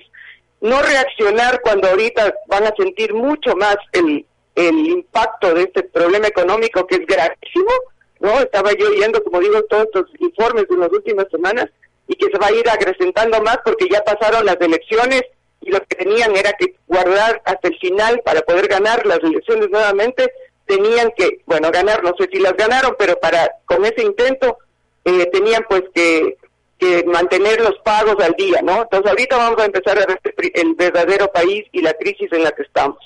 no 0.60 0.82
reaccionar 0.82 1.60
cuando 1.62 1.88
ahorita 1.88 2.34
van 2.46 2.64
a 2.64 2.74
sentir 2.76 3.12
mucho 3.12 3.56
más 3.56 3.76
el, 3.92 4.24
el 4.54 4.86
impacto 4.86 5.54
de 5.54 5.64
este 5.64 5.82
problema 5.82 6.28
económico 6.28 6.86
que 6.86 6.96
es 6.96 7.06
gravísimo, 7.06 7.72
¿no? 8.20 8.40
Estaba 8.40 8.72
yo 8.72 8.88
oyendo, 8.88 9.22
como 9.22 9.40
digo, 9.40 9.62
todos 9.64 9.84
estos 9.84 10.06
informes 10.20 10.66
de 10.68 10.76
las 10.76 10.90
últimas 10.90 11.26
semanas 11.30 11.66
y 12.08 12.14
que 12.14 12.26
se 12.26 12.38
va 12.38 12.48
a 12.48 12.52
ir 12.52 12.68
acrecentando 12.68 13.40
más 13.42 13.58
porque 13.64 13.88
ya 13.90 14.02
pasaron 14.02 14.46
las 14.46 14.60
elecciones 14.60 15.22
y 15.60 15.70
lo 15.70 15.80
que 15.80 15.96
tenían 15.96 16.36
era 16.36 16.52
que 16.52 16.76
guardar 16.86 17.42
hasta 17.44 17.68
el 17.68 17.78
final 17.78 18.20
para 18.24 18.40
poder 18.42 18.68
ganar 18.68 19.04
las 19.06 19.18
elecciones 19.18 19.68
nuevamente, 19.70 20.30
tenían 20.66 21.12
que, 21.16 21.40
bueno, 21.46 21.70
ganar, 21.70 22.02
no 22.04 22.12
sé 22.18 22.28
si 22.30 22.38
las 22.38 22.56
ganaron, 22.56 22.94
pero 22.98 23.18
para 23.18 23.50
con 23.64 23.84
ese 23.84 24.02
intento 24.02 24.58
eh, 25.04 25.26
tenían 25.32 25.64
pues 25.68 25.82
que, 25.94 26.36
que 26.78 27.04
mantener 27.04 27.60
los 27.60 27.78
pagos 27.84 28.16
al 28.22 28.32
día, 28.32 28.60
¿no? 28.62 28.82
Entonces 28.82 29.10
ahorita 29.10 29.36
vamos 29.36 29.60
a 29.60 29.66
empezar 29.66 29.98
a 29.98 30.06
ver 30.06 30.20
el 30.54 30.74
verdadero 30.74 31.30
país 31.32 31.64
y 31.72 31.80
la 31.82 31.94
crisis 31.94 32.32
en 32.32 32.44
la 32.44 32.52
que 32.52 32.62
estamos. 32.62 32.98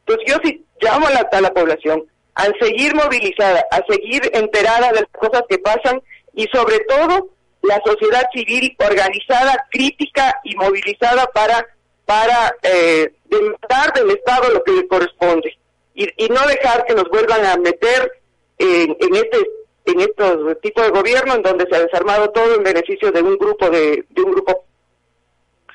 Entonces 0.00 0.24
yo 0.26 0.36
sí 0.42 0.64
llamo 0.80 1.06
a 1.06 1.10
la, 1.10 1.28
a 1.30 1.40
la 1.40 1.52
población 1.52 2.04
a 2.38 2.44
seguir 2.60 2.94
movilizada, 2.94 3.66
a 3.70 3.82
seguir 3.88 4.22
enterada 4.32 4.92
de 4.92 5.00
las 5.00 5.10
cosas 5.12 5.42
que 5.48 5.58
pasan 5.58 6.00
y 6.34 6.46
sobre 6.52 6.78
todo 6.88 7.30
la 7.62 7.80
sociedad 7.84 8.22
civil 8.32 8.76
organizada, 8.78 9.66
crítica 9.70 10.40
y 10.44 10.54
movilizada 10.54 11.26
para 11.34 11.66
para 12.06 12.54
eh, 12.62 13.12
demandar 13.26 13.92
del 13.94 14.10
Estado 14.12 14.50
lo 14.50 14.64
que 14.64 14.72
le 14.72 14.88
corresponde 14.88 15.58
y, 15.94 16.06
no 16.28 16.46
dejar 16.46 16.86
que 16.86 16.94
nos 16.94 17.08
vuelvan 17.10 17.44
a 17.44 17.56
meter 17.56 18.12
en, 18.56 18.96
este 19.14 19.38
en 19.84 20.00
estos 20.00 20.58
tipos 20.62 20.84
de 20.84 20.90
gobierno 20.90 21.34
en 21.34 21.42
donde 21.42 21.66
se 21.68 21.76
ha 21.76 21.80
desarmado 21.80 22.30
todo 22.30 22.54
en 22.54 22.62
beneficio 22.62 23.10
de 23.10 23.20
un 23.20 23.36
grupo 23.36 23.68
de, 23.68 24.06
un 24.16 24.30
grupo 24.30 24.64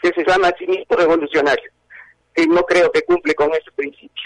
que 0.01 0.11
se 0.16 0.24
llama 0.26 0.51
mismo 0.59 0.95
revolucionario 0.95 1.70
que 2.34 2.47
no 2.47 2.64
creo 2.64 2.91
que 2.91 3.03
cumple 3.03 3.36
con 3.36 3.51
ese 3.51 3.72
principio. 3.76 4.24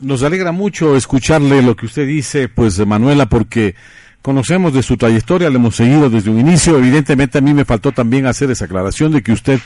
Nos 0.00 0.24
alegra 0.24 0.50
mucho 0.50 0.96
escucharle 0.96 1.62
lo 1.62 1.76
que 1.76 1.86
usted 1.86 2.08
dice, 2.08 2.48
pues 2.48 2.84
Manuela, 2.84 3.26
porque 3.26 3.76
conocemos 4.20 4.72
de 4.72 4.82
su 4.82 4.96
trayectoria, 4.96 5.48
le 5.48 5.56
hemos 5.56 5.76
seguido 5.76 6.10
desde 6.10 6.28
un 6.28 6.40
inicio. 6.40 6.76
Evidentemente 6.78 7.38
a 7.38 7.40
mí 7.40 7.54
me 7.54 7.64
faltó 7.64 7.92
también 7.92 8.26
hacer 8.26 8.50
esa 8.50 8.64
aclaración 8.64 9.12
de 9.12 9.22
que 9.22 9.30
usted 9.30 9.60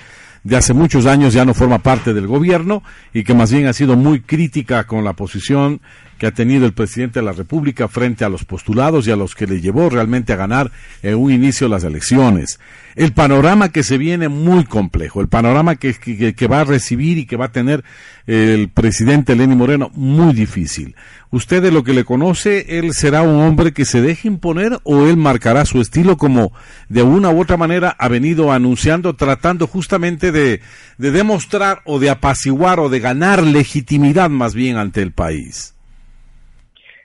de 0.45 0.57
hace 0.57 0.75
muchos 0.75 1.07
años 1.07 1.33
ya 1.33 1.47
no 1.47 1.55
forma 1.55 1.79
parte 1.79 2.13
del 2.13 2.27
gobierno 2.27 2.83
y 3.15 3.25
que 3.25 3.33
más 3.33 3.51
bien 3.51 3.67
ha 3.67 3.73
sido 3.73 3.97
muy 3.97 4.21
crítica 4.21 4.85
con 4.85 5.05
la 5.05 5.15
posición 5.15 5.81
que 6.21 6.27
ha 6.27 6.33
tenido 6.33 6.67
el 6.67 6.75
presidente 6.75 7.21
de 7.21 7.25
la 7.25 7.33
República 7.33 7.89
frente 7.89 8.27
a 8.27 8.29
los 8.29 8.45
postulados 8.45 9.09
y 9.09 9.11
a 9.11 9.17
los 9.17 9.35
que 9.35 9.47
le 9.47 9.63
llevó 9.63 9.89
realmente 9.89 10.35
a 10.35 10.37
ganar 10.37 10.71
en 11.03 11.15
un 11.15 11.33
inicio 11.33 11.67
las 11.67 11.83
elecciones. 11.83 12.61
El 12.95 13.15
panorama 13.15 13.71
que 13.71 13.83
se 13.83 13.97
viene 13.97 14.29
muy 14.29 14.65
complejo, 14.65 15.23
el 15.23 15.29
panorama 15.29 15.77
que, 15.77 16.47
va 16.47 16.61
a 16.61 16.65
recibir 16.65 17.17
y 17.17 17.25
que 17.25 17.37
va 17.39 17.47
a 17.47 17.53
tener 17.53 17.85
el 18.27 18.69
presidente 18.69 19.35
Lenny 19.35 19.55
Moreno 19.55 19.91
muy 19.95 20.35
difícil. 20.35 20.95
¿Usted 21.31 21.63
de 21.63 21.73
lo 21.73 21.85
que 21.85 21.95
le 21.95 22.05
conoce, 22.05 22.79
él 22.79 22.93
será 22.93 23.23
un 23.23 23.41
hombre 23.41 23.73
que 23.73 23.87
se 23.87 24.03
deje 24.03 24.29
imponer 24.29 24.79
o 24.83 25.07
él 25.07 25.17
marcará 25.17 25.65
su 25.65 25.81
estilo 25.81 26.19
como 26.19 26.53
de 26.91 27.03
una 27.03 27.31
u 27.31 27.41
otra 27.41 27.57
manera 27.57 27.97
ha 27.99 28.09
venido 28.09 28.53
anunciando, 28.53 29.17
tratando 29.17 29.67
justamente 29.67 30.33
de 30.33 30.61
demostrar 30.99 31.81
o 31.87 31.99
de 31.99 32.11
apaciguar 32.11 32.79
o 32.79 32.91
de 32.91 33.01
ganar 33.01 33.43
legitimidad 33.43 34.29
más 34.29 34.53
bien 34.55 34.77
ante 34.77 35.01
el 35.01 35.13
país? 35.13 35.73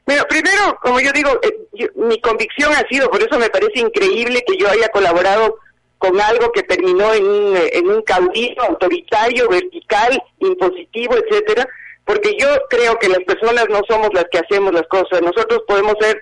Bueno, 0.06 0.24
primero, 0.30 0.78
como 0.82 1.00
yo 1.00 1.12
digo, 1.12 1.32
eh, 1.42 1.90
mi 1.96 2.22
convicción 2.22 2.72
ha 2.74 2.88
sido, 2.88 3.10
por 3.10 3.22
eso 3.22 3.40
me 3.40 3.50
parece 3.50 3.80
increíble 3.80 4.44
que 4.46 4.56
yo 4.58 4.70
haya 4.70 4.88
colaborado 4.90 5.58
con 5.98 6.20
algo 6.22 6.52
que 6.52 6.62
terminó 6.62 7.12
en 7.14 7.26
un, 7.26 7.58
eh, 7.58 7.72
en 7.74 7.90
un 7.90 8.04
caudillo 8.04 8.62
autoritario, 8.62 9.50
vertical, 9.50 10.22
impositivo, 10.40 11.16
etcétera, 11.16 11.68
porque 12.06 12.38
yo 12.38 12.48
creo 12.70 13.00
que 13.00 13.10
las 13.10 13.24
personas 13.24 13.66
no 13.70 13.82
somos 13.90 14.10
las 14.14 14.26
que 14.32 14.38
hacemos 14.38 14.72
las 14.74 14.88
cosas. 14.88 15.22
Nosotros 15.22 15.64
podemos 15.68 15.96
ser, 16.00 16.22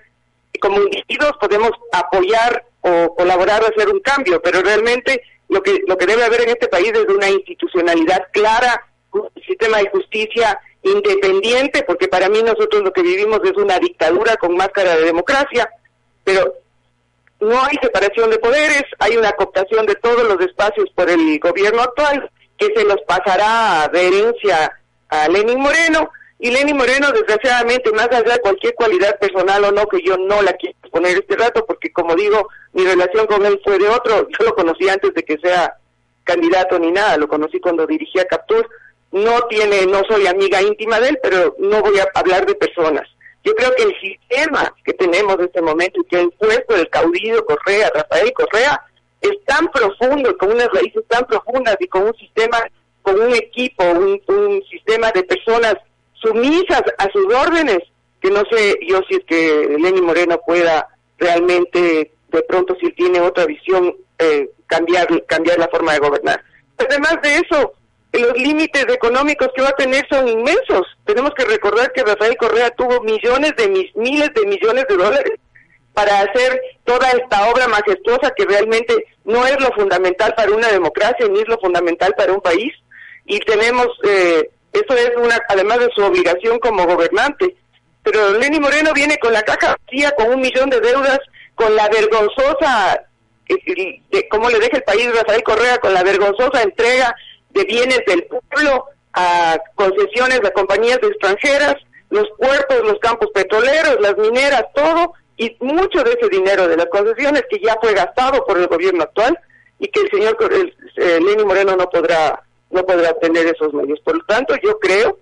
como 0.60 0.80
individuos, 0.80 1.32
podemos 1.38 1.72
apoyar 1.92 2.64
o 2.80 3.14
colaborar 3.14 3.62
o 3.62 3.66
hacer 3.66 3.90
un 3.90 4.00
cambio, 4.00 4.40
pero 4.40 4.62
realmente 4.62 5.20
lo 5.50 5.62
que 5.62 5.80
lo 5.86 5.98
que 5.98 6.06
debe 6.06 6.24
haber 6.24 6.42
en 6.42 6.50
este 6.50 6.68
país 6.68 6.90
es 6.94 7.04
una 7.04 7.28
institucionalidad 7.28 8.28
clara, 8.32 8.86
un 9.12 9.28
sistema 9.46 9.78
de 9.78 9.90
justicia 9.90 10.58
independiente, 10.84 11.82
porque 11.82 12.08
para 12.08 12.28
mí 12.28 12.42
nosotros 12.42 12.82
lo 12.82 12.92
que 12.92 13.02
vivimos 13.02 13.40
es 13.44 13.56
una 13.56 13.78
dictadura 13.78 14.36
con 14.36 14.56
máscara 14.56 14.96
de 14.96 15.04
democracia, 15.04 15.68
pero 16.22 16.54
no 17.40 17.62
hay 17.62 17.76
separación 17.82 18.30
de 18.30 18.38
poderes, 18.38 18.84
hay 18.98 19.16
una 19.16 19.32
cooptación 19.32 19.86
de 19.86 19.96
todos 19.96 20.24
los 20.24 20.40
espacios 20.40 20.88
por 20.94 21.10
el 21.10 21.38
gobierno 21.40 21.82
actual, 21.82 22.30
que 22.56 22.66
se 22.74 22.84
los 22.84 23.00
pasará 23.06 23.88
de 23.92 24.06
herencia 24.06 24.72
a 25.08 25.28
Lenin 25.28 25.58
Moreno, 25.58 26.10
y 26.38 26.50
Lenin 26.50 26.76
Moreno, 26.76 27.10
desgraciadamente, 27.12 27.90
más 27.92 28.08
allá 28.08 28.34
de 28.34 28.40
cualquier 28.40 28.74
cualidad 28.74 29.18
personal 29.18 29.64
o 29.64 29.72
no, 29.72 29.86
que 29.86 30.02
yo 30.02 30.16
no 30.16 30.42
la 30.42 30.52
quiero 30.54 30.76
poner 30.90 31.16
este 31.16 31.36
rato, 31.36 31.64
porque 31.64 31.92
como 31.92 32.14
digo, 32.14 32.48
mi 32.72 32.84
relación 32.84 33.26
con 33.26 33.46
él 33.46 33.60
fue 33.64 33.78
de 33.78 33.88
otro, 33.88 34.28
yo 34.38 34.44
lo 34.44 34.54
conocí 34.54 34.88
antes 34.88 35.14
de 35.14 35.22
que 35.22 35.38
sea 35.38 35.76
candidato 36.24 36.78
ni 36.78 36.90
nada, 36.90 37.16
lo 37.16 37.28
conocí 37.28 37.60
cuando 37.60 37.86
dirigía 37.86 38.26
Captur, 38.26 38.68
no 39.14 39.42
tiene, 39.42 39.86
no 39.86 40.02
soy 40.08 40.26
amiga 40.26 40.60
íntima 40.60 40.98
de 40.98 41.10
él, 41.10 41.18
pero 41.22 41.54
no 41.60 41.80
voy 41.82 42.00
a 42.00 42.08
hablar 42.14 42.44
de 42.46 42.56
personas. 42.56 43.08
Yo 43.44 43.54
creo 43.54 43.72
que 43.76 43.84
el 43.84 43.94
sistema 44.00 44.74
que 44.84 44.92
tenemos 44.94 45.34
en 45.34 45.44
este 45.44 45.62
momento 45.62 46.00
y 46.00 46.04
que 46.06 46.16
ha 46.16 46.22
impuesto 46.22 46.74
el 46.74 46.90
caudillo 46.90 47.46
Correa, 47.46 47.92
Rafael 47.94 48.32
Correa, 48.32 48.82
es 49.20 49.32
tan 49.46 49.68
profundo, 49.68 50.36
con 50.36 50.50
unas 50.50 50.68
raíces 50.72 51.04
tan 51.06 51.24
profundas 51.26 51.76
y 51.78 51.86
con 51.86 52.02
un 52.02 52.14
sistema, 52.16 52.58
con 53.02 53.20
un 53.20 53.32
equipo, 53.34 53.84
un, 53.84 54.62
sistema 54.68 55.12
de 55.12 55.22
personas 55.22 55.76
sumisas 56.14 56.82
a 56.98 57.08
sus 57.12 57.32
órdenes, 57.32 57.78
que 58.20 58.30
no 58.30 58.42
sé 58.50 58.78
yo 58.88 59.00
si 59.08 59.14
es 59.14 59.24
que 59.26 59.76
Lenny 59.78 60.02
Moreno 60.02 60.40
pueda 60.44 60.88
realmente, 61.18 62.10
de 62.32 62.42
pronto 62.42 62.74
si 62.80 62.90
tiene 62.94 63.20
otra 63.20 63.46
visión, 63.46 63.94
eh, 64.18 64.50
cambiar, 64.66 65.06
cambiar 65.26 65.60
la 65.60 65.68
forma 65.68 65.92
de 65.92 66.00
gobernar. 66.00 66.42
Además 66.78 67.18
de 67.22 67.36
eso, 67.36 67.74
los 68.20 68.36
límites 68.36 68.86
económicos 68.88 69.48
que 69.54 69.62
va 69.62 69.70
a 69.70 69.76
tener 69.76 70.06
son 70.08 70.28
inmensos. 70.28 70.86
Tenemos 71.04 71.32
que 71.34 71.44
recordar 71.44 71.92
que 71.92 72.04
Rafael 72.04 72.36
Correa 72.36 72.70
tuvo 72.70 73.00
millones 73.00 73.54
de 73.56 73.68
mis, 73.68 73.94
miles 73.96 74.30
de 74.34 74.46
millones 74.46 74.86
de 74.88 74.96
dólares 74.96 75.32
para 75.92 76.20
hacer 76.20 76.60
toda 76.84 77.08
esta 77.10 77.48
obra 77.50 77.68
majestuosa 77.68 78.32
que 78.36 78.44
realmente 78.44 78.94
no 79.24 79.46
es 79.46 79.58
lo 79.60 79.72
fundamental 79.72 80.34
para 80.36 80.52
una 80.52 80.68
democracia 80.68 81.26
ni 81.28 81.40
es 81.40 81.48
lo 81.48 81.58
fundamental 81.58 82.14
para 82.16 82.32
un 82.32 82.40
país. 82.40 82.72
Y 83.26 83.40
tenemos, 83.40 83.88
eh, 84.04 84.50
eso 84.72 84.96
es 84.96 85.10
una, 85.16 85.40
además 85.48 85.78
de 85.78 85.90
su 85.94 86.02
obligación 86.02 86.58
como 86.58 86.86
gobernante, 86.86 87.56
pero 88.02 88.32
Lenny 88.32 88.60
Moreno 88.60 88.92
viene 88.92 89.18
con 89.18 89.32
la 89.32 89.42
caja 89.42 89.76
vacía, 89.80 90.10
con 90.12 90.30
un 90.30 90.40
millón 90.40 90.68
de 90.68 90.80
deudas, 90.80 91.18
con 91.54 91.74
la 91.74 91.88
vergonzosa, 91.88 93.00
eh, 93.48 94.00
de 94.10 94.28
cómo 94.28 94.50
le 94.50 94.58
deja 94.58 94.76
el 94.76 94.82
país 94.82 95.08
Rafael 95.14 95.42
Correa, 95.42 95.78
con 95.78 95.94
la 95.94 96.02
vergonzosa 96.02 96.62
entrega 96.62 97.14
de 97.54 97.64
bienes 97.64 98.00
del 98.06 98.24
pueblo 98.24 98.86
a 99.14 99.58
concesiones 99.74 100.40
de 100.40 100.52
compañías 100.52 100.98
extranjeras, 101.02 101.76
los 102.10 102.28
puertos, 102.36 102.82
los 102.82 102.98
campos 102.98 103.30
petroleros, 103.32 103.98
las 104.00 104.16
mineras, 104.18 104.64
todo, 104.74 105.14
y 105.36 105.56
mucho 105.60 106.02
de 106.02 106.12
ese 106.12 106.28
dinero 106.28 106.68
de 106.68 106.76
las 106.76 106.86
concesiones 106.86 107.44
que 107.48 107.60
ya 107.60 107.76
fue 107.80 107.94
gastado 107.94 108.44
por 108.44 108.58
el 108.58 108.66
gobierno 108.66 109.02
actual 109.02 109.38
y 109.78 109.88
que 109.88 110.00
el 110.00 110.10
señor 110.10 110.36
el, 110.52 111.24
Lenny 111.24 111.44
Moreno 111.44 111.76
no 111.76 111.88
podrá 111.88 112.42
no 112.70 112.84
podrá 112.84 113.12
tener 113.14 113.46
esos 113.46 113.72
medios. 113.72 114.00
Por 114.00 114.16
lo 114.16 114.24
tanto, 114.24 114.54
yo 114.62 114.78
creo 114.80 115.18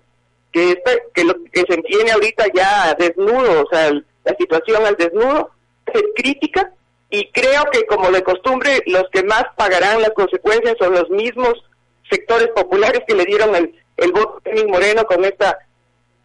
que 0.51 0.71
esta, 0.71 0.91
que 1.13 1.23
lo 1.23 1.35
que 1.51 1.61
se 1.67 1.75
entiende 1.75 2.11
ahorita 2.11 2.45
ya 2.53 2.95
desnudo, 2.97 3.63
o 3.63 3.67
sea, 3.69 3.91
la 3.91 4.35
situación 4.37 4.85
al 4.85 4.95
desnudo, 4.95 5.51
es 5.93 6.03
crítica 6.15 6.71
y 7.09 7.29
creo 7.31 7.63
que 7.71 7.85
como 7.85 8.09
de 8.11 8.23
costumbre 8.23 8.81
los 8.87 9.03
que 9.11 9.23
más 9.23 9.45
pagarán 9.55 10.01
las 10.01 10.11
consecuencias 10.11 10.75
son 10.79 10.93
los 10.93 11.09
mismos 11.11 11.53
sectores 12.13 12.49
populares 12.49 13.01
que 13.07 13.15
le 13.15 13.25
dieron 13.25 13.55
el, 13.55 13.73
el 13.97 14.11
voto 14.11 14.41
a 14.45 14.49
Lenín 14.49 14.71
Moreno 14.71 15.05
con 15.05 15.25
esta 15.25 15.57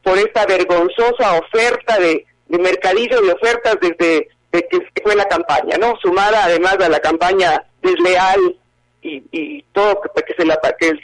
por 0.03 0.17
esta 0.19 0.47
vergonzosa 0.47 1.39
oferta 1.39 1.99
de, 1.99 2.25
mercadillo 2.49 3.21
de 3.21 3.33
ofertas 3.33 3.77
desde 3.81 4.29
que 4.51 5.03
fue 5.03 5.15
la 5.15 5.29
campaña, 5.29 5.77
¿no? 5.77 5.97
Sumada 6.01 6.45
además 6.45 6.79
a 6.81 6.89
la 6.89 7.01
campaña 7.01 7.63
desleal 7.83 8.57
y, 9.03 9.23
y 9.31 9.63
todo 9.73 10.01
que, 10.01 10.35
se 10.35 10.47
la 10.47 10.59
que 10.79 10.89
el, 10.89 11.01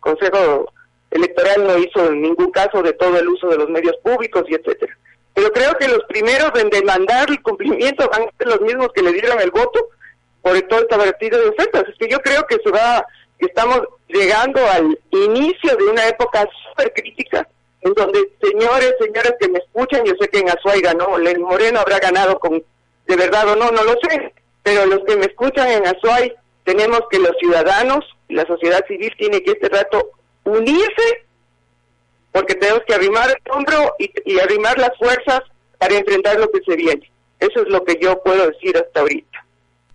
Consejo 0.00 0.72
Electoral 1.12 1.66
no 1.66 1.78
hizo 1.78 2.06
en 2.06 2.22
ningún 2.22 2.50
caso 2.50 2.82
de 2.82 2.92
todo 2.94 3.16
el 3.18 3.28
uso 3.28 3.48
de 3.48 3.58
los 3.58 3.68
medios 3.68 3.96
públicos 4.02 4.44
y 4.48 4.54
etcétera. 4.54 4.96
Pero 5.34 5.52
creo 5.52 5.74
que 5.74 5.88
los 5.88 6.02
primeros 6.08 6.50
en 6.56 6.70
demandar 6.70 7.30
el 7.30 7.40
cumplimiento 7.42 8.08
van 8.10 8.22
a 8.22 8.36
ser 8.36 8.48
los 8.48 8.60
mismos 8.62 8.88
que 8.92 9.02
le 9.02 9.12
dieron 9.12 9.40
el 9.40 9.50
voto 9.50 9.80
por 10.42 10.60
todo 10.62 10.80
esta 10.80 10.96
vertido 10.96 11.40
de 11.40 11.50
ofertas. 11.50 11.84
Es 11.88 11.94
que 11.98 12.08
yo 12.08 12.18
creo 12.20 12.44
que 12.46 12.56
se 12.62 12.70
va, 12.70 13.04
que 13.38 13.46
estamos 13.46 13.82
llegando 14.12 14.60
al 14.66 14.98
inicio 15.10 15.76
de 15.76 15.84
una 15.84 16.06
época 16.08 16.48
súper 16.68 16.92
crítica 16.92 17.46
en 17.82 17.94
donde 17.94 18.18
señores, 18.40 18.94
señoras 19.00 19.34
que 19.40 19.48
me 19.48 19.58
escuchan, 19.58 20.04
yo 20.04 20.12
sé 20.20 20.28
que 20.28 20.40
en 20.40 20.50
Azuay 20.50 20.80
ganó, 20.80 21.18
Len 21.18 21.40
Moreno 21.40 21.80
habrá 21.80 21.98
ganado 21.98 22.38
con, 22.38 22.62
de 23.06 23.16
verdad 23.16 23.48
o 23.48 23.56
no, 23.56 23.70
no 23.70 23.84
lo 23.84 23.94
sé, 24.02 24.32
pero 24.62 24.86
los 24.86 25.00
que 25.06 25.16
me 25.16 25.26
escuchan 25.26 25.68
en 25.68 25.86
Azuay, 25.86 26.32
tenemos 26.64 27.00
que 27.10 27.18
los 27.18 27.32
ciudadanos, 27.40 28.04
la 28.28 28.46
sociedad 28.46 28.84
civil 28.86 29.12
tiene 29.18 29.42
que 29.42 29.52
este 29.52 29.68
rato 29.68 30.10
unirse, 30.44 31.26
porque 32.32 32.54
tenemos 32.54 32.82
que 32.86 32.94
arrimar 32.94 33.30
el 33.30 33.52
hombro 33.52 33.94
y, 33.98 34.10
y 34.26 34.38
arrimar 34.38 34.78
las 34.78 34.96
fuerzas 34.98 35.40
para 35.78 35.96
enfrentar 35.96 36.38
lo 36.38 36.50
que 36.50 36.60
se 36.60 36.76
viene. 36.76 37.10
Eso 37.40 37.62
es 37.62 37.68
lo 37.68 37.82
que 37.84 37.98
yo 38.00 38.22
puedo 38.22 38.46
decir 38.46 38.76
hasta 38.76 39.00
ahorita. 39.00 39.44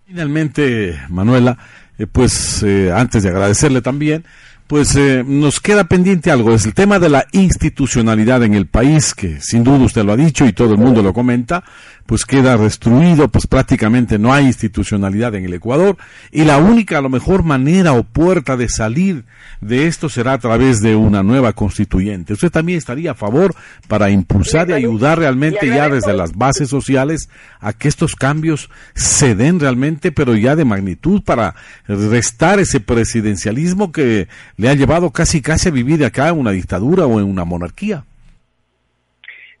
Finalmente, 0.06 1.00
Manuela, 1.08 1.56
eh, 1.98 2.06
pues 2.06 2.62
eh, 2.62 2.92
antes 2.92 3.22
de 3.22 3.30
agradecerle 3.30 3.82
también, 3.82 4.24
pues 4.66 4.96
eh, 4.96 5.22
nos 5.26 5.60
queda 5.60 5.84
pendiente 5.84 6.30
algo, 6.30 6.52
es 6.52 6.66
el 6.66 6.74
tema 6.74 6.98
de 6.98 7.08
la 7.08 7.26
institucionalidad 7.32 8.42
en 8.42 8.54
el 8.54 8.66
país, 8.66 9.14
que 9.14 9.40
sin 9.40 9.62
duda 9.62 9.84
usted 9.84 10.04
lo 10.04 10.12
ha 10.12 10.16
dicho 10.16 10.44
y 10.44 10.52
todo 10.52 10.72
el 10.72 10.78
mundo 10.78 11.02
lo 11.02 11.12
comenta, 11.12 11.62
pues 12.06 12.24
queda 12.24 12.56
destruido, 12.56 13.28
pues 13.28 13.46
prácticamente 13.46 14.18
no 14.18 14.32
hay 14.32 14.46
institucionalidad 14.46 15.34
en 15.34 15.44
el 15.44 15.54
Ecuador 15.54 15.96
y 16.30 16.44
la 16.44 16.58
única, 16.58 16.98
a 16.98 17.00
lo 17.00 17.08
mejor, 17.08 17.42
manera 17.42 17.92
o 17.92 18.04
puerta 18.04 18.56
de 18.56 18.68
salir 18.68 19.24
de 19.60 19.86
esto 19.86 20.08
será 20.08 20.34
a 20.34 20.38
través 20.38 20.80
de 20.80 20.96
una 20.96 21.22
nueva 21.22 21.52
constituyente. 21.52 22.32
Usted 22.32 22.50
también 22.50 22.78
estaría 22.78 23.12
a 23.12 23.14
favor 23.14 23.54
para 23.88 24.10
impulsar 24.10 24.70
y 24.70 24.74
ayudar 24.74 25.18
realmente 25.18 25.66
ya 25.66 25.88
desde 25.88 26.14
las 26.14 26.34
bases 26.34 26.68
sociales 26.68 27.28
a 27.60 27.72
que 27.72 27.88
estos 27.88 28.14
cambios 28.14 28.70
se 28.94 29.34
den 29.34 29.60
realmente, 29.60 30.12
pero 30.12 30.34
ya 30.34 30.56
de 30.56 30.64
magnitud 30.64 31.22
para 31.22 31.54
restar 31.86 32.60
ese 32.60 32.80
presidencialismo 32.80 33.92
que 33.92 34.28
le 34.56 34.68
ha 34.68 34.74
llevado 34.74 35.10
casi 35.10 35.40
casi 35.40 35.68
a 35.68 35.72
vivir 35.72 36.04
acá 36.04 36.28
en 36.28 36.38
una 36.38 36.50
dictadura 36.50 37.06
o 37.06 37.20
en 37.20 37.26
una 37.26 37.44
monarquía. 37.44 38.04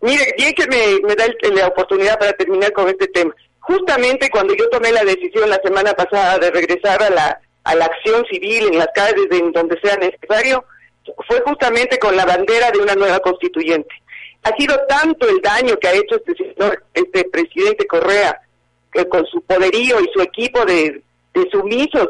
Mire, 0.06 0.34
bien 0.38 0.54
que 0.54 0.68
me, 0.68 1.14
da 1.16 1.26
la 1.52 1.66
oportunidad 1.66 2.16
para 2.16 2.32
terminar 2.34 2.72
con 2.72 2.88
este 2.88 3.08
tema. 3.08 3.34
Justamente 3.58 4.30
cuando 4.30 4.54
yo 4.54 4.68
tomé 4.68 4.92
la 4.92 5.02
decisión 5.02 5.50
la 5.50 5.60
semana 5.64 5.94
pasada 5.94 6.38
de 6.38 6.52
regresar 6.52 7.02
a 7.02 7.10
la, 7.10 7.40
a 7.64 7.74
la 7.74 7.86
acción 7.86 8.24
civil 8.30 8.68
en 8.68 8.78
las 8.78 8.86
calles 8.94 9.26
en 9.32 9.50
donde 9.50 9.80
sea 9.80 9.96
necesario, 9.96 10.64
fue 11.26 11.40
justamente 11.44 11.98
con 11.98 12.14
la 12.14 12.24
bandera 12.24 12.70
de 12.70 12.78
una 12.78 12.94
nueva 12.94 13.18
constituyente. 13.18 13.92
Ha 14.44 14.54
sido 14.56 14.78
tanto 14.88 15.28
el 15.28 15.40
daño 15.40 15.76
que 15.76 15.88
ha 15.88 15.94
hecho 15.94 16.14
este 16.24 16.36
señor, 16.36 16.84
este 16.94 17.24
presidente 17.24 17.84
Correa, 17.88 18.40
que 18.92 19.08
con 19.08 19.26
su 19.26 19.42
poderío 19.42 20.00
y 20.00 20.08
su 20.14 20.20
equipo 20.20 20.64
de, 20.66 21.02
de 21.34 21.50
sumisos, 21.50 22.06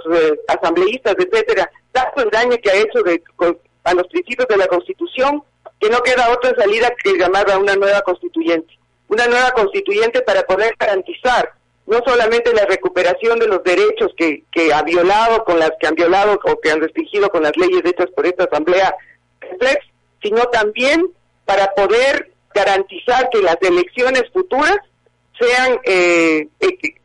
asambleístas, 0.48 1.14
etcétera, 1.18 1.70
tanto 1.92 2.24
el 2.24 2.28
daño 2.28 2.58
que 2.62 2.70
ha 2.70 2.76
hecho 2.76 3.02
de, 3.02 3.22
a 3.84 3.94
los 3.94 4.06
principios 4.08 4.48
de 4.48 4.58
la 4.58 4.66
Constitución, 4.66 5.42
que 5.80 5.90
no 5.90 6.02
queda 6.02 6.32
otra 6.32 6.54
salida 6.56 6.92
que 7.02 7.18
llamar 7.18 7.50
a 7.50 7.58
una 7.58 7.74
nueva 7.76 8.02
constituyente. 8.02 8.78
Una 9.08 9.26
nueva 9.26 9.52
constituyente 9.52 10.22
para 10.22 10.42
poder 10.42 10.74
garantizar 10.78 11.52
no 11.86 12.00
solamente 12.04 12.52
la 12.52 12.66
recuperación 12.66 13.38
de 13.38 13.46
los 13.46 13.62
derechos 13.62 14.12
que, 14.16 14.42
que 14.50 14.72
ha 14.72 14.82
violado 14.82 15.44
con 15.44 15.58
las 15.58 15.70
que 15.78 15.86
han 15.86 15.94
violado 15.94 16.38
o 16.44 16.60
que 16.60 16.70
han 16.70 16.80
restringido 16.80 17.28
con 17.28 17.44
las 17.44 17.56
leyes 17.56 17.82
hechas 17.84 18.08
por 18.14 18.26
esta 18.26 18.44
asamblea 18.44 18.94
sino 20.22 20.42
también 20.46 21.06
para 21.44 21.72
poder 21.74 22.32
garantizar 22.52 23.28
que 23.30 23.42
las 23.42 23.56
elecciones 23.60 24.24
futuras 24.32 24.76
sean 25.38 25.78
eh, 25.84 26.48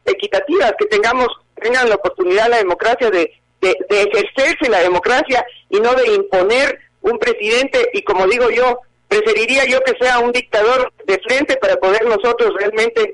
equitativas, 0.06 0.74
que 0.80 0.86
tengamos 0.86 1.28
tengan 1.62 1.90
la 1.90 1.96
oportunidad 1.96 2.50
la 2.50 2.58
democracia 2.58 3.12
de, 3.12 3.32
de 3.62 3.78
ejercerse 3.90 4.68
la 4.70 4.80
democracia 4.80 5.46
y 5.70 5.80
no 5.80 5.94
de 5.94 6.16
imponer 6.16 6.80
un 7.02 7.18
presidente 7.18 7.90
y 7.94 8.04
como 8.04 8.28
digo 8.28 8.50
yo, 8.50 8.80
preferiría 9.08 9.66
yo 9.66 9.82
que 9.82 9.96
sea 10.00 10.20
un 10.20 10.32
dictador 10.32 10.94
de 11.06 11.20
frente 11.20 11.58
para 11.58 11.76
poder 11.78 12.06
nosotros 12.06 12.54
realmente 12.58 13.14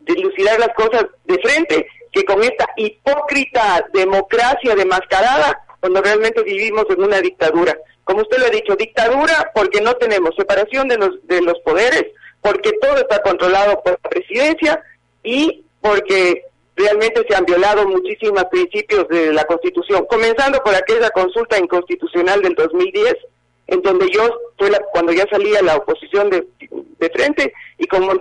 dilucidar 0.00 0.58
las 0.58 0.74
cosas 0.74 1.06
de 1.24 1.38
frente 1.38 1.86
que 2.12 2.24
con 2.24 2.42
esta 2.42 2.68
hipócrita 2.76 3.86
democracia 3.92 4.74
demascarada 4.74 5.64
cuando 5.80 6.02
realmente 6.02 6.42
vivimos 6.42 6.84
en 6.90 7.02
una 7.02 7.20
dictadura. 7.20 7.76
Como 8.04 8.22
usted 8.22 8.38
lo 8.38 8.46
ha 8.46 8.50
dicho, 8.50 8.74
dictadura 8.74 9.50
porque 9.54 9.80
no 9.80 9.94
tenemos 9.94 10.34
separación 10.36 10.88
de 10.88 10.96
los, 10.96 11.26
de 11.26 11.42
los 11.42 11.58
poderes, 11.60 12.06
porque 12.40 12.72
todo 12.80 12.96
está 12.96 13.20
controlado 13.22 13.82
por 13.82 13.92
la 14.02 14.10
presidencia 14.10 14.82
y 15.22 15.64
porque 15.80 16.44
realmente 16.78 17.26
se 17.28 17.34
han 17.34 17.44
violado 17.44 17.86
muchísimos 17.86 18.44
principios 18.44 19.08
de 19.08 19.32
la 19.32 19.44
Constitución, 19.44 20.06
comenzando 20.08 20.62
por 20.62 20.74
aquella 20.74 21.10
consulta 21.10 21.58
inconstitucional 21.58 22.40
del 22.40 22.54
2010, 22.54 23.16
en 23.66 23.82
donde 23.82 24.08
yo 24.10 24.22
fue 24.56 24.70
cuando 24.92 25.12
ya 25.12 25.26
salía 25.28 25.60
la 25.60 25.76
oposición 25.76 26.30
de, 26.30 26.46
de 26.70 27.10
frente 27.10 27.52
y 27.78 27.86
como 27.86 28.12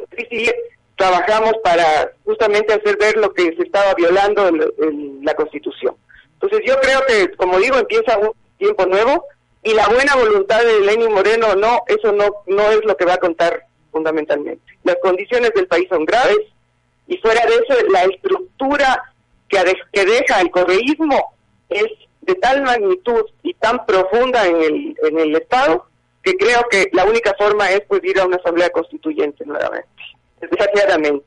trabajamos 0.98 1.54
para 1.64 2.12
justamente 2.26 2.74
hacer 2.74 2.98
ver 2.98 3.16
lo 3.18 3.32
que 3.34 3.56
se 3.56 3.64
estaba 3.64 3.94
violando 3.94 4.48
en, 4.48 5.24
la 5.24 5.36
Constitución. 5.36 5.96
Entonces 6.34 6.62
yo 6.66 6.80
creo 6.80 7.06
que, 7.08 7.36
como 7.36 7.60
digo, 7.60 7.78
empieza 7.78 8.18
un 8.18 8.32
tiempo 8.58 8.86
nuevo 8.86 9.26
y 9.64 9.74
la 9.74 9.88
buena 9.88 10.16
voluntad 10.16 10.64
de 10.64 10.82
Lenin 10.82 11.12
Moreno, 11.12 11.56
no, 11.56 11.84
eso 11.88 12.12
no, 12.12 12.44
no 12.48 12.72
es 12.72 12.84
lo 12.86 12.96
que 12.96 13.06
va 13.06 13.16
a 13.16 13.20
contar 13.20 13.66
fundamentalmente. 13.92 14.62
Las 14.84 14.98
condiciones 15.02 15.52
del 15.54 15.68
país 15.68 15.88
son 15.90 16.06
graves, 16.06 16.40
y 17.08 17.18
fuera 17.18 17.42
de 17.46 17.56
eso 17.56 17.88
la 17.90 18.04
estructura 18.04 19.04
que, 19.48 19.58
que 19.94 20.06
deja 20.06 20.42
el 20.42 20.52
correísmo 20.52 21.34
es 21.70 21.86
de 22.22 22.36
tal 22.36 22.64
magnitud 22.64 23.24
y 23.44 23.54
tan 23.54 23.86
profunda 23.86 24.46
en 24.46 24.58
el, 24.58 24.96
en 25.04 25.20
el 25.20 25.36
Estado 25.36 25.88
que 26.22 26.36
creo 26.36 26.66
que 26.70 26.90
la 26.92 27.06
única 27.06 27.34
forma 27.38 27.72
es 27.72 27.82
pues 27.88 28.02
a 28.20 28.26
una 28.26 28.36
asamblea 28.36 28.70
constituyente 28.70 29.46
nuevamente, 29.46 29.88
desgraciadamente. 30.42 31.26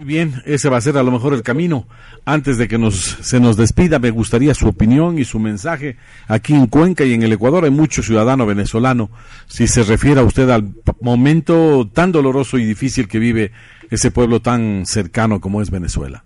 Bien, 0.00 0.42
ese 0.46 0.68
va 0.68 0.76
a 0.76 0.80
ser 0.80 0.96
a 0.96 1.02
lo 1.02 1.10
mejor 1.10 1.34
el 1.34 1.42
camino. 1.42 1.86
Antes 2.24 2.56
de 2.56 2.68
que 2.68 2.78
nos, 2.78 2.94
se 2.94 3.40
nos 3.40 3.56
despida, 3.56 3.98
me 3.98 4.10
gustaría 4.10 4.54
su 4.54 4.68
opinión 4.68 5.18
y 5.18 5.24
su 5.24 5.40
mensaje. 5.40 5.96
Aquí 6.28 6.54
en 6.54 6.66
Cuenca 6.66 7.04
y 7.04 7.14
en 7.14 7.22
el 7.24 7.32
Ecuador 7.32 7.64
hay 7.64 7.70
mucho 7.70 8.02
ciudadano 8.02 8.46
venezolano. 8.46 9.10
Si 9.46 9.66
se 9.66 9.82
refiere 9.82 10.20
a 10.20 10.24
usted 10.24 10.50
al 10.50 10.72
momento 11.00 11.88
tan 11.92 12.12
doloroso 12.12 12.58
y 12.58 12.64
difícil 12.64 13.08
que 13.08 13.18
vive 13.18 13.50
ese 13.90 14.10
pueblo 14.10 14.40
tan 14.40 14.86
cercano 14.86 15.40
como 15.40 15.62
es 15.62 15.70
Venezuela? 15.70 16.24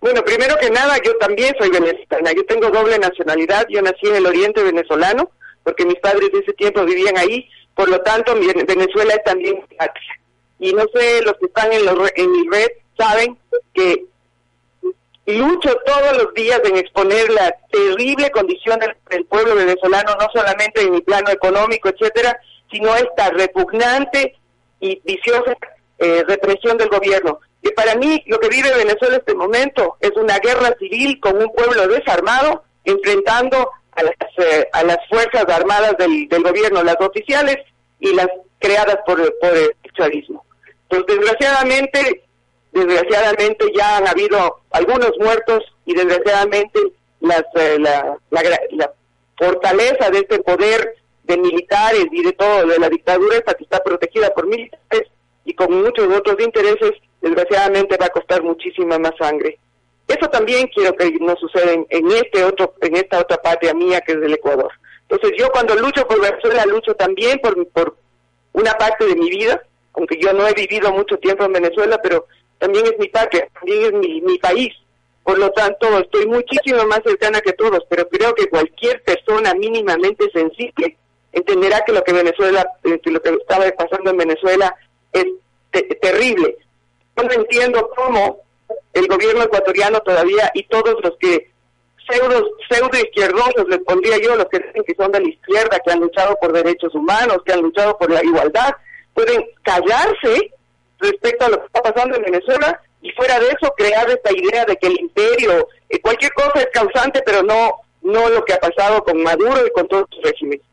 Bueno, 0.00 0.22
primero 0.24 0.56
que 0.60 0.70
nada, 0.70 0.96
yo 1.04 1.16
también 1.18 1.54
soy 1.58 1.70
venezolana. 1.70 2.32
Yo 2.32 2.44
tengo 2.46 2.70
doble 2.70 2.98
nacionalidad. 2.98 3.66
Yo 3.68 3.82
nací 3.82 4.06
en 4.06 4.16
el 4.16 4.26
oriente 4.26 4.62
venezolano, 4.62 5.30
porque 5.64 5.84
mis 5.84 5.96
padres 5.96 6.30
de 6.32 6.38
ese 6.38 6.52
tiempo 6.52 6.84
vivían 6.84 7.18
ahí. 7.18 7.48
Por 7.74 7.88
lo 7.88 8.00
tanto, 8.00 8.34
Venezuela 8.34 9.14
es 9.14 9.24
también 9.24 9.60
patria. 9.76 10.20
Y 10.60 10.72
no 10.72 10.84
sé, 10.94 11.22
los 11.22 11.34
que 11.34 11.46
están 11.46 11.72
en, 11.72 11.82
en 12.16 12.32
mi 12.32 12.48
red 12.48 12.68
saben 12.96 13.38
que 13.72 14.04
lucho 15.26 15.76
todos 15.84 16.16
los 16.16 16.34
días 16.34 16.60
en 16.64 16.76
exponer 16.76 17.30
la 17.30 17.54
terrible 17.70 18.30
condición 18.30 18.80
del 19.10 19.24
pueblo 19.26 19.54
venezolano, 19.54 20.16
no 20.18 20.26
solamente 20.32 20.82
en 20.82 20.92
mi 20.92 21.00
plano 21.02 21.30
económico, 21.30 21.88
etcétera, 21.88 22.40
sino 22.70 22.94
esta 22.96 23.30
repugnante 23.30 24.36
y 24.80 25.00
viciosa 25.04 25.56
eh, 25.98 26.24
represión 26.26 26.76
del 26.76 26.88
gobierno. 26.88 27.40
Que 27.62 27.72
para 27.72 27.96
mí 27.96 28.22
lo 28.26 28.38
que 28.38 28.48
vive 28.48 28.70
Venezuela 28.70 29.16
en 29.16 29.20
este 29.20 29.34
momento 29.34 29.96
es 30.00 30.12
una 30.16 30.38
guerra 30.38 30.74
civil 30.78 31.18
con 31.20 31.36
un 31.36 31.52
pueblo 31.52 31.88
desarmado 31.88 32.62
enfrentando 32.84 33.70
a 33.92 34.02
las, 34.04 34.14
eh, 34.38 34.68
fuerzas 35.10 35.44
armadas 35.48 35.96
del, 35.98 36.28
gobierno, 36.42 36.84
las 36.84 37.00
oficiales 37.00 37.56
y 37.98 38.14
las 38.14 38.28
creadas 38.60 38.98
por, 39.04 39.16
por 39.40 39.56
el 39.56 39.72
chavismo. 39.96 40.44
Pues 40.88 41.04
desgraciadamente, 41.06 42.24
desgraciadamente 42.72 43.66
ya 43.76 43.96
han 43.96 44.06
habido 44.06 44.60
algunos 44.70 45.12
muertos 45.18 45.64
y 45.84 45.94
desgraciadamente 45.94 46.78
las, 47.20 47.42
eh, 47.56 47.76
la, 47.80 48.16
la, 48.30 48.92
fortaleza 49.36 50.10
de 50.10 50.18
este 50.18 50.38
poder 50.40 50.96
de 51.24 51.36
militares 51.36 52.06
y 52.10 52.22
de 52.24 52.32
todo, 52.32 52.66
de 52.66 52.78
la 52.78 52.88
dictadura 52.88 53.36
esta 53.36 53.54
que 53.54 53.64
está 53.64 53.82
protegida 53.82 54.30
por 54.30 54.46
militares 54.46 55.08
y 55.48 55.54
con 55.54 55.72
muchos 55.72 56.14
otros 56.14 56.36
intereses, 56.40 56.92
desgraciadamente 57.22 57.96
va 57.96 58.04
a 58.04 58.10
costar 58.10 58.42
muchísima 58.42 58.98
más 58.98 59.12
sangre. 59.18 59.58
Eso 60.06 60.28
también 60.28 60.66
quiero 60.74 60.94
que 60.94 61.10
no 61.20 61.34
suceda 61.36 61.72
en, 61.72 62.12
este 62.12 62.44
otro, 62.44 62.74
en 62.82 62.96
esta 62.96 63.18
otra 63.18 63.38
patria 63.38 63.72
mía 63.72 64.02
que 64.02 64.12
es 64.12 64.18
el 64.18 64.34
Ecuador. 64.34 64.70
Entonces 65.08 65.38
yo 65.38 65.50
cuando 65.50 65.74
lucho 65.74 66.06
por 66.06 66.20
Venezuela 66.20 66.66
lucho 66.66 66.94
también 66.94 67.38
por, 67.38 67.66
por 67.68 67.96
una 68.52 68.72
parte 68.74 69.06
de 69.06 69.16
mi 69.16 69.30
vida, 69.30 69.62
aunque 69.94 70.18
yo 70.20 70.34
no 70.34 70.46
he 70.46 70.52
vivido 70.52 70.92
mucho 70.92 71.16
tiempo 71.16 71.44
en 71.44 71.54
Venezuela, 71.54 71.98
pero 72.02 72.26
también 72.58 72.84
es 72.84 72.98
mi 72.98 73.08
patria, 73.08 73.48
también 73.54 73.86
es 73.86 73.92
mi, 73.94 74.20
mi 74.20 74.36
país. 74.36 74.74
Por 75.24 75.38
lo 75.38 75.50
tanto, 75.52 75.98
estoy 75.98 76.26
muchísimo 76.26 76.84
más 76.84 77.00
cercana 77.06 77.40
que 77.40 77.54
todos, 77.54 77.80
pero 77.88 78.06
creo 78.10 78.34
que 78.34 78.50
cualquier 78.50 79.02
persona 79.02 79.54
mínimamente 79.54 80.30
sensible 80.30 80.98
entenderá 81.32 81.82
que 81.86 81.92
lo 81.92 82.04
que 82.04 82.12
Venezuela, 82.12 82.68
eh, 82.84 83.00
que 83.02 83.10
lo 83.10 83.22
que 83.22 83.30
estaba 83.30 83.64
pasando 83.70 84.10
en 84.10 84.16
Venezuela 84.18 84.76
es 85.12 86.00
terrible. 86.00 86.56
Yo 87.16 87.24
no 87.24 87.32
entiendo 87.32 87.90
cómo 87.96 88.40
el 88.92 89.06
gobierno 89.06 89.44
ecuatoriano 89.44 90.00
todavía 90.00 90.50
y 90.54 90.64
todos 90.64 90.96
los 91.02 91.16
que 91.18 91.50
pseudo, 92.08 92.48
pseudo 92.68 92.98
izquierdosos, 92.98 93.68
les 93.68 93.80
pondría 93.80 94.18
yo, 94.18 94.36
los 94.36 94.46
que 94.46 94.58
dicen 94.58 94.84
que 94.86 94.94
son 94.94 95.12
de 95.12 95.20
la 95.20 95.28
izquierda, 95.28 95.80
que 95.84 95.92
han 95.92 96.00
luchado 96.00 96.36
por 96.40 96.52
derechos 96.52 96.94
humanos, 96.94 97.38
que 97.44 97.52
han 97.52 97.62
luchado 97.62 97.96
por 97.98 98.10
la 98.10 98.24
igualdad, 98.24 98.70
pueden 99.14 99.44
callarse 99.62 100.52
respecto 100.98 101.44
a 101.44 101.48
lo 101.50 101.60
que 101.60 101.66
está 101.66 101.82
pasando 101.82 102.16
en 102.16 102.22
Venezuela 102.22 102.80
y 103.02 103.10
fuera 103.12 103.38
de 103.38 103.48
eso 103.48 103.72
crear 103.76 104.08
esta 104.10 104.32
idea 104.32 104.64
de 104.64 104.76
que 104.76 104.88
el 104.88 105.00
imperio, 105.00 105.68
eh, 105.88 106.00
cualquier 106.00 106.32
cosa 106.32 106.60
es 106.60 106.68
causante, 106.72 107.22
pero 107.24 107.42
no, 107.42 107.72
no 108.02 108.28
lo 108.28 108.44
que 108.44 108.54
ha 108.54 108.58
pasado 108.58 109.02
con 109.04 109.22
Maduro 109.22 109.66
y 109.66 109.70
con 109.70 109.86
todos 109.86 110.06
sus 110.10 110.22
regímenes 110.22 110.67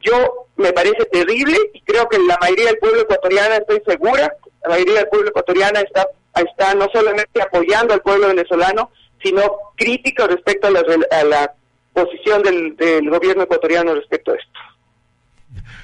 yo 0.00 0.46
me 0.56 0.72
parece 0.72 1.04
terrible 1.06 1.56
y 1.72 1.80
creo 1.82 2.08
que 2.08 2.18
la 2.18 2.38
mayoría 2.40 2.66
del 2.66 2.78
pueblo 2.78 3.02
ecuatoriano, 3.02 3.54
estoy 3.54 3.82
segura, 3.86 4.34
la 4.62 4.68
mayoría 4.68 4.94
del 4.94 5.08
pueblo 5.08 5.28
ecuatoriano 5.28 5.78
está, 5.80 6.06
está 6.34 6.74
no 6.74 6.88
solamente 6.92 7.42
apoyando 7.42 7.94
al 7.94 8.02
pueblo 8.02 8.28
venezolano, 8.28 8.90
sino 9.22 9.42
crítico 9.76 10.26
respecto 10.26 10.68
a 10.68 10.70
la, 10.70 10.82
a 11.10 11.24
la 11.24 11.54
posición 11.92 12.42
del, 12.42 12.76
del 12.76 13.08
gobierno 13.10 13.44
ecuatoriano 13.44 13.94
respecto 13.94 14.32
a 14.32 14.36
esto. 14.36 14.58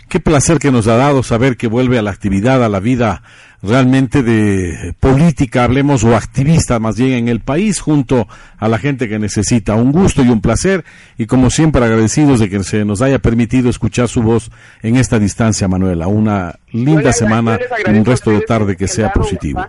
Qué 0.09 0.20
placer 0.20 0.59
que 0.59 0.70
nos 0.70 0.86
ha 0.86 0.96
dado 0.96 1.22
saber 1.22 1.57
que 1.57 1.66
vuelve 1.66 1.98
a 1.98 2.02
la 2.02 2.11
actividad, 2.12 2.64
a 2.64 2.68
la 2.68 2.78
vida 2.78 3.22
realmente 3.62 4.22
de 4.22 4.94
política, 5.00 5.64
hablemos, 5.64 6.04
o 6.04 6.14
activista 6.14 6.78
más 6.78 6.96
bien 6.96 7.12
en 7.12 7.28
el 7.28 7.40
país, 7.40 7.80
junto 7.80 8.28
a 8.59 8.68
la 8.68 8.78
gente 8.78 9.09
que 9.09 9.18
necesita. 9.18 9.74
Un 9.74 9.90
gusto 9.90 10.22
y 10.22 10.28
un 10.28 10.40
placer, 10.40 10.84
y 11.18 11.26
como 11.26 11.50
siempre 11.50 11.84
agradecidos 11.84 12.38
de 12.38 12.48
que 12.48 12.62
se 12.62 12.84
nos 12.84 13.02
haya 13.02 13.18
permitido 13.18 13.68
escuchar 13.68 14.09
su 14.09 14.22
voz 14.22 14.50
en 14.82 14.96
esta 14.96 15.18
distancia, 15.18 15.66
Manuela. 15.66 16.07
Una 16.07 16.54
linda 16.70 17.12
semana 17.12 17.59
y 17.86 17.90
un 17.90 18.04
resto 18.04 18.30
de 18.30 18.42
tarde 18.42 18.76
que 18.76 18.86
sea 18.86 19.12
positivo. 19.12 19.66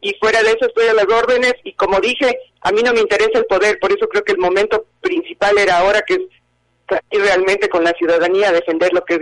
Y 0.00 0.14
fuera 0.20 0.42
de 0.42 0.50
eso 0.50 0.66
estoy 0.66 0.86
a 0.86 0.94
las 0.94 1.06
órdenes, 1.06 1.54
y 1.64 1.74
como 1.74 2.00
dije, 2.00 2.34
a 2.62 2.72
mí 2.72 2.82
no 2.82 2.92
me 2.94 3.00
interesa 3.00 3.38
el 3.38 3.44
poder, 3.44 3.78
por 3.80 3.90
eso 3.90 4.08
creo 4.08 4.24
que 4.24 4.32
el 4.32 4.38
momento 4.38 4.86
principal 5.00 5.58
era 5.58 5.78
ahora 5.78 6.02
que 6.06 6.14
es 6.14 6.20
realmente 7.10 7.68
con 7.68 7.84
la 7.84 7.92
ciudadanía 7.92 8.52
defender 8.52 8.92
lo 8.92 9.04
que 9.04 9.14
es 9.14 9.20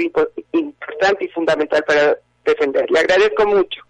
importante 0.52 1.24
y 1.24 1.28
fundamental 1.28 1.84
para 1.86 2.16
defender. 2.44 2.90
Le 2.90 3.00
agradezco 3.00 3.46
mucho. 3.46 3.86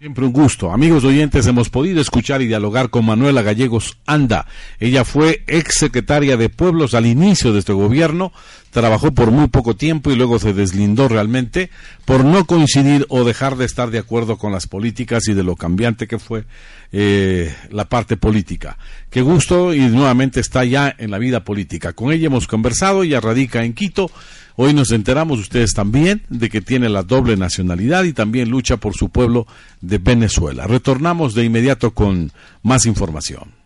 Siempre 0.00 0.24
un 0.24 0.32
gusto. 0.32 0.72
Amigos 0.72 1.04
oyentes, 1.04 1.46
hemos 1.46 1.68
podido 1.68 2.00
escuchar 2.00 2.40
y 2.40 2.46
dialogar 2.46 2.88
con 2.88 3.04
Manuela 3.04 3.42
Gallegos 3.42 3.98
Anda. 4.06 4.46
Ella 4.78 5.04
fue 5.04 5.44
ex 5.46 5.74
secretaria 5.74 6.38
de 6.38 6.48
Pueblos 6.48 6.94
al 6.94 7.04
inicio 7.04 7.52
de 7.52 7.58
este 7.58 7.74
gobierno, 7.74 8.32
trabajó 8.70 9.12
por 9.12 9.30
muy 9.30 9.48
poco 9.48 9.76
tiempo 9.76 10.10
y 10.10 10.16
luego 10.16 10.38
se 10.38 10.54
deslindó 10.54 11.06
realmente 11.08 11.68
por 12.06 12.24
no 12.24 12.46
coincidir 12.46 13.04
o 13.10 13.24
dejar 13.24 13.56
de 13.56 13.66
estar 13.66 13.90
de 13.90 13.98
acuerdo 13.98 14.38
con 14.38 14.52
las 14.52 14.66
políticas 14.66 15.28
y 15.28 15.34
de 15.34 15.42
lo 15.42 15.54
cambiante 15.54 16.08
que 16.08 16.18
fue 16.18 16.44
eh, 16.92 17.54
la 17.70 17.86
parte 17.86 18.16
política. 18.16 18.78
Qué 19.10 19.22
gusto 19.22 19.74
y 19.74 19.80
nuevamente 19.80 20.40
está 20.40 20.64
ya 20.64 20.94
en 20.98 21.10
la 21.10 21.18
vida 21.18 21.44
política. 21.44 21.92
Con 21.92 22.12
ella 22.12 22.26
hemos 22.26 22.46
conversado, 22.46 23.02
ella 23.02 23.20
radica 23.20 23.64
en 23.64 23.74
Quito 23.74 24.10
Hoy 24.62 24.74
nos 24.74 24.90
enteramos 24.92 25.38
ustedes 25.38 25.72
también 25.72 26.22
de 26.28 26.50
que 26.50 26.60
tiene 26.60 26.90
la 26.90 27.02
doble 27.02 27.34
nacionalidad 27.34 28.04
y 28.04 28.12
también 28.12 28.50
lucha 28.50 28.76
por 28.76 28.94
su 28.94 29.08
pueblo 29.08 29.46
de 29.80 29.96
Venezuela. 29.96 30.66
Retornamos 30.66 31.34
de 31.34 31.44
inmediato 31.44 31.92
con 31.92 32.30
más 32.62 32.84
información. 32.84 33.59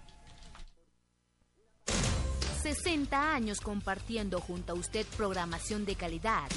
Años 3.34 3.60
compartiendo 3.60 4.40
junto 4.40 4.72
a 4.72 4.76
usted 4.76 5.04
programación 5.16 5.84
de 5.84 5.96
calidad. 5.96 6.48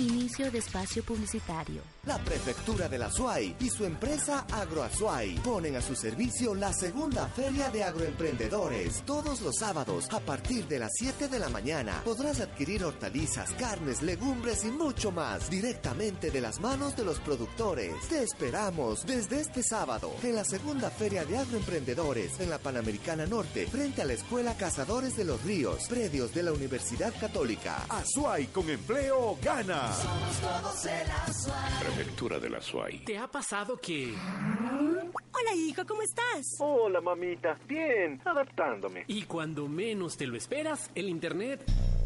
Inicio 0.00 0.50
de 0.50 0.58
espacio 0.58 1.02
publicitario. 1.02 1.82
La 2.06 2.16
Prefectura 2.16 2.88
de 2.88 2.96
la 2.96 3.10
SUAY 3.10 3.56
y 3.60 3.68
su 3.68 3.84
empresa 3.84 4.46
Agroazuay 4.50 5.34
ponen 5.40 5.76
a 5.76 5.82
su 5.82 5.94
servicio 5.94 6.54
la 6.54 6.72
segunda 6.72 7.26
feria 7.28 7.68
de 7.68 7.84
agroemprendedores. 7.84 9.02
Todos 9.04 9.42
los 9.42 9.56
sábados, 9.56 10.06
a 10.10 10.20
partir 10.20 10.66
de 10.66 10.78
las 10.78 10.92
7 10.94 11.28
de 11.28 11.38
la 11.38 11.50
mañana, 11.50 12.00
podrás 12.02 12.40
adquirir 12.40 12.82
hortalizas, 12.82 13.50
carnes, 13.52 14.00
legumbres 14.00 14.64
y 14.64 14.70
mucho 14.70 15.10
más 15.12 15.50
directamente 15.50 16.30
de 16.30 16.40
las 16.40 16.60
manos 16.60 16.96
de 16.96 17.04
los 17.04 17.20
productores. 17.20 17.94
Te 18.08 18.22
esperamos 18.22 19.04
desde 19.04 19.40
este 19.40 19.62
sábado 19.62 20.10
en 20.22 20.34
la 20.34 20.44
segunda 20.44 20.88
feria 20.88 21.26
de 21.26 21.36
agroemprendedores 21.36 22.40
en 22.40 22.48
la 22.48 22.56
Panamericana 22.56 23.26
Norte, 23.26 23.66
frente 23.66 24.00
a 24.00 24.06
la 24.06 24.14
Escuela 24.14 24.56
Cazadores 24.56 25.14
de 25.14 25.24
los 25.24 25.42
Ríos 25.42 25.86
Medios 26.00 26.32
de 26.32 26.42
la 26.42 26.52
Universidad 26.52 27.12
Católica. 27.20 27.84
Azuay 27.90 28.46
con 28.46 28.70
empleo 28.70 29.36
gana. 29.42 29.92
Somos 29.92 30.40
todos 30.40 30.86
el 30.86 31.10
Azuay. 31.10 31.78
Prefectura 31.78 32.38
de 32.38 32.48
la 32.48 32.56
Azuay. 32.56 33.04
¿Te 33.04 33.18
ha 33.18 33.26
pasado 33.26 33.76
que... 33.76 34.14
Hola 34.14 35.54
hijo, 35.54 35.82
¿cómo 35.86 36.00
estás? 36.00 36.56
Hola 36.58 37.02
mamita, 37.02 37.58
bien, 37.68 38.18
adaptándome. 38.24 39.04
Y 39.08 39.24
cuando 39.24 39.68
menos 39.68 40.16
te 40.16 40.26
lo 40.26 40.38
esperas, 40.38 40.90
el 40.94 41.10
internet... 41.10 41.62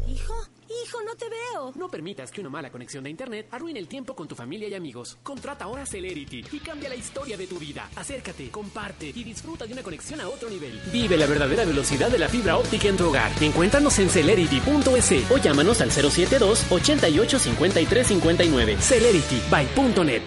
Hijo, 0.07 0.35
hijo, 0.83 0.99
no 1.03 1.15
te 1.15 1.25
veo. 1.29 1.71
No 1.75 1.89
permitas 1.89 2.31
que 2.31 2.41
una 2.41 2.49
mala 2.49 2.71
conexión 2.71 3.03
de 3.03 3.09
internet 3.09 3.47
arruine 3.51 3.79
el 3.79 3.87
tiempo 3.87 4.15
con 4.15 4.27
tu 4.27 4.35
familia 4.35 4.67
y 4.67 4.75
amigos. 4.75 5.17
Contrata 5.23 5.65
ahora 5.65 5.85
Celerity 5.85 6.45
y 6.51 6.59
cambia 6.59 6.89
la 6.89 6.95
historia 6.95 7.35
de 7.37 7.47
tu 7.47 7.57
vida. 7.57 7.89
Acércate, 7.95 8.49
comparte 8.51 9.07
y 9.07 9.23
disfruta 9.23 9.65
de 9.65 9.73
una 9.73 9.81
conexión 9.81 10.21
a 10.21 10.29
otro 10.29 10.49
nivel. 10.49 10.79
Vive 10.91 11.17
la 11.17 11.25
verdadera 11.25 11.65
velocidad 11.65 12.09
de 12.11 12.19
la 12.19 12.29
fibra 12.29 12.57
óptica 12.57 12.87
en 12.87 12.97
tu 12.97 13.07
hogar. 13.07 13.31
Encuéntranos 13.41 13.97
en 13.99 14.09
celerity.es 14.09 15.31
o 15.31 15.37
llámanos 15.37 15.81
al 15.81 15.91
072 15.91 16.71
88 16.71 17.39
53 17.39 18.07
59. 18.07 18.77
Celerity 18.79 19.41
by 19.49 19.67
.net. 20.05 20.21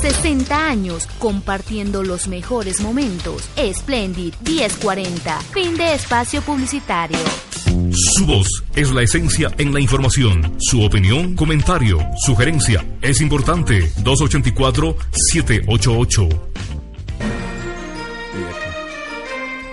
60 0.00 0.66
años 0.66 1.08
compartiendo 1.18 2.04
los 2.04 2.28
mejores 2.28 2.80
momentos. 2.80 3.48
Splendid 3.56 4.32
1040. 4.46 5.40
Fin 5.52 5.76
de 5.76 5.92
espacio 5.94 6.40
publicitario. 6.40 7.18
Su 7.92 8.26
voz 8.26 8.48
es 8.76 8.92
la 8.92 9.02
esencia 9.02 9.50
en 9.58 9.74
la 9.74 9.80
información. 9.80 10.54
Su 10.58 10.82
opinión, 10.82 11.34
comentario, 11.34 11.98
sugerencia 12.24 12.86
es 13.02 13.20
importante. 13.20 13.90
284-788. 14.02 16.28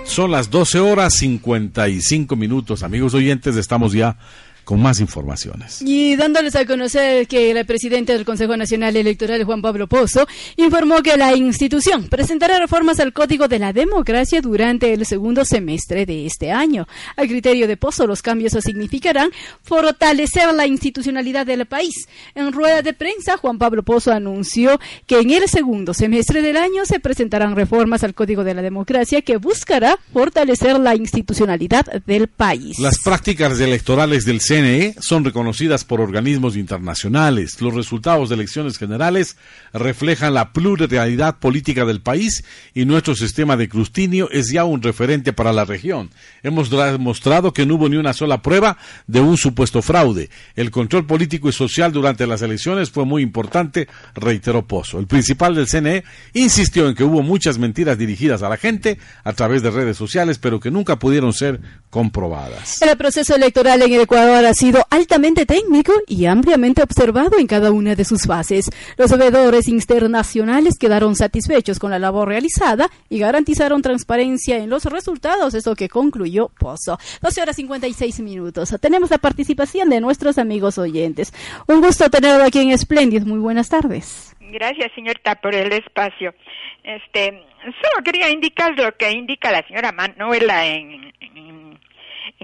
Son 0.05 0.31
las 0.31 0.49
12 0.49 0.79
horas 0.79 1.13
55 1.15 2.35
minutos. 2.35 2.81
Amigos 2.83 3.13
oyentes, 3.13 3.55
estamos 3.57 3.93
ya 3.93 4.17
con 4.65 4.81
más 4.81 4.99
informaciones. 4.99 5.81
Y 5.81 6.15
dándoles 6.15 6.55
a 6.55 6.65
conocer 6.65 7.27
que 7.27 7.51
el 7.51 7.65
presidente 7.65 8.13
del 8.13 8.25
Consejo 8.25 8.57
Nacional 8.57 8.97
Electoral, 8.97 9.43
Juan 9.43 9.61
Pablo 9.61 9.87
Pozo, 9.87 10.27
informó 10.57 11.01
que 11.01 11.15
la 11.15 11.35
institución 11.35 12.07
presentará 12.09 12.59
reformas 12.59 12.99
al 12.99 13.13
Código 13.13 13.47
de 13.47 13.59
la 13.59 13.71
Democracia 13.71 14.41
durante 14.41 14.91
el 14.91 15.05
segundo 15.05 15.45
semestre 15.45 16.05
de 16.05 16.25
este 16.25 16.51
año. 16.51 16.87
A 17.15 17.21
criterio 17.23 17.67
de 17.67 17.77
Pozo, 17.77 18.07
los 18.07 18.21
cambios 18.21 18.53
significarán 18.59 19.29
fortalecer 19.61 20.53
la 20.53 20.65
institucionalidad 20.65 21.45
del 21.45 21.65
país. 21.65 22.07
En 22.33 22.51
rueda 22.51 22.81
de 22.81 22.93
prensa, 22.93 23.37
Juan 23.37 23.57
Pablo 23.57 23.83
Pozo 23.83 24.11
anunció 24.11 24.79
que 25.05 25.19
en 25.19 25.29
el 25.29 25.47
segundo 25.47 25.93
semestre 25.93 26.41
del 26.41 26.57
año 26.57 26.85
se 26.85 26.99
presentarán 26.99 27.55
reformas 27.55 28.03
al 28.03 28.15
Código 28.15 28.43
de 28.43 28.55
la 28.55 28.61
Democracia 28.61 29.21
que 29.21 29.37
buscará 29.37 29.99
fortalecer 30.11 30.79
la 30.79 30.95
institucionalidad 30.95 31.85
del 32.05 32.27
país. 32.27 32.79
Las 32.79 32.99
prácticas 32.99 33.59
electorales 33.59 34.25
del 34.25 34.41
CNE 34.55 34.95
son 35.01 35.25
reconocidas 35.25 35.83
por 35.83 35.99
organismos 35.99 36.55
internacionales. 36.55 37.59
Los 37.61 37.73
resultados 37.73 38.29
de 38.29 38.35
elecciones 38.35 38.77
generales 38.77 39.35
reflejan 39.73 40.33
la 40.33 40.53
pluralidad 40.53 41.39
política 41.39 41.83
del 41.83 41.99
país 41.99 42.45
y 42.73 42.85
nuestro 42.85 43.15
sistema 43.15 43.57
de 43.57 43.67
crustinio 43.67 44.29
es 44.31 44.49
ya 44.49 44.63
un 44.63 44.81
referente 44.81 45.33
para 45.33 45.51
la 45.51 45.65
región. 45.65 46.09
Hemos 46.41 46.69
demostrado 46.69 47.51
que 47.51 47.65
no 47.65 47.75
hubo 47.75 47.89
ni 47.89 47.97
una 47.97 48.13
sola 48.13 48.41
prueba 48.41 48.77
de 49.07 49.19
un 49.19 49.35
supuesto 49.35 49.81
fraude. 49.81 50.29
El 50.55 50.71
control 50.71 51.05
político 51.05 51.49
y 51.49 51.51
social 51.51 51.91
durante 51.91 52.25
las 52.25 52.41
elecciones 52.41 52.89
fue 52.89 53.03
muy 53.03 53.23
importante, 53.23 53.89
reiteró 54.13 54.65
Pozo. 54.65 54.99
El 54.99 55.07
principal 55.07 55.55
del 55.55 55.67
CNE 55.67 56.05
insistió 56.33 56.87
en 56.87 56.95
que 56.95 57.03
hubo 57.03 57.21
muchas 57.21 57.57
mentiras 57.57 57.97
dirigidas 57.97 58.41
a 58.41 58.47
la 58.47 58.55
gente 58.55 58.99
a 59.25 59.33
través 59.33 59.63
de 59.63 59.71
redes 59.71 59.97
sociales, 59.97 60.39
pero 60.39 60.61
que 60.61 60.71
nunca 60.71 60.97
pudieron 60.97 61.33
ser 61.33 61.59
comprobadas. 61.89 62.81
El 62.81 62.95
proceso 62.95 63.35
electoral 63.35 63.81
en 63.81 63.99
Ecuador 63.99 64.44
ha 64.47 64.53
sido 64.53 64.85
altamente 64.89 65.45
técnico 65.45 65.93
y 66.07 66.25
ampliamente 66.25 66.83
observado 66.83 67.37
en 67.39 67.47
cada 67.47 67.71
una 67.71 67.95
de 67.95 68.05
sus 68.05 68.25
fases. 68.27 68.69
Los 68.97 69.17
veedores 69.17 69.67
internacionales 69.67 70.75
quedaron 70.79 71.15
satisfechos 71.15 71.79
con 71.79 71.91
la 71.91 71.99
labor 71.99 72.27
realizada 72.27 72.89
y 73.09 73.19
garantizaron 73.19 73.81
transparencia 73.81 74.57
en 74.57 74.69
los 74.69 74.85
resultados, 74.85 75.53
esto 75.53 75.75
que 75.75 75.89
concluyó 75.89 76.49
Pozo. 76.49 76.97
12 77.21 77.41
horas 77.41 77.55
56 77.55 78.19
minutos. 78.21 78.75
Tenemos 78.81 79.11
la 79.11 79.17
participación 79.17 79.89
de 79.89 80.01
nuestros 80.01 80.37
amigos 80.37 80.77
oyentes. 80.77 81.33
Un 81.67 81.81
gusto 81.81 82.09
tenerlo 82.09 82.43
aquí 82.43 82.59
en 82.59 82.77
Splendid. 82.77 83.23
Muy 83.23 83.39
buenas 83.39 83.69
tardes. 83.69 84.35
Gracias, 84.39 84.91
señorita, 84.93 85.35
por 85.35 85.55
el 85.55 85.71
espacio. 85.73 86.33
Este, 86.83 87.43
solo 87.63 88.03
quería 88.03 88.29
indicar 88.29 88.77
lo 88.77 88.95
que 88.95 89.11
indica 89.11 89.51
la 89.51 89.65
señora 89.67 89.91
Manuela 89.91 90.67
en, 90.67 91.11
en, 91.19 91.34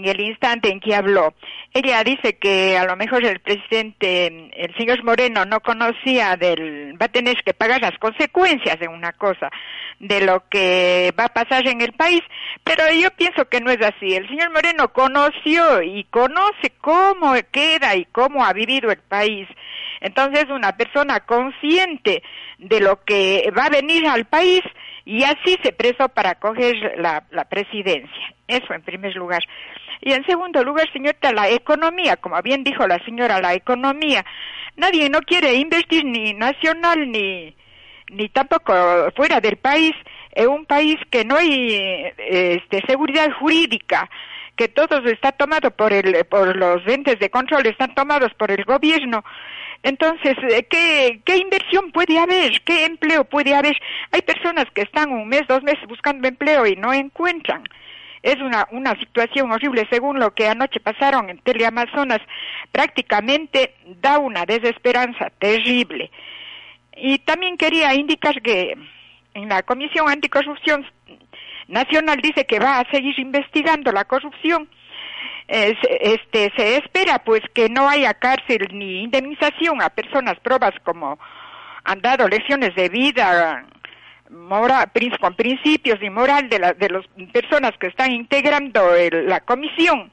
el 0.06 0.20
instante 0.20 0.70
en 0.70 0.80
que 0.80 0.96
habló. 0.96 1.34
Ella 1.74 2.04
dice 2.04 2.38
que 2.38 2.78
a 2.78 2.86
lo 2.86 2.96
mejor 2.96 3.24
el 3.26 3.40
presidente, 3.40 4.52
el 4.54 4.76
señor 4.76 5.04
Moreno, 5.04 5.46
no 5.46 5.60
conocía 5.60 6.36
del, 6.36 6.96
va 7.02 7.06
a 7.06 7.12
tener 7.12 7.42
que 7.44 7.54
pagar 7.54 7.82
las 7.82 7.98
consecuencias 7.98 8.80
de 8.80 8.88
una 8.88 9.14
cosa, 9.14 9.50
de 10.00 10.22
lo 10.22 10.44
que 10.50 11.14
va 11.20 11.26
a 11.26 11.34
pasar 11.34 11.68
en 11.68 11.82
el 11.82 11.94
país, 11.94 12.22
pero 12.64 12.84
yo 12.92 13.12
pienso 13.12 13.48
que 13.48 13.62
no 13.62 13.72
es 13.72 13.82
así. 13.82 14.16
El 14.16 14.28
señor 14.28 14.52
Moreno 14.52 14.92
conoció 14.92 15.82
y 15.82 16.04
conoce 16.06 16.72
cómo 16.82 17.34
queda 17.52 17.96
y 17.96 18.06
cómo 18.06 18.44
ha 18.46 18.54
vivido 18.54 18.92
el 18.92 19.00
país. 19.00 19.48
Entonces, 20.02 20.46
una 20.50 20.76
persona 20.76 21.20
consciente 21.22 22.24
de 22.58 22.80
lo 22.80 23.04
que 23.04 23.52
va 23.56 23.66
a 23.66 23.70
venir 23.70 24.08
al 24.08 24.26
país 24.26 24.62
y 25.12 25.26
así 25.26 25.58
se 25.62 25.74
presó 25.74 26.08
para 26.08 26.36
coger 26.36 26.74
la, 26.98 27.46
presidencia. 27.50 28.34
Eso 28.48 28.74
en 28.74 28.82
primer 28.82 29.14
lugar. 29.14 29.44
Y 30.00 30.14
en 30.14 30.26
segundo 30.26 30.64
lugar, 30.64 30.90
señorita, 30.94 31.34
la 31.34 31.50
economía, 31.50 32.16
como 32.16 32.42
bien 32.42 32.64
dijo 32.64 32.88
la 32.88 32.98
señora, 33.04 33.42
la 33.42 33.54
economía. 33.54 34.24
Nadie 34.78 35.10
no 35.10 35.20
quiere 35.20 35.56
invertir 35.56 36.06
ni 36.06 36.34
nacional 36.34 37.12
ni, 37.12 37.54
ni 38.10 38.30
tampoco 38.30 38.74
fuera 39.14 39.42
del 39.42 39.58
país, 39.58 39.92
en 40.32 40.48
un 40.48 40.66
país 40.66 40.96
que 41.10 41.26
no 41.26 41.36
hay 41.36 42.14
este, 42.18 42.82
seguridad 42.88 43.34
jurídica, 43.34 44.10
que 44.56 44.70
todo 44.70 44.98
está 45.10 45.34
tomado 45.34 45.72
por, 45.72 45.92
el, 45.92 46.24
por 46.24 46.56
los 46.56 46.88
entes 46.88 47.20
de 47.20 47.30
control, 47.30 47.66
están 47.66 47.94
tomados 47.96 48.34
por 48.36 48.50
el 48.50 48.64
gobierno. 48.64 49.26
Entonces, 49.84 50.36
eh, 50.50 50.64
¿qué, 50.70 51.22
¿qué 51.26 51.38
inversión 51.38 51.92
puede 51.92 52.20
haber? 52.20 52.62
¿Qué 52.62 52.86
empleo 52.86 53.24
puede 53.26 53.56
haber? 53.56 53.76
Hay 54.12 54.22
personas 54.22 54.66
que 54.74 54.82
están 54.82 55.12
un 55.12 55.28
mes, 55.28 55.48
dos 55.48 55.64
meses 55.64 55.86
buscando 55.88 56.28
empleo 56.28 56.68
y 56.68 56.76
no 56.76 56.94
encuentran. 56.94 57.64
Es 58.22 58.36
una, 58.40 58.68
una 58.72 58.96
situación 59.00 59.52
horrible, 59.52 59.88
según 59.90 60.20
lo 60.20 60.36
que 60.36 60.48
anoche 60.48 60.80
pasaron 60.80 61.32
en 61.32 61.40
Teleamazonas, 61.40 62.20
prácticamente 62.72 63.74
da 64.02 64.20
una 64.20 64.46
desesperanza 64.46 65.32
terrible. 65.40 66.12
Y 66.96 67.18
también 67.20 67.58
quería 67.58 67.96
indicar 67.96 68.40
que 68.44 68.78
en 69.34 69.50
la 69.50 69.64
Comisión 69.64 70.08
Anticorrupción 70.08 70.86
Nacional 71.68 72.20
dice 72.22 72.46
que 72.46 72.60
va 72.60 72.80
a 72.80 72.92
seguir 72.92 73.18
investigando 73.18 73.92
la 73.92 74.06
corrupción 74.06 74.70
este, 75.52 76.52
se 76.56 76.78
espera 76.78 77.20
pues 77.20 77.42
que 77.54 77.68
no 77.70 77.90
haya 77.90 78.14
cárcel 78.14 78.70
ni 78.72 79.04
indemnización 79.04 79.82
a 79.82 79.90
personas 79.90 80.40
probas 80.40 80.74
como 80.84 81.20
han 81.84 82.02
dado 82.02 82.28
lecciones 82.28 82.74
de 82.76 82.88
vida 82.90 83.66
con 85.20 85.36
principios 85.36 86.02
y 86.02 86.10
moral 86.10 86.48
de, 86.50 86.60
la, 86.60 86.74
de 86.74 86.90
las 86.90 87.06
personas 87.34 87.72
que 87.80 87.88
están 87.88 88.12
integrando 88.12 88.92
la 89.12 89.42
comisión. 89.42 90.12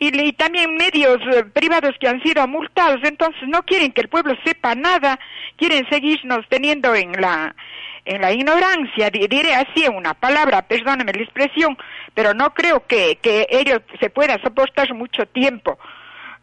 Y, 0.00 0.32
también 0.34 0.76
medios 0.76 1.18
eh, 1.34 1.44
privados 1.52 1.96
que 1.98 2.06
han 2.06 2.22
sido 2.22 2.46
multados, 2.46 3.00
entonces 3.02 3.42
no 3.48 3.64
quieren 3.64 3.90
que 3.90 4.02
el 4.02 4.08
pueblo 4.08 4.36
sepa 4.44 4.76
nada, 4.76 5.18
quieren 5.56 5.88
seguirnos 5.90 6.46
teniendo 6.48 6.94
en 6.94 7.12
la 7.20 7.56
en 8.08 8.22
la 8.22 8.32
ignorancia, 8.32 9.10
diré 9.10 9.54
así 9.54 9.86
una 9.86 10.14
palabra, 10.14 10.62
perdóname 10.62 11.12
la 11.12 11.22
expresión, 11.22 11.76
pero 12.14 12.32
no 12.32 12.54
creo 12.54 12.86
que, 12.86 13.18
que 13.20 13.46
ello 13.50 13.82
se 14.00 14.08
pueda 14.08 14.40
soportar 14.42 14.94
mucho 14.94 15.26
tiempo. 15.26 15.78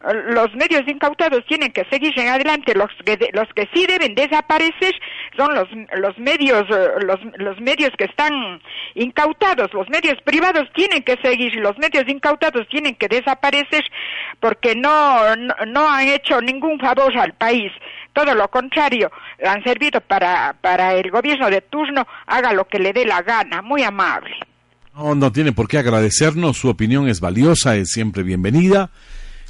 Los 0.02 0.54
medios 0.54 0.82
incautados 0.86 1.44
tienen 1.46 1.72
que 1.72 1.84
seguir 1.86 2.12
en 2.18 2.28
adelante. 2.28 2.74
Los 2.74 2.90
que, 3.04 3.30
los 3.32 3.48
que 3.54 3.68
sí 3.74 3.86
deben 3.86 4.14
desaparecer 4.14 4.94
son 5.36 5.54
los, 5.54 5.68
los 5.98 6.18
medios, 6.18 6.64
los, 6.68 7.18
los 7.38 7.60
medios 7.60 7.90
que 7.98 8.04
están 8.04 8.60
incautados. 8.94 9.72
Los 9.72 9.88
medios 9.88 10.20
privados 10.22 10.68
tienen 10.74 11.02
que 11.02 11.16
seguir. 11.22 11.54
Los 11.56 11.78
medios 11.78 12.04
incautados 12.08 12.68
tienen 12.68 12.94
que 12.94 13.08
desaparecer 13.08 13.84
porque 14.38 14.76
no, 14.76 15.34
no, 15.36 15.54
no 15.66 15.90
han 15.90 16.08
hecho 16.08 16.40
ningún 16.40 16.78
favor 16.78 17.16
al 17.18 17.32
país 17.32 17.72
todo 18.12 18.34
lo 18.34 18.48
contrario, 18.48 19.10
han 19.46 19.62
servido 19.62 20.00
para, 20.00 20.56
para 20.62 20.94
el 20.94 21.10
gobierno 21.10 21.50
de 21.50 21.60
turno, 21.60 22.06
haga 22.26 22.54
lo 22.54 22.66
que 22.66 22.78
le 22.78 22.94
dé 22.94 23.04
la 23.04 23.20
gana, 23.20 23.60
muy 23.60 23.82
amable. 23.82 24.34
No, 24.94 25.14
no 25.14 25.30
tiene 25.30 25.52
por 25.52 25.68
qué 25.68 25.76
agradecernos, 25.76 26.56
su 26.56 26.70
opinión 26.70 27.08
es 27.08 27.20
valiosa, 27.20 27.76
es 27.76 27.90
siempre 27.90 28.22
bienvenida 28.22 28.88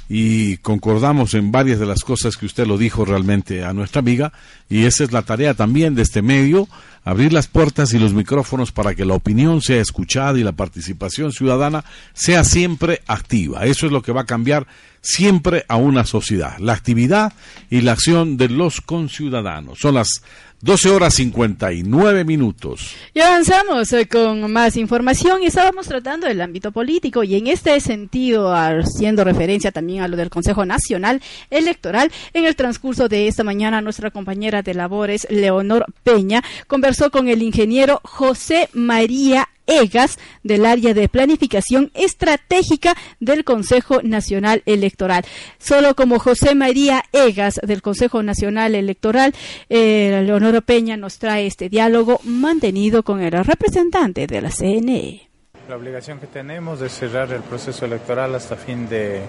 y 0.09 0.57
concordamos 0.57 1.33
en 1.33 1.51
varias 1.51 1.79
de 1.79 1.85
las 1.85 2.03
cosas 2.03 2.37
que 2.37 2.45
usted 2.45 2.65
lo 2.65 2.77
dijo 2.77 3.03
realmente 3.03 3.63
a 3.63 3.73
nuestra 3.73 3.99
amiga 3.99 4.31
y 4.69 4.85
esa 4.85 5.03
es 5.03 5.11
la 5.11 5.21
tarea 5.21 5.53
también 5.53 5.95
de 5.95 6.01
este 6.01 6.21
medio, 6.21 6.67
abrir 7.03 7.33
las 7.33 7.47
puertas 7.47 7.93
y 7.93 7.99
los 7.99 8.13
micrófonos 8.13 8.71
para 8.71 8.95
que 8.95 9.05
la 9.05 9.13
opinión 9.13 9.61
sea 9.61 9.81
escuchada 9.81 10.37
y 10.37 10.43
la 10.43 10.51
participación 10.53 11.31
ciudadana 11.31 11.83
sea 12.13 12.43
siempre 12.43 13.01
activa. 13.07 13.65
Eso 13.65 13.85
es 13.85 13.91
lo 13.91 14.01
que 14.01 14.11
va 14.11 14.21
a 14.21 14.25
cambiar 14.25 14.67
siempre 15.01 15.65
a 15.67 15.77
una 15.77 16.05
sociedad, 16.05 16.57
la 16.59 16.73
actividad 16.73 17.33
y 17.69 17.81
la 17.81 17.93
acción 17.93 18.35
de 18.37 18.49
los 18.49 18.81
conciudadanos. 18.81 19.79
Son 19.79 19.95
las 19.95 20.21
12 20.61 20.89
horas 20.89 21.13
59 21.13 22.23
minutos. 22.23 22.95
Y 23.13 23.19
avanzamos 23.19 23.93
eh, 23.93 24.07
con 24.07 24.51
más 24.51 24.75
información 24.75 25.43
estábamos 25.43 25.87
tratando 25.87 26.27
del 26.27 26.41
ámbito 26.41 26.71
político 26.71 27.23
y 27.23 27.35
en 27.35 27.45
este 27.45 27.79
sentido, 27.79 28.53
haciendo 28.53 29.23
referencia 29.23 29.71
también 29.71 30.01
a 30.01 30.07
lo 30.07 30.17
del 30.17 30.31
Consejo 30.31 30.65
Nacional 30.65 31.21
Electoral, 31.51 32.11
en 32.33 32.45
el 32.45 32.55
transcurso 32.55 33.07
de 33.07 33.27
esta 33.27 33.43
mañana 33.43 33.81
nuestra 33.81 34.09
compañera 34.09 34.63
de 34.63 34.73
labores, 34.73 35.27
Leonor 35.29 35.85
Peña, 36.03 36.43
conversó 36.65 37.11
con 37.11 37.27
el 37.27 37.43
ingeniero 37.43 38.01
José 38.03 38.69
María 38.73 39.49
EGAS 39.67 40.17
del 40.43 40.65
área 40.65 40.93
de 40.93 41.09
planificación 41.09 41.91
estratégica 41.93 42.95
del 43.19 43.43
Consejo 43.43 44.01
Nacional 44.01 44.63
Electoral. 44.65 45.25
Solo 45.59 45.95
como 45.95 46.19
José 46.19 46.55
María 46.55 47.03
Egas 47.11 47.59
del 47.61 47.81
Consejo 47.81 48.23
Nacional 48.23 48.73
Electoral, 48.73 49.33
eh, 49.69 50.23
Leonora 50.25 50.61
Peña 50.61 50.97
nos 50.97 51.19
trae 51.19 51.45
este 51.45 51.69
diálogo 51.69 52.19
mantenido 52.23 53.03
con 53.03 53.21
el 53.21 53.31
representante 53.31 54.25
de 54.25 54.41
la 54.41 54.49
CNE. 54.49 55.29
La 55.69 55.75
obligación 55.75 56.19
que 56.19 56.27
tenemos 56.27 56.81
es 56.81 56.93
cerrar 56.93 57.31
el 57.33 57.41
proceso 57.41 57.85
electoral 57.85 58.33
hasta 58.35 58.55
fin 58.55 58.87
de 58.87 59.21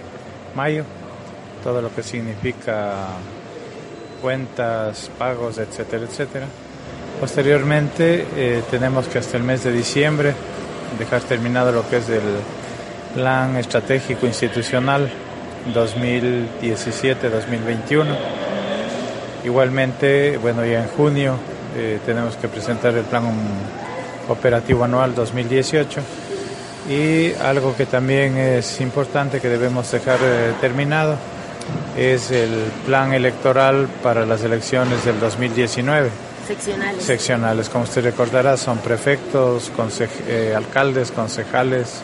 mayo, 0.55 0.85
todo 1.65 1.83
lo 1.83 1.93
que 1.93 2.05
significa 2.05 3.09
cuentas, 4.23 5.11
pagos, 5.19 5.59
etcétera, 5.59 6.05
etcétera 6.05 6.47
Posteriormente 7.21 8.27
eh, 8.37 8.63
tenemos 8.71 9.09
que 9.09 9.19
hasta 9.19 9.37
el 9.37 9.43
mes 9.43 9.65
de 9.65 9.73
diciembre 9.73 10.33
dejar 10.99 11.23
terminado 11.23 11.73
lo 11.73 11.89
que 11.89 11.97
es 11.97 12.09
el 12.09 12.23
plan 13.13 13.57
estratégico 13.57 14.25
institucional 14.27 15.11
2017-2021. 15.75 18.05
Igualmente, 19.45 20.39
bueno, 20.39 20.65
ya 20.65 20.85
en 20.85 20.89
junio 20.91 21.35
eh, 21.77 21.99
tenemos 22.07 22.37
que 22.37 22.47
presentar 22.47 22.95
el 22.95 23.03
plan 23.05 23.25
operativo 24.29 24.85
anual 24.85 25.17
2018 25.17 26.01
y 26.89 27.33
algo 27.35 27.75
que 27.77 27.87
también 27.87 28.37
es 28.37 28.81
importante 28.81 29.41
que 29.41 29.49
debemos 29.49 29.91
dejar 29.91 30.21
eh, 30.23 30.53
terminado 30.61 31.17
es 31.97 32.31
el 32.31 32.71
plan 32.87 33.13
electoral 33.13 33.89
para 34.05 34.25
las 34.25 34.45
elecciones 34.45 35.05
del 35.05 35.19
2019 35.19 36.28
Seccionales. 36.49 37.03
Seccionales, 37.05 37.69
como 37.69 37.85
usted 37.85 38.03
recordará, 38.03 38.57
son 38.57 38.79
prefectos, 38.79 39.71
eh, 40.27 40.55
alcaldes, 40.57 41.11
concejales, 41.11 42.01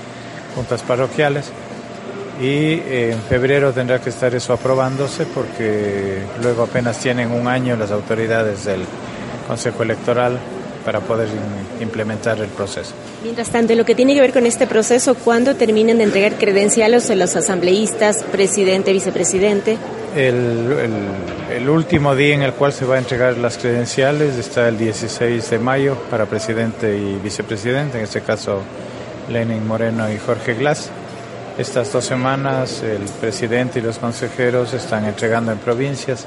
juntas 0.55 0.82
parroquiales. 0.82 1.47
y 2.40 2.45
eh, 2.45 3.12
en 3.12 3.20
febrero 3.22 3.72
tendrá 3.72 4.01
que 4.01 4.11
estar 4.11 4.34
eso 4.34 4.53
aprobándose 4.53 5.24
porque 5.24 6.18
luego 6.42 6.64
apenas 6.64 6.99
tienen 6.99 7.30
un 7.30 7.47
año 7.49 7.76
las 7.76 7.90
autoridades 7.90 8.64
del 8.64 8.82
Consejo 9.47 9.82
Electoral 9.82 10.38
para 10.84 11.01
poder 11.01 11.28
implementar 11.80 12.38
el 12.40 12.49
proceso. 12.49 12.92
Mientras 13.22 13.49
tanto, 13.49 13.74
lo 13.74 13.84
que 13.84 13.95
tiene 13.95 14.14
que 14.14 14.20
ver 14.20 14.32
con 14.32 14.45
este 14.45 14.66
proceso, 14.66 15.14
¿cuándo 15.14 15.55
terminen 15.55 15.99
de 15.99 16.05
entregar 16.05 16.34
credenciales 16.34 17.09
a 17.11 17.14
los 17.14 17.34
asambleístas, 17.36 18.22
presidente, 18.24 18.92
vicepresidente? 18.92 19.78
El, 20.14 20.76
último 21.68 22.14
día 22.16 22.34
en 22.34 22.42
el 22.42 22.53
cual 22.53 22.72
se 22.72 22.86
va 22.86 22.97
a 22.97 22.99
entregar 22.99 23.36
las 23.36 23.59
credenciales 23.59 24.36
está 24.36 24.68
el 24.68 24.78
16 24.78 25.51
de 25.51 25.59
mayo 25.59 25.97
para 26.11 26.26
presidente 26.26 26.97
y 26.97 27.16
vicepresidente, 27.16 27.99
en 27.99 28.05
este 28.05 28.22
caso 28.22 28.62
Lenin 29.30 29.66
Moreno 29.66 30.11
y 30.11 30.18
Jorge 30.18 30.55
Glass. 30.55 30.90
Estas 31.59 31.92
dos 31.92 32.05
semanas 32.05 32.82
el 32.82 33.03
presidente 33.20 33.78
y 33.78 33.82
los 33.82 33.99
consejeros 33.99 34.72
están 34.72 35.05
entregando 35.05 35.53
en 35.53 35.59
provincias. 35.59 36.24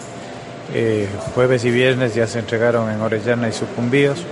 Eh, 0.73 1.07
jueves 1.33 1.65
y 1.65 1.71
viernes 1.71 2.13
ya 2.13 2.27
se 2.27 2.39
entregaron 2.39 2.89
en 2.91 3.01
Orellana 3.01 3.49
y 3.49 3.53
Sucumbíos. 3.53 4.23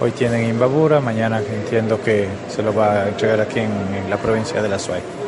Hoy 0.00 0.10
tienen 0.12 0.48
Imbabura, 0.48 1.00
mañana 1.00 1.40
entiendo 1.40 2.02
que 2.02 2.28
se 2.48 2.62
lo 2.62 2.74
va 2.74 3.02
a 3.02 3.08
entregar 3.08 3.40
aquí 3.40 3.60
en, 3.60 3.70
en 3.70 4.10
la 4.10 4.16
provincia 4.16 4.62
de 4.62 4.68
La 4.68 4.78
Suay 4.78 5.23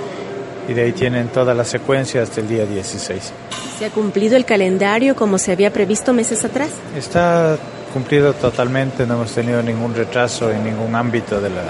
y 0.69 0.75
de 0.75 0.83
ahí 0.83 0.93
tienen 0.93 1.29
toda 1.29 1.55
la 1.55 1.65
secuencia 1.65 2.23
hasta 2.23 2.41
el 2.41 2.49
día 2.49 2.67
16. 2.67 3.33
¿Se 3.79 3.85
ha 3.85 3.91
cumplido 3.91 4.37
el 4.37 4.45
calendario 4.45 5.15
como 5.15 5.39
se 5.39 5.53
había 5.53 5.73
previsto 5.73 6.13
meses 6.13 6.45
atrás? 6.45 6.71
Está 6.97 7.57
cumplido 7.93 8.33
totalmente, 8.35 9.07
no 9.07 9.15
hemos 9.15 9.33
tenido 9.33 9.63
ningún 9.63 9.95
retraso 9.95 10.51
en 10.51 10.65
ningún 10.65 10.95
ámbito 10.95 11.41
de 11.41 11.51
la, 11.51 11.65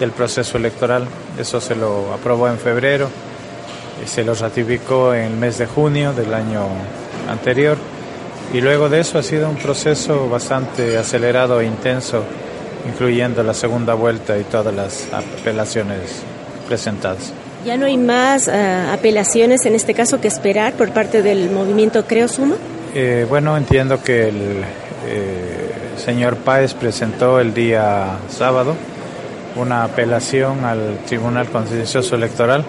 del 0.00 0.10
proceso 0.10 0.56
electoral. 0.58 1.06
Eso 1.38 1.60
se 1.60 1.74
lo 1.74 2.12
aprobó 2.12 2.48
en 2.48 2.58
febrero 2.58 3.08
y 4.04 4.08
se 4.08 4.24
lo 4.24 4.34
ratificó 4.34 5.14
en 5.14 5.24
el 5.24 5.36
mes 5.36 5.58
de 5.58 5.66
junio 5.66 6.12
del 6.12 6.32
año 6.32 6.62
anterior. 7.28 7.76
Y 8.52 8.60
luego 8.60 8.88
de 8.88 9.00
eso 9.00 9.18
ha 9.18 9.22
sido 9.22 9.48
un 9.48 9.56
proceso 9.56 10.28
bastante 10.28 10.96
acelerado 10.96 11.60
e 11.60 11.66
intenso, 11.66 12.22
incluyendo 12.86 13.42
la 13.42 13.54
segunda 13.54 13.94
vuelta 13.94 14.38
y 14.38 14.44
todas 14.44 14.74
las 14.74 15.08
apelaciones 15.12 16.22
presentadas. 16.68 17.32
¿Ya 17.64 17.78
no 17.78 17.86
hay 17.86 17.96
más 17.96 18.46
uh, 18.46 18.92
apelaciones 18.92 19.64
en 19.64 19.74
este 19.74 19.94
caso 19.94 20.20
que 20.20 20.28
esperar 20.28 20.74
por 20.74 20.90
parte 20.90 21.22
del 21.22 21.50
movimiento 21.50 22.04
Creo 22.04 22.28
Suma? 22.28 22.56
Eh, 22.94 23.24
bueno, 23.26 23.56
entiendo 23.56 24.02
que 24.02 24.28
el 24.28 24.62
eh, 25.06 25.70
señor 25.96 26.36
Páez 26.36 26.74
presentó 26.74 27.40
el 27.40 27.54
día 27.54 28.18
sábado 28.28 28.76
una 29.56 29.84
apelación 29.84 30.62
al 30.64 30.98
Tribunal 31.06 31.48
Contencioso 31.48 32.16
Electoral, 32.16 32.66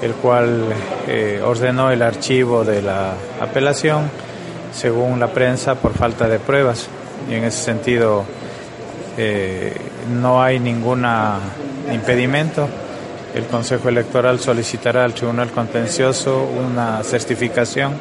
el 0.00 0.12
cual 0.14 0.68
eh, 1.06 1.42
ordenó 1.44 1.90
el 1.90 2.00
archivo 2.00 2.64
de 2.64 2.80
la 2.80 3.12
apelación, 3.42 4.08
según 4.72 5.20
la 5.20 5.28
prensa, 5.28 5.74
por 5.74 5.92
falta 5.92 6.28
de 6.28 6.38
pruebas. 6.38 6.88
Y 7.30 7.34
en 7.34 7.44
ese 7.44 7.62
sentido 7.62 8.24
eh, 9.18 9.76
no 10.18 10.42
hay 10.42 10.60
ningún 10.60 11.04
impedimento 11.92 12.68
el 13.34 13.44
Consejo 13.46 13.88
Electoral 13.88 14.38
solicitará 14.38 15.04
al 15.04 15.12
Tribunal 15.12 15.50
Contencioso 15.50 16.44
una 16.44 17.02
certificación 17.02 17.94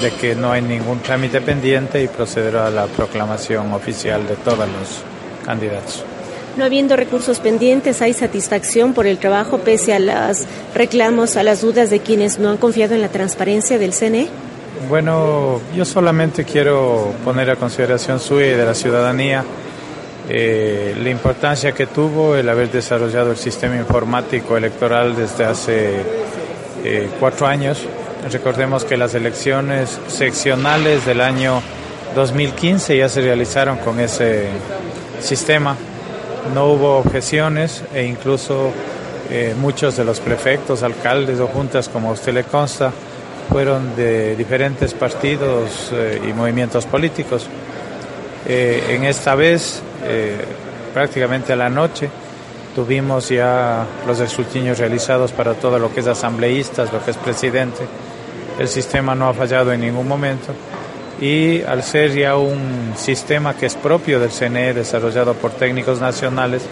de 0.00 0.10
que 0.12 0.34
no 0.34 0.52
hay 0.52 0.62
ningún 0.62 1.00
trámite 1.00 1.40
pendiente 1.40 2.02
y 2.02 2.08
procederá 2.08 2.68
a 2.68 2.70
la 2.70 2.86
proclamación 2.86 3.72
oficial 3.72 4.26
de 4.26 4.36
todos 4.36 4.58
los 4.58 5.02
candidatos. 5.44 6.04
No 6.56 6.64
habiendo 6.64 6.94
recursos 6.94 7.40
pendientes, 7.40 8.00
¿hay 8.00 8.12
satisfacción 8.12 8.92
por 8.94 9.06
el 9.06 9.18
trabajo 9.18 9.58
pese 9.58 9.92
a 9.92 9.98
los 9.98 10.44
reclamos, 10.72 11.36
a 11.36 11.42
las 11.42 11.62
dudas 11.62 11.90
de 11.90 11.98
quienes 11.98 12.38
no 12.38 12.50
han 12.50 12.56
confiado 12.56 12.94
en 12.94 13.00
la 13.00 13.08
transparencia 13.08 13.76
del 13.78 13.92
CNE? 13.92 14.28
Bueno, 14.88 15.60
yo 15.74 15.84
solamente 15.84 16.44
quiero 16.44 17.12
poner 17.24 17.50
a 17.50 17.56
consideración 17.56 18.20
suya 18.20 18.46
y 18.46 18.50
de 18.50 18.64
la 18.64 18.74
ciudadanía 18.74 19.44
eh, 20.26 20.96
la 21.02 21.10
importancia 21.10 21.72
que 21.72 21.86
tuvo 21.86 22.34
el 22.34 22.48
haber 22.48 22.70
desarrollado 22.70 23.32
el 23.32 23.36
sistema 23.36 23.76
informático 23.76 24.56
electoral 24.56 25.14
desde 25.14 25.44
hace 25.44 25.96
eh, 26.82 27.10
cuatro 27.20 27.46
años. 27.46 27.86
Recordemos 28.32 28.86
que 28.86 28.96
las 28.96 29.14
elecciones 29.14 30.00
seccionales 30.08 31.04
del 31.04 31.20
año 31.20 31.60
2015 32.14 32.96
ya 32.96 33.08
se 33.10 33.20
realizaron 33.20 33.76
con 33.78 34.00
ese 34.00 34.46
sistema. 35.20 35.76
No 36.54 36.68
hubo 36.68 36.96
objeciones 36.96 37.84
e 37.92 38.04
incluso 38.04 38.70
eh, 39.30 39.54
muchos 39.60 39.98
de 39.98 40.04
los 40.06 40.20
prefectos, 40.20 40.82
alcaldes 40.82 41.38
o 41.38 41.48
juntas, 41.48 41.90
como 41.90 42.08
a 42.08 42.12
usted 42.12 42.32
le 42.32 42.44
consta, 42.44 42.92
fueron 43.50 43.94
de 43.94 44.36
diferentes 44.36 44.94
partidos 44.94 45.92
y 46.26 46.32
movimientos 46.32 46.86
políticos. 46.86 47.46
En 48.46 49.04
esta 49.04 49.34
vez 49.34 49.82
eh, 50.04 50.36
prácticamente 50.92 51.52
a 51.52 51.56
la 51.56 51.68
noche. 51.68 52.08
Tuvimos 52.74 53.28
ya 53.28 53.86
los 54.06 54.18
escrutinios 54.20 54.78
realizados 54.78 55.32
para 55.32 55.54
todo 55.54 55.78
lo 55.78 55.92
que 55.94 56.00
es 56.00 56.06
asambleístas, 56.06 56.92
lo 56.92 57.04
que 57.04 57.12
es 57.12 57.16
presidente. 57.16 57.86
El 58.58 58.68
sistema 58.68 59.14
no 59.14 59.28
ha 59.28 59.34
fallado 59.34 59.72
en 59.72 59.80
ningún 59.80 60.08
momento. 60.08 60.52
Y 61.20 61.62
al 61.62 61.82
ser 61.84 62.12
ya 62.12 62.36
un 62.36 62.94
sistema 62.96 63.54
que 63.54 63.66
es 63.66 63.76
propio 63.76 64.18
del 64.18 64.30
CNE, 64.30 64.74
desarrollado 64.74 65.34
por 65.34 65.52
técnicos 65.52 66.00
nacionales, 66.00 66.62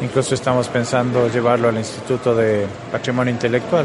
incluso 0.00 0.34
estamos 0.34 0.68
pensando 0.68 1.28
llevarlo 1.28 1.68
al 1.68 1.76
Instituto 1.76 2.34
de 2.34 2.66
Patrimonio 2.90 3.32
Intelectual. 3.32 3.84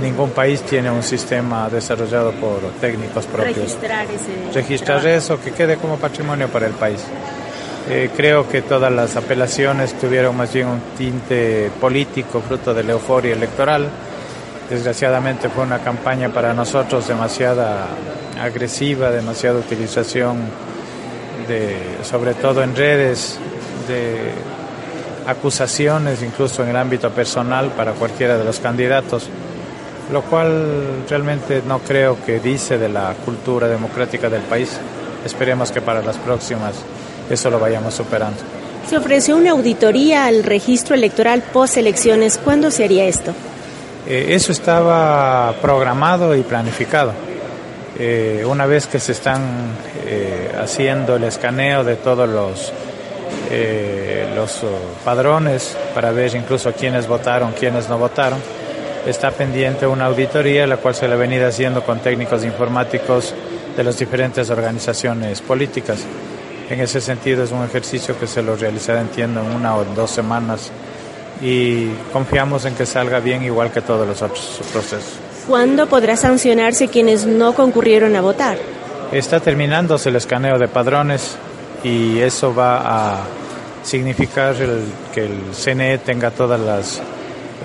Ningún 0.00 0.30
país 0.30 0.60
tiene 0.62 0.90
un 0.90 1.02
sistema 1.02 1.68
desarrollado 1.70 2.32
por 2.32 2.60
técnicos 2.80 3.24
propios. 3.26 3.56
Registrar, 3.56 4.06
ese 4.10 4.52
Registrar 4.52 5.06
eso, 5.06 5.40
que 5.40 5.52
quede 5.52 5.76
como 5.76 5.96
patrimonio 5.96 6.48
para 6.48 6.66
el 6.66 6.74
país. 6.74 7.02
Eh, 7.88 8.10
creo 8.14 8.48
que 8.48 8.62
todas 8.62 8.92
las 8.92 9.16
apelaciones 9.16 9.96
tuvieron 9.98 10.36
más 10.36 10.52
bien 10.52 10.66
un 10.66 10.80
tinte 10.98 11.70
político, 11.80 12.42
fruto 12.46 12.74
de 12.74 12.82
la 12.82 12.92
euforia 12.92 13.32
electoral. 13.32 13.88
Desgraciadamente 14.68 15.48
fue 15.48 15.62
una 15.62 15.78
campaña 15.78 16.28
para 16.28 16.52
nosotros 16.52 17.06
demasiada 17.06 17.86
agresiva, 18.40 19.10
demasiada 19.10 19.58
utilización, 19.58 20.38
de, 21.46 21.98
sobre 22.02 22.34
todo 22.34 22.62
en 22.62 22.74
redes, 22.74 23.38
de 23.86 24.32
acusaciones, 25.26 26.22
incluso 26.22 26.64
en 26.64 26.70
el 26.70 26.76
ámbito 26.76 27.10
personal, 27.10 27.70
para 27.70 27.92
cualquiera 27.92 28.36
de 28.36 28.44
los 28.44 28.58
candidatos, 28.58 29.28
lo 30.12 30.22
cual 30.22 31.04
realmente 31.08 31.62
no 31.66 31.80
creo 31.80 32.16
que 32.24 32.40
dice 32.40 32.78
de 32.78 32.88
la 32.88 33.14
cultura 33.24 33.68
democrática 33.68 34.28
del 34.28 34.42
país. 34.42 34.78
Esperemos 35.24 35.72
que 35.72 35.80
para 35.80 36.02
las 36.02 36.16
próximas 36.18 36.74
eso 37.28 37.50
lo 37.50 37.58
vayamos 37.58 37.94
superando. 37.94 38.38
Se 38.88 38.96
ofreció 38.96 39.36
una 39.36 39.50
auditoría 39.50 40.26
al 40.26 40.44
registro 40.44 40.94
electoral 40.94 41.42
post 41.52 41.76
elecciones. 41.76 42.38
¿Cuándo 42.38 42.70
se 42.70 42.84
haría 42.84 43.06
esto? 43.06 43.32
Eh, 44.06 44.26
eso 44.30 44.52
estaba 44.52 45.52
programado 45.60 46.36
y 46.36 46.42
planificado. 46.42 47.12
Eh, 47.98 48.44
una 48.46 48.66
vez 48.66 48.86
que 48.86 49.00
se 49.00 49.10
están 49.12 49.42
eh, 50.04 50.52
haciendo 50.56 51.16
el 51.16 51.24
escaneo 51.24 51.82
de 51.82 51.96
todos 51.96 52.28
los, 52.28 52.72
los 54.36 54.60
padrones 55.04 55.76
para 55.94 56.12
ver 56.12 56.34
incluso 56.36 56.72
quiénes 56.72 57.08
votaron, 57.08 57.52
quiénes 57.58 57.88
no 57.88 57.98
votaron, 57.98 58.38
está 59.06 59.30
pendiente 59.30 59.86
una 59.86 60.06
auditoría, 60.06 60.66
la 60.66 60.76
cual 60.78 60.94
se 60.94 61.06
le 61.06 61.14
ha 61.14 61.16
venido 61.16 61.46
haciendo 61.46 61.82
con 61.82 62.00
técnicos 62.00 62.44
informáticos 62.44 63.34
de 63.76 63.84
las 63.84 63.98
diferentes 63.98 64.50
organizaciones 64.50 65.40
políticas. 65.40 66.00
En 66.68 66.80
ese 66.80 67.00
sentido 67.00 67.44
es 67.44 67.52
un 67.52 67.64
ejercicio 67.64 68.18
que 68.18 68.26
se 68.26 68.42
lo 68.42 68.56
realizará, 68.56 69.00
entiendo, 69.00 69.40
en 69.40 69.52
una 69.52 69.76
o 69.76 69.84
dos 69.84 70.10
semanas 70.10 70.72
y 71.40 71.88
confiamos 72.12 72.64
en 72.64 72.74
que 72.74 72.86
salga 72.86 73.20
bien 73.20 73.44
igual 73.44 73.70
que 73.70 73.82
todos 73.82 74.06
los 74.06 74.20
otros 74.22 74.60
procesos. 74.72 75.12
¿Cuándo 75.46 75.86
podrá 75.86 76.16
sancionarse 76.16 76.88
quienes 76.88 77.26
no 77.26 77.54
concurrieron 77.54 78.16
a 78.16 78.20
votar? 78.20 78.58
Está 79.12 79.38
terminándose 79.38 80.08
el 80.08 80.16
escaneo 80.16 80.58
de 80.58 80.66
padrones 80.66 81.36
y 81.84 82.18
eso 82.18 82.52
va 82.52 82.80
a 83.14 83.20
significar 83.84 84.56
que 85.14 85.26
el 85.26 85.54
CNE 85.54 85.98
tenga 85.98 86.32
todas 86.32 86.58
las 86.58 87.00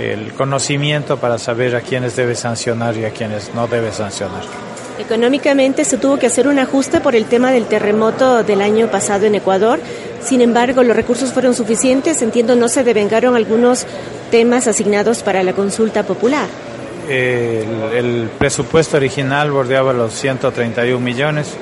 el 0.02 0.34
conocimiento 0.34 1.18
para 1.18 1.38
saber 1.38 1.76
a 1.76 1.82
quienes 1.82 2.16
debe 2.16 2.36
sancionar 2.36 2.98
y 2.98 3.06
a 3.06 3.12
quienes 3.12 3.54
no 3.54 3.68
debe 3.68 3.92
sancionar. 3.92 4.44
Económicamente 5.00 5.86
se 5.86 5.98
tuvo 5.98 6.18
que 6.18 6.28
hacer 6.28 6.48
un 6.48 6.60
ajuste 6.60 7.00
por 7.02 7.16
el 7.16 7.26
tema 7.26 7.52
del 7.52 7.66
terremoto 7.66 8.44
del 8.44 8.62
año 8.62 8.88
pasado 8.88 9.26
en 9.26 9.36
Ecuador. 9.36 9.80
Sin 10.24 10.42
embargo, 10.42 10.84
los 10.84 10.96
recursos 10.96 11.32
fueron 11.32 11.56
suficientes. 11.56 12.22
Entiendo, 12.22 12.56
no 12.56 12.70
se 12.70 12.84
devengaron 12.84 13.36
algunos 13.36 13.86
temas 14.30 14.68
asignados 14.68 15.24
para 15.24 15.44
la 15.44 15.54
consulta 15.54 16.04
popular. 16.04 16.48
El, 17.10 18.30
presupuesto 18.38 18.98
original 18.98 19.52
bordeaba 19.52 19.92
los 19.92 20.14
131 20.14 21.00
millones. 21.00 21.56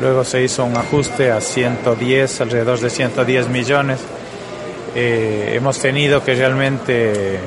Luego 0.00 0.22
se 0.24 0.42
hizo 0.44 0.64
un 0.64 0.76
ajuste 0.76 1.32
a 1.32 1.40
110, 1.40 2.40
alrededor 2.40 2.78
de 2.78 2.90
110 2.90 3.48
millones. 3.48 3.98
Eh, 4.94 5.52
hemos 5.54 5.78
tenido 5.80 6.24
que 6.24 6.34
realmente 6.34 7.38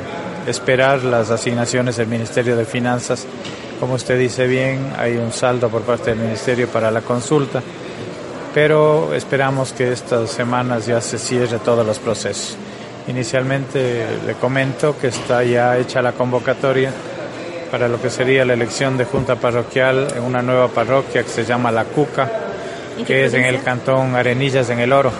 esperar 0.48 1.04
las 1.04 1.30
asignaciones 1.30 1.98
del 1.98 2.08
Ministerio 2.08 2.56
de 2.56 2.66
Finanzas. 2.66 3.26
Como 3.80 3.96
usted 3.96 4.20
dice 4.20 4.48
bien, 4.48 4.94
hay 4.98 5.18
un 5.18 5.32
saldo 5.32 5.70
por 5.70 5.82
parte 5.82 6.12
del 6.12 6.20
Ministerio 6.20 6.68
para 6.68 6.92
la 6.92 7.02
consulta, 7.02 7.62
pero 8.54 9.14
esperamos 9.14 9.74
que 9.74 9.92
estas 9.92 10.30
semanas 10.30 10.86
ya 10.86 11.02
se 11.02 11.18
cierre 11.18 11.60
todos 11.60 11.86
los 11.86 12.00
procesos. 12.00 12.58
Inicialmente 13.08 14.06
le 14.26 14.34
comento 14.36 14.96
que 15.00 15.08
está 15.08 15.44
ya 15.44 15.78
hecha 15.78 16.02
la 16.02 16.12
convocatoria 16.12 16.92
para 17.72 17.88
lo 17.88 18.02
que 18.02 18.10
sería 18.10 18.46
la 18.46 18.54
elección 18.54 18.98
de 18.98 19.06
junta 19.06 19.36
parroquial 19.38 20.10
en 20.16 20.24
una 20.24 20.42
nueva 20.42 20.68
parroquia 20.68 21.24
que 21.24 21.30
se 21.30 21.46
llama 21.46 21.72
La 21.72 21.86
Cuca, 21.86 22.30
que 23.08 23.26
es 23.26 23.34
en 23.34 23.46
el 23.46 23.64
cantón 23.64 24.16
Arenillas, 24.16 24.70
en 24.70 24.80
el 24.80 24.92
Oro. 24.92 25.12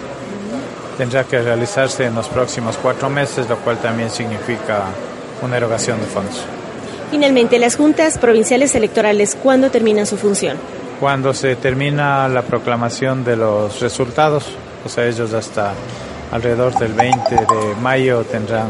Tendrá 0.98 1.24
que 1.24 1.42
realizarse 1.42 2.06
en 2.06 2.14
los 2.14 2.28
próximos 2.28 2.78
cuatro 2.78 3.10
meses, 3.10 3.50
lo 3.50 3.58
cual 3.58 3.78
también 3.78 4.10
significa 4.10 4.84
una 5.42 5.58
erogación 5.58 6.00
de 6.00 6.06
fondos. 6.06 6.44
Finalmente, 7.10 7.60
las 7.60 7.76
juntas 7.76 8.18
provinciales 8.18 8.74
electorales, 8.76 9.36
¿cuándo 9.42 9.70
terminan 9.70 10.06
su 10.06 10.18
función? 10.18 10.58
Cuando 11.00 11.34
se 11.34 11.56
termina 11.56 12.28
la 12.28 12.44
proclamación 12.44 13.24
de 13.24 13.36
los 13.36 13.82
resultados, 13.82 14.46
o 14.86 14.90
sea, 14.90 15.06
ellos 15.06 15.34
hasta 15.34 15.74
alrededor 16.32 16.74
del 16.78 16.94
20 16.94 17.36
de 17.36 17.76
mayo 17.82 18.24
tendrán 18.24 18.70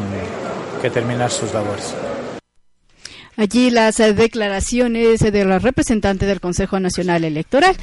que 0.82 0.90
terminar 0.90 1.30
sus 1.30 1.54
labores. 1.54 1.94
Allí 3.38 3.72
las 3.72 4.00
eh, 4.00 4.14
declaraciones 4.14 5.20
de 5.20 5.46
los 5.46 5.64
representantes 5.64 6.28
del 6.28 6.42
Consejo 6.42 6.80
Nacional 6.80 7.24
Electoral. 7.24 7.76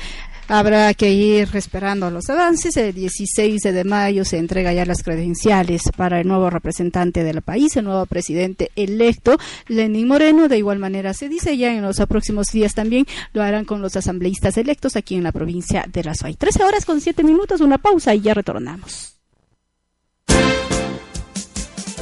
Habrá 0.51 0.95
que 0.95 1.11
ir 1.11 1.49
esperando 1.53 2.11
los 2.11 2.31
avances. 2.31 2.77
El 2.79 2.95
16 2.95 3.63
de 3.63 3.85
mayo 3.85 4.25
se 4.25 4.39
entrega 4.39 4.73
ya 4.73 4.87
las 4.87 5.03
credenciales 5.03 5.83
para 5.95 6.21
el 6.21 6.27
nuevo 6.27 6.49
representante 6.49 7.23
del 7.23 7.43
país, 7.43 7.77
el 7.77 7.85
nuevo 7.85 8.07
presidente 8.07 8.71
electo, 8.75 9.37
Lenín 9.67 10.09
Moreno. 10.09 10.49
De 10.49 10.57
igual 10.57 10.79
manera, 10.79 11.13
se 11.13 11.29
dice 11.29 11.59
ya 11.59 11.75
en 11.75 11.83
los 11.83 11.99
próximos 12.09 12.47
días 12.47 12.75
también 12.75 13.07
lo 13.35 13.43
harán 13.43 13.67
con 13.67 13.83
los 13.83 13.97
asambleístas 13.97 14.57
electos 14.57 14.97
aquí 14.97 15.17
en 15.17 15.25
la 15.25 15.33
provincia 15.33 15.85
de 15.87 16.05
La 16.05 16.15
Suay. 16.15 16.35
13 16.35 16.65
horas 16.65 16.87
con 16.87 17.03
7 17.03 17.23
minutos, 17.25 17.61
una 17.61 17.77
pausa 17.77 18.15
y 18.15 18.23
ya 18.23 18.33
retornamos. 18.33 19.18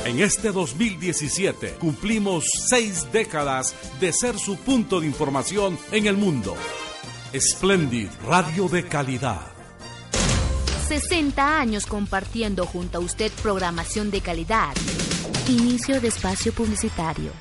En 0.06 0.20
este 0.20 0.52
2017 0.52 1.78
cumplimos 1.80 2.44
seis 2.68 3.08
décadas 3.10 3.74
de 3.98 4.12
ser 4.12 4.38
su 4.38 4.56
punto 4.56 5.00
de 5.00 5.08
información 5.08 5.76
en 5.90 6.06
el 6.06 6.16
mundo. 6.16 6.54
Splendid 7.36 8.08
Radio 8.24 8.68
de 8.68 8.86
Calidad. 8.86 9.40
60 10.86 11.58
años 11.58 11.86
compartiendo 11.86 12.66
junto 12.66 12.98
a 12.98 13.00
usted 13.00 13.32
programación 13.42 14.12
de 14.12 14.20
calidad. 14.20 14.76
Inicio 15.48 16.00
de 16.00 16.06
espacio 16.06 16.52
publicitario. 16.52 17.32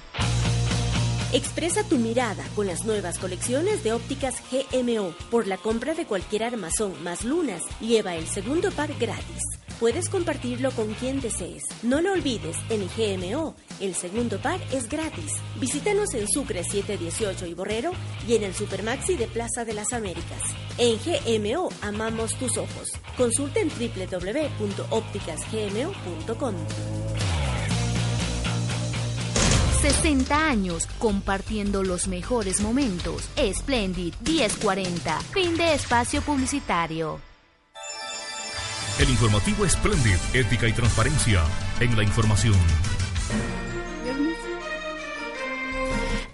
Expresa 1.34 1.84
tu 1.84 2.00
mirada 2.00 2.44
con 2.56 2.66
las 2.66 2.84
nuevas 2.84 3.20
colecciones 3.20 3.84
de 3.84 3.94
ópticas 3.94 4.42
GMO. 4.52 5.14
Por 5.30 5.46
la 5.46 5.58
compra 5.58 5.94
de 5.94 6.08
cualquier 6.08 6.46
armazón 6.46 6.96
más 7.04 7.26
lunas, 7.26 7.62
lleva 7.80 8.16
el 8.16 8.26
segundo 8.26 8.72
par 8.72 8.92
gratis. 9.00 9.44
Puedes 9.80 10.10
compartirlo 10.10 10.72
con 10.72 10.94
quien 10.94 11.22
desees. 11.22 11.64
No 11.84 12.02
lo 12.02 12.14
olvides, 12.14 12.58
en 12.70 12.88
GMO, 12.96 13.56
el 13.82 13.94
segundo 13.94 14.40
par 14.40 14.62
es 14.72 14.88
gratis. 14.88 15.34
Visítanos 15.60 16.14
en 16.14 16.30
Sucre 16.30 16.64
718 16.64 17.46
y 17.46 17.54
Borrero 17.54 17.92
y 18.28 18.36
en 18.36 18.44
el 18.44 18.56
Supermaxi 18.56 19.18
de 19.18 19.28
Plaza 19.28 19.66
de 19.66 19.74
las 19.74 19.92
Américas. 19.92 20.42
En 20.78 20.98
GMO 20.98 21.68
amamos 21.82 22.36
tus 22.36 22.58
ojos. 22.58 22.94
Consulta 23.18 23.60
en 23.60 23.68
www.ópticasgmo.com. 23.70 26.56
60 29.82 30.48
años 30.48 30.88
compartiendo 30.98 31.84
los 31.84 32.08
mejores 32.08 32.62
momentos. 32.62 33.30
Splendid 33.38 34.14
1040. 34.26 35.20
Fin 35.32 35.58
de 35.58 35.74
espacio 35.76 36.22
publicitario. 36.22 37.35
El 38.98 39.10
informativo 39.10 39.68
Splendid, 39.68 40.16
ética 40.34 40.70
y 40.70 40.72
transparencia 40.72 41.44
en 41.82 41.98
la 41.98 42.04
información. 42.04 42.56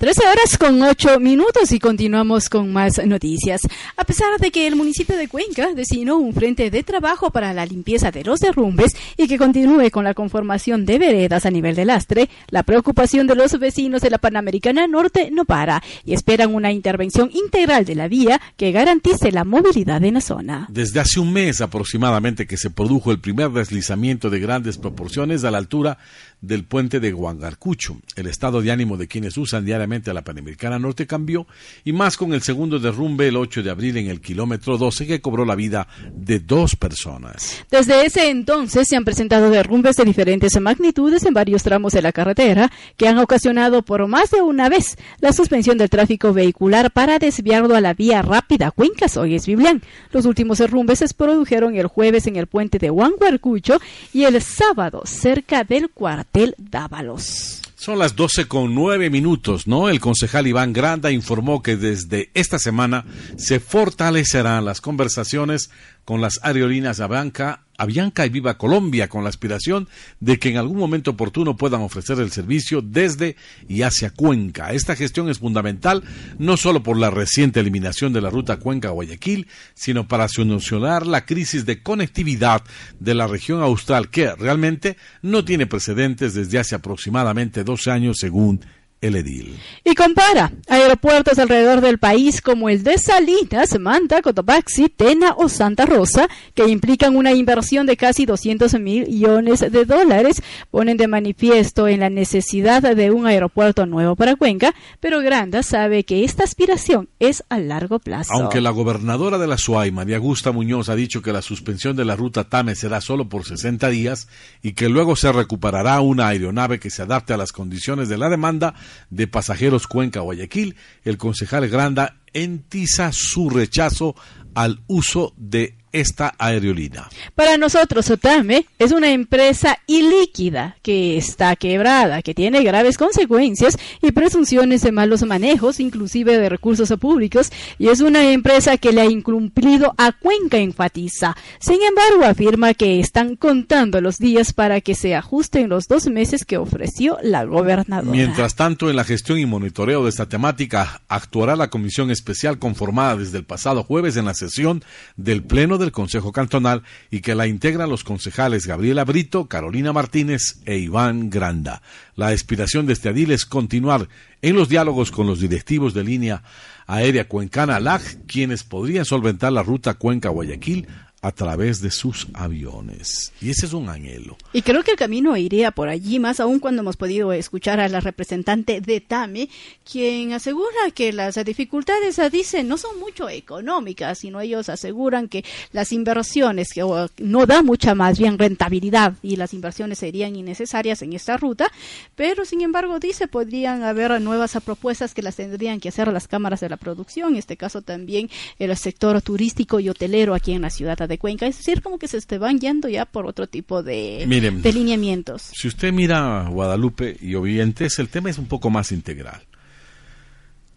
13 0.01 0.19
horas 0.25 0.57
con 0.57 0.81
8 0.81 1.19
minutos 1.19 1.71
y 1.71 1.77
continuamos 1.77 2.49
con 2.49 2.73
más 2.73 2.99
noticias. 3.05 3.61
A 3.95 4.03
pesar 4.03 4.39
de 4.39 4.49
que 4.49 4.65
el 4.65 4.75
municipio 4.75 5.15
de 5.15 5.27
Cuenca 5.27 5.75
designó 5.75 6.17
un 6.17 6.33
frente 6.33 6.71
de 6.71 6.81
trabajo 6.81 7.29
para 7.29 7.53
la 7.53 7.67
limpieza 7.67 8.09
de 8.09 8.23
los 8.23 8.39
derrumbes 8.39 8.95
y 9.15 9.27
que 9.27 9.37
continúe 9.37 9.91
con 9.91 10.03
la 10.03 10.15
conformación 10.15 10.87
de 10.87 10.97
veredas 10.97 11.45
a 11.45 11.51
nivel 11.51 11.75
de 11.75 11.85
lastre, 11.85 12.29
la 12.49 12.63
preocupación 12.63 13.27
de 13.27 13.35
los 13.35 13.59
vecinos 13.59 14.01
de 14.01 14.09
la 14.09 14.17
Panamericana 14.17 14.87
Norte 14.87 15.29
no 15.31 15.45
para 15.45 15.83
y 16.03 16.15
esperan 16.15 16.55
una 16.55 16.71
intervención 16.71 17.29
integral 17.31 17.85
de 17.85 17.93
la 17.93 18.07
vía 18.07 18.41
que 18.57 18.71
garantice 18.71 19.31
la 19.31 19.43
movilidad 19.43 20.03
en 20.03 20.15
la 20.15 20.21
zona. 20.21 20.65
Desde 20.71 20.99
hace 20.99 21.19
un 21.19 21.31
mes 21.31 21.61
aproximadamente 21.61 22.47
que 22.47 22.57
se 22.57 22.71
produjo 22.71 23.11
el 23.11 23.19
primer 23.19 23.51
deslizamiento 23.51 24.31
de 24.31 24.39
grandes 24.39 24.79
proporciones 24.79 25.43
a 25.43 25.51
la 25.51 25.59
altura 25.59 25.99
del 26.41 26.63
puente 26.63 26.99
de 26.99 27.11
Guangarcucho. 27.11 27.97
El 28.15 28.25
estado 28.25 28.63
de 28.63 28.71
ánimo 28.71 28.97
de 28.97 29.07
quienes 29.07 29.37
usan 29.37 29.63
diariamente 29.63 29.90
a 29.91 30.13
la 30.13 30.23
Panamericana 30.23 30.79
Norte 30.79 31.05
cambió 31.05 31.45
y 31.83 31.91
más 31.91 32.15
con 32.15 32.33
el 32.33 32.41
segundo 32.41 32.79
derrumbe 32.79 33.27
el 33.27 33.35
8 33.35 33.61
de 33.61 33.69
abril 33.69 33.97
en 33.97 34.07
el 34.07 34.21
kilómetro 34.21 34.77
12 34.77 35.05
que 35.05 35.19
cobró 35.19 35.43
la 35.43 35.55
vida 35.55 35.87
de 36.13 36.39
dos 36.39 36.77
personas. 36.77 37.65
Desde 37.69 38.05
ese 38.05 38.29
entonces 38.29 38.87
se 38.87 38.95
han 38.95 39.03
presentado 39.03 39.49
derrumbes 39.49 39.97
de 39.97 40.05
diferentes 40.05 40.59
magnitudes 40.61 41.25
en 41.25 41.33
varios 41.33 41.63
tramos 41.63 41.91
de 41.91 42.01
la 42.01 42.13
carretera 42.13 42.71
que 42.95 43.09
han 43.09 43.17
ocasionado 43.17 43.81
por 43.81 44.07
más 44.07 44.31
de 44.31 44.41
una 44.41 44.69
vez 44.69 44.97
la 45.19 45.33
suspensión 45.33 45.77
del 45.77 45.89
tráfico 45.89 46.31
vehicular 46.31 46.91
para 46.91 47.19
desviarlo 47.19 47.75
a 47.75 47.81
la 47.81 47.93
vía 47.93 48.21
rápida 48.21 48.71
Cuenca-Soyes 48.71 49.45
Biblián. 49.45 49.81
Los 50.11 50.25
últimos 50.25 50.59
derrumbes 50.59 50.99
se 50.99 51.13
produjeron 51.13 51.75
el 51.75 51.87
jueves 51.87 52.25
en 52.27 52.37
el 52.37 52.47
puente 52.47 52.79
de 52.79 52.89
Guangarcucho 52.89 53.81
y 54.13 54.23
el 54.23 54.41
sábado 54.41 55.01
cerca 55.05 55.65
del 55.65 55.89
cuarto 55.89 56.21
Dávalos. 56.57 57.61
Son 57.81 57.97
las 57.97 58.15
12 58.15 58.47
con 58.47 58.75
9 58.75 59.09
minutos, 59.09 59.65
¿no? 59.65 59.89
El 59.89 59.99
concejal 59.99 60.45
Iván 60.45 60.71
Granda 60.71 61.09
informó 61.09 61.63
que 61.63 61.77
desde 61.77 62.29
esta 62.35 62.59
semana 62.59 63.05
se 63.37 63.59
fortalecerán 63.59 64.65
las 64.65 64.81
conversaciones 64.81 65.71
con 66.05 66.21
las 66.21 66.39
aerolíneas 66.43 66.99
Avianca, 66.99 67.63
Avianca 67.81 68.25
y 68.25 68.29
Viva 68.29 68.57
Colombia 68.57 69.09
con 69.09 69.23
la 69.23 69.29
aspiración 69.29 69.87
de 70.19 70.37
que 70.39 70.49
en 70.49 70.57
algún 70.57 70.77
momento 70.77 71.11
oportuno 71.11 71.57
puedan 71.57 71.81
ofrecer 71.81 72.19
el 72.19 72.31
servicio 72.31 72.81
desde 72.81 73.35
y 73.67 73.81
hacia 73.81 74.11
Cuenca. 74.11 74.71
Esta 74.71 74.95
gestión 74.95 75.29
es 75.29 75.39
fundamental 75.39 76.03
no 76.37 76.57
solo 76.57 76.83
por 76.83 76.97
la 76.97 77.09
reciente 77.09 77.59
eliminación 77.59 78.13
de 78.13 78.21
la 78.21 78.29
ruta 78.29 78.57
Cuenca-Guayaquil, 78.57 79.47
sino 79.73 80.07
para 80.07 80.27
solucionar 80.27 81.07
la 81.07 81.25
crisis 81.25 81.65
de 81.65 81.81
conectividad 81.81 82.63
de 82.99 83.15
la 83.15 83.27
región 83.27 83.61
austral 83.61 84.09
que 84.09 84.33
realmente 84.35 84.97
no 85.21 85.43
tiene 85.43 85.65
precedentes 85.65 86.33
desde 86.33 86.59
hace 86.59 86.75
aproximadamente 86.75 87.63
12 87.63 87.91
años 87.91 88.17
según 88.19 88.61
el 89.01 89.15
edil. 89.15 89.59
Y 89.83 89.95
compara 89.95 90.51
aeropuertos 90.69 91.39
alrededor 91.39 91.81
del 91.81 91.97
país 91.97 92.41
como 92.41 92.69
el 92.69 92.83
de 92.83 92.97
Salinas, 92.99 93.79
Manta, 93.79 94.21
Cotopaxi, 94.21 94.89
Tena 94.89 95.33
o 95.37 95.49
Santa 95.49 95.85
Rosa, 95.85 96.29
que 96.53 96.67
implican 96.67 97.15
una 97.15 97.33
inversión 97.33 97.87
de 97.87 97.97
casi 97.97 98.25
200 98.25 98.79
millones 98.79 99.59
de 99.59 99.85
dólares, 99.85 100.41
ponen 100.69 100.97
de 100.97 101.07
manifiesto 101.07 101.87
en 101.87 102.01
la 102.01 102.09
necesidad 102.09 102.83
de 102.83 103.11
un 103.11 103.25
aeropuerto 103.25 103.85
nuevo 103.85 104.15
para 104.15 104.35
Cuenca, 104.35 104.73
pero 104.99 105.19
Granda 105.21 105.63
sabe 105.63 106.03
que 106.03 106.23
esta 106.23 106.43
aspiración 106.43 107.09
es 107.19 107.43
a 107.49 107.59
largo 107.59 107.99
plazo. 107.99 108.33
Aunque 108.33 108.61
la 108.61 108.69
gobernadora 108.69 109.37
de 109.37 109.47
la 109.47 109.57
SUAY, 109.57 109.91
María 109.91 110.17
Augusta 110.17 110.51
Muñoz, 110.51 110.89
ha 110.89 110.95
dicho 110.95 111.21
que 111.21 111.33
la 111.33 111.41
suspensión 111.41 111.95
de 111.95 112.05
la 112.05 112.15
ruta 112.15 112.43
TAME 112.43 112.75
será 112.75 113.01
solo 113.01 113.27
por 113.27 113.45
60 113.45 113.89
días 113.89 114.27
y 114.61 114.73
que 114.73 114.89
luego 114.89 115.15
se 115.15 115.31
recuperará 115.31 116.01
una 116.01 116.27
aeronave 116.27 116.79
que 116.79 116.89
se 116.89 117.01
adapte 117.01 117.33
a 117.33 117.37
las 117.37 117.51
condiciones 117.51 118.09
de 118.09 118.17
la 118.17 118.29
demanda, 118.29 118.75
de 119.09 119.27
Pasajeros 119.27 119.87
Cuenca-Guayaquil, 119.87 120.75
el 121.03 121.17
concejal 121.17 121.67
Granda 121.69 122.17
entiza 122.33 123.11
su 123.13 123.49
rechazo 123.49 124.15
al 124.53 124.81
uso 124.87 125.33
de 125.37 125.75
esta 125.91 126.33
aerolínea. 126.37 127.09
Para 127.35 127.57
nosotros, 127.57 128.09
Otame 128.09 128.65
es 128.79 128.91
una 128.91 129.11
empresa 129.11 129.77
ilíquida 129.87 130.77
que 130.81 131.17
está 131.17 131.55
quebrada, 131.55 132.21
que 132.21 132.33
tiene 132.33 132.63
graves 132.63 132.97
consecuencias 132.97 133.77
y 134.01 134.11
presunciones 134.11 134.81
de 134.81 134.91
malos 134.91 135.23
manejos, 135.23 135.79
inclusive 135.79 136.37
de 136.37 136.49
recursos 136.49 136.91
públicos, 136.99 137.51
y 137.77 137.89
es 137.89 138.01
una 138.01 138.31
empresa 138.31 138.77
que 138.77 138.91
le 138.91 139.01
ha 139.01 139.05
incumplido 139.05 139.93
a 139.97 140.11
Cuenca, 140.11 140.57
enfatiza. 140.57 141.35
Sin 141.59 141.79
embargo, 141.81 142.25
afirma 142.25 142.73
que 142.73 142.99
están 142.99 143.35
contando 143.35 144.01
los 144.01 144.17
días 144.17 144.53
para 144.53 144.81
que 144.81 144.95
se 144.95 145.15
ajusten 145.15 145.69
los 145.69 145.87
dos 145.87 146.07
meses 146.07 146.45
que 146.45 146.57
ofreció 146.57 147.17
la 147.21 147.45
gobernadora. 147.45 148.11
Mientras 148.11 148.55
tanto, 148.55 148.89
en 148.89 148.95
la 148.95 149.03
gestión 149.03 149.39
y 149.39 149.45
monitoreo 149.45 150.03
de 150.03 150.09
esta 150.09 150.27
temática, 150.27 151.01
actuará 151.07 151.55
la 151.55 151.69
comisión 151.69 152.11
especial 152.11 152.59
conformada 152.59 153.17
desde 153.17 153.37
el 153.37 153.43
pasado 153.43 153.83
jueves 153.83 154.17
en 154.17 154.25
la 154.25 154.33
sesión 154.33 154.83
del 155.17 155.43
Pleno 155.43 155.77
del 155.81 155.91
Consejo 155.91 156.31
Cantonal 156.31 156.83
y 157.09 157.19
que 157.19 157.35
la 157.35 157.47
integran 157.47 157.89
los 157.89 158.05
concejales 158.05 158.65
Gabriela 158.65 159.03
Brito, 159.03 159.47
Carolina 159.47 159.91
Martínez 159.91 160.61
e 160.65 160.77
Iván 160.77 161.29
Granda. 161.29 161.81
La 162.15 162.27
aspiración 162.27 162.85
de 162.85 162.93
este 162.93 163.09
adil 163.09 163.31
es 163.31 163.45
continuar 163.45 164.07
en 164.41 164.55
los 164.55 164.69
diálogos 164.69 165.11
con 165.11 165.27
los 165.27 165.41
directivos 165.41 165.93
de 165.93 166.03
línea 166.05 166.43
aérea 166.87 167.27
Cuencana 167.27 167.79
LAG, 167.79 168.01
quienes 168.27 168.63
podrían 168.63 169.05
solventar 169.05 169.51
la 169.51 169.63
ruta 169.63 169.95
Cuenca-Guayaquil 169.95 170.87
a 171.21 171.31
través 171.31 171.81
de 171.81 171.91
sus 171.91 172.27
aviones. 172.33 173.31
Y 173.41 173.51
ese 173.51 173.67
es 173.67 173.73
un 173.73 173.89
anhelo. 173.89 174.37
Y 174.53 174.63
creo 174.63 174.83
que 174.83 174.91
el 174.91 174.97
camino 174.97 175.37
iría 175.37 175.71
por 175.71 175.87
allí, 175.87 176.17
más 176.17 176.39
aún 176.39 176.59
cuando 176.59 176.81
hemos 176.81 176.97
podido 176.97 177.31
escuchar 177.31 177.79
a 177.79 177.87
la 177.89 177.99
representante 177.99 178.81
de 178.81 179.01
TAME, 179.01 179.49
quien 179.89 180.33
asegura 180.33 180.89
que 180.95 181.13
las 181.13 181.35
dificultades, 181.45 182.19
dice, 182.31 182.63
no 182.63 182.77
son 182.77 182.99
mucho 182.99 183.29
económicas, 183.29 184.19
sino 184.19 184.41
ellos 184.41 184.69
aseguran 184.69 185.27
que 185.27 185.45
las 185.71 185.91
inversiones, 185.91 186.73
que 186.73 186.81
no 187.17 187.45
da 187.45 187.61
mucha 187.61 187.93
más 187.93 188.17
bien 188.17 188.39
rentabilidad 188.39 189.13
y 189.21 189.35
las 189.35 189.53
inversiones 189.53 189.99
serían 189.99 190.35
innecesarias 190.35 191.01
en 191.03 191.13
esta 191.13 191.37
ruta, 191.37 191.71
pero 192.15 192.45
sin 192.45 192.61
embargo 192.61 192.99
dice, 192.99 193.27
podrían 193.27 193.83
haber 193.83 194.19
nuevas 194.21 194.57
propuestas 194.63 195.13
que 195.13 195.21
las 195.21 195.35
tendrían 195.35 195.79
que 195.79 195.89
hacer 195.89 196.11
las 196.11 196.27
cámaras 196.27 196.61
de 196.61 196.69
la 196.69 196.77
producción, 196.77 197.33
en 197.33 197.35
este 197.37 197.57
caso 197.57 197.81
también 197.81 198.29
el 198.57 198.75
sector 198.75 199.21
turístico 199.21 199.79
y 199.79 199.89
hotelero 199.89 200.33
aquí 200.33 200.53
en 200.53 200.63
la 200.63 200.69
ciudad 200.69 201.01
de 201.11 201.19
Cuenca, 201.19 201.45
es 201.45 201.57
decir, 201.57 201.81
como 201.81 201.99
que 201.99 202.07
se 202.07 202.19
te 202.21 202.37
van 202.37 202.59
yendo 202.59 202.89
ya 202.89 203.05
por 203.05 203.27
otro 203.27 203.47
tipo 203.47 203.83
de, 203.83 204.25
de 204.27 204.73
lineamientos. 204.73 205.51
Si 205.53 205.67
usted 205.67 205.93
mira 205.93 206.47
Guadalupe 206.49 207.17
y 207.21 207.35
Oyentes, 207.35 207.99
el 207.99 208.09
tema 208.09 208.29
es 208.29 208.37
un 208.37 208.47
poco 208.47 208.69
más 208.69 208.91
integral. 208.91 209.43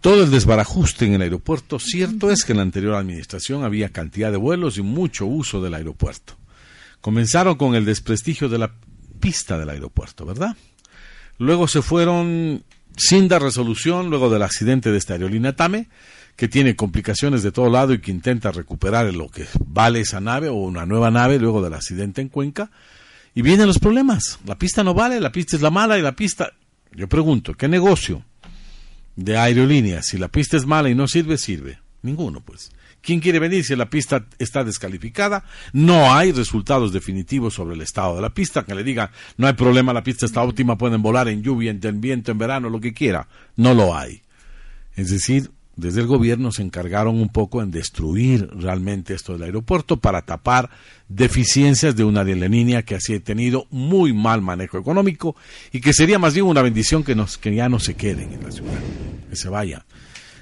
Todo 0.00 0.24
el 0.24 0.30
desbarajuste 0.30 1.06
en 1.06 1.14
el 1.14 1.22
aeropuerto, 1.22 1.78
cierto 1.78 2.30
es 2.30 2.44
que 2.44 2.52
en 2.52 2.58
la 2.58 2.62
anterior 2.64 2.94
administración 2.94 3.64
había 3.64 3.88
cantidad 3.88 4.30
de 4.30 4.36
vuelos 4.36 4.76
y 4.76 4.82
mucho 4.82 5.24
uso 5.24 5.62
del 5.62 5.72
aeropuerto. 5.72 6.36
Comenzaron 7.00 7.54
con 7.56 7.74
el 7.74 7.86
desprestigio 7.86 8.50
de 8.50 8.58
la 8.58 8.74
pista 9.20 9.56
del 9.58 9.70
aeropuerto, 9.70 10.26
¿verdad? 10.26 10.56
Luego 11.38 11.68
se 11.68 11.80
fueron 11.80 12.64
sin 12.96 13.28
dar 13.28 13.42
resolución, 13.42 14.10
luego 14.10 14.28
del 14.28 14.42
accidente 14.42 14.90
de 14.90 14.98
esta 14.98 15.14
aerolínea 15.14 15.56
TAME, 15.56 15.88
que 16.36 16.48
tiene 16.48 16.76
complicaciones 16.76 17.42
de 17.42 17.52
todo 17.52 17.70
lado 17.70 17.92
y 17.92 18.00
que 18.00 18.10
intenta 18.10 18.50
recuperar 18.50 19.12
lo 19.14 19.28
que 19.28 19.46
vale 19.66 20.00
esa 20.00 20.20
nave 20.20 20.48
o 20.48 20.54
una 20.54 20.86
nueva 20.86 21.10
nave 21.10 21.38
luego 21.38 21.62
del 21.62 21.74
accidente 21.74 22.20
en 22.20 22.28
Cuenca. 22.28 22.70
Y 23.34 23.42
vienen 23.42 23.66
los 23.66 23.78
problemas. 23.78 24.38
La 24.46 24.56
pista 24.56 24.84
no 24.84 24.94
vale, 24.94 25.20
la 25.20 25.32
pista 25.32 25.56
es 25.56 25.62
la 25.62 25.70
mala 25.70 25.98
y 25.98 26.02
la 26.02 26.12
pista... 26.12 26.52
Yo 26.92 27.08
pregunto, 27.08 27.54
¿qué 27.54 27.66
negocio 27.66 28.24
de 29.16 29.36
aerolíneas, 29.36 30.06
si 30.06 30.18
la 30.18 30.28
pista 30.28 30.56
es 30.56 30.66
mala 30.66 30.88
y 30.88 30.94
no 30.94 31.08
sirve, 31.08 31.38
sirve? 31.38 31.78
Ninguno, 32.02 32.40
pues. 32.40 32.70
¿Quién 33.00 33.20
quiere 33.20 33.38
venir 33.38 33.64
si 33.64 33.74
la 33.76 33.90
pista 33.90 34.26
está 34.38 34.64
descalificada? 34.64 35.44
No 35.72 36.14
hay 36.14 36.32
resultados 36.32 36.92
definitivos 36.92 37.54
sobre 37.54 37.74
el 37.74 37.82
estado 37.82 38.16
de 38.16 38.22
la 38.22 38.30
pista. 38.30 38.64
Que 38.64 38.74
le 38.74 38.84
diga, 38.84 39.10
no 39.36 39.46
hay 39.46 39.52
problema, 39.54 39.92
la 39.92 40.04
pista 40.04 40.24
está 40.24 40.42
óptima, 40.42 40.78
pueden 40.78 41.02
volar 41.02 41.28
en 41.28 41.42
lluvia, 41.42 41.70
en 41.70 42.00
viento, 42.00 42.30
en 42.30 42.38
verano, 42.38 42.70
lo 42.70 42.80
que 42.80 42.94
quiera. 42.94 43.28
No 43.56 43.74
lo 43.74 43.96
hay. 43.96 44.22
Es 44.96 45.10
decir, 45.10 45.50
desde 45.76 46.00
el 46.00 46.06
gobierno 46.06 46.52
se 46.52 46.62
encargaron 46.62 47.16
un 47.20 47.28
poco 47.28 47.62
en 47.62 47.70
destruir 47.70 48.48
realmente 48.52 49.14
esto 49.14 49.32
del 49.32 49.42
aeropuerto 49.42 49.96
para 49.96 50.22
tapar 50.22 50.70
deficiencias 51.08 51.96
de 51.96 52.04
una 52.04 52.20
aerolínea 52.20 52.82
que 52.82 52.94
así 52.94 53.14
ha 53.14 53.20
tenido 53.20 53.66
muy 53.70 54.12
mal 54.12 54.40
manejo 54.40 54.78
económico 54.78 55.36
y 55.72 55.80
que 55.80 55.92
sería 55.92 56.18
más 56.18 56.34
bien 56.34 56.46
una 56.46 56.62
bendición 56.62 57.02
que, 57.02 57.14
nos, 57.14 57.38
que 57.38 57.54
ya 57.54 57.68
no 57.68 57.78
se 57.78 57.94
queden 57.94 58.32
en 58.32 58.42
la 58.42 58.50
ciudad, 58.50 58.80
que 59.28 59.36
se 59.36 59.48
vaya. 59.48 59.84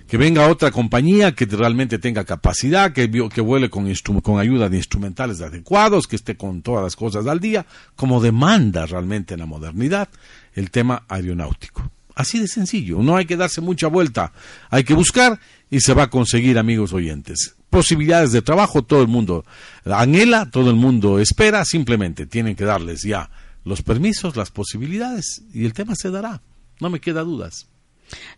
Que 0.06 0.18
venga 0.18 0.48
otra 0.48 0.70
compañía 0.70 1.32
que 1.32 1.46
realmente 1.46 1.98
tenga 1.98 2.24
capacidad, 2.24 2.92
que, 2.92 3.10
que 3.10 3.40
vuele 3.40 3.70
con, 3.70 3.90
con 4.20 4.38
ayuda 4.38 4.68
de 4.68 4.76
instrumentales 4.76 5.40
adecuados, 5.40 6.06
que 6.06 6.16
esté 6.16 6.36
con 6.36 6.60
todas 6.60 6.84
las 6.84 6.96
cosas 6.96 7.26
al 7.26 7.40
día, 7.40 7.64
como 7.96 8.20
demanda 8.20 8.84
realmente 8.84 9.34
en 9.34 9.40
la 9.40 9.46
modernidad 9.46 10.10
el 10.54 10.70
tema 10.70 11.04
aeronáutico. 11.08 11.90
Así 12.14 12.38
de 12.38 12.48
sencillo, 12.48 12.98
no 12.98 13.16
hay 13.16 13.24
que 13.24 13.36
darse 13.36 13.60
mucha 13.60 13.88
vuelta, 13.88 14.32
hay 14.70 14.84
que 14.84 14.94
buscar 14.94 15.40
y 15.70 15.80
se 15.80 15.94
va 15.94 16.04
a 16.04 16.10
conseguir, 16.10 16.58
amigos 16.58 16.92
oyentes. 16.92 17.56
Posibilidades 17.70 18.32
de 18.32 18.42
trabajo, 18.42 18.82
todo 18.82 19.00
el 19.00 19.08
mundo 19.08 19.44
anhela, 19.84 20.50
todo 20.50 20.68
el 20.70 20.76
mundo 20.76 21.18
espera, 21.18 21.64
simplemente 21.64 22.26
tienen 22.26 22.54
que 22.54 22.64
darles 22.64 23.02
ya 23.02 23.30
los 23.64 23.82
permisos, 23.82 24.36
las 24.36 24.50
posibilidades 24.50 25.42
y 25.54 25.64
el 25.64 25.72
tema 25.72 25.94
se 25.94 26.10
dará, 26.10 26.42
no 26.80 26.90
me 26.90 27.00
queda 27.00 27.22
dudas. 27.22 27.68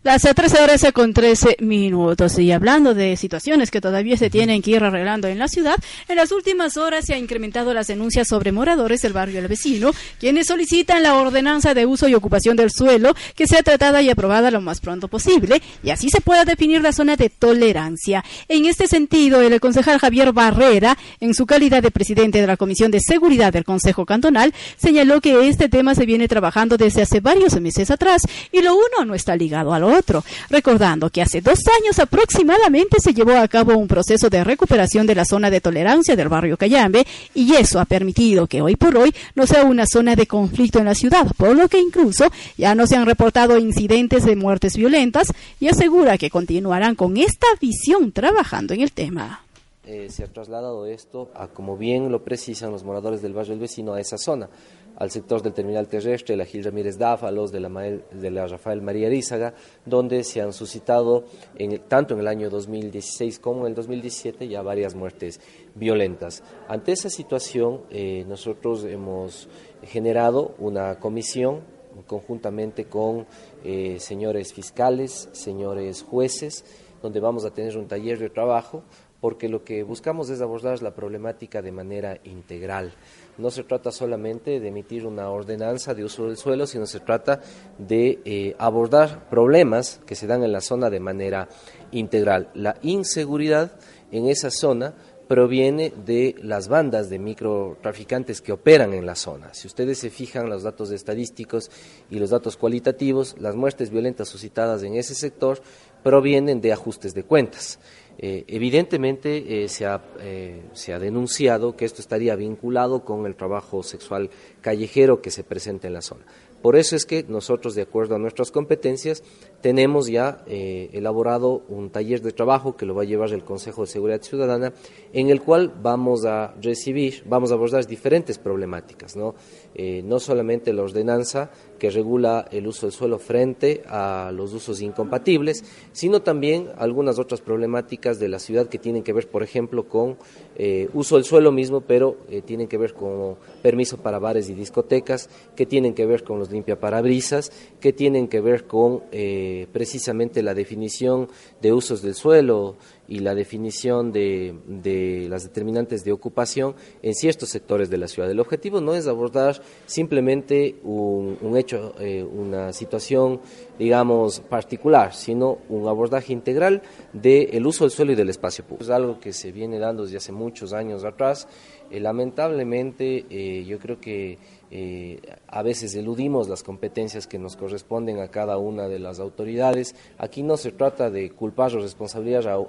Las 0.03 0.21
13 0.21 0.61
horas 0.61 0.85
con 0.93 1.13
13 1.13 1.57
minutos. 1.61 2.37
Y 2.37 2.51
hablando 2.51 2.93
de 2.93 3.17
situaciones 3.17 3.71
que 3.71 3.81
todavía 3.81 4.17
se 4.17 4.29
tienen 4.29 4.61
que 4.61 4.71
ir 4.71 4.83
arreglando 4.83 5.27
en 5.27 5.39
la 5.39 5.47
ciudad, 5.47 5.75
en 6.07 6.15
las 6.15 6.31
últimas 6.31 6.77
horas 6.77 7.05
se 7.05 7.15
han 7.15 7.21
incrementado 7.21 7.73
las 7.73 7.87
denuncias 7.87 8.27
sobre 8.27 8.51
moradores 8.51 9.01
del 9.01 9.13
barrio 9.13 9.39
El 9.39 9.47
Vecino, 9.47 9.91
quienes 10.19 10.47
solicitan 10.47 11.01
la 11.01 11.15
ordenanza 11.15 11.73
de 11.73 11.85
uso 11.85 12.07
y 12.07 12.13
ocupación 12.13 12.55
del 12.55 12.71
suelo 12.71 13.15
que 13.35 13.47
sea 13.47 13.63
tratada 13.63 14.01
y 14.01 14.09
aprobada 14.09 14.51
lo 14.51 14.61
más 14.61 14.79
pronto 14.79 15.07
posible, 15.07 15.61
y 15.83 15.89
así 15.89 16.09
se 16.09 16.21
pueda 16.21 16.45
definir 16.45 16.81
la 16.81 16.91
zona 16.91 17.15
de 17.15 17.29
tolerancia. 17.29 18.23
En 18.47 18.65
este 18.65 18.87
sentido, 18.87 19.41
el 19.41 19.59
concejal 19.59 19.99
Javier 19.99 20.33
Barrera, 20.33 20.97
en 21.19 21.33
su 21.33 21.45
calidad 21.45 21.81
de 21.81 21.91
presidente 21.91 22.41
de 22.41 22.47
la 22.47 22.57
Comisión 22.57 22.91
de 22.91 22.99
Seguridad 22.99 23.51
del 23.51 23.63
Consejo 23.63 24.05
Cantonal, 24.05 24.53
señaló 24.77 25.21
que 25.21 25.47
este 25.47 25.69
tema 25.69 25.95
se 25.95 26.05
viene 26.05 26.27
trabajando 26.27 26.77
desde 26.77 27.01
hace 27.01 27.21
varios 27.21 27.59
meses 27.59 27.89
atrás 27.89 28.21
y 28.51 28.61
lo 28.61 28.75
uno 28.75 29.05
no 29.05 29.15
está 29.15 29.35
ligado 29.35 29.64
al 29.73 29.83
otro, 29.83 30.23
recordando 30.49 31.09
que 31.09 31.21
hace 31.21 31.41
dos 31.41 31.59
años 31.81 31.99
aproximadamente 31.99 32.97
se 32.99 33.13
llevó 33.13 33.37
a 33.37 33.47
cabo 33.47 33.77
un 33.77 33.87
proceso 33.87 34.29
de 34.29 34.43
recuperación 34.43 35.07
de 35.07 35.15
la 35.15 35.25
zona 35.25 35.49
de 35.49 35.61
tolerancia 35.61 36.15
del 36.15 36.29
barrio 36.29 36.57
Cayambe 36.57 37.05
y 37.33 37.53
eso 37.55 37.79
ha 37.79 37.85
permitido 37.85 38.47
que 38.47 38.61
hoy 38.61 38.75
por 38.75 38.97
hoy 38.97 39.13
no 39.35 39.45
sea 39.47 39.63
una 39.63 39.85
zona 39.85 40.15
de 40.15 40.27
conflicto 40.27 40.79
en 40.79 40.85
la 40.85 40.95
ciudad, 40.95 41.27
por 41.37 41.55
lo 41.55 41.67
que 41.67 41.79
incluso 41.79 42.25
ya 42.57 42.75
no 42.75 42.87
se 42.87 42.95
han 42.95 43.05
reportado 43.05 43.57
incidentes 43.57 44.25
de 44.25 44.35
muertes 44.35 44.77
violentas 44.77 45.33
y 45.59 45.67
asegura 45.67 46.17
que 46.17 46.29
continuarán 46.29 46.95
con 46.95 47.17
esta 47.17 47.47
visión 47.61 48.11
trabajando 48.11 48.73
en 48.73 48.81
el 48.81 48.91
tema. 48.91 49.41
Eh, 49.87 50.07
se 50.09 50.23
ha 50.23 50.27
trasladado 50.27 50.87
esto 50.87 51.29
a, 51.35 51.47
como 51.47 51.77
bien 51.77 52.11
lo 52.11 52.23
precisan 52.23 52.71
los 52.71 52.83
moradores 52.83 53.21
del 53.21 53.33
barrio 53.33 53.51
del 53.51 53.59
vecino, 53.59 53.93
a 53.93 54.01
esa 54.01 54.17
zona 54.17 54.49
al 54.97 55.11
sector 55.11 55.41
del 55.41 55.53
terminal 55.53 55.87
terrestre, 55.87 56.35
la 56.35 56.45
Gil 56.45 56.63
Ramírez 56.63 56.97
Dáfalos, 56.97 57.51
de 57.51 57.59
la, 57.59 57.69
de 57.69 58.31
la 58.31 58.47
Rafael 58.47 58.81
María 58.81 59.09
Rízaga, 59.09 59.53
donde 59.85 60.23
se 60.23 60.41
han 60.41 60.53
suscitado 60.53 61.25
en, 61.55 61.81
tanto 61.87 62.13
en 62.13 62.21
el 62.21 62.27
año 62.27 62.49
2016 62.49 63.39
como 63.39 63.61
en 63.61 63.67
el 63.67 63.75
2017 63.75 64.47
ya 64.47 64.61
varias 64.61 64.95
muertes 64.95 65.39
violentas. 65.75 66.43
Ante 66.67 66.93
esa 66.93 67.09
situación, 67.09 67.81
eh, 67.89 68.23
nosotros 68.27 68.85
hemos 68.85 69.49
generado 69.83 70.55
una 70.59 70.99
comisión 70.99 71.61
conjuntamente 72.07 72.85
con 72.85 73.25
eh, 73.63 73.97
señores 73.99 74.53
fiscales, 74.53 75.29
señores 75.31 76.03
jueces, 76.03 76.65
donde 77.01 77.19
vamos 77.19 77.45
a 77.45 77.51
tener 77.51 77.77
un 77.77 77.87
taller 77.87 78.19
de 78.19 78.29
trabajo 78.29 78.83
porque 79.21 79.49
lo 79.49 79.63
que 79.63 79.83
buscamos 79.83 80.29
es 80.29 80.41
abordar 80.41 80.81
la 80.83 80.93
problemática 80.93 81.61
de 81.61 81.71
manera 81.71 82.19
integral. 82.25 82.93
No 83.37 83.51
se 83.51 83.63
trata 83.63 83.91
solamente 83.91 84.59
de 84.59 84.67
emitir 84.67 85.05
una 85.05 85.29
ordenanza 85.29 85.93
de 85.93 86.05
uso 86.05 86.27
del 86.27 86.37
suelo, 86.37 86.65
sino 86.67 86.85
se 86.85 87.01
trata 87.01 87.41
de 87.77 88.19
eh, 88.23 88.55
abordar 88.57 89.29
problemas 89.29 89.99
que 90.05 90.15
se 90.15 90.27
dan 90.27 90.43
en 90.43 90.53
la 90.53 90.61
zona 90.61 90.89
de 90.89 91.01
manera 91.01 91.49
integral. 91.91 92.49
La 92.53 92.77
inseguridad 92.81 93.77
en 94.11 94.27
esa 94.27 94.51
zona 94.51 94.93
proviene 95.27 95.91
de 96.05 96.35
las 96.41 96.67
bandas 96.67 97.09
de 97.09 97.19
microtraficantes 97.19 98.41
que 98.41 98.51
operan 98.51 98.93
en 98.93 99.05
la 99.05 99.15
zona. 99.15 99.53
Si 99.53 99.67
ustedes 99.67 99.97
se 99.97 100.09
fijan 100.09 100.49
los 100.49 100.63
datos 100.63 100.91
estadísticos 100.91 101.71
y 102.09 102.19
los 102.19 102.29
datos 102.29 102.57
cualitativos, 102.57 103.35
las 103.39 103.55
muertes 103.55 103.89
violentas 103.89 104.29
suscitadas 104.29 104.83
en 104.83 104.95
ese 104.95 105.15
sector 105.15 105.61
provienen 106.03 106.61
de 106.61 106.71
ajustes 106.71 107.13
de 107.13 107.23
cuentas. 107.23 107.79
Eh, 108.17 108.45
evidentemente 108.47 109.63
eh, 109.63 109.67
se, 109.67 109.85
ha, 109.85 110.01
eh, 110.21 110.63
se, 110.73 110.93
ha, 110.93 110.99
denunciado 110.99 111.75
que 111.75 111.83
esto 111.83 112.01
estaría 112.01 112.35
vinculado 112.35 113.03
con 113.03 113.25
el 113.25 113.35
trabajo 113.35 113.83
sexual 113.83 114.29
callejero 114.61 115.21
que 115.21 115.31
se 115.31 115.43
presenta 115.43 115.87
en 115.87 115.93
la 115.93 116.01
zona. 116.01 116.25
Por 116.61 116.77
eso 116.77 116.95
es 116.95 117.05
que 117.05 117.23
nosotros, 117.27 117.75
de 117.75 117.83
acuerdo 117.83 118.15
a 118.15 118.17
nuestras 118.17 118.49
competencias, 118.49 119.21
tenemos 119.61 120.07
ya 120.07 120.43
elaborado 120.47 121.61
un 121.69 121.91
taller 121.91 122.21
de 122.21 122.31
trabajo 122.31 122.75
que 122.75 122.87
lo 122.87 122.95
va 122.95 123.03
a 123.03 123.05
llevar 123.05 123.31
el 123.33 123.43
Consejo 123.43 123.81
de 123.81 123.87
Seguridad 123.87 124.23
Ciudadana, 124.23 124.73
en 125.13 125.29
el 125.29 125.43
cual 125.43 125.71
vamos 125.79 126.25
a 126.25 126.55
recibir, 126.59 127.21
vamos 127.27 127.51
a 127.51 127.53
abordar 127.53 127.85
diferentes 127.85 128.39
problemáticas, 128.39 129.15
¿no? 129.15 129.35
No 129.75 130.19
solamente 130.19 130.73
la 130.73 130.81
ordenanza 130.81 131.51
que 131.77 131.89
regula 131.89 132.47
el 132.51 132.67
uso 132.67 132.85
del 132.85 132.93
suelo 132.93 133.19
frente 133.19 133.83
a 133.87 134.31
los 134.33 134.53
usos 134.53 134.81
incompatibles, 134.81 135.63
sino 135.91 136.21
también 136.21 136.69
algunas 136.77 137.19
otras 137.19 137.41
problemáticas 137.41 138.19
de 138.19 138.29
la 138.29 138.39
ciudad 138.39 138.67
que 138.67 138.79
tienen 138.79 139.03
que 139.03 139.13
ver, 139.13 139.27
por 139.27 139.43
ejemplo, 139.43 139.87
con 139.87 140.17
eh, 140.55 140.89
uso 140.93 141.15
del 141.15 141.25
suelo 141.25 141.51
mismo, 141.51 141.81
pero 141.81 142.17
tienen 142.45 142.67
que 142.67 142.77
ver 142.77 142.93
con 142.93 143.35
permiso 143.61 143.97
para 143.97 144.19
bares 144.19 144.49
y 144.49 144.53
discotecas, 144.53 145.29
que 145.55 145.65
tienen 145.65 145.93
que 145.93 146.05
ver 146.05 146.23
con 146.23 146.39
los 146.39 146.45
llamarlos 146.45 146.55
limpia 146.55 146.79
parabrisas, 146.79 147.51
que 147.79 147.93
tienen 147.93 148.27
que 148.27 148.41
ver 148.41 148.65
con 148.65 149.03
eh, 149.11 149.67
precisamente 149.71 150.41
la 150.41 150.53
definición 150.53 151.27
de 151.61 151.73
usos 151.73 152.01
del 152.01 152.15
suelo 152.15 152.75
y 153.07 153.19
la 153.19 153.35
definición 153.35 154.11
de, 154.11 155.27
las 155.29 155.43
determinantes 155.43 156.03
de 156.03 156.11
ocupación 156.11 156.75
en 157.01 157.13
ciertos 157.13 157.49
sectores 157.49 157.89
de 157.89 157.97
la 157.97 158.07
ciudad. 158.07 158.29
El 158.29 158.39
objetivo 158.39 158.81
no 158.81 158.95
es 158.95 159.07
abordar 159.07 159.61
simplemente 159.85 160.75
un, 160.83 161.55
hecho, 161.57 161.93
eh, 161.99 162.23
una 162.23 162.73
situación, 162.73 163.41
digamos, 163.77 164.39
particular, 164.39 165.13
sino 165.13 165.59
un 165.69 165.87
abordaje 165.87 166.33
integral 166.33 166.81
del 167.13 167.65
uso 167.65 167.83
del 167.83 167.91
suelo 167.91 168.11
y 168.11 168.15
del 168.15 168.29
espacio 168.29 168.63
público. 168.63 168.83
Es 168.83 168.89
algo 168.89 169.19
que 169.19 169.33
se 169.33 169.51
viene 169.51 169.79
dando 169.79 170.03
desde 170.03 170.17
hace 170.17 170.31
muchos 170.31 170.73
años 170.73 171.03
atrás. 171.03 171.47
Eh, 171.91 171.99
lamentablemente, 171.99 173.63
yo 173.65 173.77
creo 173.79 173.99
que 173.99 174.39
eh, 174.77 175.21
a 175.47 175.63
veces 175.63 175.95
eludimos 175.95 176.49
las 176.49 176.61
competencias 176.61 177.27
que 177.27 177.39
nos 177.39 177.55
corresponden 177.55 178.19
a 178.19 178.27
cada 178.27 178.57
una 178.57 178.89
de 178.89 178.99
las 178.99 179.21
autoridades. 179.21 179.95
Aquí 180.17 180.43
no 180.43 180.57
se 180.57 180.73
trata 180.73 181.09
de 181.09 181.31
culpar 181.31 181.73
o 181.77 181.79
responsabilizar 181.79 182.49
a, 182.49 182.59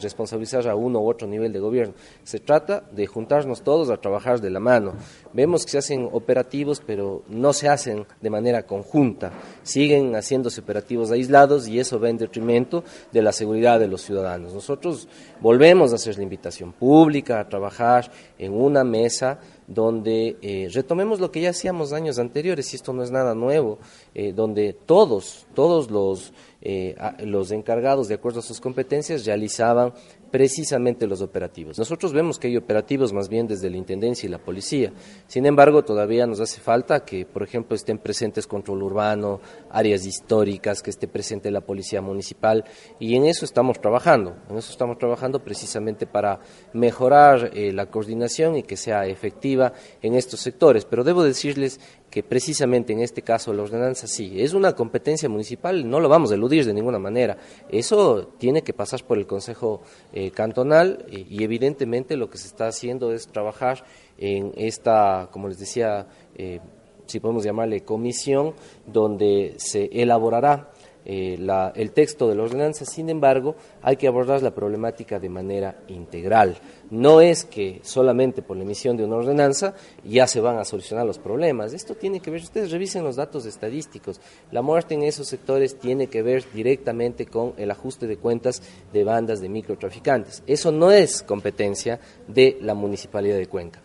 responsabilizar 0.00 0.68
a 0.68 0.76
uno 0.76 1.00
u 1.00 1.10
otro 1.10 1.26
nivel 1.26 1.52
de 1.52 1.58
gobierno, 1.58 1.94
se 2.22 2.38
trata 2.38 2.84
de 2.92 3.08
juntarnos 3.08 3.62
todos 3.62 3.90
a 3.90 3.96
trabajar 3.96 4.40
de 4.40 4.50
la 4.50 4.60
mano. 4.60 4.92
Vemos 5.32 5.64
que 5.64 5.72
se 5.72 5.78
hacen 5.78 6.08
operativos, 6.12 6.80
pero 6.86 7.24
no 7.26 7.52
se 7.52 7.68
hacen 7.68 8.06
de 8.20 8.30
manera 8.30 8.62
conjunta, 8.62 9.32
siguen 9.64 10.14
haciéndose 10.14 10.60
operativos 10.60 11.10
aislados 11.10 11.66
y 11.66 11.80
eso 11.80 11.98
va 11.98 12.10
en 12.10 12.18
detrimento 12.18 12.84
de 13.10 13.22
la 13.22 13.32
seguridad 13.32 13.80
de 13.80 13.88
los 13.88 14.02
ciudadanos. 14.02 14.54
Nosotros 14.54 15.08
volvemos 15.40 15.90
a 15.90 15.96
hacer 15.96 16.16
la 16.16 16.22
invitación 16.22 16.72
pública 16.72 17.40
a 17.40 17.48
trabajar 17.48 18.08
en 18.38 18.54
una 18.54 18.84
mesa 18.84 19.40
donde 19.66 20.36
eh, 20.42 20.68
retomemos 20.72 21.20
lo 21.20 21.30
que 21.30 21.40
ya 21.40 21.50
hacíamos 21.50 21.92
años 21.92 22.18
anteriores, 22.18 22.72
y 22.72 22.76
esto 22.76 22.92
no 22.92 23.02
es 23.02 23.10
nada 23.10 23.34
nuevo, 23.34 23.78
eh, 24.14 24.32
donde 24.32 24.72
todos, 24.72 25.46
todos 25.54 25.90
los, 25.90 26.32
eh, 26.62 26.94
los 27.20 27.50
encargados, 27.50 28.08
de 28.08 28.14
acuerdo 28.14 28.40
a 28.40 28.42
sus 28.42 28.60
competencias, 28.60 29.26
realizaban 29.26 29.92
precisamente 30.30 31.06
los 31.06 31.22
operativos. 31.22 31.78
Nosotros 31.78 32.12
vemos 32.12 32.38
que 32.38 32.48
hay 32.48 32.56
operativos 32.56 33.12
más 33.12 33.28
bien 33.28 33.46
desde 33.46 33.70
la 33.70 33.76
Intendencia 33.76 34.26
y 34.26 34.30
la 34.30 34.38
Policía. 34.38 34.92
Sin 35.26 35.46
embargo, 35.46 35.84
todavía 35.84 36.26
nos 36.26 36.40
hace 36.40 36.60
falta 36.60 37.04
que, 37.04 37.24
por 37.24 37.42
ejemplo, 37.42 37.76
estén 37.76 37.98
presentes 37.98 38.46
control 38.46 38.82
urbano, 38.82 39.40
áreas 39.70 40.04
históricas, 40.06 40.82
que 40.82 40.90
esté 40.90 41.08
presente 41.08 41.50
la 41.50 41.60
Policía 41.60 42.00
Municipal 42.00 42.64
y 42.98 43.14
en 43.16 43.26
eso 43.26 43.44
estamos 43.44 43.80
trabajando. 43.80 44.36
En 44.50 44.58
eso 44.58 44.72
estamos 44.72 44.98
trabajando 44.98 45.42
precisamente 45.42 46.06
para 46.06 46.40
mejorar 46.72 47.50
eh, 47.54 47.72
la 47.72 47.86
coordinación 47.86 48.56
y 48.56 48.62
que 48.62 48.76
sea 48.76 49.06
efectiva 49.06 49.72
en 50.02 50.14
estos 50.14 50.40
sectores. 50.40 50.84
Pero 50.84 51.04
debo 51.04 51.22
decirles 51.22 51.80
que 52.10 52.22
precisamente 52.22 52.92
en 52.92 53.00
este 53.00 53.22
caso 53.22 53.52
la 53.52 53.62
ordenanza 53.62 54.06
sí, 54.06 54.40
es 54.40 54.54
una 54.54 54.74
competencia 54.74 55.28
municipal, 55.28 55.88
no 55.88 56.00
lo 56.00 56.08
vamos 56.08 56.30
a 56.30 56.34
eludir 56.34 56.64
de 56.64 56.72
ninguna 56.72 56.98
manera. 56.98 57.36
Eso 57.68 58.28
tiene 58.38 58.62
que 58.62 58.72
pasar 58.72 59.04
por 59.04 59.18
el 59.18 59.26
Consejo 59.26 59.82
eh, 60.12 60.30
Cantonal 60.30 61.04
y, 61.10 61.42
evidentemente 61.42 62.16
lo 62.16 62.30
que 62.30 62.38
se 62.38 62.46
está 62.46 62.68
haciendo 62.68 63.12
es 63.12 63.28
trabajar 63.28 63.84
en 64.18 64.52
esta, 64.56 65.28
como 65.30 65.48
les 65.48 65.58
decía, 65.58 66.06
eh, 66.36 66.60
si 67.06 67.20
podemos 67.20 67.44
llamarle 67.44 67.82
comisión, 67.82 68.54
donde 68.86 69.54
se 69.58 69.90
elaborará 69.92 70.70
eh, 71.08 71.38
el 71.76 71.92
texto 71.92 72.28
de 72.28 72.34
la 72.34 72.42
ordenanza, 72.42 72.84
sin 72.84 73.08
embargo, 73.08 73.54
hay 73.80 73.96
que 73.96 74.08
abordar 74.08 74.42
la 74.42 74.52
problemática 74.52 75.20
de 75.20 75.28
manera 75.28 75.76
integral. 75.86 76.56
No 76.90 77.20
es 77.20 77.44
que 77.44 77.80
solamente 77.84 78.42
por 78.42 78.56
la 78.56 78.64
emisión 78.64 78.96
de 78.96 79.04
una 79.04 79.16
ordenanza 79.16 79.74
ya 80.04 80.26
se 80.26 80.40
van 80.40 80.58
a 80.58 80.64
solucionar 80.64 81.06
los 81.06 81.18
problemas. 81.18 81.72
Esto 81.72 81.94
tiene 81.94 82.18
que 82.18 82.32
ver, 82.32 82.42
ustedes 82.42 82.72
revisen 82.72 83.04
los 83.04 83.14
datos 83.14 83.46
estadísticos, 83.46 84.20
la 84.50 84.62
muerte 84.62 84.94
en 84.94 85.04
esos 85.04 85.28
sectores 85.28 85.78
tiene 85.78 86.08
que 86.08 86.22
ver 86.22 86.44
directamente 86.52 87.26
con 87.26 87.54
el 87.56 87.70
ajuste 87.70 88.08
de 88.08 88.16
cuentas 88.16 88.60
de 88.92 89.04
bandas 89.04 89.40
de 89.40 89.48
microtraficantes. 89.48 90.42
Eso 90.44 90.72
no 90.72 90.90
es 90.90 91.22
competencia 91.22 92.00
de 92.26 92.58
la 92.60 92.74
Municipalidad 92.74 93.36
de 93.36 93.46
Cuenca. 93.46 93.80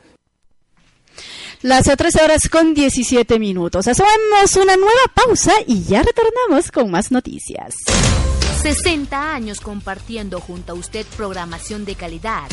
Las 1.64 1.84
13 1.84 2.24
horas 2.24 2.50
con 2.50 2.74
17 2.74 3.38
minutos. 3.38 3.88
Hacemos 3.88 4.56
una 4.56 4.76
nueva 4.78 5.02
pausa 5.14 5.54
y 5.68 5.84
ya 5.84 6.02
retornamos 6.02 6.72
con 6.72 6.90
más 6.90 7.12
noticias. 7.12 7.76
60 8.64 9.36
años 9.36 9.62
compartiendo 9.62 10.40
junto 10.40 10.74
a 10.74 10.76
usted 10.76 11.06
programación 11.16 11.86
de 11.86 11.94
calidad. 11.94 12.50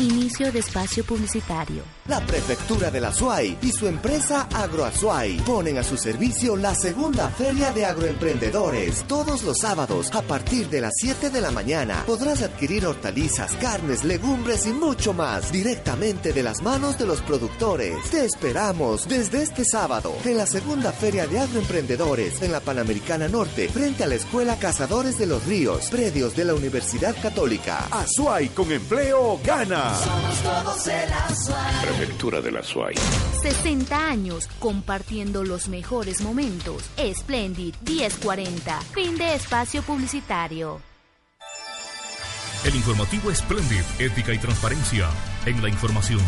Inicio 0.00 0.52
de 0.52 0.60
espacio 0.60 1.04
publicitario. 1.04 1.82
La 2.06 2.24
Prefectura 2.24 2.90
de 2.90 3.00
la 3.00 3.12
SUAY 3.12 3.58
y 3.62 3.70
su 3.72 3.86
empresa 3.86 4.48
AgroASUAY 4.54 5.38
ponen 5.40 5.78
a 5.78 5.82
su 5.82 5.96
servicio 5.96 6.56
la 6.56 6.74
segunda 6.74 7.28
feria 7.30 7.72
de 7.72 7.84
agroemprendedores. 7.84 9.04
Todos 9.08 9.42
los 9.42 9.58
sábados, 9.58 10.14
a 10.14 10.22
partir 10.22 10.68
de 10.68 10.80
las 10.80 10.94
7 10.96 11.30
de 11.30 11.40
la 11.40 11.50
mañana, 11.50 12.04
podrás 12.06 12.42
adquirir 12.42 12.86
hortalizas, 12.86 13.52
carnes, 13.56 14.04
legumbres 14.04 14.66
y 14.66 14.72
mucho 14.72 15.12
más 15.12 15.52
directamente 15.52 16.32
de 16.32 16.42
las 16.42 16.62
manos 16.62 16.96
de 16.98 17.06
los 17.06 17.20
productores. 17.20 17.96
Te 18.10 18.24
esperamos 18.24 19.08
desde 19.08 19.42
este 19.42 19.64
sábado 19.64 20.14
en 20.24 20.36
la 20.36 20.46
segunda 20.46 20.92
feria 20.92 21.26
de 21.26 21.40
agroemprendedores 21.40 22.40
en 22.42 22.52
la 22.52 22.60
Panamericana 22.60 23.28
Norte, 23.28 23.68
frente 23.68 24.04
a 24.04 24.06
la 24.06 24.14
Escuela 24.14 24.58
Cazadores 24.58 25.18
de 25.18 25.26
los 25.26 25.44
Ríos, 25.44 25.88
predios 25.90 26.34
de 26.34 26.44
la 26.44 26.54
Universidad 26.54 27.14
Católica. 27.20 27.86
Azuay 27.90 28.48
con 28.48 28.72
empleo 28.72 29.38
gana. 29.44 29.67
Somos 29.68 30.42
todos 30.42 30.86
el 30.88 31.12
Azuay. 31.12 31.82
Prefectura 31.82 32.40
de 32.40 32.50
la 32.50 32.62
SUAY. 32.62 32.94
60 33.42 34.08
años 34.08 34.48
compartiendo 34.58 35.44
los 35.44 35.68
mejores 35.68 36.22
momentos. 36.22 36.84
Splendid 36.96 37.74
1040. 37.86 38.80
Fin 38.94 39.18
de 39.18 39.34
espacio 39.34 39.82
publicitario. 39.82 40.80
El 42.64 42.74
informativo 42.76 43.32
Splendid, 43.34 43.84
ética 43.98 44.32
y 44.32 44.38
transparencia 44.38 45.10
en 45.44 45.60
la 45.60 45.68
información. 45.68 46.20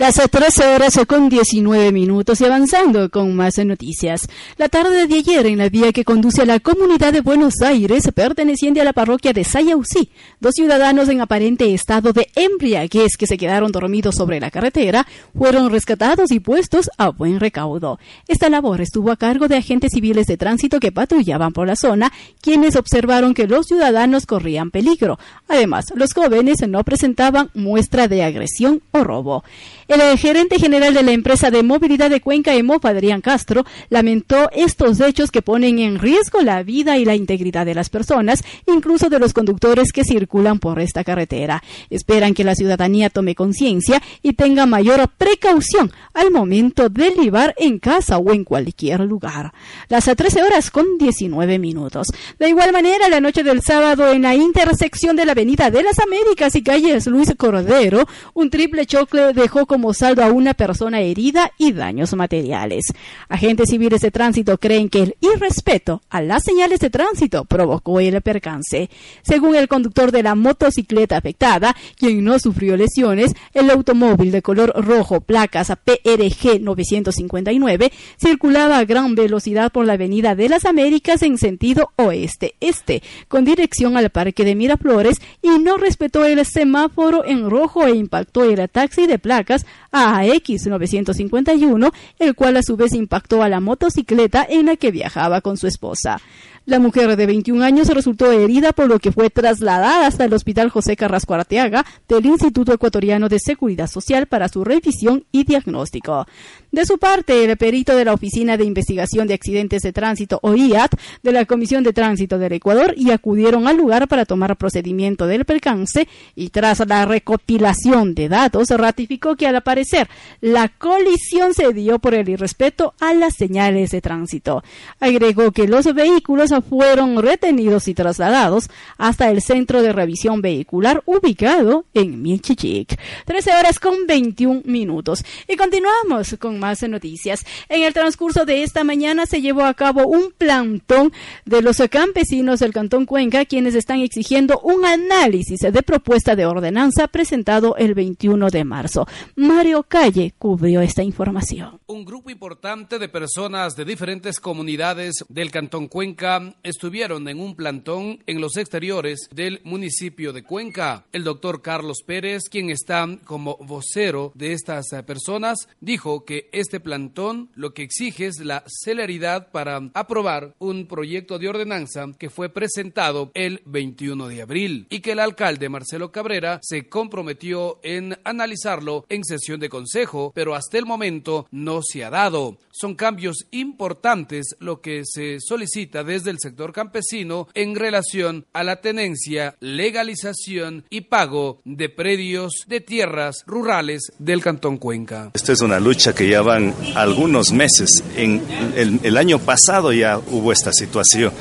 Las 0.00 0.16
13 0.16 0.74
horas 0.74 0.98
con 1.06 1.28
19 1.28 1.92
minutos 1.92 2.40
y 2.40 2.44
avanzando 2.44 3.08
con 3.10 3.36
más 3.36 3.58
noticias. 3.58 4.28
La 4.56 4.68
tarde 4.68 5.06
de 5.06 5.14
ayer 5.14 5.46
en 5.46 5.58
la 5.58 5.68
vía 5.68 5.92
que 5.92 6.04
conduce 6.04 6.42
a 6.42 6.46
la 6.46 6.58
comunidad 6.58 7.12
de 7.12 7.20
Buenos 7.20 7.62
Aires, 7.62 8.10
perteneciente 8.12 8.80
a 8.80 8.84
la 8.84 8.92
parroquia 8.92 9.32
de 9.32 9.44
Sayausí, 9.44 10.10
dos 10.40 10.54
ciudadanos 10.56 11.08
en 11.10 11.20
aparente 11.20 11.72
estado 11.72 12.12
de 12.12 12.26
embriaguez 12.34 13.16
que 13.16 13.28
se 13.28 13.38
quedaron 13.38 13.70
dormidos 13.70 14.16
sobre 14.16 14.40
la 14.40 14.50
carretera 14.50 15.06
fueron 15.32 15.70
rescatados 15.70 16.32
y 16.32 16.40
puestos 16.40 16.90
a 16.98 17.10
buen 17.10 17.38
recaudo. 17.38 18.00
Esta 18.26 18.50
labor 18.50 18.80
estuvo 18.80 19.12
a 19.12 19.16
cargo 19.16 19.46
de 19.46 19.58
agentes 19.58 19.92
civiles 19.94 20.26
de 20.26 20.36
tránsito 20.36 20.80
que 20.80 20.90
patrullaban 20.90 21.52
por 21.52 21.68
la 21.68 21.76
zona, 21.76 22.12
quienes 22.40 22.74
observaron 22.74 23.32
que 23.32 23.46
los 23.46 23.66
ciudadanos 23.66 24.26
corrían 24.26 24.72
peligro. 24.72 25.20
Además, 25.46 25.86
los 25.94 26.12
jóvenes 26.12 26.66
no 26.66 26.82
presentaban 26.82 27.50
muestra 27.54 28.08
de 28.08 28.24
agresión 28.24 28.82
o 28.90 29.04
robo. 29.04 29.44
El 29.86 30.00
gerente 30.18 30.58
general 30.58 30.94
de 30.94 31.02
la 31.02 31.12
empresa 31.12 31.50
de 31.50 31.62
movilidad 31.62 32.08
de 32.08 32.20
Cuenca, 32.20 32.54
EMOP, 32.54 32.84
Adrián 32.86 33.20
Castro, 33.20 33.64
lamentó 33.90 34.48
estos 34.52 35.00
hechos 35.00 35.30
que 35.30 35.42
ponen 35.42 35.78
en 35.78 35.98
riesgo 35.98 36.40
la 36.40 36.62
vida 36.62 36.96
y 36.96 37.04
la 37.04 37.14
integridad 37.14 37.66
de 37.66 37.74
las 37.74 37.90
personas, 37.90 38.42
incluso 38.66 39.10
de 39.10 39.18
los 39.18 39.32
conductores 39.34 39.92
que 39.92 40.04
circulan 40.04 40.58
por 40.58 40.80
esta 40.80 41.04
carretera. 41.04 41.62
Esperan 41.90 42.34
que 42.34 42.44
la 42.44 42.54
ciudadanía 42.54 43.10
tome 43.10 43.34
conciencia 43.34 44.02
y 44.22 44.32
tenga 44.32 44.66
mayor 44.66 45.08
precaución 45.18 45.92
al 46.14 46.30
momento 46.30 46.88
de 46.88 47.10
libar 47.10 47.54
en 47.58 47.78
casa 47.78 48.18
o 48.18 48.32
en 48.32 48.44
cualquier 48.44 49.00
lugar. 49.00 49.52
Las 49.88 50.04
13 50.04 50.42
horas 50.42 50.70
con 50.70 50.98
19 50.98 51.58
minutos. 51.58 52.08
De 52.38 52.48
igual 52.48 52.72
manera, 52.72 53.08
la 53.08 53.20
noche 53.20 53.42
del 53.42 53.62
sábado 53.62 54.10
en 54.10 54.22
la 54.22 54.34
intersección 54.34 55.16
de 55.16 55.26
la 55.26 55.32
Avenida 55.32 55.70
de 55.70 55.82
las 55.82 55.98
Américas 55.98 56.54
y 56.54 56.62
calles 56.62 57.06
Luis 57.06 57.32
Cordero, 57.36 58.06
un 58.32 58.50
triple 58.50 58.86
choque 58.86 59.32
dejó 59.34 59.66
como 59.74 59.92
saldo 59.92 60.22
a 60.22 60.30
una 60.30 60.54
persona 60.54 61.00
herida 61.00 61.50
y 61.58 61.72
daños 61.72 62.14
materiales. 62.14 62.84
Agentes 63.28 63.70
civiles 63.70 64.02
de 64.02 64.12
tránsito 64.12 64.56
creen 64.56 64.88
que 64.88 65.02
el 65.02 65.16
irrespeto 65.20 66.00
a 66.10 66.22
las 66.22 66.44
señales 66.44 66.78
de 66.78 66.90
tránsito 66.90 67.44
provocó 67.44 67.98
el 67.98 68.22
percance. 68.22 68.88
Según 69.22 69.56
el 69.56 69.66
conductor 69.66 70.12
de 70.12 70.22
la 70.22 70.36
motocicleta 70.36 71.16
afectada, 71.16 71.74
quien 71.96 72.22
no 72.22 72.38
sufrió 72.38 72.76
lesiones, 72.76 73.34
el 73.52 73.68
automóvil 73.68 74.30
de 74.30 74.42
color 74.42 74.72
rojo, 74.76 75.20
placas 75.20 75.72
PRG 75.84 76.60
959, 76.60 77.90
circulaba 78.16 78.78
a 78.78 78.84
gran 78.84 79.16
velocidad 79.16 79.72
por 79.72 79.86
la 79.86 79.94
Avenida 79.94 80.36
de 80.36 80.50
las 80.50 80.66
Américas 80.66 81.20
en 81.22 81.36
sentido 81.36 81.90
oeste-este, 81.96 83.02
con 83.26 83.44
dirección 83.44 83.96
al 83.96 84.10
Parque 84.10 84.44
de 84.44 84.54
Miraflores 84.54 85.20
y 85.42 85.58
no 85.58 85.78
respetó 85.78 86.24
el 86.24 86.46
semáforo 86.46 87.24
en 87.24 87.50
rojo 87.50 87.88
e 87.88 87.96
impactó 87.96 88.44
el 88.44 88.68
taxi 88.70 89.08
de 89.08 89.18
placas 89.18 89.63
AX 89.92 90.66
951, 90.66 91.92
el 92.18 92.34
cual 92.34 92.56
a 92.56 92.62
su 92.62 92.76
vez 92.76 92.94
impactó 92.94 93.42
a 93.42 93.48
la 93.48 93.60
motocicleta 93.60 94.46
en 94.48 94.66
la 94.66 94.76
que 94.76 94.90
viajaba 94.90 95.40
con 95.40 95.56
su 95.56 95.66
esposa. 95.66 96.20
La 96.66 96.78
mujer 96.78 97.14
de 97.14 97.26
21 97.26 97.62
años 97.62 97.88
resultó 97.88 98.32
herida 98.32 98.72
por 98.72 98.88
lo 98.88 98.98
que 98.98 99.12
fue 99.12 99.28
trasladada 99.28 100.06
hasta 100.06 100.24
el 100.24 100.32
Hospital 100.32 100.70
José 100.70 100.96
Carrasco 100.96 101.34
Arteaga 101.34 101.84
del 102.08 102.24
Instituto 102.24 102.72
Ecuatoriano 102.72 103.28
de 103.28 103.38
Seguridad 103.38 103.86
Social 103.86 104.26
para 104.26 104.48
su 104.48 104.64
revisión 104.64 105.24
y 105.30 105.44
diagnóstico. 105.44 106.26
De 106.72 106.86
su 106.86 106.98
parte, 106.98 107.44
el 107.44 107.56
perito 107.58 107.94
de 107.94 108.06
la 108.06 108.14
Oficina 108.14 108.56
de 108.56 108.64
Investigación 108.64 109.28
de 109.28 109.34
Accidentes 109.34 109.82
de 109.82 109.92
Tránsito, 109.92 110.40
OIAT, 110.42 110.94
de 111.22 111.32
la 111.32 111.44
Comisión 111.44 111.84
de 111.84 111.92
Tránsito 111.92 112.38
del 112.38 112.54
Ecuador, 112.54 112.94
y 112.96 113.10
acudieron 113.10 113.68
al 113.68 113.76
lugar 113.76 114.08
para 114.08 114.24
tomar 114.24 114.56
procedimiento 114.56 115.26
del 115.26 115.44
percance 115.44 116.08
y 116.34 116.48
tras 116.48 116.84
la 116.88 117.04
recopilación 117.04 118.14
de 118.14 118.30
datos, 118.30 118.70
ratificó 118.70 119.36
que 119.36 119.46
al 119.46 119.56
aparecer 119.56 120.08
la 120.40 120.68
colisión 120.68 121.52
se 121.52 121.74
dio 121.74 121.98
por 121.98 122.14
el 122.14 122.28
irrespeto 122.28 122.94
a 123.00 123.12
las 123.12 123.34
señales 123.34 123.90
de 123.90 124.00
tránsito. 124.00 124.64
Agregó 124.98 125.52
que 125.52 125.68
los 125.68 125.92
vehículos 125.94 126.53
fueron 126.60 127.20
retenidos 127.22 127.88
y 127.88 127.94
trasladados 127.94 128.70
hasta 128.98 129.30
el 129.30 129.42
centro 129.42 129.82
de 129.82 129.92
revisión 129.92 130.42
vehicular 130.42 131.02
ubicado 131.06 131.84
en 131.94 132.22
Milchichic. 132.22 132.98
13 133.26 133.54
horas 133.54 133.78
con 133.78 134.06
21 134.06 134.62
minutos. 134.64 135.24
Y 135.48 135.56
continuamos 135.56 136.36
con 136.38 136.58
más 136.58 136.82
noticias. 136.82 137.44
En 137.68 137.82
el 137.82 137.92
transcurso 137.92 138.44
de 138.44 138.62
esta 138.62 138.84
mañana 138.84 139.26
se 139.26 139.40
llevó 139.40 139.64
a 139.64 139.74
cabo 139.74 140.06
un 140.06 140.32
plantón 140.36 141.12
de 141.44 141.62
los 141.62 141.78
campesinos 141.90 142.60
del 142.60 142.72
Cantón 142.72 143.06
Cuenca, 143.06 143.44
quienes 143.44 143.74
están 143.74 144.00
exigiendo 144.00 144.60
un 144.60 144.84
análisis 144.84 145.60
de 145.60 145.82
propuesta 145.82 146.36
de 146.36 146.46
ordenanza 146.46 147.08
presentado 147.08 147.76
el 147.76 147.94
21 147.94 148.50
de 148.50 148.64
marzo. 148.64 149.06
Mario 149.36 149.84
Calle 149.84 150.34
cubrió 150.38 150.80
esta 150.80 151.02
información. 151.02 151.80
Un 151.86 152.04
grupo 152.04 152.30
importante 152.30 152.98
de 152.98 153.08
personas 153.08 153.76
de 153.76 153.84
diferentes 153.84 154.40
comunidades 154.40 155.24
del 155.28 155.50
Cantón 155.50 155.88
Cuenca 155.88 156.43
estuvieron 156.62 157.28
en 157.28 157.40
un 157.40 157.54
plantón 157.56 158.22
en 158.26 158.40
los 158.40 158.56
exteriores 158.56 159.28
del 159.32 159.60
municipio 159.64 160.32
de 160.32 160.42
Cuenca. 160.42 161.06
El 161.12 161.24
doctor 161.24 161.62
Carlos 161.62 162.02
Pérez, 162.06 162.42
quien 162.50 162.70
está 162.70 163.06
como 163.24 163.56
vocero 163.60 164.32
de 164.34 164.52
estas 164.52 164.86
personas, 165.06 165.68
dijo 165.80 166.24
que 166.24 166.48
este 166.52 166.80
plantón 166.80 167.50
lo 167.54 167.74
que 167.74 167.82
exige 167.82 168.26
es 168.26 168.40
la 168.40 168.64
celeridad 168.66 169.50
para 169.50 169.90
aprobar 169.94 170.54
un 170.58 170.86
proyecto 170.86 171.38
de 171.38 171.48
ordenanza 171.48 172.06
que 172.18 172.30
fue 172.30 172.48
presentado 172.48 173.30
el 173.34 173.62
21 173.64 174.28
de 174.28 174.42
abril 174.42 174.86
y 174.90 175.00
que 175.00 175.12
el 175.12 175.18
alcalde 175.18 175.68
Marcelo 175.68 176.12
Cabrera 176.12 176.60
se 176.62 176.88
comprometió 176.88 177.80
en 177.82 178.18
analizarlo 178.24 179.04
en 179.08 179.24
sesión 179.24 179.60
de 179.60 179.68
consejo, 179.68 180.32
pero 180.34 180.54
hasta 180.54 180.78
el 180.78 180.86
momento 180.86 181.46
no 181.50 181.80
se 181.82 182.04
ha 182.04 182.10
dado. 182.10 182.58
Son 182.72 182.94
cambios 182.94 183.46
importantes 183.50 184.56
lo 184.58 184.80
que 184.80 185.02
se 185.04 185.38
solicita 185.40 186.04
desde 186.04 186.30
el 186.30 186.33
sector 186.38 186.72
campesino 186.72 187.48
en 187.54 187.74
relación 187.74 188.46
a 188.52 188.64
la 188.64 188.80
tenencia, 188.80 189.56
legalización 189.60 190.84
y 190.90 191.02
pago 191.02 191.60
de 191.64 191.88
predios 191.88 192.64
de 192.66 192.80
tierras 192.80 193.42
rurales 193.46 194.12
del 194.18 194.42
Cantón 194.42 194.78
Cuenca. 194.78 195.30
Esta 195.34 195.52
es 195.52 195.60
una 195.60 195.80
lucha 195.80 196.14
que 196.14 196.28
ya 196.28 196.42
van 196.42 196.74
algunos 196.94 197.52
meses. 197.52 198.02
En 198.16 198.42
el, 198.76 199.16
año 199.16 199.38
pasado 199.38 199.92
ya 199.92 200.18
hubo 200.18 200.52
esta 200.52 200.72
situación. 200.72 201.32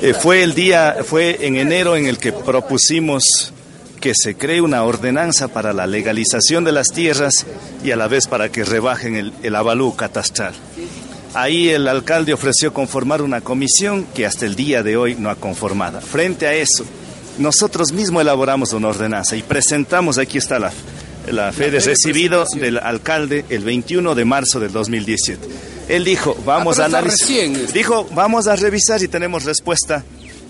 Eh, 0.00 0.14
fue 0.14 0.42
el 0.42 0.54
día, 0.54 0.98
fue 1.04 1.46
en 1.46 1.56
enero 1.56 1.96
en 1.96 2.06
el 2.06 2.18
que 2.18 2.32
propusimos 2.32 3.52
que 4.00 4.12
se 4.14 4.36
cree 4.36 4.60
una 4.60 4.84
ordenanza 4.84 5.48
para 5.48 5.72
la 5.72 5.86
legalización 5.86 6.64
de 6.64 6.72
las 6.72 6.88
tierras 6.88 7.46
y 7.82 7.90
a 7.90 7.96
la 7.96 8.08
vez 8.08 8.26
para 8.28 8.50
que 8.50 8.64
rebajen 8.64 9.16
el, 9.16 9.32
el 9.42 9.56
avalú 9.56 9.96
catastral. 9.96 10.54
Ahí 11.34 11.68
el 11.68 11.86
alcalde 11.88 12.32
ofreció 12.32 12.72
conformar 12.72 13.22
una 13.22 13.40
comisión 13.40 14.06
que 14.14 14.26
hasta 14.26 14.46
el 14.46 14.56
día 14.56 14.82
de 14.82 14.96
hoy 14.96 15.14
no 15.14 15.30
ha 15.30 15.36
conformado. 15.36 16.00
Frente 16.00 16.46
a 16.46 16.54
eso, 16.54 16.84
nosotros 17.38 17.92
mismos 17.92 18.22
elaboramos 18.22 18.72
una 18.72 18.88
ordenanza 18.88 19.36
y 19.36 19.42
presentamos, 19.42 20.18
aquí 20.18 20.38
está 20.38 20.58
la, 20.58 20.72
la 21.30 21.52
fe 21.52 21.70
de 21.70 21.80
recibido 21.80 22.44
del 22.56 22.78
alcalde 22.78 23.44
el 23.50 23.62
21 23.62 24.14
de 24.14 24.24
marzo 24.24 24.58
del 24.58 24.72
2017. 24.72 25.48
Él 25.88 26.04
dijo, 26.04 26.36
vamos 26.44 26.78
ah, 26.78 26.84
a 26.84 26.86
analizar. 26.86 27.72
Dijo, 27.72 28.06
vamos 28.14 28.46
a 28.46 28.56
revisar 28.56 29.02
y 29.02 29.08
tenemos 29.08 29.44
respuesta 29.44 30.04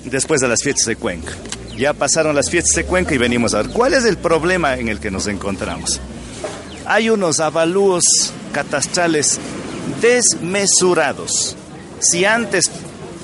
después 0.04 0.40
de 0.40 0.48
las 0.48 0.62
fiestas 0.62 0.86
de 0.86 0.96
Cuenca. 0.96 1.32
Ya 1.76 1.92
pasaron 1.92 2.34
las 2.34 2.50
fiestas 2.50 2.74
de 2.74 2.84
Cuenca 2.84 3.14
y 3.14 3.18
venimos 3.18 3.54
a 3.54 3.62
ver 3.62 3.70
cuál 3.70 3.94
es 3.94 4.04
el 4.04 4.16
problema 4.16 4.76
en 4.76 4.88
el 4.88 4.98
que 4.98 5.10
nos 5.10 5.26
encontramos. 5.26 6.00
Hay 6.86 7.10
unos 7.10 7.38
avalúos 7.40 8.04
catastrales 8.52 9.38
desmesurados. 10.00 11.56
Si 12.00 12.24
antes 12.24 12.70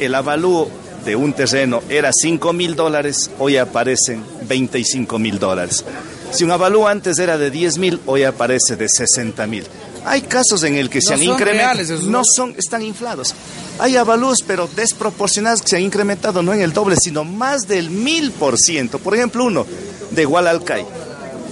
el 0.01 0.15
avalúo 0.15 0.69
de 1.05 1.17
un 1.17 1.33
terreno 1.33 1.83
era 1.89 2.11
5 2.13 2.53
mil 2.53 2.75
dólares, 2.75 3.31
hoy 3.39 3.57
aparecen 3.57 4.25
25 4.49 5.19
mil 5.19 5.39
dólares. 5.39 5.85
Si 6.33 6.45
un 6.45 6.51
avalúo 6.51 6.89
antes 6.89 7.19
era 7.19 7.39
de 7.39 7.51
10 7.51 7.79
mil, 7.79 8.01
hoy 8.07 8.25
aparece 8.25 8.77
de 8.77 8.89
60 8.89 9.47
mil. 9.47 9.65
Hay 10.05 10.23
casos 10.23 10.65
en 10.65 10.77
el 10.77 10.91
que 10.91 11.01
se 11.01 11.15
han 11.15 11.23
incrementado, 11.23 12.03
no 12.03 12.23
son, 12.25 12.55
están 12.59 12.83
inflados. 12.83 13.35
Hay 13.79 13.97
avalúos, 13.97 14.39
pero 14.47 14.69
desproporcionados 14.75 15.63
que 15.63 15.69
se 15.69 15.77
han 15.77 15.83
incrementado 15.83 16.43
no 16.43 16.53
en 16.53 16.61
el 16.61 16.73
doble, 16.73 16.97
sino 17.01 17.25
más 17.25 17.67
del 17.67 17.91
mil 17.91 18.31
por 18.33 18.59
ciento. 18.59 18.99
Por 18.99 19.15
ejemplo, 19.15 19.45
uno 19.45 19.67
de 20.11 20.25
Gualalcay, 20.25 20.85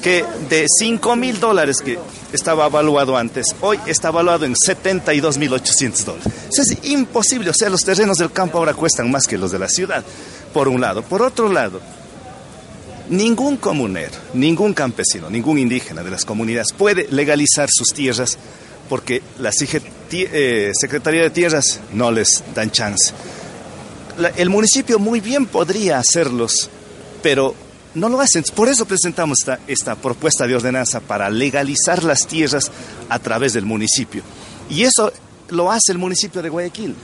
que 0.02 0.24
de 0.50 0.66
5 0.68 1.16
mil 1.16 1.40
dólares 1.40 1.78
que 1.78 1.98
estaba 2.32 2.66
evaluado 2.66 3.16
antes, 3.16 3.46
hoy 3.60 3.78
está 3.86 4.08
evaluado 4.08 4.44
en 4.44 4.54
72 4.56 5.38
mil 5.38 5.52
800 5.52 6.04
dólares. 6.04 6.32
Eso 6.50 6.62
es 6.62 6.84
imposible, 6.90 7.50
o 7.50 7.54
sea, 7.54 7.70
los 7.70 7.84
terrenos 7.84 8.18
del 8.18 8.32
campo 8.32 8.58
ahora 8.58 8.74
cuestan 8.74 9.10
más 9.10 9.26
que 9.26 9.38
los 9.38 9.52
de 9.52 9.58
la 9.58 9.68
ciudad, 9.68 10.04
por 10.52 10.68
un 10.68 10.80
lado. 10.80 11.02
Por 11.02 11.22
otro 11.22 11.52
lado, 11.52 11.80
Ningún 13.08 13.56
comunero, 13.58 14.12
ningún 14.32 14.72
campesino, 14.72 15.28
ningún 15.28 15.58
indígena 15.58 16.02
de 16.02 16.10
las 16.10 16.24
comunidades 16.24 16.72
puede 16.72 17.08
legalizar 17.10 17.68
sus 17.70 17.88
tierras 17.88 18.38
porque 18.88 19.22
la 19.38 19.50
eh, 19.50 20.72
Secretaría 20.78 21.22
de 21.22 21.30
Tierras 21.30 21.80
no 21.92 22.10
les 22.10 22.42
dan 22.54 22.70
chance. 22.70 23.12
el 24.36 24.50
municipio 24.50 24.98
muy 24.98 25.20
bien 25.20 25.46
podría 25.46 25.98
hacerlos, 25.98 26.70
pero 27.22 27.54
no 27.94 28.08
lo 28.08 28.20
hacen. 28.20 28.44
Por 28.54 28.68
eso 28.68 28.84
presentamos 28.84 29.40
esta, 29.40 29.60
esta 29.66 29.94
propuesta 29.96 30.46
de 30.46 30.54
ordenanza 30.54 31.00
para 31.00 31.30
legalizar 31.30 32.04
las 32.04 32.26
tierras 32.26 32.70
a 33.08 33.18
través 33.18 33.52
del 33.52 33.64
municipio. 33.64 34.22
Y 34.70 34.82
eso 34.82 35.12
lo 35.48 35.70
hace 35.70 35.92
el 35.92 35.98
municipio 35.98 36.42
de 36.42 36.48
Guayaquil, 36.48 36.94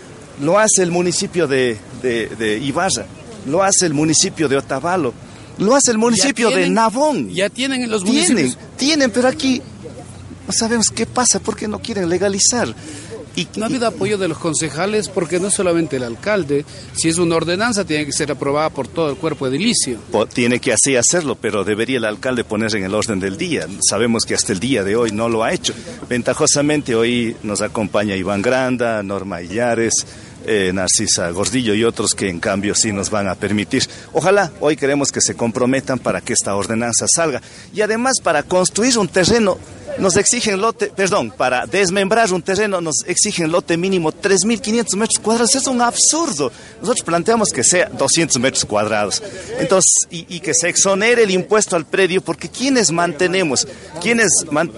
lo 0.43 0.59
hace 0.59 0.83
el 0.83 0.91
municipio 0.91 1.47
de, 1.47 1.79
de 2.03 2.59
Ibarra, 2.63 3.07
lo 3.47 3.63
hace 3.63 3.87
el 3.87 3.95
municipio 3.95 4.49
de 4.49 4.57
Otavalo 4.57 5.13
lo 5.59 5.75
hace 5.75 5.91
el 5.91 5.99
municipio 5.99 6.51
de 6.51 6.69
Navón. 6.71 7.31
Ya 7.31 7.51
tienen 7.51 7.91
los 7.91 8.05
municipios. 8.05 8.57
Tienen, 8.57 8.77
tienen, 8.77 9.11
pero 9.11 9.29
aquí 9.29 9.61
no 10.47 10.53
sabemos 10.53 10.91
qué 10.91 11.05
pasa, 11.05 11.41
por 11.41 11.57
qué 11.57 11.69
no 11.69 11.81
quieren 11.81 12.09
legalizar. 12.09 12.75
Y, 13.39 13.47
no 13.57 13.65
ha 13.65 13.69
habido 13.69 13.87
apoyo 13.87 14.19
de 14.19 14.27
los 14.27 14.39
concejales 14.39 15.09
porque 15.09 15.39
no 15.39 15.49
solamente 15.49 15.97
el 15.97 16.03
alcalde, 16.03 16.65
si 16.97 17.09
es 17.09 17.19
una 17.19 17.37
ordenanza 17.37 17.85
tiene 17.85 18.05
que 18.05 18.13
ser 18.13 18.33
aprobada 18.33 18.71
por 18.71 18.89
todo 18.89 19.11
el 19.11 19.17
cuerpo 19.17 19.47
edilicio. 19.47 19.99
Tiene 20.33 20.59
que 20.59 20.73
así 20.73 20.97
hacerlo, 20.97 21.37
pero 21.37 21.63
debería 21.63 21.99
el 21.99 22.05
alcalde 22.05 22.43
poner 22.43 22.75
en 22.75 22.83
el 22.83 22.95
orden 22.95 23.21
del 23.21 23.37
día. 23.37 23.69
Sabemos 23.89 24.25
que 24.25 24.35
hasta 24.35 24.53
el 24.53 24.59
día 24.59 24.83
de 24.83 24.97
hoy 24.97 25.13
no 25.13 25.29
lo 25.29 25.45
ha 25.45 25.53
hecho. 25.53 25.73
Ventajosamente 26.09 26.97
hoy 26.97 27.37
nos 27.45 27.61
acompaña 27.61 28.17
Iván 28.17 28.43
Granda, 28.43 29.03
Norma 29.05 29.41
Illares, 29.41 29.95
eh, 30.45 30.73
Narcisa 30.73 31.31
Gordillo 31.31 31.75
y 31.75 31.85
otros 31.85 32.15
que 32.15 32.29
en 32.29 32.41
cambio 32.41 32.75
sí 32.75 32.91
nos 32.91 33.11
van 33.11 33.29
a 33.29 33.35
permitir. 33.35 33.85
Ojalá 34.15 34.51
hoy 34.61 34.77
queremos 34.77 35.13
que 35.13 35.21
se 35.21 35.35
comprometan 35.35 35.99
para 35.99 36.21
que 36.23 36.33
esta 36.33 36.57
ordenanza 36.57 37.07
salga 37.07 37.41
y 37.73 37.83
además 37.83 38.15
para 38.23 38.43
construir 38.43 38.99
un 38.99 39.09
terreno 39.09 39.59
nos 39.99 40.17
exigen 40.17 40.61
lote, 40.61 40.93
perdón, 40.95 41.31
para 41.31 41.67
desmembrar 41.67 42.33
un 42.33 42.43
terreno 42.43 42.81
nos 42.81 43.05
exigen 43.07 43.51
lote 43.51 43.77
mínimo 43.77 44.13
3.500 44.13 44.97
metros 44.97 45.19
cuadrados. 45.19 45.55
Es 45.55 45.67
un 45.67 45.81
absurdo. 45.81 46.53
Nosotros 46.81 47.05
planteamos 47.05 47.51
que 47.51 47.65
sea 47.65 47.89
200 47.89 48.41
metros 48.41 48.65
cuadrados. 48.65 49.23
Entonces, 49.59 50.07
y, 50.11 50.41
que 50.41 50.55
se 50.55 50.69
exonere 50.69 51.25
el 51.25 51.31
impuesto 51.31 51.77
al 51.77 51.85
predio, 51.85 52.21
porque 52.21 52.49
quienes 52.49 52.93
mantenemos, 52.93 53.67
quienes 54.01 54.31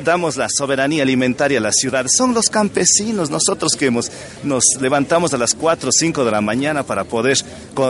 damos 0.05 0.37
la 0.37 0.49
soberanía 0.49 1.03
alimentaria 1.03 1.59
a 1.59 1.63
la 1.63 1.73
ciudad, 1.73 2.07
son 2.09 2.35
los 2.35 2.49
campesinos, 2.49 3.31
nosotros 3.31 3.77
que 3.77 3.87
hemos, 3.87 4.11
nos 4.43 4.65
levantamos 4.81 5.35
a 5.35 5.39
las 5.39 5.55
4 5.55 5.89
o 5.89 5.93
5 5.93 6.25
de 6.25 6.31
la 6.31 6.41
mañana 6.41 6.83
para 6.83 7.05
poder 7.05 7.37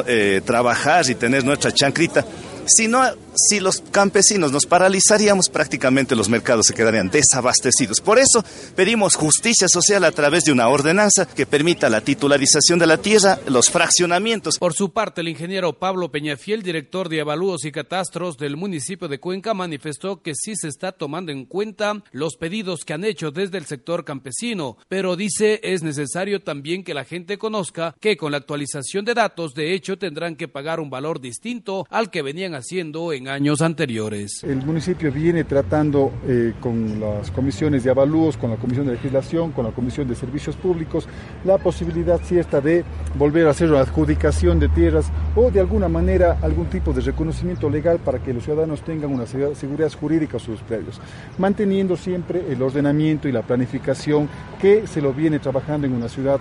eh, 0.07 0.43
trabajar 0.44 1.09
y 1.09 1.15
tener 1.15 1.44
nuestra 1.44 1.73
chancrita 1.73 2.24
si 2.66 2.89
no, 2.89 3.02
si 3.35 3.61
los 3.61 3.81
campesinos 3.90 4.52
nos 4.52 4.66
paralizaríamos, 4.66 5.48
prácticamente 5.48 6.16
los 6.16 6.28
mercados 6.28 6.66
se 6.66 6.74
quedarían 6.74 7.11
desabastecidos. 7.11 8.01
Por 8.01 8.19
eso 8.19 8.44
pedimos 8.74 9.15
justicia 9.15 9.69
social 9.69 10.05
a 10.05 10.12
través 10.12 10.44
de 10.44 10.52
una 10.52 10.69
ordenanza 10.69 11.27
que 11.27 11.47
permita 11.47 11.89
la 11.89 12.01
titularización 12.01 12.78
de 12.78 12.86
la 12.86 12.98
tierra, 12.98 13.39
los 13.48 13.70
fraccionamientos. 13.70 14.59
Por 14.59 14.74
su 14.74 14.93
parte, 14.93 15.20
el 15.20 15.28
ingeniero 15.28 15.78
Pablo 15.78 16.11
Peñafiel, 16.11 16.62
director 16.62 17.09
de 17.09 17.20
avalúos 17.20 17.65
y 17.65 17.73
catastros 17.73 18.36
del 18.36 18.57
municipio 18.57 19.09
de 19.09 19.20
Cuenca, 19.20 19.55
manifestó 19.55 20.23
que 20.23 20.35
sí 20.35 20.55
se 20.57 20.69
está 20.69 20.93
tomando 20.93 21.32
en 21.32 21.44
cuenta 21.47 22.02
los 22.12 22.36
pedidos 22.36 22.85
que 22.85 22.93
han 22.93 23.05
hecho 23.05 23.31
desde 23.31 23.59
el 23.59 23.66
sector 23.66 24.05
campesino, 24.05 24.77
pero 24.89 25.16
dice 25.16 25.61
es 25.62 25.82
necesario 25.82 26.43
también 26.43 26.85
que 26.85 26.94
la 26.94 27.05
gente 27.05 27.39
conozca 27.39 27.94
que 28.01 28.16
con 28.16 28.32
la 28.32 28.39
actualización 28.39 29.05
de 29.05 29.15
datos, 29.15 29.55
de 29.55 29.74
hecho, 29.74 29.98
tendrán 29.98 30.36
que 30.36 30.48
pagar 30.48 30.81
un 30.81 30.90
valor 30.90 31.20
distinto 31.20 31.86
al 31.90 32.11
que 32.11 32.23
venían 32.23 32.55
haciendo 32.55 33.12
en 33.12 33.19
años 33.28 33.62
anteriores. 33.62 34.42
El 34.44 34.64
municipio 34.64 35.12
viene 35.12 35.44
tratando 35.44 36.12
eh, 36.26 36.55
con 36.60 37.01
las 37.01 37.30
comisiones 37.30 37.84
de 37.84 37.90
avalúos, 37.90 38.36
con 38.36 38.51
la 38.51 38.56
Comisión 38.56 38.86
de 38.86 38.92
Legislación, 38.92 39.52
con 39.52 39.64
la 39.64 39.72
Comisión 39.72 40.09
de 40.09 40.14
Servicios 40.14 40.56
Públicos, 40.56 41.09
la 41.44 41.59
posibilidad 41.59 42.20
cierta 42.22 42.60
de 42.60 42.84
volver 43.16 43.47
a 43.47 43.51
hacer 43.51 43.70
una 43.70 43.80
adjudicación 43.80 44.59
de 44.60 44.68
tierras 44.68 45.10
o 45.36 45.51
de 45.51 45.60
alguna 45.60 45.88
manera 45.88 46.38
algún 46.42 46.66
tipo 46.66 46.92
de 46.92 47.01
reconocimiento 47.01 47.68
legal 47.68 47.98
para 47.98 48.22
que 48.22 48.32
los 48.32 48.44
ciudadanos 48.44 48.82
tengan 48.82 49.12
una 49.12 49.26
seguridad 49.26 49.92
jurídica 49.92 50.36
a 50.36 50.40
sus 50.40 50.60
predios, 50.60 51.01
manteniendo 51.38 51.97
siempre 51.97 52.44
el 52.51 52.62
ordenamiento 52.62 53.28
y 53.28 53.32
la 53.32 53.42
planificación 53.42 54.28
que 54.60 54.86
se 54.86 55.01
lo 55.01 55.12
viene 55.12 55.38
trabajando 55.38 55.86
en 55.86 55.94
una 55.94 56.09
ciudad 56.09 56.40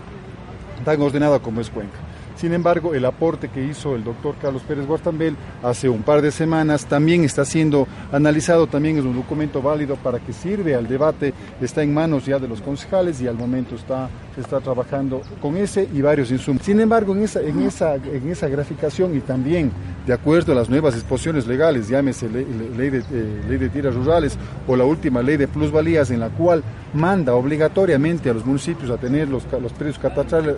tan 0.84 1.02
ordenada 1.02 1.40
como 1.40 1.62
es 1.62 1.70
Cuenca. 1.70 2.09
Sin 2.40 2.54
embargo, 2.54 2.94
el 2.96 3.04
aporte 3.04 3.50
que 3.50 3.62
hizo 3.62 3.98
el 3.98 4.06
doctor 4.06 4.34
Carlos 4.42 4.62
Pérez 4.66 4.88
Guartambel 4.88 5.36
hace 5.62 5.90
un 5.90 6.04
par 6.04 6.22
de 6.22 6.32
semanas 6.32 6.86
también 6.86 7.26
está 7.26 7.44
siendo 7.44 7.86
analizado, 8.14 8.66
también 8.66 8.98
es 8.98 9.04
un 9.04 9.14
documento 9.14 9.62
válido 9.62 9.98
para 9.98 10.20
que 10.20 10.32
sirve 10.32 10.74
al 10.74 10.88
debate, 10.88 11.34
está 11.60 11.84
en 11.84 11.94
manos 11.94 12.26
ya 12.26 12.40
de 12.40 12.48
los 12.48 12.62
concejales 12.62 13.20
y 13.20 13.28
al 13.28 13.36
momento 13.36 13.76
está, 13.76 14.08
se 14.40 14.46
está 14.46 14.62
trabajando 14.62 15.22
con 15.42 15.58
ese 15.58 15.88
y 15.94 16.02
varios 16.02 16.32
insumos. 16.32 16.64
Sin 16.64 16.80
embargo, 16.80 17.14
en 17.14 17.24
esa, 17.24 17.42
en 17.42 17.62
esa, 17.62 17.96
en 17.96 18.30
esa 18.30 18.48
graficación 18.48 19.16
y 19.16 19.20
también 19.20 19.72
de 20.08 20.14
acuerdo 20.14 20.54
a 20.54 20.56
las 20.56 20.70
nuevas 20.70 20.96
disposiciones 20.96 21.46
legales, 21.46 21.90
llámese 21.90 22.30
ley, 22.30 22.48
ley 22.76 22.90
de, 22.90 23.00
eh, 23.00 23.42
ley 23.48 23.58
de 23.58 23.70
tiras 23.70 23.94
rurales 23.94 24.38
o 24.68 24.76
la 24.76 24.86
última 24.86 25.22
ley 25.22 25.38
de 25.38 25.48
plusvalías 25.48 26.10
en 26.10 26.22
la 26.22 26.30
cual 26.30 26.64
manda 26.94 27.36
obligatoriamente 27.36 28.30
a 28.30 28.34
los 28.34 28.46
municipios 28.46 28.90
a 28.90 28.98
tener 28.98 29.28
los, 29.28 29.44
los 29.62 29.74
precios 29.74 30.00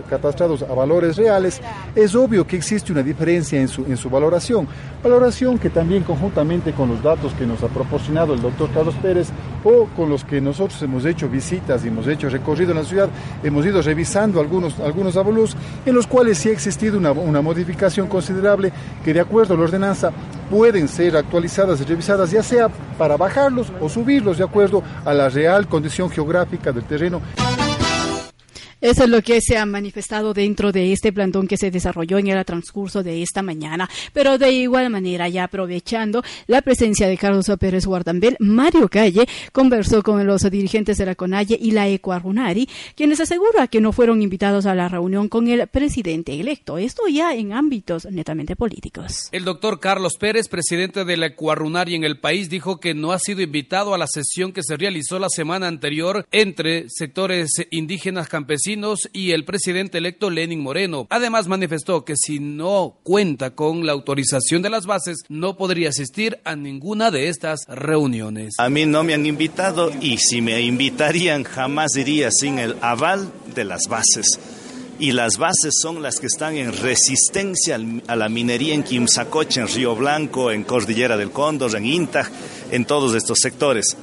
catastrados 0.08 0.62
a 0.62 0.74
valores 0.74 1.16
reales, 1.16 1.60
es 1.94 2.14
obvio 2.14 2.46
que 2.46 2.56
existe 2.56 2.92
una 2.92 3.02
diferencia 3.02 3.60
en 3.60 3.68
su, 3.68 3.84
en 3.84 3.96
su 3.96 4.08
valoración. 4.08 4.66
Valoración 5.02 5.58
que 5.58 5.68
también 5.68 6.04
conjuntamente 6.04 6.72
con 6.72 6.88
los 6.88 7.02
datos 7.02 7.32
que 7.34 7.46
nos 7.46 7.62
ha 7.62 7.68
proporcionado 7.68 8.34
el 8.34 8.40
doctor 8.40 8.70
Carlos 8.72 8.94
Pérez 9.02 9.28
o 9.64 9.86
con 9.96 10.08
los 10.08 10.24
que 10.24 10.40
nosotros 10.40 10.80
hemos 10.82 11.04
hecho 11.04 11.28
visitas 11.28 11.84
y 11.84 11.88
hemos 11.88 12.06
hecho 12.06 12.28
recorrido 12.28 12.70
en 12.72 12.78
la 12.78 12.84
ciudad, 12.84 13.08
hemos 13.42 13.66
ido 13.66 13.71
revisando 13.80 14.40
algunos, 14.40 14.78
algunos 14.80 15.16
avalúos 15.16 15.56
en 15.86 15.94
los 15.94 16.06
cuales 16.06 16.38
sí 16.38 16.50
ha 16.50 16.52
existido 16.52 16.98
una, 16.98 17.12
una 17.12 17.40
modificación 17.40 18.08
considerable 18.08 18.72
que 19.04 19.14
de 19.14 19.20
acuerdo 19.20 19.54
a 19.54 19.56
la 19.56 19.62
ordenanza 19.62 20.12
pueden 20.50 20.88
ser 20.88 21.16
actualizadas 21.16 21.80
y 21.80 21.84
revisadas, 21.84 22.30
ya 22.30 22.42
sea 22.42 22.68
para 22.98 23.16
bajarlos 23.16 23.72
o 23.80 23.88
subirlos 23.88 24.36
de 24.36 24.44
acuerdo 24.44 24.82
a 25.04 25.14
la 25.14 25.28
real 25.30 25.66
condición 25.66 26.10
geográfica 26.10 26.72
del 26.72 26.84
terreno. 26.84 27.22
Eso 28.82 29.04
es 29.04 29.10
lo 29.10 29.22
que 29.22 29.40
se 29.40 29.56
ha 29.56 29.64
manifestado 29.64 30.34
dentro 30.34 30.72
de 30.72 30.92
este 30.92 31.12
plantón 31.12 31.46
que 31.46 31.56
se 31.56 31.70
desarrolló 31.70 32.18
en 32.18 32.26
el 32.26 32.44
transcurso 32.44 33.04
de 33.04 33.22
esta 33.22 33.40
mañana. 33.40 33.88
Pero 34.12 34.38
de 34.38 34.50
igual 34.50 34.90
manera, 34.90 35.28
ya 35.28 35.44
aprovechando 35.44 36.24
la 36.48 36.62
presencia 36.62 37.06
de 37.06 37.16
Carlos 37.16 37.46
Pérez 37.60 37.86
Guardambel, 37.86 38.36
Mario 38.40 38.88
Calle 38.88 39.28
conversó 39.52 40.02
con 40.02 40.26
los 40.26 40.42
dirigentes 40.50 40.98
de 40.98 41.06
la 41.06 41.14
CONAIE 41.14 41.56
y 41.60 41.70
la 41.70 41.86
Ecuarunari, 41.86 42.68
quienes 42.96 43.20
aseguran 43.20 43.68
que 43.68 43.80
no 43.80 43.92
fueron 43.92 44.20
invitados 44.20 44.66
a 44.66 44.74
la 44.74 44.88
reunión 44.88 45.28
con 45.28 45.46
el 45.46 45.68
presidente 45.68 46.40
electo. 46.40 46.76
Esto 46.76 47.02
ya 47.06 47.36
en 47.36 47.52
ámbitos 47.52 48.06
netamente 48.06 48.56
políticos. 48.56 49.28
El 49.30 49.44
doctor 49.44 49.78
Carlos 49.78 50.14
Pérez, 50.18 50.48
presidente 50.48 51.04
de 51.04 51.16
la 51.16 51.26
Ecuarunari 51.26 51.94
en 51.94 52.02
el 52.02 52.18
país, 52.18 52.50
dijo 52.50 52.80
que 52.80 52.94
no 52.94 53.12
ha 53.12 53.20
sido 53.20 53.42
invitado 53.42 53.94
a 53.94 53.98
la 53.98 54.08
sesión 54.08 54.52
que 54.52 54.64
se 54.64 54.76
realizó 54.76 55.20
la 55.20 55.28
semana 55.28 55.68
anterior 55.68 56.26
entre 56.32 56.86
sectores 56.88 57.52
indígenas 57.70 58.26
campesinos 58.28 58.71
y 59.12 59.32
el 59.32 59.44
presidente 59.44 59.98
electo 59.98 60.30
Lenin 60.30 60.60
Moreno. 60.60 61.06
Además 61.10 61.48
manifestó 61.48 62.04
que 62.04 62.14
si 62.16 62.38
no 62.40 62.96
cuenta 63.02 63.54
con 63.54 63.86
la 63.86 63.92
autorización 63.92 64.62
de 64.62 64.70
las 64.70 64.86
bases, 64.86 65.18
no 65.28 65.56
podría 65.56 65.90
asistir 65.90 66.38
a 66.44 66.56
ninguna 66.56 67.10
de 67.10 67.28
estas 67.28 67.66
reuniones. 67.68 68.54
A 68.58 68.68
mí 68.68 68.86
no 68.86 69.04
me 69.04 69.14
han 69.14 69.26
invitado 69.26 69.90
y 70.00 70.18
si 70.18 70.40
me 70.40 70.60
invitarían 70.60 71.44
jamás 71.44 71.96
iría 71.96 72.30
sin 72.30 72.58
el 72.58 72.76
aval 72.80 73.30
de 73.54 73.64
las 73.64 73.82
bases 73.88 74.38
y 74.98 75.10
las 75.10 75.36
bases 75.36 75.74
son 75.80 76.00
las 76.00 76.20
que 76.20 76.26
están 76.26 76.54
en 76.56 76.72
resistencia 76.72 77.76
a 78.06 78.14
la 78.14 78.28
minería 78.28 78.72
en 78.72 78.84
Quimsacoche, 78.84 79.60
en 79.60 79.66
Río 79.66 79.96
Blanco, 79.96 80.52
en 80.52 80.62
Cordillera 80.62 81.16
del 81.16 81.32
Cóndor, 81.32 81.74
en 81.74 81.86
Intag, 81.86 82.30
en 82.70 82.84
todos 82.84 83.16
estos 83.16 83.38
sectores. 83.40 83.96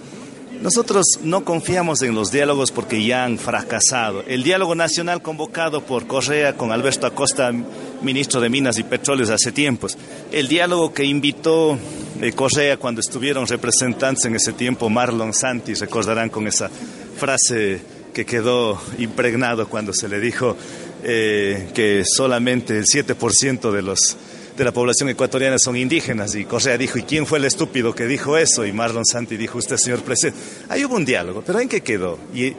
Nosotros 0.61 1.05
no 1.23 1.45
confiamos 1.45 2.01
en 2.01 2.13
los 2.13 2.31
diálogos 2.31 2.71
porque 2.71 3.01
ya 3.01 3.23
han 3.23 3.39
fracasado. 3.39 4.25
El 4.27 4.43
diálogo 4.43 4.75
nacional 4.75 5.21
convocado 5.21 5.85
por 5.85 6.05
Correa 6.05 6.57
con 6.57 6.73
Alberto 6.73 7.07
Acosta, 7.07 7.53
ministro 8.01 8.41
de 8.41 8.49
Minas 8.49 8.77
y 8.77 8.83
Petróleos 8.83 9.29
hace 9.29 9.53
tiempos. 9.53 9.97
El 10.33 10.49
diálogo 10.49 10.93
que 10.93 11.05
invitó 11.05 11.79
eh, 12.19 12.33
Correa 12.33 12.75
cuando 12.75 12.99
estuvieron 12.99 13.47
representantes 13.47 14.25
en 14.25 14.35
ese 14.35 14.51
tiempo, 14.51 14.89
Marlon 14.89 15.33
Santi, 15.33 15.75
recordarán 15.75 16.27
con 16.27 16.45
esa 16.45 16.69
frase 17.17 17.79
que 18.13 18.25
quedó 18.25 18.81
impregnado 18.97 19.69
cuando 19.69 19.93
se 19.93 20.09
le 20.09 20.19
dijo 20.19 20.57
eh, 21.03 21.69
que 21.73 22.03
solamente 22.03 22.77
el 22.77 22.83
7% 22.83 23.71
de 23.71 23.81
los 23.81 24.17
de 24.59 24.65
la 24.65 24.73
población 24.73 25.07
ecuatoriana 25.07 25.57
son 25.57 25.77
indígenas. 25.77 26.35
Y 26.35 26.43
Correa 26.43 26.77
dijo, 26.77 26.99
¿y 26.99 27.03
quién 27.03 27.25
fue 27.25 27.39
el 27.39 27.45
estúpido 27.45 27.95
que 27.95 28.05
dijo 28.05 28.37
eso? 28.37 28.65
Y 28.65 28.73
Marlon 28.73 29.05
Santi 29.05 29.37
dijo, 29.37 29.57
usted, 29.57 29.77
señor 29.77 30.01
presidente. 30.01 30.37
Ahí 30.67 30.83
hubo 30.83 30.97
un 30.97 31.05
diálogo, 31.05 31.41
pero 31.45 31.61
¿en 31.61 31.69
qué 31.69 31.79
quedó? 31.79 32.19
Y, 32.33 32.53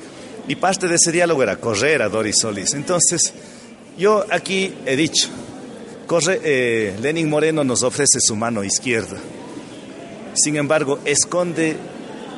y 0.48 0.54
parte 0.56 0.88
de 0.88 0.94
ese 0.94 1.12
diálogo 1.12 1.42
era 1.42 1.56
Correa, 1.56 2.08
Doris 2.08 2.38
Solís. 2.38 2.72
Entonces, 2.72 3.34
yo 3.98 4.24
aquí 4.30 4.72
he 4.86 4.96
dicho, 4.96 5.28
Corre, 6.06 6.40
eh, 6.42 6.96
Lenin 7.02 7.28
Moreno 7.28 7.64
nos 7.64 7.82
ofrece 7.82 8.18
su 8.18 8.34
mano 8.34 8.64
izquierda. 8.64 9.18
Sin 10.32 10.56
embargo, 10.56 11.00
esconde 11.04 11.76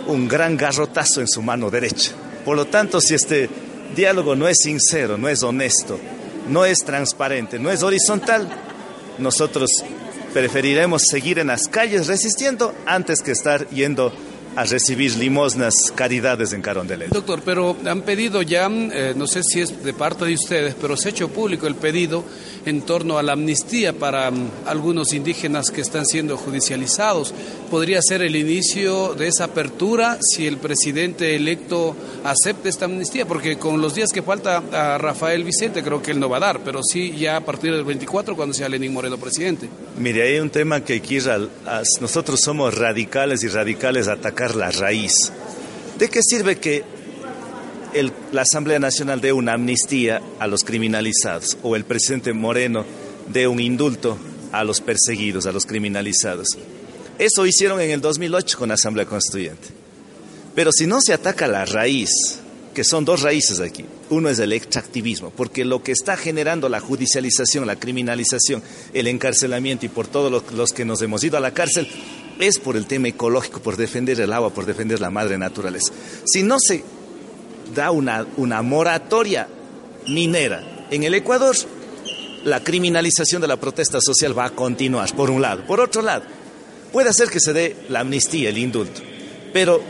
un 0.09 0.26
gran 0.26 0.56
garrotazo 0.56 1.20
en 1.20 1.28
su 1.28 1.40
mano 1.40 1.70
derecha. 1.70 2.10
Por 2.44 2.56
lo 2.56 2.66
tanto, 2.66 3.01
si 3.01 3.14
este 3.14 3.48
diálogo 3.94 4.34
no 4.34 4.48
es 4.48 4.56
sincero, 4.60 5.16
no 5.16 5.28
es 5.28 5.44
honesto, 5.44 6.01
no 6.48 6.64
es 6.64 6.80
transparente, 6.80 7.60
no 7.60 7.70
es 7.70 7.84
horizontal, 7.84 8.72
nosotros 9.18 9.70
preferiremos 10.32 11.02
seguir 11.10 11.39
en 11.39 11.48
las 11.48 11.68
calles 11.68 12.06
resistiendo 12.06 12.74
antes 12.86 13.22
que 13.22 13.32
estar 13.32 13.68
yendo 13.68 14.12
a 14.57 14.65
recibir 14.65 15.16
limosnas, 15.16 15.74
caridades 15.95 16.53
en 16.53 16.62
Carondelet. 16.62 17.09
Doctor, 17.11 17.43
pero 17.45 17.77
han 17.87 18.03
pedido 18.03 18.43
ya, 18.43 18.69
eh, 18.70 19.15
no 19.16 19.27
sé 19.27 19.43
si 19.43 19.61
es 19.61 19.83
de 19.83 19.95
parte 19.95 20.24
de 20.24 20.35
ustedes, 20.35 20.74
pero 20.81 20.97
se 20.97 21.09
ha 21.09 21.11
hecho 21.11 21.29
público 21.29 21.66
el 21.66 21.74
pedido 21.74 22.24
en 22.65 22.83
torno 22.83 23.19
a 23.19 23.23
la 23.23 23.33
amnistía 23.33 23.93
para 23.93 24.29
um, 24.31 24.49
algunos 24.66 25.12
indígenas 25.12 25.70
que 25.70 25.81
están 25.81 26.07
siendo 26.07 26.37
judicializados. 26.37 27.35
¿Podría 27.70 28.01
ser 28.03 28.23
el 28.23 28.37
inicio 28.37 29.15
de 29.15 29.29
esa 29.29 29.45
apertura 29.45 30.19
si 30.20 30.47
el 30.47 30.59
presidente 30.59 31.35
electo 31.35 31.97
acepta 32.24 32.69
esta 32.69 32.85
amnistía? 32.85 33.27
Porque 33.27 33.57
con 33.57 33.81
los 33.81 33.95
días 33.95 34.11
que 34.12 34.23
falta 34.23 34.62
a 34.73 34.99
Rafael 34.99 35.45
Vicente 35.45 35.83
creo 35.83 36.03
que 36.03 36.11
él 36.11 36.20
no 36.20 36.29
va 36.29 36.37
a 36.37 36.41
dar, 36.41 36.61
pero 36.61 36.83
sí 36.83 37.15
ya 37.16 37.37
a 37.37 37.41
partir 37.41 37.73
del 37.73 37.85
24 37.85 38.37
cuando 38.37 38.55
sea 38.55 38.69
Lenín 38.69 38.93
Moreno 38.93 39.16
presidente. 39.16 39.69
Mire, 39.99 40.23
hay 40.23 40.39
un 40.39 40.51
tema 40.51 40.85
que 40.85 40.97
aquí 40.97 41.19
nosotros 42.01 42.41
somos 42.41 42.77
radicales 42.77 43.43
y 43.43 43.49
radicales 43.49 44.09
la 44.51 44.70
raíz. 44.70 45.14
¿De 45.98 46.09
qué 46.09 46.23
sirve 46.23 46.59
que 46.59 46.85
la 48.32 48.43
Asamblea 48.43 48.78
Nacional 48.78 49.20
dé 49.20 49.32
una 49.32 49.52
amnistía 49.52 50.20
a 50.39 50.47
los 50.47 50.64
criminalizados 50.64 51.56
o 51.62 51.77
el 51.77 51.85
presidente 51.85 52.32
Moreno 52.32 52.85
dé 53.32 53.47
un 53.47 53.60
indulto 53.60 54.19
a 54.52 54.64
los 54.64 54.81
perseguidos, 54.81 55.47
a 55.47 55.52
los 55.52 55.66
criminalizados. 55.66 56.48
Eso 57.19 57.47
hicieron 57.47 57.81
en 57.81 57.90
el 57.90 58.01
2008 58.01 58.59
con 58.59 58.69
la 58.69 58.74
Asamblea 58.74 59.06
Constituyente. 59.06 59.69
Pero 60.55 60.73
si 60.73 60.86
no 60.86 61.01
se 61.01 61.14
ataca 61.14 61.47
la 61.47 61.64
raíz, 61.64 62.10
que 62.74 62.85
son 62.85 63.05
dos 63.05 63.23
raíces 63.23 63.60
aquí, 63.60 63.85
uno 64.10 64.28
es 64.28 64.39
el 64.39 64.52
extractivismo, 64.52 65.31
porque 65.31 65.64
lo 65.64 65.82
que 65.82 65.93
está 65.93 66.16
generando 66.16 66.69
la 66.69 66.81
judicialización, 66.81 67.66
la 67.66 67.77
criminalización, 67.77 68.62
el 68.93 69.06
encarcelamiento 69.06 69.86
y 69.86 69.89
por 69.89 70.06
todos 70.06 70.43
los 70.52 70.73
que 70.73 70.85
nos 70.85 71.01
hemos 71.02 71.24
ido 71.24 71.36
a 71.36 71.40
la 71.40 71.55
cárcel, 71.55 71.89
es 72.39 72.59
por 72.59 72.77
el 72.77 72.87
tema 72.87 73.09
ecológico, 73.09 73.61
por 73.61 73.77
defender 73.77 74.21
el 74.21 74.33
agua, 74.33 74.51
por 74.51 74.67
defender 74.67 75.01
la 75.01 75.11
madre 75.11 75.39
naturaleza. 75.39 75.93
Si 76.25 76.43
no 76.43 76.57
se 76.59 76.85
da 77.75 77.91
una, 77.91 78.27
una 78.37 78.63
moratoria 78.63 79.49
minera 80.09 80.87
en 80.91 81.05
el 81.05 81.15
Ecuador, 81.15 81.57
la 82.45 82.63
criminalización 82.63 83.41
de 83.41 83.49
la 83.49 83.57
protesta 83.57 84.01
social 84.01 84.37
va 84.37 84.47
a 84.47 84.51
continuar, 84.51 85.15
por 85.15 85.31
un 85.31 85.43
lado. 85.43 85.65
Por 85.67 85.81
otro 85.81 86.03
lado, 86.03 86.25
puede 86.93 87.13
ser 87.13 87.29
que 87.29 87.41
se 87.41 87.53
dé 87.53 87.77
la 87.89 88.01
amnistía, 88.01 88.51
el 88.51 88.59
indulto, 88.59 89.01
pero 89.53 89.81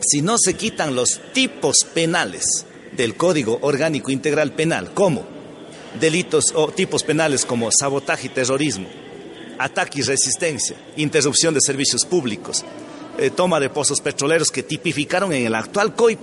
si 0.00 0.22
no 0.22 0.36
se 0.38 0.54
quitan 0.54 0.94
los 0.94 1.20
tipos 1.32 1.84
penales 1.94 2.66
del 2.96 3.16
Código 3.16 3.58
Orgánico 3.62 4.10
Integral 4.10 4.52
Penal, 4.52 4.92
como 4.92 5.24
delitos 6.00 6.52
o 6.54 6.68
tipos 6.68 7.02
penales 7.04 7.44
como 7.44 7.70
sabotaje 7.70 8.26
y 8.26 8.30
terrorismo, 8.30 8.88
ataque 9.58 10.00
y 10.00 10.02
resistencia, 10.02 10.76
interrupción 10.96 11.54
de 11.54 11.60
servicios 11.60 12.04
públicos, 12.04 12.64
eh, 13.18 13.30
toma 13.30 13.60
de 13.60 13.70
pozos 13.70 14.00
petroleros 14.00 14.50
que 14.50 14.62
tipificaron 14.62 15.32
en 15.32 15.46
el 15.46 15.54
actual 15.54 15.94
COIP, 15.94 16.18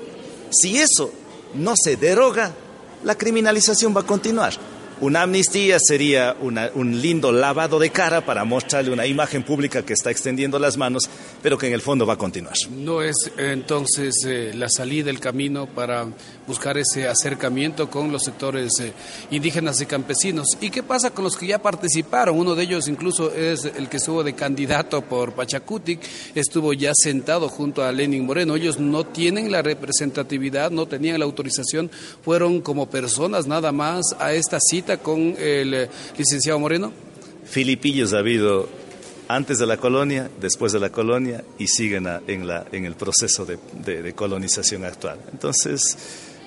si 0.51 0.77
eso 0.77 1.11
no 1.53 1.75
se 1.75 1.95
deroga, 1.95 2.53
la 3.03 3.15
criminalización 3.15 3.95
va 3.95 4.01
a 4.01 4.05
continuar. 4.05 4.53
Una 5.01 5.21
amnistía 5.21 5.77
sería 5.79 6.35
un 6.41 7.01
lindo 7.01 7.31
lavado 7.31 7.79
de 7.79 7.89
cara 7.89 8.25
para 8.25 8.43
mostrarle 8.43 8.91
una 8.91 9.07
imagen 9.07 9.43
pública 9.43 9.85
que 9.85 9.93
está 9.93 10.11
extendiendo 10.11 10.59
las 10.59 10.75
manos, 10.75 11.09
pero 11.41 11.57
que 11.57 11.67
en 11.67 11.73
el 11.73 11.81
fondo 11.81 12.05
va 12.05 12.15
a 12.15 12.17
continuar. 12.17 12.55
No 12.69 13.01
es 13.01 13.15
entonces 13.37 14.13
eh, 14.27 14.51
la 14.53 14.67
salida 14.67 15.05
del 15.05 15.21
camino 15.21 15.67
para 15.67 16.05
buscar 16.45 16.77
ese 16.77 17.07
acercamiento 17.07 17.89
con 17.89 18.11
los 18.11 18.23
sectores 18.23 18.73
eh, 18.81 18.91
indígenas 19.31 19.79
y 19.79 19.85
campesinos. 19.85 20.57
¿Y 20.59 20.69
qué 20.69 20.83
pasa 20.83 21.11
con 21.11 21.23
los 21.23 21.37
que 21.37 21.47
ya 21.47 21.61
participaron? 21.61 22.37
Uno 22.37 22.53
de 22.53 22.63
ellos 22.63 22.89
incluso 22.89 23.33
es 23.33 23.63
el 23.63 23.87
que 23.87 23.97
estuvo 23.97 24.21
de 24.21 24.33
candidato 24.33 25.01
por 25.01 25.31
Pachacutic, 25.31 26.01
estuvo 26.35 26.73
ya 26.73 26.91
sentado 26.93 27.47
junto 27.47 27.83
a 27.83 27.91
Lenin 27.93 28.25
Moreno. 28.25 28.57
Ellos 28.57 28.79
no 28.79 29.05
tienen 29.05 29.49
la 29.49 29.61
representatividad, 29.61 30.71
no 30.71 30.87
tenían 30.87 31.19
la 31.19 31.25
autorización, 31.25 31.89
fueron 32.21 32.59
como 32.59 32.89
personas 32.89 33.47
nada 33.47 33.71
más 33.71 34.03
a 34.19 34.33
esta 34.33 34.59
cita 34.59 34.88
con 34.97 35.35
el 35.37 35.73
eh, 35.73 35.89
licenciado 36.17 36.59
Moreno? 36.59 36.91
Filipillos 37.45 38.13
ha 38.13 38.19
habido 38.19 38.69
antes 39.29 39.59
de 39.59 39.67
la 39.67 39.77
colonia, 39.77 40.29
después 40.41 40.73
de 40.73 40.79
la 40.79 40.89
colonia 40.89 41.43
y 41.59 41.67
siguen 41.67 42.07
en, 42.27 42.47
la, 42.47 42.65
en 42.71 42.85
el 42.85 42.95
proceso 42.95 43.45
de, 43.45 44.13
colonización 44.13 44.83
actual. 44.85 45.19
Entonces, 45.31 45.97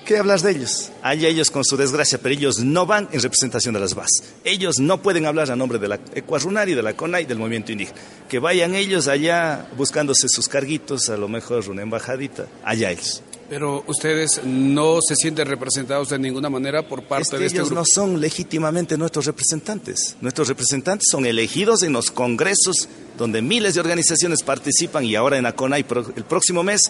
¿qué 0.05 0.17
hablar 0.17 0.41
de 0.41 0.51
ellos? 0.51 0.91
Hay 1.01 1.25
ellos 1.25 1.49
con 1.49 1.63
su 1.63 1.77
desgracia, 1.77 2.19
pero 2.21 2.35
ellos 2.35 2.59
no 2.59 2.85
van 2.85 3.07
en 3.13 3.21
representación 3.21 3.73
de 3.73 3.79
las 3.79 3.95
bases. 3.95 4.33
Ellos 4.43 4.79
no 4.79 5.01
pueden 5.01 5.25
hablar 5.25 5.49
a 5.49 5.55
nombre 5.55 5.79
de 5.79 5.87
la 5.87 5.99
Ecuarunari, 6.13 6.73
de 6.73 6.83
la 6.83 6.93
CONAI, 6.93 7.25
del 7.25 7.39
movimiento 7.39 7.71
indígena. 7.71 7.97
Que 8.27 8.39
vayan 8.39 8.75
ellos 8.75 9.07
allá 9.07 9.65
buscándose 9.77 10.27
sus 10.27 10.49
carguitos, 10.49 11.09
a 11.09 11.15
lo 11.15 11.29
mejor 11.29 11.69
una 11.69 11.83
embajadita, 11.83 12.47
allá 12.65 12.91
ellos. 12.91 13.23
Pero 13.53 13.83
ustedes 13.85 14.41
no 14.43 14.97
se 15.07 15.15
sienten 15.15 15.47
representados 15.47 16.09
de 16.09 16.17
ninguna 16.17 16.49
manera 16.49 16.87
por 16.87 17.03
parte 17.03 17.37
de 17.37 17.45
este 17.45 17.59
ellos 17.59 17.71
no 17.71 17.83
son 17.85 18.19
legítimamente 18.19 18.97
nuestros 18.97 19.27
representantes. 19.27 20.15
Nuestros 20.21 20.47
representantes 20.47 21.07
son 21.11 21.27
elegidos 21.27 21.83
en 21.83 21.93
los 21.93 22.09
congresos 22.09 22.89
donde 23.15 23.43
miles 23.43 23.75
de 23.75 23.81
organizaciones 23.81 24.41
participan 24.41 25.05
y 25.05 25.13
ahora 25.13 25.37
en 25.37 25.43
la 25.43 25.55
CONAI 25.55 25.85
el 26.15 26.23
próximo 26.23 26.63
mes 26.63 26.81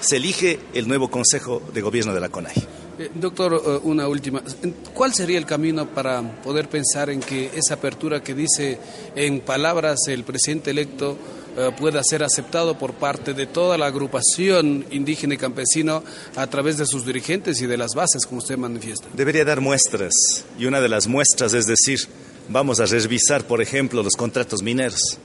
se 0.00 0.16
elige 0.16 0.58
el 0.72 0.88
nuevo 0.88 1.10
Consejo 1.10 1.62
de 1.74 1.82
Gobierno 1.82 2.14
de 2.14 2.20
la 2.20 2.30
CONAI. 2.30 2.54
Eh, 2.98 3.10
doctor, 3.14 3.52
eh, 3.52 3.80
una 3.82 4.08
última. 4.08 4.42
¿Cuál 4.94 5.12
sería 5.12 5.36
el 5.36 5.44
camino 5.44 5.86
para 5.86 6.22
poder 6.40 6.70
pensar 6.70 7.10
en 7.10 7.20
que 7.20 7.50
esa 7.54 7.74
apertura 7.74 8.22
que 8.22 8.34
dice 8.34 8.78
en 9.14 9.40
palabras 9.40 9.98
el 10.08 10.24
presidente 10.24 10.70
electo 10.70 11.18
eh, 11.56 11.70
pueda 11.78 12.02
ser 12.04 12.22
aceptado 12.22 12.78
por 12.78 12.92
parte 12.92 13.32
de 13.32 13.46
toda 13.46 13.78
la 13.78 13.86
agrupación 13.86 14.84
indígena 14.90 15.34
y 15.34 15.38
campesino 15.38 16.04
a 16.34 16.46
través 16.48 16.76
de 16.76 16.84
sus 16.84 17.06
dirigentes 17.06 17.62
y 17.62 17.66
de 17.66 17.78
las 17.78 17.94
bases, 17.94 18.26
como 18.26 18.40
usted 18.40 18.58
manifiesta? 18.58 19.06
Debería 19.14 19.42
dar 19.42 19.62
muestras, 19.62 20.12
y 20.58 20.66
una 20.66 20.82
de 20.82 20.90
las 20.90 21.06
muestras 21.06 21.54
es 21.54 21.66
decir, 21.66 22.00
vamos 22.50 22.78
a 22.80 22.84
revisar, 22.84 23.46
por 23.46 23.62
ejemplo, 23.62 24.02
los 24.02 24.16
contratos 24.16 24.62
mineros. 24.62 25.18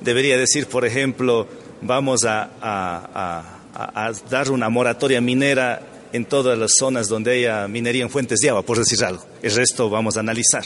Debería 0.00 0.38
decir, 0.38 0.66
por 0.66 0.86
ejemplo, 0.86 1.46
vamos 1.82 2.24
a, 2.24 3.58
dar 4.30 4.50
una 4.50 4.70
moratoria 4.70 5.20
minera 5.20 5.82
en 6.12 6.24
todas 6.24 6.58
las 6.58 6.72
zonas 6.78 7.06
donde 7.08 7.32
haya 7.32 7.68
minería 7.68 8.02
en 8.02 8.08
fuentes 8.10 8.40
de 8.40 8.48
agua, 8.48 8.62
por 8.62 8.78
decir 8.78 9.04
algo. 9.04 9.26
El 9.42 9.54
resto 9.54 9.90
vamos 9.90 10.16
a 10.16 10.20
analizar 10.20 10.64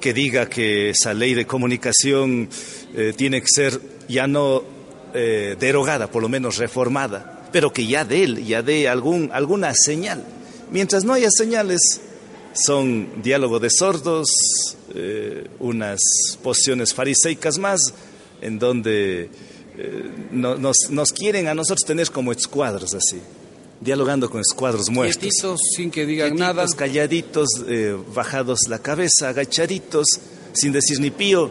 que 0.00 0.12
diga 0.12 0.48
que 0.48 0.90
esa 0.90 1.14
ley 1.14 1.34
de 1.34 1.46
comunicación 1.46 2.48
eh, 2.94 3.12
tiene 3.16 3.40
que 3.40 3.46
ser 3.48 3.80
ya 4.12 4.26
no 4.26 4.62
eh, 5.14 5.56
derogada, 5.58 6.10
por 6.10 6.22
lo 6.22 6.28
menos 6.28 6.58
reformada, 6.58 7.48
pero 7.52 7.72
que 7.72 7.86
ya 7.86 8.04
dé 8.04 8.24
él, 8.24 8.44
ya 8.44 8.62
dé 8.62 8.88
algún, 8.88 9.30
alguna 9.32 9.72
señal. 9.74 10.24
Mientras 10.70 11.04
no 11.04 11.14
haya 11.14 11.30
señales, 11.30 12.00
son 12.54 13.22
diálogo 13.22 13.58
de 13.58 13.70
sordos, 13.70 14.28
eh, 14.94 15.48
unas 15.58 16.00
posiciones 16.42 16.94
fariseicas 16.94 17.58
más, 17.58 17.94
en 18.40 18.58
donde 18.58 19.30
nos, 20.32 20.90
nos 20.90 21.12
quieren 21.12 21.48
a 21.48 21.54
nosotros 21.54 21.86
tener 21.86 22.10
como 22.10 22.32
escuadros 22.32 22.92
así 22.94 23.20
dialogando 23.82 24.30
con 24.30 24.40
escuadros 24.40 24.88
muertos. 24.90 25.18
Quietitos, 25.18 25.60
sin 25.76 25.90
que 25.90 26.06
digan 26.06 26.36
nada. 26.36 26.66
Calladitos, 26.76 27.48
eh, 27.68 27.96
bajados 28.14 28.60
la 28.68 28.78
cabeza, 28.78 29.28
agachaditos, 29.28 30.06
sin 30.52 30.72
decir 30.72 31.00
ni 31.00 31.10
pío. 31.10 31.50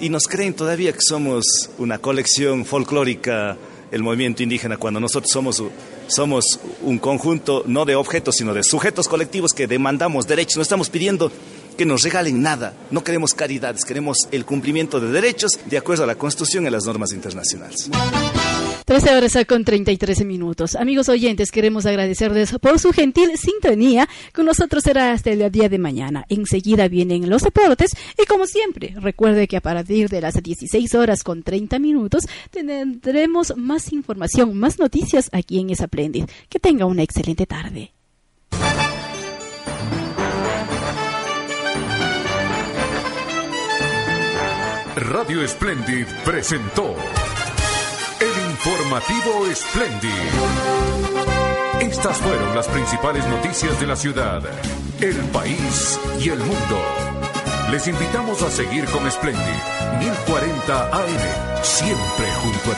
Y 0.00 0.10
nos 0.10 0.28
creen 0.28 0.54
todavía 0.54 0.92
que 0.92 1.00
somos 1.00 1.70
una 1.78 1.98
colección 1.98 2.64
folclórica, 2.64 3.56
el 3.90 4.02
movimiento 4.02 4.42
indígena, 4.42 4.76
cuando 4.76 5.00
nosotros 5.00 5.30
somos, 5.32 5.62
somos 6.06 6.60
un 6.82 6.98
conjunto 6.98 7.64
no 7.66 7.84
de 7.84 7.96
objetos, 7.96 8.36
sino 8.36 8.54
de 8.54 8.62
sujetos 8.62 9.08
colectivos 9.08 9.52
que 9.52 9.66
demandamos 9.66 10.26
derechos. 10.26 10.56
No 10.56 10.62
estamos 10.62 10.88
pidiendo 10.88 11.32
que 11.76 11.84
nos 11.84 12.02
regalen 12.02 12.42
nada. 12.42 12.74
No 12.90 13.02
queremos 13.02 13.34
caridades, 13.34 13.84
queremos 13.84 14.28
el 14.30 14.44
cumplimiento 14.44 15.00
de 15.00 15.10
derechos 15.10 15.52
de 15.66 15.78
acuerdo 15.78 16.04
a 16.04 16.06
la 16.06 16.16
Constitución 16.16 16.66
y 16.66 16.70
las 16.70 16.84
normas 16.84 17.12
internacionales. 17.12 17.88
13 18.88 19.14
horas 19.14 19.36
con 19.46 19.64
33 19.64 20.24
minutos. 20.24 20.74
Amigos 20.74 21.10
oyentes, 21.10 21.50
queremos 21.50 21.84
agradecerles 21.84 22.52
por 22.58 22.78
su 22.78 22.90
gentil 22.90 23.36
sintonía. 23.36 24.08
Con 24.32 24.46
nosotros 24.46 24.82
será 24.82 25.12
hasta 25.12 25.28
el 25.28 25.52
día 25.52 25.68
de 25.68 25.76
mañana. 25.76 26.24
Enseguida 26.30 26.88
vienen 26.88 27.28
los 27.28 27.42
deportes 27.42 27.94
y 28.18 28.24
como 28.24 28.46
siempre, 28.46 28.94
recuerde 28.96 29.46
que 29.46 29.58
a 29.58 29.60
partir 29.60 30.08
de 30.08 30.22
las 30.22 30.42
16 30.42 30.94
horas 30.94 31.22
con 31.22 31.42
30 31.42 31.78
minutos 31.78 32.24
tendremos 32.50 33.54
más 33.58 33.92
información, 33.92 34.56
más 34.56 34.78
noticias 34.78 35.28
aquí 35.32 35.58
en 35.58 35.76
Splendid. 35.76 36.24
Que 36.48 36.58
tenga 36.58 36.86
una 36.86 37.02
excelente 37.02 37.44
tarde. 37.44 37.92
Radio 44.96 45.46
Splendid 45.46 46.06
presentó 46.24 46.96
Informativo 48.58 49.46
Splendid. 49.54 50.10
Estas 51.80 52.16
fueron 52.18 52.56
las 52.56 52.66
principales 52.66 53.24
noticias 53.28 53.78
de 53.78 53.86
la 53.86 53.94
ciudad, 53.94 54.42
el 55.00 55.16
país 55.30 55.96
y 56.20 56.30
el 56.30 56.40
mundo. 56.40 56.82
Les 57.70 57.86
invitamos 57.86 58.42
a 58.42 58.50
seguir 58.50 58.84
con 58.86 59.08
Splendid 59.08 59.38
1040 60.00 60.88
AM, 60.88 61.62
siempre 61.62 62.26
junto 62.42 62.72
a 62.72 62.74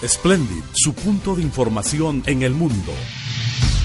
ti. 0.00 0.08
Splendid, 0.08 0.64
su 0.74 0.92
punto 0.92 1.36
de 1.36 1.42
información 1.42 2.24
en 2.26 2.42
el 2.42 2.54
mundo. 2.54 2.92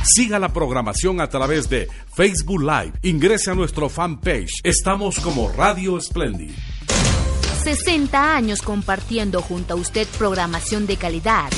Siga 0.03 0.39
la 0.39 0.51
programación 0.51 1.21
a 1.21 1.29
través 1.29 1.69
de 1.69 1.87
Facebook 2.11 2.61
Live. 2.61 2.93
Ingrese 3.03 3.51
a 3.51 3.55
nuestro 3.55 3.87
fanpage. 3.87 4.61
Estamos 4.63 5.19
como 5.19 5.51
Radio 5.51 6.01
Splendid. 6.01 6.55
60 7.67 8.33
años 8.33 8.61
compartiendo 8.61 9.41
junto 9.41 9.73
a 9.73 9.75
usted 9.75 10.07
programación 10.17 10.87
de 10.87 10.95
calidad. 10.95 11.51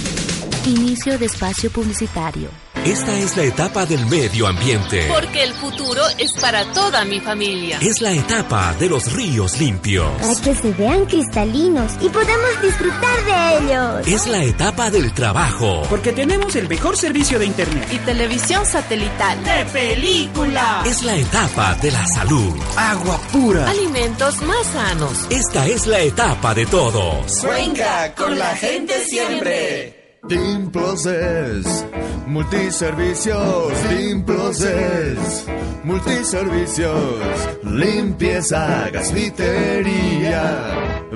Inicio 0.65 1.19
de 1.19 1.27
espacio 1.27 1.69
publicitario. 1.69 2.49
Esta 2.85 3.17
es 3.17 3.35
la 3.35 3.43
etapa 3.43 3.85
del 3.85 4.05
medio 4.05 4.47
ambiente. 4.47 5.05
Porque 5.09 5.43
el 5.43 5.53
futuro 5.53 6.01
es 6.17 6.31
para 6.39 6.63
toda 6.71 7.03
mi 7.03 7.19
familia. 7.19 7.77
Es 7.81 7.99
la 7.99 8.13
etapa 8.13 8.73
de 8.79 8.87
los 8.87 9.11
ríos 9.11 9.59
limpios. 9.59 10.09
Para 10.21 10.41
que 10.41 10.55
se 10.55 10.71
vean 10.71 11.05
cristalinos 11.05 11.91
y 12.01 12.07
podamos 12.07 12.61
disfrutar 12.61 13.25
de 13.25 13.57
ellos. 13.57 14.07
Es 14.07 14.27
la 14.27 14.43
etapa 14.43 14.89
del 14.89 15.13
trabajo. 15.13 15.83
Porque 15.89 16.13
tenemos 16.13 16.55
el 16.55 16.69
mejor 16.69 16.95
servicio 16.95 17.37
de 17.37 17.47
internet. 17.47 17.85
Y 17.91 17.97
televisión 17.97 18.65
satelital. 18.65 19.43
De 19.43 19.65
película. 19.65 20.83
Es 20.85 21.03
la 21.03 21.17
etapa 21.17 21.75
de 21.75 21.91
la 21.91 22.07
salud. 22.07 22.55
Agua 22.77 23.19
pura. 23.33 23.69
Alimentos 23.69 24.41
más 24.43 24.65
sanos. 24.67 25.27
Esta 25.29 25.67
es 25.67 25.85
la 25.85 25.99
etapa 25.99 26.53
de 26.55 26.65
todos. 26.65 27.39
Cuenca, 27.41 28.15
con 28.15 28.39
la 28.39 28.55
gente 28.55 29.03
siempre. 29.05 29.98
Dimploses, 30.27 31.85
multiservicios, 32.27 33.89
Dimploses, 33.89 35.45
multiservicios, 35.83 37.23
limpieza, 37.63 38.89
gasvitería, 38.91 40.75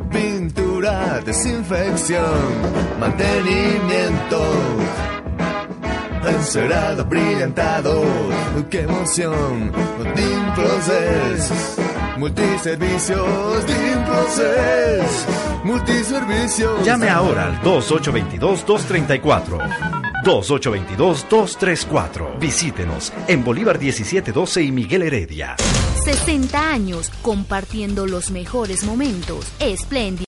pintura, 0.09 1.19
desinfección, 1.25 2.23
mantenimiento, 2.99 4.41
encerado, 6.29 7.05
brillantado, 7.05 8.03
qué 8.69 8.81
emoción, 8.81 9.71
Dimploses 10.15 11.51
Multiservicios 12.17 13.67
Dimproces. 13.67 15.27
Multiservicios. 15.63 16.83
Llame 16.85 17.09
ahora 17.09 17.47
al 17.47 17.59
2822-234. 17.61 19.59
2822-234. 20.23 22.39
Visítenos 22.39 23.11
en 23.27 23.43
Bolívar 23.43 23.77
1712 23.79 24.63
y 24.63 24.71
Miguel 24.71 25.01
Heredia. 25.03 25.57
60 26.03 26.69
años 26.69 27.11
compartiendo 27.21 28.07
los 28.07 28.31
mejores 28.31 28.85
momentos. 28.85 29.45
Espléndido. 29.59 30.21